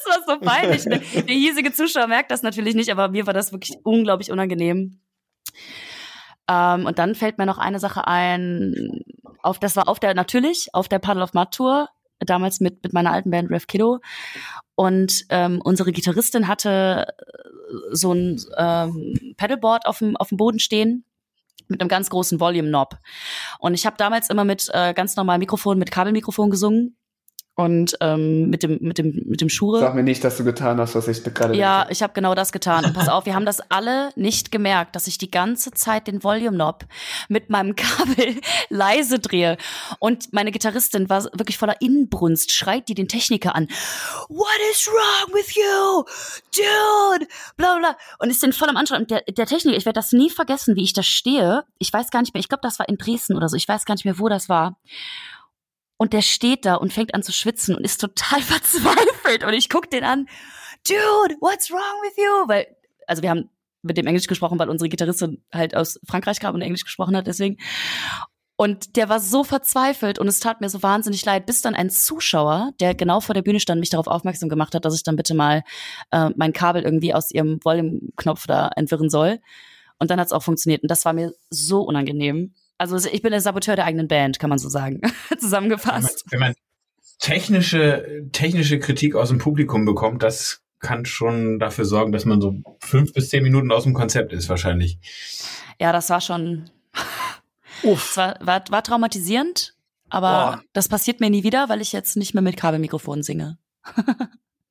Das 0.08 0.26
war 0.26 0.36
so 0.36 0.40
peinlich. 0.40 0.84
Der, 0.84 0.98
der 1.22 1.34
hiesige 1.34 1.72
Zuschauer 1.72 2.06
merkt 2.06 2.30
das 2.30 2.42
natürlich 2.42 2.74
nicht, 2.74 2.90
aber 2.90 3.08
mir 3.08 3.26
war 3.26 3.34
das 3.34 3.52
wirklich 3.52 3.76
unglaublich 3.84 4.32
unangenehm. 4.32 5.00
Ähm, 6.48 6.86
und 6.86 6.98
dann 6.98 7.14
fällt 7.14 7.36
mir 7.36 7.44
noch 7.44 7.58
eine 7.58 7.78
Sache 7.78 8.06
ein. 8.06 9.04
Auf, 9.42 9.58
das 9.58 9.76
war 9.76 9.86
auf 9.86 10.00
der, 10.00 10.14
natürlich, 10.14 10.68
auf 10.72 10.88
der 10.88 10.98
Paddle 10.98 11.22
of 11.22 11.34
Mud 11.34 11.52
Tour, 11.52 11.90
damals 12.20 12.60
mit, 12.60 12.82
mit 12.82 12.92
meiner 12.92 13.12
alten 13.12 13.30
Band 13.30 13.50
Rev 13.50 13.66
Kiddo. 13.66 14.00
Und 14.74 15.24
ähm, 15.30 15.60
unsere 15.62 15.92
Gitarristin 15.92 16.48
hatte 16.48 17.06
äh, 17.08 17.24
so 17.92 18.12
ein 18.12 18.40
ähm, 18.56 19.34
Pedalboard 19.36 19.86
auf 19.86 19.98
dem, 19.98 20.16
auf 20.16 20.28
dem 20.28 20.38
Boden 20.38 20.58
stehen 20.58 21.04
mit 21.68 21.80
einem 21.80 21.88
ganz 21.88 22.10
großen 22.10 22.40
Volume-Knob. 22.40 22.96
Und 23.58 23.74
ich 23.74 23.86
habe 23.86 23.96
damals 23.98 24.30
immer 24.30 24.44
mit 24.44 24.68
äh, 24.72 24.94
ganz 24.94 25.16
normalem 25.16 25.40
Mikrofon, 25.40 25.78
mit 25.78 25.90
Kabelmikrofon 25.90 26.50
gesungen 26.50 26.97
und 27.58 27.96
ähm, 28.00 28.50
mit 28.50 28.62
dem 28.62 28.78
mit 28.80 28.98
dem 28.98 29.20
mit 29.26 29.40
dem 29.40 29.48
Schure. 29.48 29.80
Sag 29.80 29.96
mir 29.96 30.04
nicht, 30.04 30.22
dass 30.22 30.36
du 30.36 30.44
getan 30.44 30.78
hast, 30.78 30.94
was 30.94 31.08
ich 31.08 31.24
gerade 31.24 31.56
Ja, 31.56 31.80
denke. 31.80 31.92
ich 31.92 32.04
habe 32.04 32.12
genau 32.12 32.36
das 32.36 32.52
getan. 32.52 32.84
Und 32.84 32.94
pass 32.94 33.08
auf, 33.08 33.26
wir 33.26 33.34
haben 33.34 33.46
das 33.46 33.60
alle 33.68 34.10
nicht 34.14 34.52
gemerkt, 34.52 34.94
dass 34.94 35.08
ich 35.08 35.18
die 35.18 35.28
ganze 35.28 35.72
Zeit 35.72 36.06
den 36.06 36.22
Volume 36.22 36.52
Knob 36.52 36.84
mit 37.28 37.50
meinem 37.50 37.74
Kabel 37.76 38.40
leise 38.68 39.18
drehe. 39.18 39.56
Und 39.98 40.32
meine 40.32 40.52
Gitarristin 40.52 41.10
war 41.10 41.24
wirklich 41.24 41.58
voller 41.58 41.80
Inbrunst, 41.80 42.52
schreit 42.52 42.88
die 42.88 42.94
den 42.94 43.08
Techniker 43.08 43.56
an. 43.56 43.66
What 44.28 44.46
is 44.70 44.86
wrong 44.86 45.34
with 45.34 45.56
you? 45.56 46.04
Dude! 46.54 47.26
Bla 47.56 47.76
bla. 47.78 47.96
Und 48.20 48.30
ist 48.30 48.40
den 48.40 48.52
voll 48.52 48.68
am. 48.68 48.76
Und 48.76 49.10
der, 49.10 49.22
der 49.22 49.46
Techniker, 49.46 49.76
ich 49.76 49.84
werde 49.84 49.98
das 49.98 50.12
nie 50.12 50.30
vergessen, 50.30 50.76
wie 50.76 50.84
ich 50.84 50.92
da 50.92 51.02
stehe. 51.02 51.64
Ich 51.78 51.92
weiß 51.92 52.10
gar 52.10 52.20
nicht 52.20 52.34
mehr, 52.34 52.40
ich 52.40 52.48
glaube, 52.48 52.62
das 52.62 52.78
war 52.78 52.88
in 52.88 52.98
Dresden 52.98 53.36
oder 53.36 53.48
so. 53.48 53.56
Ich 53.56 53.66
weiß 53.66 53.84
gar 53.84 53.94
nicht 53.94 54.04
mehr, 54.04 54.20
wo 54.20 54.28
das 54.28 54.48
war. 54.48 54.76
Und 55.98 56.12
der 56.14 56.22
steht 56.22 56.64
da 56.64 56.76
und 56.76 56.92
fängt 56.92 57.14
an 57.14 57.22
zu 57.22 57.32
schwitzen 57.32 57.74
und 57.74 57.84
ist 57.84 58.00
total 58.00 58.40
verzweifelt. 58.42 59.44
Und 59.44 59.52
ich 59.52 59.68
guck 59.68 59.90
den 59.90 60.04
an. 60.04 60.26
Dude, 60.86 61.36
what's 61.40 61.70
wrong 61.70 62.02
with 62.02 62.16
you? 62.16 62.48
Weil, 62.48 62.66
also 63.06 63.22
wir 63.22 63.30
haben 63.30 63.50
mit 63.82 63.96
dem 63.96 64.06
Englisch 64.06 64.26
gesprochen, 64.26 64.58
weil 64.58 64.70
unsere 64.70 64.88
Gitarristin 64.88 65.42
halt 65.52 65.76
aus 65.76 66.00
Frankreich 66.06 66.40
kam 66.40 66.54
und 66.54 66.62
Englisch 66.62 66.84
gesprochen 66.84 67.16
hat, 67.16 67.26
deswegen. 67.26 67.58
Und 68.56 68.96
der 68.96 69.08
war 69.08 69.20
so 69.20 69.44
verzweifelt 69.44 70.18
und 70.18 70.26
es 70.26 70.40
tat 70.40 70.60
mir 70.60 70.68
so 70.68 70.82
wahnsinnig 70.82 71.24
leid, 71.24 71.46
bis 71.46 71.62
dann 71.62 71.76
ein 71.76 71.90
Zuschauer, 71.90 72.72
der 72.80 72.94
genau 72.94 73.20
vor 73.20 73.34
der 73.34 73.42
Bühne 73.42 73.60
stand, 73.60 73.78
mich 73.78 73.90
darauf 73.90 74.08
aufmerksam 74.08 74.48
gemacht 74.48 74.74
hat, 74.74 74.84
dass 74.84 74.96
ich 74.96 75.04
dann 75.04 75.14
bitte 75.14 75.34
mal 75.34 75.62
äh, 76.10 76.30
mein 76.34 76.52
Kabel 76.52 76.82
irgendwie 76.82 77.14
aus 77.14 77.30
ihrem 77.30 77.60
Volume-Knopf 77.62 78.48
da 78.48 78.70
entwirren 78.74 79.10
soll. 79.10 79.38
Und 80.00 80.10
dann 80.10 80.18
hat 80.18 80.26
es 80.26 80.32
auch 80.32 80.42
funktioniert. 80.42 80.82
Und 80.82 80.90
das 80.90 81.04
war 81.04 81.12
mir 81.12 81.34
so 81.50 81.82
unangenehm. 81.82 82.54
Also 82.78 82.96
ich 83.08 83.22
bin 83.22 83.32
der 83.32 83.40
Saboteur 83.40 83.76
der 83.76 83.84
eigenen 83.84 84.08
Band, 84.08 84.38
kann 84.38 84.50
man 84.50 84.58
so 84.58 84.68
sagen. 84.68 85.00
Wenn 85.02 85.10
man, 85.30 85.38
Zusammengefasst. 85.38 86.24
wenn 86.30 86.40
man 86.40 86.54
technische, 87.18 88.26
technische 88.32 88.78
Kritik 88.78 89.16
aus 89.16 89.28
dem 89.28 89.38
Publikum 89.38 89.84
bekommt, 89.84 90.22
das 90.22 90.62
kann 90.78 91.04
schon 91.04 91.58
dafür 91.58 91.84
sorgen, 91.84 92.12
dass 92.12 92.24
man 92.24 92.40
so 92.40 92.54
fünf 92.80 93.12
bis 93.12 93.30
zehn 93.30 93.42
Minuten 93.42 93.72
aus 93.72 93.82
dem 93.82 93.94
Konzept 93.94 94.32
ist, 94.32 94.48
wahrscheinlich. 94.48 94.98
Ja, 95.80 95.92
das 95.92 96.08
war 96.10 96.20
schon. 96.20 96.70
Es 97.84 98.16
war, 98.16 98.36
war, 98.40 98.64
war 98.70 98.82
traumatisierend, 98.82 99.76
aber 100.08 100.56
Boah. 100.56 100.62
das 100.72 100.88
passiert 100.88 101.20
mir 101.20 101.30
nie 101.30 101.44
wieder, 101.44 101.68
weil 101.68 101.80
ich 101.80 101.92
jetzt 101.92 102.16
nicht 102.16 102.34
mehr 102.34 102.42
mit 102.42 102.56
Kabelmikrofon 102.56 103.22
singe. 103.22 103.56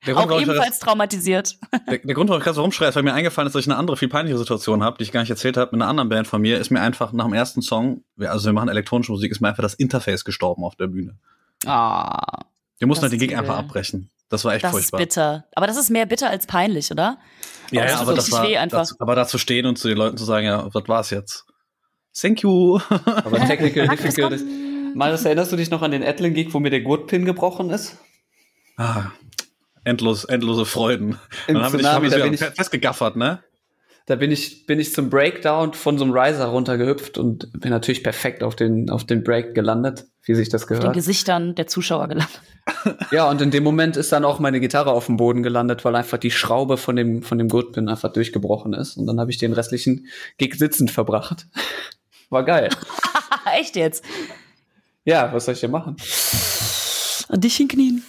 Der 0.05 0.15
Auch 0.15 0.19
Grund, 0.19 0.29
warum 0.31 0.43
ich 0.43 0.47
ebenfalls 0.49 0.79
traumatisiert. 0.79 1.57
das, 1.71 1.81
der, 1.89 1.97
der 1.99 2.15
Grund, 2.15 2.29
warum 2.29 2.39
ich 2.39 2.43
gerade 2.45 2.55
so 2.55 2.61
rumschreie, 2.61 2.89
ist, 2.89 2.95
weil 2.95 3.03
mir 3.03 3.13
eingefallen 3.13 3.47
ist, 3.47 3.55
dass 3.55 3.61
ich 3.63 3.67
eine 3.69 3.77
andere, 3.77 3.97
viel 3.97 4.07
peinliche 4.09 4.37
Situation 4.37 4.83
habe, 4.83 4.97
die 4.97 5.03
ich 5.03 5.11
gar 5.11 5.21
nicht 5.21 5.29
erzählt 5.29 5.57
habe. 5.57 5.71
Mit 5.75 5.81
einer 5.81 5.89
anderen 5.89 6.09
Band 6.09 6.27
von 6.27 6.41
mir 6.41 6.59
ist 6.59 6.69
mir 6.69 6.81
einfach 6.81 7.11
nach 7.13 7.25
dem 7.25 7.33
ersten 7.33 7.61
Song, 7.61 8.03
also 8.19 8.45
wir 8.45 8.53
machen 8.53 8.69
elektronische 8.69 9.11
Musik, 9.11 9.31
ist 9.31 9.41
mir 9.41 9.49
einfach 9.49 9.63
das 9.63 9.73
Interface 9.73 10.23
gestorben 10.23 10.63
auf 10.63 10.75
der 10.75 10.87
Bühne. 10.87 11.17
Ah. 11.65 12.43
Wir 12.77 12.87
mussten 12.87 13.01
Das 13.05 13.11
halt 13.11 13.19
den 13.19 13.27
Gig 13.27 13.37
einfach 13.37 13.57
abbrechen. 13.57 14.11
Das 14.29 14.45
war 14.45 14.53
echt 14.53 14.63
Das 14.63 14.71
furchtbar. 14.71 14.99
ist 14.99 15.07
bitter. 15.07 15.45
Aber 15.55 15.65
das 15.67 15.77
ist 15.77 15.89
mehr 15.89 16.05
bitter 16.05 16.29
als 16.29 16.45
peinlich, 16.45 16.91
oder? 16.91 17.17
Ja, 17.71 17.81
Aber 17.81 17.89
ja, 17.91 17.99
aber 17.99 18.13
das 18.13 18.25
richtig 18.27 18.39
war, 18.39 18.47
weh 18.47 18.57
einfach. 18.57 18.79
das, 18.79 18.99
aber 18.99 19.15
da 19.15 19.25
zu 19.27 19.37
stehen 19.39 19.65
und 19.65 19.77
zu 19.79 19.87
den 19.87 19.97
Leuten 19.97 20.17
zu 20.17 20.25
sagen, 20.25 20.45
ja, 20.45 20.67
was 20.73 20.87
war's 20.87 21.09
jetzt? 21.09 21.45
Thank 22.19 22.41
you. 22.43 22.79
Aber 23.05 23.37
Technical 23.45 23.85
das 23.87 23.97
Difficulties. 23.99 24.43
Marius, 24.95 25.23
erinnerst 25.23 25.51
du 25.51 25.55
dich 25.55 25.69
noch 25.69 25.83
an 25.83 25.91
den 25.91 26.03
Atlan-Gig, 26.03 26.51
wo 26.51 26.59
mir 26.59 26.71
der 26.71 26.81
Gurtpin 26.81 27.25
gebrochen 27.25 27.69
ist? 27.69 27.97
ah, 28.77 29.11
endlos, 29.87 30.25
endlose 30.25 30.65
Freuden. 30.65 31.17
Im 31.47 31.55
Dann 31.55 31.63
haben 31.63 31.73
Tsunami, 31.75 32.03
wir 32.03 32.09
da 32.11 32.15
dich 32.17 32.23
bin 32.25 32.33
wieder 32.33 32.49
ich- 32.49 32.55
festgegaffert, 32.55 33.15
ne? 33.15 33.39
Da 34.05 34.15
bin 34.15 34.31
ich, 34.31 34.65
bin 34.65 34.79
ich 34.79 34.93
zum 34.93 35.09
Breakdown 35.09 35.73
von 35.73 35.97
so 35.97 36.05
einem 36.05 36.13
Riser 36.13 36.45
runtergehüpft 36.45 37.17
und 37.17 37.51
bin 37.59 37.71
natürlich 37.71 38.03
perfekt 38.03 38.41
auf 38.41 38.55
den, 38.55 38.89
auf 38.89 39.03
den 39.03 39.21
Break 39.21 39.53
gelandet, 39.53 40.05
wie 40.23 40.33
sich 40.33 40.47
das 40.47 40.63
Auf 40.63 40.69
den 40.69 40.77
gehört. 40.79 40.93
Gesichtern 40.95 41.55
der 41.55 41.67
Zuschauer 41.67 42.07
gelandet. 42.07 42.41
Ja, 43.11 43.29
und 43.29 43.41
in 43.41 43.51
dem 43.51 43.63
Moment 43.63 43.97
ist 43.97 44.11
dann 44.13 44.23
auch 44.25 44.39
meine 44.39 44.59
Gitarre 44.61 44.91
auf 44.91 45.07
dem 45.07 45.17
Boden 45.17 45.43
gelandet, 45.43 45.83
weil 45.85 45.95
einfach 45.95 46.17
die 46.17 46.31
Schraube 46.31 46.77
von 46.77 46.95
dem, 46.95 47.21
von 47.21 47.37
dem 47.37 47.47
Gurtpin 47.49 47.89
einfach 47.89 48.11
durchgebrochen 48.13 48.73
ist. 48.73 48.95
Und 48.97 49.07
dann 49.07 49.19
habe 49.19 49.31
ich 49.31 49.37
den 49.39 49.51
restlichen 49.53 50.07
Gig 50.37 50.55
sitzend 50.55 50.89
verbracht. 50.91 51.47
War 52.29 52.43
geil. 52.45 52.69
Echt 53.57 53.75
jetzt? 53.75 54.03
Ja, 55.05 55.31
was 55.33 55.45
soll 55.45 55.53
ich 55.55 55.61
denn 55.61 55.71
machen? 55.71 55.95
Und 57.29 57.43
dich 57.43 57.55
hinknien. 57.57 58.03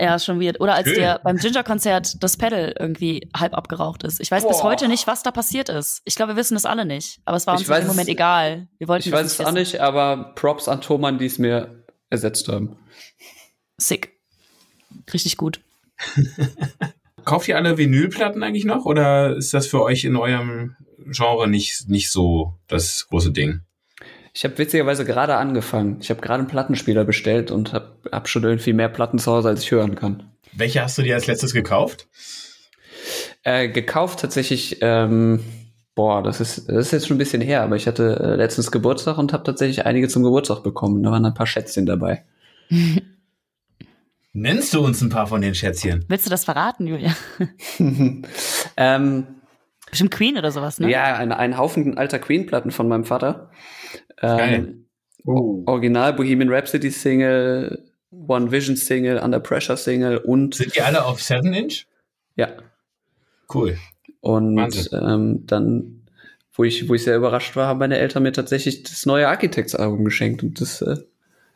Ja, 0.00 0.14
ist 0.14 0.24
schon 0.24 0.40
weird. 0.40 0.60
Oder 0.60 0.74
als 0.74 0.88
Schön. 0.88 0.98
der 0.98 1.18
beim 1.22 1.36
Ginger-Konzert 1.36 2.22
das 2.22 2.36
Pedal 2.38 2.74
irgendwie 2.78 3.28
halb 3.36 3.52
abgeraucht 3.54 4.02
ist. 4.02 4.18
Ich 4.20 4.30
weiß 4.30 4.48
bis 4.48 4.58
Boah. 4.58 4.64
heute 4.70 4.88
nicht, 4.88 5.06
was 5.06 5.22
da 5.22 5.30
passiert 5.30 5.68
ist. 5.68 6.00
Ich 6.04 6.14
glaube, 6.14 6.32
wir 6.32 6.36
wissen 6.36 6.56
es 6.56 6.64
alle 6.64 6.86
nicht. 6.86 7.20
Aber 7.26 7.36
es 7.36 7.46
war 7.46 7.58
uns 7.58 7.68
weiß 7.68 7.80
dem 7.84 7.88
Moment 7.88 8.08
egal. 8.08 8.68
Wir 8.78 8.88
wollten 8.88 9.08
Ich 9.08 9.10
das 9.12 9.20
weiß 9.20 9.32
es 9.32 9.40
auch 9.40 9.44
wissen. 9.46 9.54
nicht, 9.56 9.80
aber 9.80 10.32
Props 10.36 10.68
an 10.68 10.80
Thomann, 10.80 11.18
die 11.18 11.26
es 11.26 11.38
mir 11.38 11.84
ersetzt 12.08 12.48
haben. 12.48 12.78
Sick. 13.76 14.12
Richtig 15.12 15.36
gut. 15.36 15.60
Kauft 17.24 17.48
ihr 17.48 17.56
alle 17.56 17.76
Vinylplatten 17.76 18.42
eigentlich 18.42 18.64
noch 18.64 18.86
oder 18.86 19.36
ist 19.36 19.52
das 19.52 19.66
für 19.66 19.82
euch 19.82 20.04
in 20.04 20.16
eurem 20.16 20.76
Genre 21.10 21.46
nicht, 21.46 21.88
nicht 21.88 22.10
so 22.10 22.54
das 22.68 23.06
große 23.08 23.32
Ding? 23.32 23.60
Ich 24.32 24.44
habe 24.44 24.56
witzigerweise 24.58 25.04
gerade 25.04 25.36
angefangen. 25.36 25.98
Ich 26.00 26.10
habe 26.10 26.20
gerade 26.20 26.40
einen 26.40 26.48
Plattenspieler 26.48 27.04
bestellt 27.04 27.50
und 27.50 27.72
habe 27.72 27.98
hab 28.12 28.28
schon 28.28 28.44
irgendwie 28.44 28.72
mehr 28.72 28.88
Platten 28.88 29.18
zu 29.18 29.32
Hause, 29.32 29.48
als 29.48 29.62
ich 29.62 29.70
hören 29.70 29.96
kann. 29.96 30.30
Welche 30.52 30.82
hast 30.82 30.98
du 30.98 31.02
dir 31.02 31.14
als 31.14 31.26
letztes 31.26 31.52
gekauft? 31.52 32.08
Äh, 33.42 33.68
gekauft 33.68 34.20
tatsächlich, 34.20 34.78
ähm, 34.82 35.40
boah, 35.94 36.22
das 36.22 36.40
ist, 36.40 36.68
das 36.68 36.86
ist 36.86 36.92
jetzt 36.92 37.08
schon 37.08 37.16
ein 37.16 37.18
bisschen 37.18 37.40
her, 37.40 37.62
aber 37.62 37.76
ich 37.76 37.86
hatte 37.86 38.18
äh, 38.20 38.36
letztens 38.36 38.70
Geburtstag 38.70 39.18
und 39.18 39.32
habe 39.32 39.44
tatsächlich 39.44 39.86
einige 39.86 40.08
zum 40.08 40.22
Geburtstag 40.22 40.62
bekommen. 40.62 41.02
Da 41.02 41.10
waren 41.10 41.24
ein 41.24 41.34
paar 41.34 41.46
Schätzchen 41.46 41.86
dabei. 41.86 42.24
Nennst 44.32 44.74
du 44.74 44.84
uns 44.84 45.00
ein 45.00 45.08
paar 45.08 45.26
von 45.26 45.40
den 45.40 45.56
Schätzchen? 45.56 46.04
Willst 46.08 46.26
du 46.26 46.30
das 46.30 46.44
verraten, 46.44 46.86
Julia? 46.86 47.16
ähm, 48.76 49.26
Bestimmt 49.90 50.12
Queen 50.12 50.38
oder 50.38 50.52
sowas, 50.52 50.78
ne? 50.78 50.88
Ja, 50.88 51.16
ein, 51.16 51.32
ein 51.32 51.58
Haufen 51.58 51.98
alter 51.98 52.20
Queen-Platten 52.20 52.70
von 52.70 52.86
meinem 52.86 53.04
Vater. 53.04 53.50
Geil. 54.20 54.54
Ähm, 54.54 54.76
Oh. 55.26 55.62
Original 55.66 56.14
Bohemian 56.14 56.48
Rhapsody 56.50 56.90
Single, 56.90 57.84
One 58.10 58.50
Vision 58.50 58.74
Single, 58.74 59.18
Under 59.18 59.38
Pressure 59.38 59.76
Single 59.76 60.16
und 60.16 60.54
Sind 60.54 60.74
die 60.74 60.80
alle 60.80 61.04
auf 61.04 61.22
7 61.22 61.52
Inch? 61.52 61.84
ja. 62.36 62.48
Cool. 63.52 63.76
Und 64.20 64.88
ähm, 64.92 65.44
dann, 65.46 66.06
wo 66.54 66.64
ich, 66.64 66.88
wo 66.88 66.94
ich 66.94 67.02
sehr 67.04 67.16
überrascht 67.16 67.54
war, 67.56 67.66
haben 67.66 67.80
meine 67.80 67.98
Eltern 67.98 68.22
mir 68.22 68.32
tatsächlich 68.32 68.82
das 68.84 69.04
neue 69.04 69.28
Architects-Album 69.28 70.04
geschenkt. 70.04 70.42
Und 70.42 70.60
das 70.60 70.80
äh, 70.82 70.96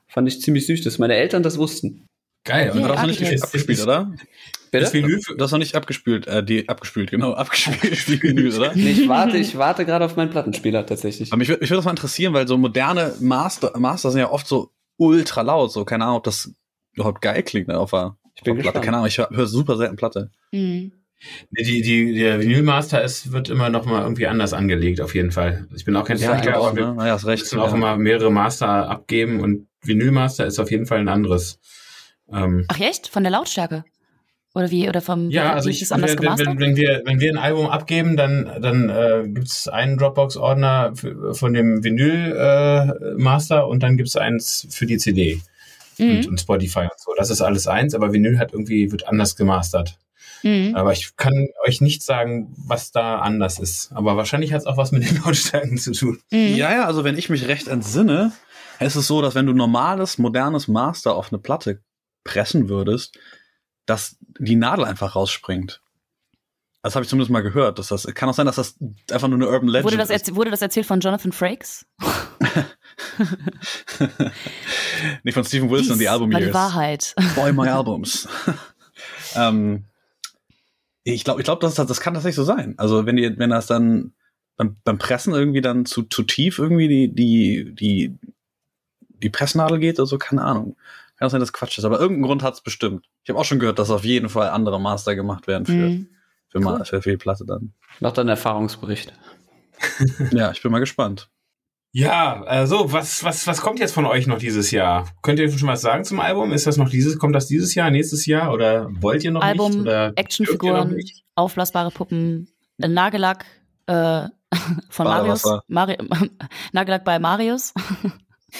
fand 0.09 0.29
ich 0.29 0.41
ziemlich 0.43 0.67
süß, 0.67 0.83
dass 0.83 0.99
meine 0.99 1.15
Eltern 1.15 1.43
das 1.43 1.57
wussten. 1.57 2.05
Geil. 2.45 2.71
Du 2.75 2.81
hast 2.83 2.89
noch 2.89 3.07
nicht 3.07 3.21
Architects. 3.21 3.45
abgespielt, 3.45 3.79
oder? 4.75 4.83
Das 4.85 4.93
Bitte? 4.93 5.09
Vinyl 5.09 5.21
hast 5.41 5.53
noch 5.53 5.59
nicht 5.59 5.75
abgespült, 5.75 6.27
äh, 6.27 6.43
die 6.45 6.69
abgespült, 6.69 7.11
genau, 7.11 7.33
abgespielt, 7.33 8.07
die 8.09 8.23
Vinyl, 8.23 8.55
oder? 8.59 8.73
Nee, 8.75 8.91
ich 8.91 9.09
warte, 9.09 9.39
ich 9.39 9.57
warte 9.57 9.85
gerade 9.85 10.05
auf 10.05 10.17
meinen 10.17 10.31
Plattenspieler 10.31 10.85
tatsächlich. 10.87 11.33
Aber 11.33 11.39
mich, 11.39 11.49
mich 11.49 11.61
würde 11.61 11.77
das 11.77 11.85
mal 11.85 11.91
interessieren, 11.93 12.35
weil 12.35 12.49
so 12.49 12.59
moderne 12.59 13.15
Master, 13.21 13.79
Master 13.79 14.11
sind 14.11 14.21
ja 14.21 14.31
oft 14.31 14.47
so 14.47 14.73
ultra 14.97 15.43
laut, 15.43 15.73
so 15.73 15.85
keine 15.85 16.05
Ahnung, 16.05 16.19
ob 16.19 16.25
das 16.25 16.53
überhaupt 16.93 17.21
geil 17.21 17.43
klingt 17.43 17.69
ne, 17.69 17.79
auf 17.79 17.91
der, 17.91 18.17
Ich 18.35 18.43
bin 18.43 18.57
auf 18.57 18.63
Platte. 18.63 18.81
Keine 18.81 18.97
Ahnung, 18.99 19.09
ich 19.09 19.19
höre 19.19 19.31
hör 19.31 19.47
super 19.47 19.77
selten 19.77 19.97
Platte. 19.97 20.31
Mhm. 20.53 20.93
die, 21.51 21.83
die, 21.83 22.15
der 22.15 22.41
Vinylmaster 22.41 23.03
ist, 23.03 23.33
wird 23.33 23.49
immer 23.49 23.71
noch 23.71 23.87
mal 23.87 24.03
irgendwie 24.03 24.27
anders 24.27 24.53
angelegt, 24.53 25.01
auf 25.01 25.15
jeden 25.15 25.31
Fall. 25.31 25.67
Ich 25.75 25.85
bin 25.85 25.97
auch 25.97 26.05
kein 26.05 26.19
Ja, 26.19 26.33
Techniker, 26.35 26.61
auch, 26.61 26.69
aber 26.69 26.77
wir 26.77 26.87
ne? 26.89 26.95
Naja, 26.95 27.13
hast 27.15 27.27
recht. 27.27 27.43
müssen 27.43 27.61
auch 27.61 27.71
ja. 27.71 27.77
immer 27.77 27.97
mehrere 27.97 28.31
Master 28.31 28.89
abgeben 28.91 29.41
und 29.41 29.67
Vinylmaster 29.83 30.47
ist 30.47 30.59
auf 30.59 30.71
jeden 30.71 30.87
Fall 30.87 30.99
ein 30.99 31.09
anderes. 31.09 31.59
Ähm, 32.33 32.65
Ach 32.69 32.81
echt? 32.81 33.09
Von 33.09 33.23
der 33.23 33.33
Lautstärke? 33.33 33.85
Oder 34.55 34.71
wie? 34.71 34.89
Oder 34.89 35.01
vom 35.01 35.31
Ja, 35.31 35.53
also 35.53 35.69
ist 35.69 35.83
ich, 35.83 35.91
wenn, 35.91 36.01
gemastert? 36.17 36.47
wenn, 36.47 36.61
wenn, 36.61 36.77
wir, 36.77 37.03
wenn 37.05 37.19
wir 37.21 37.31
ein 37.33 37.39
Album 37.39 37.67
abgeben, 37.67 38.17
dann, 38.17 38.49
dann 38.63 38.89
äh, 38.89 39.23
gibt 39.29 39.49
es 39.49 39.67
einen 39.69 39.99
Dropbox-Ordner 39.99 40.93
von 41.33 41.53
dem 41.55 41.83
Vinyl-Master 41.83 43.13
äh, 43.13 43.15
Master 43.21 43.67
und 43.69 43.83
dann 43.83 43.97
gibt 43.97 44.09
es 44.09 44.17
eins 44.17 44.67
für 44.71 44.87
die 44.87 44.99
CD 44.99 45.41
und, 45.99 46.07
Mhm. 46.07 46.27
und 46.29 46.41
Spotify 46.41 46.81
und 46.81 46.99
so. 46.99 47.13
Das 47.17 47.31
ist 47.31 47.41
alles 47.41 47.67
eins, 47.67 47.95
aber 47.95 48.13
Vinyl 48.13 48.39
hat 48.39 48.53
irgendwie, 48.53 48.91
wird 48.93 49.07
anders 49.09 49.37
gemastert. 49.37 49.97
Mhm. 50.43 50.75
Aber 50.75 50.93
ich 50.93 51.17
kann 51.17 51.49
euch 51.67 51.81
nicht 51.81 52.03
sagen, 52.03 52.53
was 52.57 52.91
da 52.93 53.19
anders 53.21 53.59
ist. 53.59 53.91
Aber 53.93 54.17
wahrscheinlich 54.17 54.53
hat 54.53 54.61
es 54.61 54.67
auch 54.67 54.77
was 54.77 54.93
mit 54.93 55.09
den 55.09 55.17
Lautstärken 55.25 55.79
zu 55.79 55.93
tun. 55.93 56.21
Mhm. 56.31 56.55
Ja, 56.55 56.71
ja, 56.73 56.85
also 56.87 57.03
wenn 57.05 57.17
ich 57.19 57.29
mich 57.31 57.49
recht 57.49 57.67
entsinne, 57.69 58.33
ist 58.81 58.97
es 58.97 59.07
so, 59.07 59.23
dass 59.23 59.35
wenn 59.35 59.47
du 59.47 59.53
normales, 59.53 60.19
modernes 60.19 60.69
Master 60.69 61.15
auf 61.17 61.33
eine 61.33 61.39
Platte 61.41 61.81
pressen 62.25 62.69
würdest, 62.69 63.19
dass 63.87 64.17
die 64.39 64.57
Nadel 64.57 64.85
einfach 64.85 65.15
rausspringt. 65.15 65.81
Das 66.83 66.95
habe 66.95 67.05
ich 67.05 67.09
zumindest 67.09 67.31
mal 67.31 67.43
gehört. 67.43 67.79
Dass 67.79 67.89
das 67.89 68.07
kann 68.15 68.29
auch 68.29 68.35
sein, 68.35 68.47
dass 68.47 68.57
das 68.57 68.77
einfach 69.11 69.29
nur 69.29 69.39
eine 69.39 69.49
Urban 69.49 69.69
Legend 69.69 69.85
Wurde 69.85 69.97
das, 69.97 70.11
ist. 70.11 70.35
wurde 70.35 70.51
das 70.51 70.61
erzählt 70.61 70.87
von 70.87 71.01
Jonathan 71.01 71.33
Frakes? 71.33 71.87
Nicht 75.23 75.35
von 75.35 75.45
Stephen 75.45 75.71
Wilson, 75.71 75.95
die 75.95 76.05
Dies 76.05 76.09
Album 76.09 76.33
war 76.33 76.41
die. 76.41 76.55
Wahrheit. 76.55 77.15
Boy, 77.35 77.53
my 77.53 77.69
albums. 77.69 78.29
ähm, 79.35 79.85
ich 81.05 81.25
glaube, 81.25 81.41
ich 81.41 81.45
glaub, 81.45 81.61
das, 81.61 81.75
das 81.75 82.01
kann 82.01 82.15
tatsächlich 82.15 82.37
so 82.37 82.45
sein. 82.45 82.75
Also 82.77 83.07
wenn 83.07 83.17
die, 83.17 83.39
wenn 83.39 83.51
das 83.51 83.67
dann 83.67 84.13
beim, 84.57 84.77
beim 84.85 84.99
Pressen 84.99 85.35
irgendwie 85.35 85.61
dann 85.61 85.87
zu, 85.87 86.05
zu 86.05 86.23
tief 86.23 86.59
irgendwie 86.59 86.89
die, 86.89 87.15
die, 87.15 87.75
die, 87.75 88.17
die 89.23 89.31
Pressnadel 89.31 89.79
geht 89.79 89.99
oder 89.99 90.07
so, 90.07 90.19
keine 90.19 90.43
Ahnung. 90.43 90.77
Kann 91.17 91.27
auch 91.27 91.31
sein, 91.31 91.41
dass 91.41 91.53
Quatsch 91.53 91.79
ist, 91.79 91.85
aber 91.85 91.99
irgendeinen 92.01 92.25
Grund 92.27 92.43
hat 92.43 92.55
es 92.55 92.61
bestimmt. 92.63 93.07
Ich 93.23 93.31
habe 93.31 93.39
auch 93.39 93.45
schon 93.45 93.59
gehört, 93.61 93.79
dass 93.79 93.91
auf 93.91 94.05
jeden 94.05 94.29
Fall 94.29 94.49
andere 94.49 94.81
Master 94.81 95.15
gemacht 95.15 95.47
werden 95.47 95.65
für, 95.67 95.73
Mhm. 95.73 96.09
für, 96.49 96.61
Ma- 96.61 96.85
für, 96.85 97.03
für 97.03 97.11
die 97.11 97.17
Platte 97.17 97.45
dann. 97.47 97.73
Mach 98.01 98.13
dann 98.13 98.29
Erfahrungsbericht. 98.29 99.13
Ja, 100.33 100.51
ich 100.53 100.63
bin 100.63 100.71
mal 100.73 100.79
gespannt. 100.79 101.29
Ja, 101.93 102.43
also 102.43 102.93
was, 102.93 103.23
was, 103.23 103.47
was 103.47 103.61
kommt 103.61 103.79
jetzt 103.79 103.93
von 103.93 104.05
euch 104.07 104.27
noch 104.27 104.39
dieses 104.39 104.71
Jahr? 104.73 105.09
Könnt 105.23 105.39
ihr 105.39 105.49
schon 105.57 105.69
was 105.69 105.81
sagen 105.81 106.03
zum 106.05 106.19
Album? 106.21 106.53
Ist 106.53 106.67
das 106.67 106.77
noch 106.77 106.89
dieses, 106.89 107.19
kommt 107.19 107.35
das 107.37 107.47
dieses 107.47 107.75
Jahr, 107.77 107.91
nächstes 107.91 108.27
Jahr 108.27 108.53
oder 108.53 108.89
wollt 109.01 109.23
ihr 109.23 109.31
noch 109.31 109.41
nicht? 109.43 109.51
Album, 109.61 109.87
Actionfiguren, 110.17 110.95
nicht? 110.95 111.23
aufblasbare 111.37 111.91
Puppen, 111.93 112.49
äh, 112.81 112.89
Nagellack 112.89 113.45
äh, 113.87 114.27
von 114.91 115.05
Marius. 115.07 115.45
Mari 115.69 115.97
Nagellack 116.73 117.05
bei 117.05 117.19
Marius. 117.21 117.73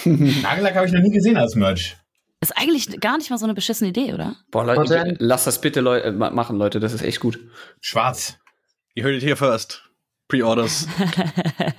Nagellack 0.05 0.75
habe 0.75 0.85
ich 0.87 0.93
noch 0.93 1.01
nie 1.01 1.11
gesehen 1.11 1.37
als 1.37 1.55
Merch. 1.55 1.97
Ist 2.45 2.55
eigentlich 2.55 3.01
gar 3.01 3.17
nicht 3.17 3.31
mal 3.31 3.39
so 3.39 3.45
eine 3.45 3.55
beschissene 3.55 3.89
Idee, 3.89 4.13
oder? 4.13 4.35
Boah, 4.51 4.63
Leute, 4.65 5.15
lass 5.17 5.45
das 5.45 5.59
bitte 5.59 5.81
Leu 5.81 5.97
äh, 5.97 6.11
ma- 6.11 6.29
machen, 6.29 6.57
Leute, 6.57 6.79
das 6.79 6.93
ist 6.93 7.01
echt 7.01 7.19
gut. 7.19 7.39
Schwarz. 7.81 8.37
You 8.93 9.03
heard 9.03 9.15
it 9.15 9.23
here 9.23 9.35
first. 9.35 9.81
Pre-Orders. 10.27 10.87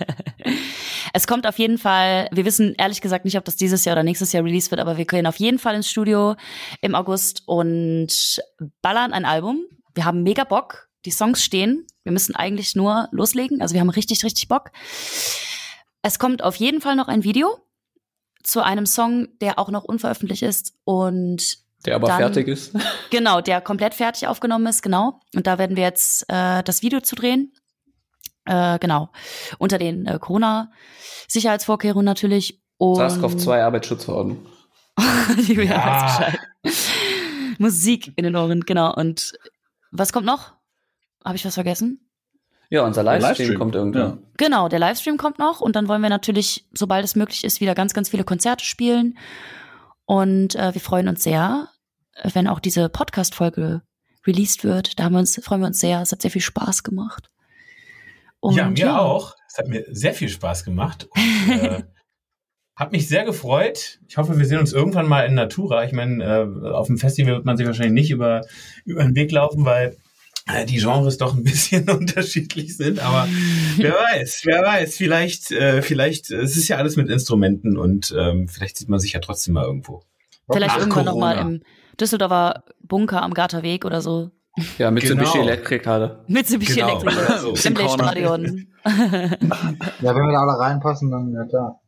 es 1.13 1.29
kommt 1.29 1.47
auf 1.47 1.61
jeden 1.61 1.79
Fall, 1.79 2.29
wir 2.33 2.45
wissen 2.45 2.75
ehrlich 2.79 3.01
gesagt 3.01 3.25
nicht, 3.25 3.39
ob 3.39 3.45
das 3.45 3.55
dieses 3.55 3.85
Jahr 3.85 3.95
oder 3.95 4.03
nächstes 4.03 4.33
Jahr 4.33 4.43
released 4.43 4.73
wird, 4.73 4.81
aber 4.81 4.97
wir 4.97 5.05
gehen 5.05 5.29
auf 5.29 5.37
jeden 5.37 5.61
Fall 5.61 5.77
ins 5.77 5.89
Studio 5.89 6.35
im 6.81 6.97
August 6.97 7.45
und 7.47 8.43
ballern 8.83 9.13
ein 9.13 9.25
Album. 9.25 9.67
Wir 9.95 10.05
haben 10.05 10.25
mega 10.25 10.43
Bock. 10.43 10.89
Die 11.05 11.13
Songs 11.13 11.45
stehen. 11.45 11.87
Wir 12.03 12.11
müssen 12.11 12.35
eigentlich 12.35 12.75
nur 12.75 13.07
loslegen. 13.13 13.63
Also 13.63 13.75
wir 13.75 13.81
haben 13.83 13.91
richtig, 13.91 14.25
richtig 14.25 14.49
Bock. 14.49 14.73
Es 16.03 16.19
kommt 16.19 16.43
auf 16.43 16.57
jeden 16.57 16.81
Fall 16.81 16.97
noch 16.97 17.07
ein 17.07 17.23
Video 17.23 17.57
zu 18.47 18.63
einem 18.65 18.87
Song, 18.87 19.29
der 19.41 19.59
auch 19.59 19.71
noch 19.71 19.83
unveröffentlicht 19.85 20.43
ist 20.43 20.75
und 20.85 21.43
Der 21.85 21.97
aber 21.97 22.07
Dann- 22.09 22.19
fertig 22.19 22.49
ist. 22.49 22.73
Genau, 23.11 23.41
der 23.41 23.61
komplett 23.61 23.95
fertig 23.95 24.27
aufgenommen 24.29 24.67
ist, 24.67 24.83
genau. 24.83 25.21
Und 25.35 25.47
da 25.47 25.59
werden 25.59 25.77
wir 25.77 25.83
jetzt 25.85 26.25
äh, 26.29 26.63
das 26.63 26.83
Video 26.83 27.01
zu 27.01 27.17
drehen. 27.17 27.53
Äh, 28.45 28.79
genau. 28.79 29.11
Unter 29.59 29.79
den 29.79 30.07
äh, 30.07 30.19
Corona-Sicherheitsvorkehrungen 30.21 32.05
natürlich. 32.05 32.61
Und 32.79 32.99
SARS-CoV-2 32.99 33.63
Arbeitsschutzverordnung. 33.63 34.47
Die 35.49 35.55
Ja. 35.55 36.33
Musik 37.59 38.13
in 38.17 38.25
den 38.25 38.37
Ohren, 38.37 38.61
genau. 38.61 38.95
Und 38.95 39.33
was 39.91 40.13
kommt 40.13 40.27
noch? 40.27 40.53
Habe 41.25 41.37
ich 41.37 41.45
was 41.45 41.55
vergessen? 41.55 42.06
Ja, 42.69 42.83
unser 42.83 43.03
Livestream, 43.03 43.29
Livestream, 43.29 43.59
kommt 43.59 43.75
irgendwann. 43.75 44.19
Genau, 44.37 44.69
der 44.69 44.79
Livestream 44.79 45.17
kommt 45.17 45.39
noch 45.39 45.61
und 45.61 45.77
dann 45.77 45.89
wollen 45.89 46.03
wir 46.03 46.09
natürlich, 46.09 46.67
sobald 46.73 47.05
es 47.05 47.15
möglich 47.15 47.45
ist, 47.45 47.61
wieder 47.61 47.75
ganz, 47.75 47.95
ganz 47.95 48.09
viele 48.09 48.25
Konzerte 48.25 48.65
spielen. 48.65 49.17
Und 50.05 50.55
äh, 50.57 50.75
wir 50.75 50.81
freuen 50.81 51.09
uns 51.09 51.23
sehr, 51.23 51.69
wenn 52.23 52.49
auch 52.49 52.61
diese 52.61 52.89
Podcast-Folge 52.89 53.83
released 54.27 54.65
wird. 54.65 54.99
Da 54.99 55.05
haben 55.05 55.13
wir 55.13 55.21
uns, 55.21 55.41
freuen 55.43 55.61
wir 55.61 55.69
uns 55.69 55.81
sehr. 55.81 56.01
Es 56.01 56.13
hat 56.13 56.23
sehr 56.23 56.31
viel 56.31 56.43
Spaß 56.43 56.83
gemacht. 56.83 57.31
Und, 58.41 58.57
ja, 58.57 58.69
mir 58.69 58.79
ja. 58.79 58.99
auch. 58.99 59.35
Es 59.49 59.59
hat 59.59 59.69
mir 59.69 59.85
sehr 59.91 60.13
viel 60.13 60.29
Spaß 60.29 60.65
gemacht. 60.65 61.09
Und, 61.11 61.51
äh, 61.51 61.83
hat 62.77 62.93
mich 62.93 63.09
sehr 63.09 63.25
gefreut. 63.25 64.01
Ich 64.07 64.17
hoffe, 64.17 64.39
wir 64.39 64.45
sehen 64.45 64.59
uns 64.59 64.73
irgendwann 64.73 65.09
mal 65.09 65.23
in 65.23 65.35
Natura. 65.35 65.85
Ich 65.85 65.93
meine, 65.93 66.23
äh, 66.23 66.71
auf 66.71 66.89
dem 66.89 66.99
Festival 66.99 67.35
wird 67.35 67.45
man 67.45 67.57
sich 67.57 67.67
wahrscheinlich 67.67 67.95
nicht 67.95 68.11
über, 68.11 68.43
über 68.85 69.03
den 69.03 69.15
Weg 69.15 69.33
laufen, 69.33 69.65
weil 69.65 69.97
die 70.69 70.79
Genres 70.79 71.19
doch 71.19 71.35
ein 71.35 71.43
bisschen 71.43 71.89
unterschiedlich 71.91 72.77
sind. 72.77 73.01
Aber 73.01 73.27
wer 73.77 73.93
weiß, 73.93 74.43
wer 74.45 74.63
weiß, 74.63 74.97
vielleicht, 74.97 75.51
äh, 75.51 75.83
vielleicht, 75.83 76.31
es 76.31 76.57
ist 76.57 76.69
ja 76.69 76.77
alles 76.77 76.97
mit 76.97 77.09
Instrumenten 77.09 77.77
und 77.77 78.15
ähm, 78.17 78.49
vielleicht 78.49 78.77
sieht 78.77 78.89
man 78.89 79.01
sich 79.01 79.13
ja 79.13 79.21
trotzdem 79.21 79.55
mal 79.55 79.65
irgendwo. 79.65 80.03
Vielleicht 80.51 80.75
Nach 80.75 80.81
irgendwann 80.81 81.07
nochmal 81.07 81.39
im 81.39 81.63
Düsseldorfer 82.01 82.63
Bunker 82.81 83.23
am 83.23 83.35
Garterweg 83.35 83.85
oder 83.85 84.01
so. 84.01 84.31
Ja, 84.79 84.91
Mitsubishi 84.91 85.33
genau. 85.33 85.49
Elektrik 85.49 85.83
gerade. 85.83 86.25
Mitsubishi 86.29 86.75
genau. 86.77 87.01
Elektrik. 87.01 87.39
So. 87.39 87.49
Im 87.69 87.89
Stadion. 87.89 88.67
ja, 88.85 88.95
wenn 90.15 90.23
wir 90.23 90.33
da 90.33 90.41
alle 90.41 90.59
reinpassen, 90.59 91.11
dann 91.11 91.33
ja 91.33 91.45
klar. 91.45 91.81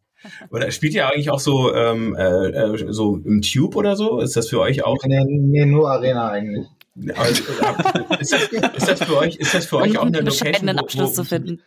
Oder 0.50 0.70
spielt 0.72 0.94
ihr 0.94 1.08
eigentlich 1.08 1.30
auch 1.30 1.38
so, 1.38 1.72
ähm, 1.72 2.16
äh, 2.16 2.48
äh, 2.48 2.92
so 2.92 3.16
im 3.24 3.40
Tube 3.40 3.76
oder 3.76 3.94
so? 3.94 4.20
Ist 4.20 4.36
das 4.36 4.48
für 4.48 4.60
euch 4.60 4.84
auch? 4.84 4.96
Nee, 5.06 5.24
nee 5.24 5.64
nur 5.64 5.90
Arena 5.90 6.28
eigentlich. 6.28 6.66
Also, 7.16 7.42
ist, 8.20 8.32
das, 8.32 8.42
ist, 8.48 8.88
das, 8.88 9.02
für 9.04 9.16
euch, 9.18 9.36
ist 9.36 9.54
das 9.54 9.66
für 9.66 9.76
euch 9.76 9.96
auch 9.98 10.06
eine 10.06 10.20
Location, 10.20 10.68
einen 10.68 10.78
Abschluss 10.78 11.10
wo, 11.10 11.14
zu 11.14 11.24
finden? 11.24 11.62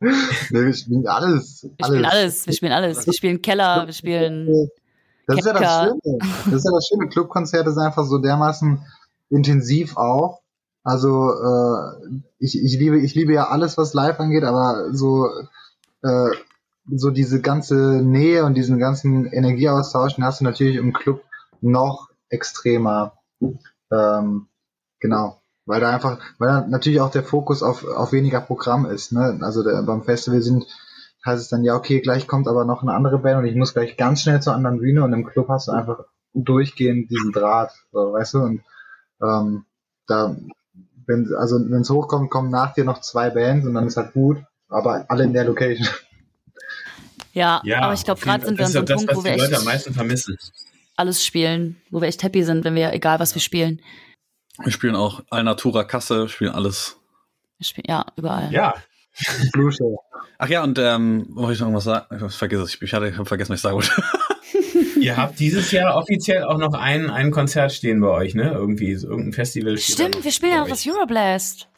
Nee, 0.00 0.10
wir 0.50 0.72
spielen 0.72 1.06
alles. 1.06 1.62
Wir 1.62 1.86
spielen 1.86 2.04
alles. 2.04 2.46
Wir 2.46 2.52
spielen 2.52 2.72
alles. 2.72 3.06
Wir 3.06 3.12
spielen 3.12 3.42
Keller, 3.42 3.86
wir 3.86 3.92
spielen. 3.92 4.70
Das 5.26 5.38
ist 5.38 5.46
ja 5.46 5.52
das 5.52 5.84
Schöne. 5.84 6.18
Das 6.44 6.54
ist 6.54 6.64
ja 6.64 6.70
das 6.72 6.88
Schöne. 6.88 7.08
Clubkonzerte 7.08 7.72
sind 7.72 7.82
einfach 7.82 8.04
so 8.04 8.18
dermaßen 8.18 8.84
intensiv 9.30 9.96
auch. 9.96 10.42
Also 10.82 11.30
äh, 11.30 12.20
ich, 12.38 12.62
ich 12.62 12.78
liebe 12.78 12.98
ich 13.00 13.14
liebe 13.14 13.32
ja 13.32 13.48
alles, 13.48 13.78
was 13.78 13.94
live 13.94 14.20
angeht, 14.20 14.44
aber 14.44 14.92
so 14.92 15.26
äh, 16.02 16.30
so 16.92 17.10
diese 17.10 17.40
ganze 17.40 18.02
Nähe 18.02 18.44
und 18.44 18.54
diesen 18.54 18.78
ganzen 18.78 19.24
Energieaustausch, 19.26 20.16
den 20.16 20.24
hast 20.24 20.40
du 20.40 20.44
natürlich 20.44 20.76
im 20.76 20.92
Club 20.92 21.22
noch 21.62 22.10
extremer. 22.28 23.14
Ähm, 23.90 24.48
genau. 25.04 25.42
Weil 25.66 25.80
da 25.80 25.90
einfach, 25.90 26.18
weil 26.38 26.48
da 26.48 26.66
natürlich 26.66 27.00
auch 27.00 27.10
der 27.10 27.22
Fokus 27.22 27.62
auf, 27.62 27.84
auf 27.84 28.12
weniger 28.12 28.40
Programm 28.40 28.86
ist. 28.86 29.12
Ne? 29.12 29.38
Also 29.42 29.62
der, 29.62 29.82
beim 29.82 30.02
Festival 30.02 30.40
sind, 30.40 30.64
heißt 31.24 31.42
es 31.42 31.48
dann, 31.48 31.62
ja, 31.62 31.74
okay, 31.74 32.00
gleich 32.00 32.26
kommt 32.26 32.48
aber 32.48 32.64
noch 32.64 32.82
eine 32.82 32.94
andere 32.94 33.18
Band 33.18 33.38
und 33.38 33.44
ich 33.44 33.54
muss 33.54 33.74
gleich 33.74 33.98
ganz 33.98 34.22
schnell 34.22 34.40
zur 34.40 34.54
anderen 34.54 34.80
Bühne 34.80 35.04
und 35.04 35.12
im 35.12 35.26
Club 35.26 35.48
hast 35.48 35.68
du 35.68 35.72
einfach 35.72 36.00
durchgehend 36.32 37.10
diesen 37.10 37.32
Draht, 37.32 37.72
so, 37.92 38.12
weißt 38.14 38.34
du? 38.34 38.38
Und 38.38 38.62
ähm, 39.22 39.64
da, 40.06 40.36
wenn, 41.06 41.34
also 41.34 41.56
wenn 41.56 41.82
es 41.82 41.90
hochkommt, 41.90 42.30
kommen 42.30 42.50
nach 42.50 42.72
dir 42.72 42.84
noch 42.84 43.00
zwei 43.00 43.30
Bands 43.30 43.66
und 43.66 43.74
dann 43.74 43.86
ist 43.86 43.98
halt 43.98 44.14
gut, 44.14 44.38
aber 44.68 45.04
alle 45.08 45.24
in 45.24 45.34
der 45.34 45.44
Location. 45.44 45.86
Ja, 47.32 47.60
ja 47.64 47.80
aber 47.80 47.94
ich 47.94 48.04
glaube, 48.04 48.20
gerade 48.20 48.46
sind 48.46 48.58
wir 48.58 48.66
an 48.66 48.72
so 48.72 48.78
einem 48.78 48.86
das, 48.86 49.04
Punkt, 49.04 49.16
wo 49.16 49.24
wir 49.24 49.36
Leute 49.36 49.56
am 49.56 49.64
meisten 49.64 49.92
vermissen. 49.92 50.36
alles 50.96 51.24
spielen, 51.24 51.76
wo 51.90 52.00
wir 52.00 52.08
echt 52.08 52.22
happy 52.22 52.42
sind, 52.42 52.64
wenn 52.64 52.74
wir, 52.74 52.92
egal 52.92 53.18
was 53.18 53.34
wir 53.34 53.42
spielen. 53.42 53.80
Wir 54.62 54.72
spielen 54.72 54.96
auch 54.96 55.22
Alnatura 55.30 55.84
Kasse, 55.84 56.28
spielen 56.28 56.52
alles. 56.52 56.96
Wir 57.58 57.66
spielen, 57.66 57.86
ja, 57.88 58.06
überall. 58.16 58.52
Ja. 58.52 58.74
Ach 60.38 60.48
ja, 60.48 60.64
und 60.64 60.78
ähm, 60.78 61.26
wollte 61.30 61.52
ich 61.54 61.60
noch 61.60 61.68
irgendwas 61.68 61.84
sagen? 61.84 62.26
Ich 62.26 62.34
vergesse 62.34 62.62
es, 62.62 62.82
ich 62.82 62.92
hatte 62.92 63.08
ich 63.08 63.16
hab 63.16 63.28
vergessen, 63.28 63.52
was 63.52 63.58
ich 63.58 63.62
sagen 63.62 63.76
wollte. 63.76 63.92
Ihr 65.00 65.16
habt 65.16 65.38
dieses 65.38 65.70
Jahr 65.70 65.96
offiziell 65.96 66.44
auch 66.44 66.58
noch 66.58 66.74
ein, 66.74 67.10
ein 67.10 67.30
Konzert 67.30 67.72
stehen 67.72 68.00
bei 68.00 68.08
euch, 68.08 68.34
ne? 68.34 68.50
Irgendwie, 68.52 68.94
so 68.96 69.08
irgendein 69.08 69.32
Festival. 69.32 69.76
Stimmt, 69.78 70.24
wir 70.24 70.32
spielen 70.32 70.52
ja 70.52 70.60
noch 70.60 70.68
das 70.68 70.86
Euroblast. 70.86 71.68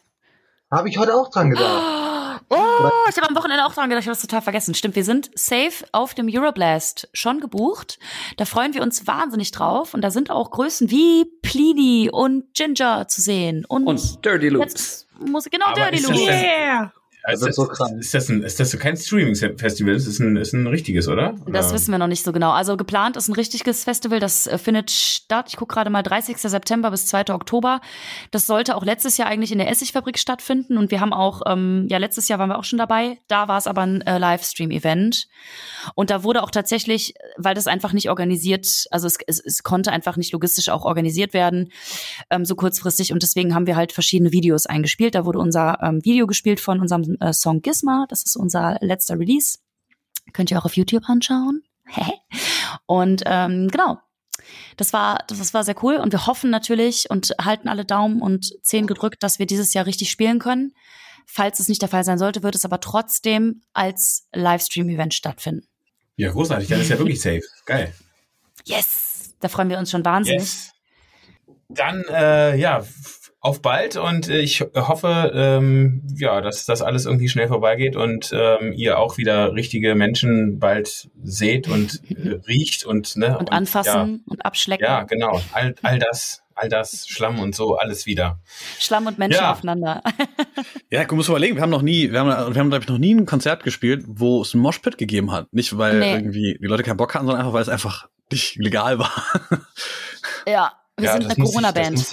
Habe 0.70 0.89
ich 0.89 0.99
heute 0.99 1.14
auch 1.14 1.31
dran 1.31 1.51
gedacht. 1.51 1.83
Oh, 1.83 2.15
ich 2.51 3.16
habe 3.16 3.28
am 3.28 3.36
Wochenende 3.36 3.64
auch 3.64 3.74
dran 3.74 3.88
gedacht, 3.88 4.03
ich 4.03 4.09
habe 4.09 4.16
das 4.16 4.22
total 4.22 4.42
vergessen. 4.42 4.74
Stimmt, 4.74 4.94
wir 4.94 5.05
sind 5.05 5.30
safe 5.34 5.84
auf 5.92 6.14
dem 6.14 6.28
Euroblast 6.32 7.09
schon 7.12 7.40
gebucht. 7.40 7.99
Da 8.36 8.44
freuen 8.44 8.74
wir 8.74 8.82
uns 8.82 9.07
wahnsinnig 9.07 9.51
drauf. 9.51 9.94
Und 9.94 10.03
da 10.03 10.11
sind 10.11 10.30
auch 10.30 10.51
Größen 10.51 10.90
wie 10.90 11.24
Plini 11.42 12.11
und 12.12 12.55
Ginger 12.55 13.09
zu 13.09 13.20
sehen. 13.20 13.64
Und, 13.66 13.86
und 13.86 14.24
Dirty 14.24 14.49
Loops. 14.49 15.07
Musik, 15.18 15.53
genau, 15.53 15.66
Aber 15.66 15.90
Dirty 15.90 16.03
Loops. 16.03 16.20
Yeah! 16.20 16.92
Also 17.29 17.49
ist, 17.49 17.59
das, 17.59 17.91
ist, 17.99 18.14
das 18.14 18.29
ein, 18.29 18.43
ist 18.45 18.61
das 18.61 18.79
kein 18.79 18.97
Streaming-Festival? 18.97 19.95
Das 19.95 20.07
ist 20.07 20.20
ein, 20.20 20.37
ist 20.37 20.53
ein 20.53 20.68
richtiges, 20.68 21.09
oder? 21.09 21.35
Das 21.49 21.72
wissen 21.72 21.91
wir 21.91 21.99
noch 21.99 22.07
nicht 22.07 22.22
so 22.22 22.31
genau. 22.33 22.53
Also 22.53 22.77
geplant 22.77 23.16
ist 23.16 23.27
ein 23.27 23.33
richtiges 23.33 23.83
Festival, 23.83 24.20
das 24.20 24.47
äh, 24.47 24.59
findet 24.59 24.93
statt. 24.93 25.47
Ich 25.49 25.57
gucke 25.57 25.74
gerade 25.74 25.91
mal 25.91 26.05
30. 26.05 26.37
September 26.37 26.93
bis 26.93 27.07
2. 27.07 27.35
Oktober. 27.35 27.81
Das 28.31 28.47
sollte 28.47 28.77
auch 28.77 28.85
letztes 28.85 29.16
Jahr 29.16 29.27
eigentlich 29.27 29.51
in 29.51 29.59
der 29.59 29.68
Essigfabrik 29.68 30.20
stattfinden. 30.20 30.79
Und 30.79 30.93
wir 30.93 31.01
haben 31.01 31.12
auch, 31.12 31.43
ähm, 31.47 31.89
ja, 31.91 31.99
letztes 31.99 32.29
Jahr 32.29 32.39
waren 32.39 32.49
wir 32.49 32.59
auch 32.59 32.64
schon 32.64 32.79
dabei. 32.79 33.18
Da 33.27 33.49
war 33.49 33.59
es 33.59 33.66
aber 33.66 33.83
ein 33.83 34.03
äh, 34.03 34.18
Livestream-Event. 34.18 35.27
Und 35.97 36.11
da 36.11 36.22
wurde 36.22 36.45
auch 36.45 36.53
tatsächlich, 36.53 37.14
weil 37.39 37.57
das 37.57 37.66
einfach 37.66 37.93
nicht 37.93 38.09
organisiert, 38.09 38.85
also 38.93 39.09
es, 39.09 39.18
es, 39.27 39.41
es 39.45 39.64
konnte 39.64 39.91
einfach 39.91 40.16
nicht 40.16 40.33
logistisch 40.33 40.68
auch 40.68 40.85
organisiert 40.85 41.35
werden, 41.35 41.72
ähm, 42.31 42.45
so 42.45 42.55
kurzfristig. 42.55 43.12
Und 43.12 43.24
deswegen 43.24 43.53
haben 43.53 43.66
wir 43.66 43.74
halt 43.74 43.91
verschiedene 43.91 44.31
Videos 44.31 44.66
eingespielt. 44.66 45.16
Da 45.16 45.24
wurde 45.24 45.41
unser 45.41 45.83
ähm, 45.83 46.05
Video 46.05 46.29
gespielt 46.29 46.61
von 46.61 46.79
unserem 46.79 47.15
äh, 47.20 47.32
Song 47.32 47.62
Gizma. 47.62 48.06
Das 48.08 48.22
ist 48.22 48.36
unser 48.36 48.78
letzter 48.80 49.18
Release. 49.18 49.58
Könnt 50.32 50.50
ihr 50.50 50.58
auch 50.58 50.64
auf 50.64 50.76
YouTube 50.76 51.08
anschauen. 51.08 51.62
und 52.86 53.22
ähm, 53.26 53.68
genau, 53.68 53.98
das 54.76 54.92
war, 54.92 55.24
das 55.28 55.54
war 55.54 55.64
sehr 55.64 55.82
cool 55.82 55.96
und 55.96 56.12
wir 56.12 56.26
hoffen 56.26 56.50
natürlich 56.50 57.08
und 57.10 57.34
halten 57.40 57.68
alle 57.68 57.84
Daumen 57.84 58.20
und 58.20 58.52
Zehen 58.62 58.86
gedrückt, 58.86 59.22
dass 59.22 59.38
wir 59.38 59.46
dieses 59.46 59.72
Jahr 59.74 59.86
richtig 59.86 60.10
spielen 60.10 60.38
können. 60.38 60.72
Falls 61.26 61.58
es 61.58 61.68
nicht 61.68 61.82
der 61.82 61.88
Fall 61.88 62.04
sein 62.04 62.18
sollte, 62.18 62.42
wird 62.42 62.54
es 62.54 62.64
aber 62.64 62.80
trotzdem 62.80 63.62
als 63.72 64.28
Livestream-Event 64.32 65.12
stattfinden. 65.12 65.66
Ja, 66.16 66.30
großartig. 66.30 66.68
Dann 66.68 66.80
ist 66.80 66.88
ja 66.88 66.98
wirklich 66.98 67.20
safe. 67.20 67.42
Geil. 67.66 67.92
Yes! 68.64 69.34
Da 69.40 69.48
freuen 69.48 69.68
wir 69.68 69.78
uns 69.78 69.90
schon 69.90 70.04
wahnsinnig. 70.04 70.40
Yes. 70.40 70.72
Dann, 71.68 72.04
äh, 72.08 72.56
ja, 72.56 72.84
auf 73.47 73.62
bald 73.62 73.97
und 73.97 74.28
äh, 74.28 74.40
ich 74.40 74.61
hoffe, 74.74 75.30
ähm, 75.32 76.03
ja, 76.16 76.40
dass 76.40 76.66
das 76.66 76.82
alles 76.82 77.07
irgendwie 77.07 77.28
schnell 77.28 77.47
vorbeigeht 77.47 77.94
und 77.94 78.32
ähm, 78.34 78.72
ihr 78.72 78.99
auch 78.99 79.18
wieder 79.18 79.55
richtige 79.55 79.94
Menschen 79.94 80.59
bald 80.59 81.09
seht 81.22 81.68
und 81.68 82.03
äh, 82.11 82.40
riecht 82.49 82.84
und 82.84 83.16
ne 83.16 83.38
und, 83.38 83.49
und 83.49 83.53
anfassen 83.53 84.24
ja, 84.26 84.32
und 84.32 84.44
abschlecken. 84.44 84.84
Ja, 84.84 85.05
genau. 85.05 85.40
All, 85.53 85.76
all 85.82 86.01
das, 86.01 86.42
all 86.57 86.68
das 86.68 87.07
Schlamm 87.07 87.38
und 87.38 87.55
so 87.55 87.76
alles 87.76 88.05
wieder. 88.05 88.40
Schlamm 88.80 89.07
und 89.07 89.16
Menschen 89.18 89.42
ja. 89.42 89.53
aufeinander. 89.53 90.03
ja, 90.90 91.05
du 91.05 91.14
musst 91.14 91.28
überlegen, 91.28 91.55
wir 91.55 91.62
haben 91.62 91.70
noch 91.70 91.82
nie, 91.82 92.11
wir 92.11 92.18
haben, 92.18 92.53
wir 92.53 92.61
haben 92.61 92.70
glaube 92.70 92.82
ich 92.82 92.88
noch 92.88 92.99
nie 92.99 93.14
ein 93.14 93.26
Konzert 93.26 93.62
gespielt, 93.62 94.03
wo 94.09 94.42
es 94.42 94.55
ein 94.55 94.59
Moshpit 94.59 94.99
gegeben 94.99 95.30
hat, 95.30 95.53
nicht 95.53 95.78
weil 95.78 96.01
nee. 96.01 96.14
irgendwie 96.14 96.59
die 96.61 96.66
Leute 96.66 96.82
keinen 96.82 96.97
Bock 96.97 97.14
hatten, 97.14 97.26
sondern 97.26 97.42
einfach 97.42 97.55
weil 97.55 97.62
es 97.62 97.68
einfach 97.68 98.09
nicht 98.32 98.57
legal 98.57 98.99
war. 98.99 99.12
ja, 100.49 100.72
wir 100.97 101.07
ja, 101.07 101.12
sind 101.12 101.26
eine 101.26 101.36
Corona-Band 101.36 102.12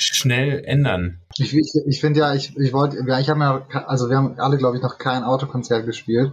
schnell 0.00 0.64
ändern. 0.64 1.20
Ich, 1.36 1.54
ich, 1.54 1.72
ich 1.86 2.00
finde 2.00 2.20
ja, 2.20 2.34
ich, 2.34 2.56
ich 2.56 2.72
wollte, 2.72 2.98
ich 2.98 3.30
habe 3.30 3.40
ja, 3.40 3.66
also 3.86 4.08
wir 4.08 4.16
haben 4.16 4.38
alle, 4.38 4.58
glaube 4.58 4.76
ich, 4.76 4.82
noch 4.82 4.98
kein 4.98 5.24
Autokonzert 5.24 5.86
gespielt. 5.86 6.32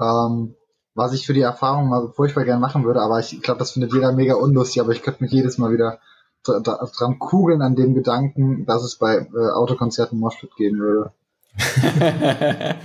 Ähm, 0.00 0.54
was 0.94 1.12
ich 1.12 1.26
für 1.26 1.34
die 1.34 1.42
Erfahrung 1.42 1.88
mal 1.88 2.08
furchtbar 2.08 2.44
gerne 2.44 2.60
machen 2.60 2.84
würde, 2.84 3.00
aber 3.02 3.20
ich 3.20 3.42
glaube, 3.42 3.58
das 3.58 3.72
findet 3.72 3.92
jeder 3.92 4.12
mega 4.12 4.34
unlustig, 4.34 4.80
aber 4.80 4.92
ich 4.92 5.02
könnte 5.02 5.22
mich 5.22 5.32
jedes 5.32 5.58
Mal 5.58 5.72
wieder 5.72 5.98
dran 6.42 7.18
kugeln 7.18 7.60
an 7.60 7.74
dem 7.74 7.94
Gedanken, 7.94 8.64
dass 8.66 8.82
es 8.82 8.96
bei 8.96 9.16
äh, 9.16 9.50
Autokonzerten 9.50 10.18
Moshpit 10.18 10.54
geben 10.56 10.78
würde. 10.78 11.12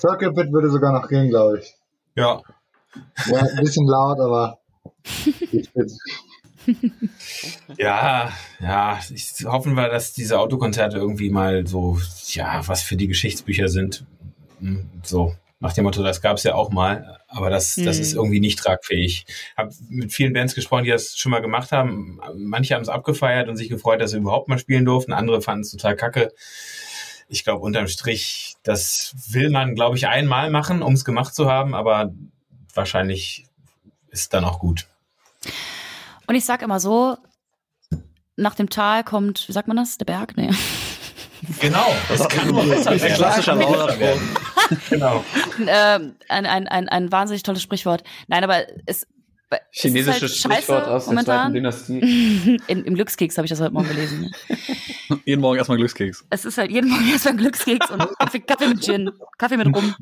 Circle 0.00 0.32
Pit 0.32 0.52
würde 0.52 0.70
sogar 0.70 0.92
noch 0.92 1.08
gehen, 1.08 1.28
glaube 1.28 1.58
ich. 1.58 1.74
Ja. 2.14 2.40
Ja, 3.26 3.40
ein 3.40 3.64
bisschen 3.64 3.86
laut, 3.86 4.18
aber 4.18 4.58
ja, 7.78 8.32
ja, 8.60 9.00
ich 9.12 9.32
hoffen 9.44 9.74
wir, 9.74 9.88
dass 9.88 10.12
diese 10.12 10.38
Autokonzerte 10.38 10.96
irgendwie 10.96 11.30
mal 11.30 11.66
so, 11.66 11.98
ja, 12.28 12.66
was 12.66 12.82
für 12.82 12.96
die 12.96 13.08
Geschichtsbücher 13.08 13.68
sind. 13.68 14.04
Hm, 14.60 14.88
so, 15.02 15.34
nach 15.62 15.72
dem 15.72 15.84
Motto, 15.84 16.02
das 16.02 16.20
gab 16.20 16.38
es 16.38 16.42
ja 16.42 16.54
auch 16.54 16.70
mal, 16.70 17.20
aber 17.28 17.48
das, 17.48 17.76
das 17.76 17.98
ist 17.98 18.12
hm. 18.12 18.18
irgendwie 18.18 18.40
nicht 18.40 18.58
tragfähig. 18.58 19.26
Hab 19.56 19.72
mit 19.88 20.12
vielen 20.12 20.32
Bands 20.32 20.56
gesprochen, 20.56 20.84
die 20.84 20.90
das 20.90 21.16
schon 21.16 21.30
mal 21.30 21.40
gemacht 21.40 21.70
haben. 21.70 22.20
Manche 22.34 22.74
haben 22.74 22.82
es 22.82 22.88
abgefeiert 22.88 23.48
und 23.48 23.56
sich 23.56 23.68
gefreut, 23.68 24.00
dass 24.00 24.10
sie 24.10 24.16
überhaupt 24.18 24.48
mal 24.48 24.58
spielen 24.58 24.84
durften. 24.84 25.12
Andere 25.12 25.40
fanden 25.40 25.62
es 25.62 25.70
total 25.70 25.94
kacke. 25.94 26.32
Ich 27.28 27.44
glaube, 27.44 27.62
unterm 27.62 27.86
Strich, 27.86 28.56
das 28.64 29.14
will 29.30 29.50
man, 29.50 29.74
glaube 29.74 29.96
ich, 29.96 30.08
einmal 30.08 30.50
machen, 30.50 30.82
um 30.82 30.94
es 30.94 31.04
gemacht 31.04 31.34
zu 31.34 31.48
haben, 31.48 31.74
aber 31.74 32.12
wahrscheinlich 32.74 33.46
ist 34.10 34.34
dann 34.34 34.44
auch 34.44 34.58
gut. 34.58 34.88
Und 36.32 36.38
ich 36.38 36.46
sag 36.46 36.62
immer 36.62 36.80
so, 36.80 37.18
nach 38.36 38.54
dem 38.54 38.70
Tal 38.70 39.04
kommt, 39.04 39.46
wie 39.48 39.52
sagt 39.52 39.68
man 39.68 39.76
das? 39.76 39.98
Der 39.98 40.06
Berg? 40.06 40.34
Nee. 40.34 40.48
Genau, 41.60 41.94
das 42.08 42.26
kann 42.26 42.58
ein 42.58 42.98
klassischer 42.98 43.58
werden. 43.58 44.36
genau. 44.88 45.22
Ähm, 45.66 46.14
ein, 46.30 46.46
ein, 46.46 46.68
ein, 46.68 46.88
ein 46.88 47.12
wahnsinnig 47.12 47.42
tolles 47.42 47.60
Sprichwort. 47.60 48.02
Nein, 48.28 48.44
aber 48.44 48.62
es, 48.86 49.06
Chinesisches 49.72 50.22
ist 50.22 50.44
halt 50.46 50.62
Sprichwort 50.62 50.84
scheiße 50.84 50.90
aus 50.90 51.04
der 51.04 51.12
momentan. 51.12 51.36
zweiten 51.36 51.54
Dynastie. 51.54 52.60
In, 52.66 52.84
Im 52.84 52.94
Glückskeks 52.94 53.36
habe 53.36 53.44
ich 53.44 53.50
das 53.50 53.60
heute 53.60 53.74
Morgen 53.74 53.88
gelesen. 53.88 54.20
Ne? 54.22 55.20
Jeden 55.26 55.42
Morgen 55.42 55.58
erstmal 55.58 55.76
Glückskeks. 55.76 56.24
Es 56.30 56.46
ist 56.46 56.56
halt 56.56 56.70
jeden 56.70 56.88
Morgen 56.88 57.10
erstmal 57.10 57.34
ein 57.34 57.40
Glückskeks 57.40 57.90
und 57.90 58.08
Kaffee, 58.18 58.40
Kaffee 58.40 58.68
mit 58.68 58.82
Gin, 58.82 59.10
Kaffee 59.36 59.58
mit 59.58 59.66
Rum. 59.66 59.94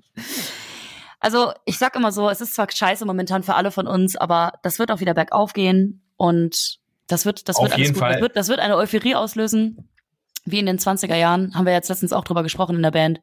Also 1.19 1.52
ich 1.65 1.77
sag 1.77 1.97
immer 1.97 2.12
so, 2.12 2.31
es 2.31 2.40
ist 2.40 2.55
zwar 2.55 2.70
scheiße 2.70 3.05
momentan 3.05 3.43
für 3.43 3.57
alle 3.57 3.73
von 3.73 3.89
uns, 3.89 4.15
aber 4.15 4.52
das 4.62 4.78
wird 4.78 4.93
auch 4.93 5.01
wieder 5.01 5.15
bergauf 5.15 5.55
gehen 5.55 6.05
und 6.21 6.81
das 7.07 7.25
wird, 7.25 7.49
das 7.49 7.57
Auf 7.57 7.63
wird 7.65 7.73
alles 7.73 7.95
gut. 7.95 8.03
Das 8.03 8.21
wird, 8.21 8.37
das 8.37 8.49
wird 8.49 8.61
eine 8.61 8.77
Euphorie 8.77 9.15
auslösen, 9.15 9.89
wie 10.45 10.59
in 10.59 10.67
den 10.67 10.79
20er 10.79 11.17
Jahren. 11.17 11.55
Haben 11.55 11.65
wir 11.65 11.73
jetzt 11.73 11.89
letztens 11.89 12.13
auch 12.13 12.25
drüber 12.25 12.43
gesprochen 12.43 12.77
in 12.77 12.83
der 12.83 12.91
Band. 12.91 13.23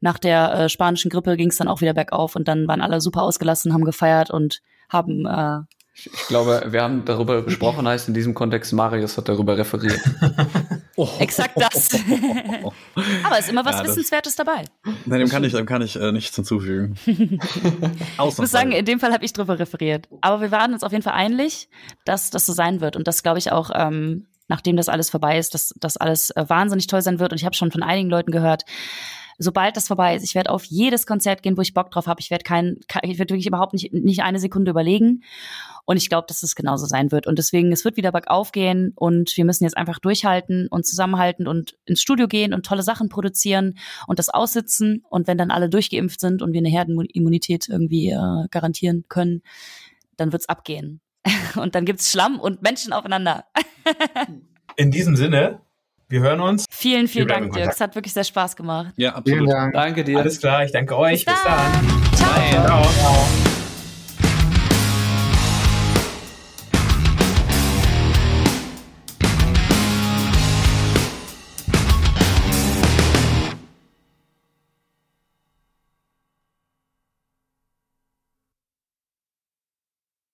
Nach 0.00 0.16
der 0.16 0.54
äh, 0.54 0.68
spanischen 0.68 1.10
Grippe 1.10 1.36
ging 1.36 1.48
es 1.48 1.56
dann 1.56 1.66
auch 1.66 1.80
wieder 1.80 1.92
bergauf 1.92 2.36
und 2.36 2.46
dann 2.46 2.68
waren 2.68 2.82
alle 2.82 3.00
super 3.00 3.24
ausgelassen, 3.24 3.72
haben 3.72 3.84
gefeiert 3.84 4.30
und 4.30 4.60
haben 4.88 5.26
äh, 5.26 5.58
Ich 5.92 6.28
glaube, 6.28 6.62
wir 6.68 6.82
haben 6.82 7.04
darüber 7.04 7.42
gesprochen, 7.42 7.86
heißt 7.86 8.08
in 8.08 8.14
diesem 8.14 8.32
Kontext, 8.32 8.72
Marius 8.72 9.18
hat 9.18 9.28
darüber 9.28 9.58
referiert. 9.58 10.00
exakt 11.18 11.60
das. 11.60 11.90
aber 13.24 13.38
es 13.38 13.46
ist 13.46 13.50
immer 13.50 13.64
was 13.64 13.76
Ja, 13.76 13.84
Wissenswertes 13.84 14.36
dabei. 14.36 14.64
Nein, 15.04 15.20
dem 15.20 15.28
kann 15.28 15.44
ich, 15.44 15.52
dem 15.52 15.66
kann 15.66 15.82
ich 15.82 15.96
äh, 15.96 16.12
nichts 16.12 16.36
hinzufügen. 16.36 16.96
Ich 18.30 18.38
muss 18.38 18.50
sagen, 18.50 18.72
in 18.72 18.84
dem 18.84 19.00
Fall 19.00 19.12
habe 19.12 19.24
ich 19.24 19.32
drüber 19.32 19.58
referiert. 19.58 20.08
Aber 20.20 20.40
wir 20.40 20.50
waren 20.50 20.72
uns 20.72 20.82
auf 20.82 20.92
jeden 20.92 21.02
Fall 21.02 21.14
einig, 21.14 21.68
dass 22.04 22.30
das 22.30 22.46
so 22.46 22.52
sein 22.52 22.80
wird. 22.80 22.96
Und 22.96 23.08
das 23.08 23.22
glaube 23.22 23.38
ich 23.38 23.50
auch, 23.50 23.70
ähm, 23.74 24.26
nachdem 24.48 24.76
das 24.76 24.88
alles 24.88 25.10
vorbei 25.10 25.38
ist, 25.38 25.54
dass 25.54 25.74
das 25.78 25.96
alles 25.96 26.30
äh, 26.30 26.44
wahnsinnig 26.48 26.86
toll 26.86 27.02
sein 27.02 27.18
wird. 27.18 27.32
Und 27.32 27.38
ich 27.38 27.44
habe 27.44 27.56
schon 27.56 27.70
von 27.70 27.82
einigen 27.82 28.10
Leuten 28.10 28.30
gehört, 28.30 28.64
sobald 29.40 29.74
das 29.76 29.88
vorbei 29.88 30.14
ist, 30.14 30.22
ich 30.22 30.34
werde 30.34 30.50
auf 30.50 30.64
jedes 30.64 31.06
Konzert 31.06 31.42
gehen, 31.42 31.56
wo 31.56 31.62
ich 31.62 31.72
Bock 31.72 31.90
drauf 31.90 32.06
habe. 32.06 32.20
Ich 32.20 32.30
werde 32.30 32.44
kein, 32.44 32.76
kein, 32.88 33.10
ich 33.10 33.18
werde 33.18 33.32
wirklich 33.32 33.46
überhaupt 33.46 33.72
nicht, 33.72 33.92
nicht 33.92 34.22
eine 34.22 34.38
Sekunde 34.38 34.70
überlegen. 34.70 35.22
Und 35.86 35.96
ich 35.96 36.10
glaube, 36.10 36.26
dass 36.28 36.42
es 36.42 36.54
genauso 36.54 36.84
sein 36.84 37.10
wird. 37.10 37.26
Und 37.26 37.38
deswegen, 37.38 37.72
es 37.72 37.84
wird 37.84 37.96
wieder 37.96 38.12
bergauf 38.12 38.52
gehen 38.52 38.92
und 38.94 39.34
wir 39.36 39.46
müssen 39.46 39.64
jetzt 39.64 39.78
einfach 39.78 39.98
durchhalten 39.98 40.68
und 40.68 40.86
zusammenhalten 40.86 41.48
und 41.48 41.78
ins 41.86 42.02
Studio 42.02 42.28
gehen 42.28 42.52
und 42.52 42.66
tolle 42.66 42.82
Sachen 42.82 43.08
produzieren 43.08 43.78
und 44.06 44.18
das 44.18 44.28
aussitzen. 44.28 45.04
Und 45.08 45.26
wenn 45.26 45.38
dann 45.38 45.50
alle 45.50 45.70
durchgeimpft 45.70 46.20
sind 46.20 46.42
und 46.42 46.52
wir 46.52 46.60
eine 46.60 46.68
Herdenimmunität 46.68 47.68
irgendwie 47.70 48.10
äh, 48.10 48.46
garantieren 48.50 49.06
können, 49.08 49.42
dann 50.16 50.32
wird's 50.32 50.48
abgehen. 50.48 51.00
Und 51.56 51.74
dann 51.74 51.84
gibt's 51.84 52.10
Schlamm 52.10 52.40
und 52.40 52.62
Menschen 52.62 52.94
aufeinander. 52.94 53.44
In 54.76 54.90
diesem 54.90 55.16
Sinne, 55.16 55.60
wir 56.10 56.20
hören 56.20 56.40
uns. 56.40 56.66
Vielen, 56.70 57.08
vielen 57.08 57.28
Dank, 57.28 57.52
Dirk. 57.52 57.70
Es 57.70 57.80
hat 57.80 57.94
wirklich 57.94 58.12
sehr 58.12 58.24
Spaß 58.24 58.56
gemacht. 58.56 58.92
Ja, 58.96 59.20
Vielen 59.24 59.40
absolut. 59.40 59.52
Dank. 59.52 59.72
Danke 59.74 60.04
dir. 60.04 60.18
Alles 60.18 60.40
klar, 60.40 60.64
ich 60.64 60.72
danke 60.72 60.96
euch. 60.96 61.24
Bis 61.24 61.34
Bis 61.34 61.42
dann. 61.44 61.88
dann. 62.14 62.66
Ciao. 62.66 62.82
Ciao. 62.82 63.49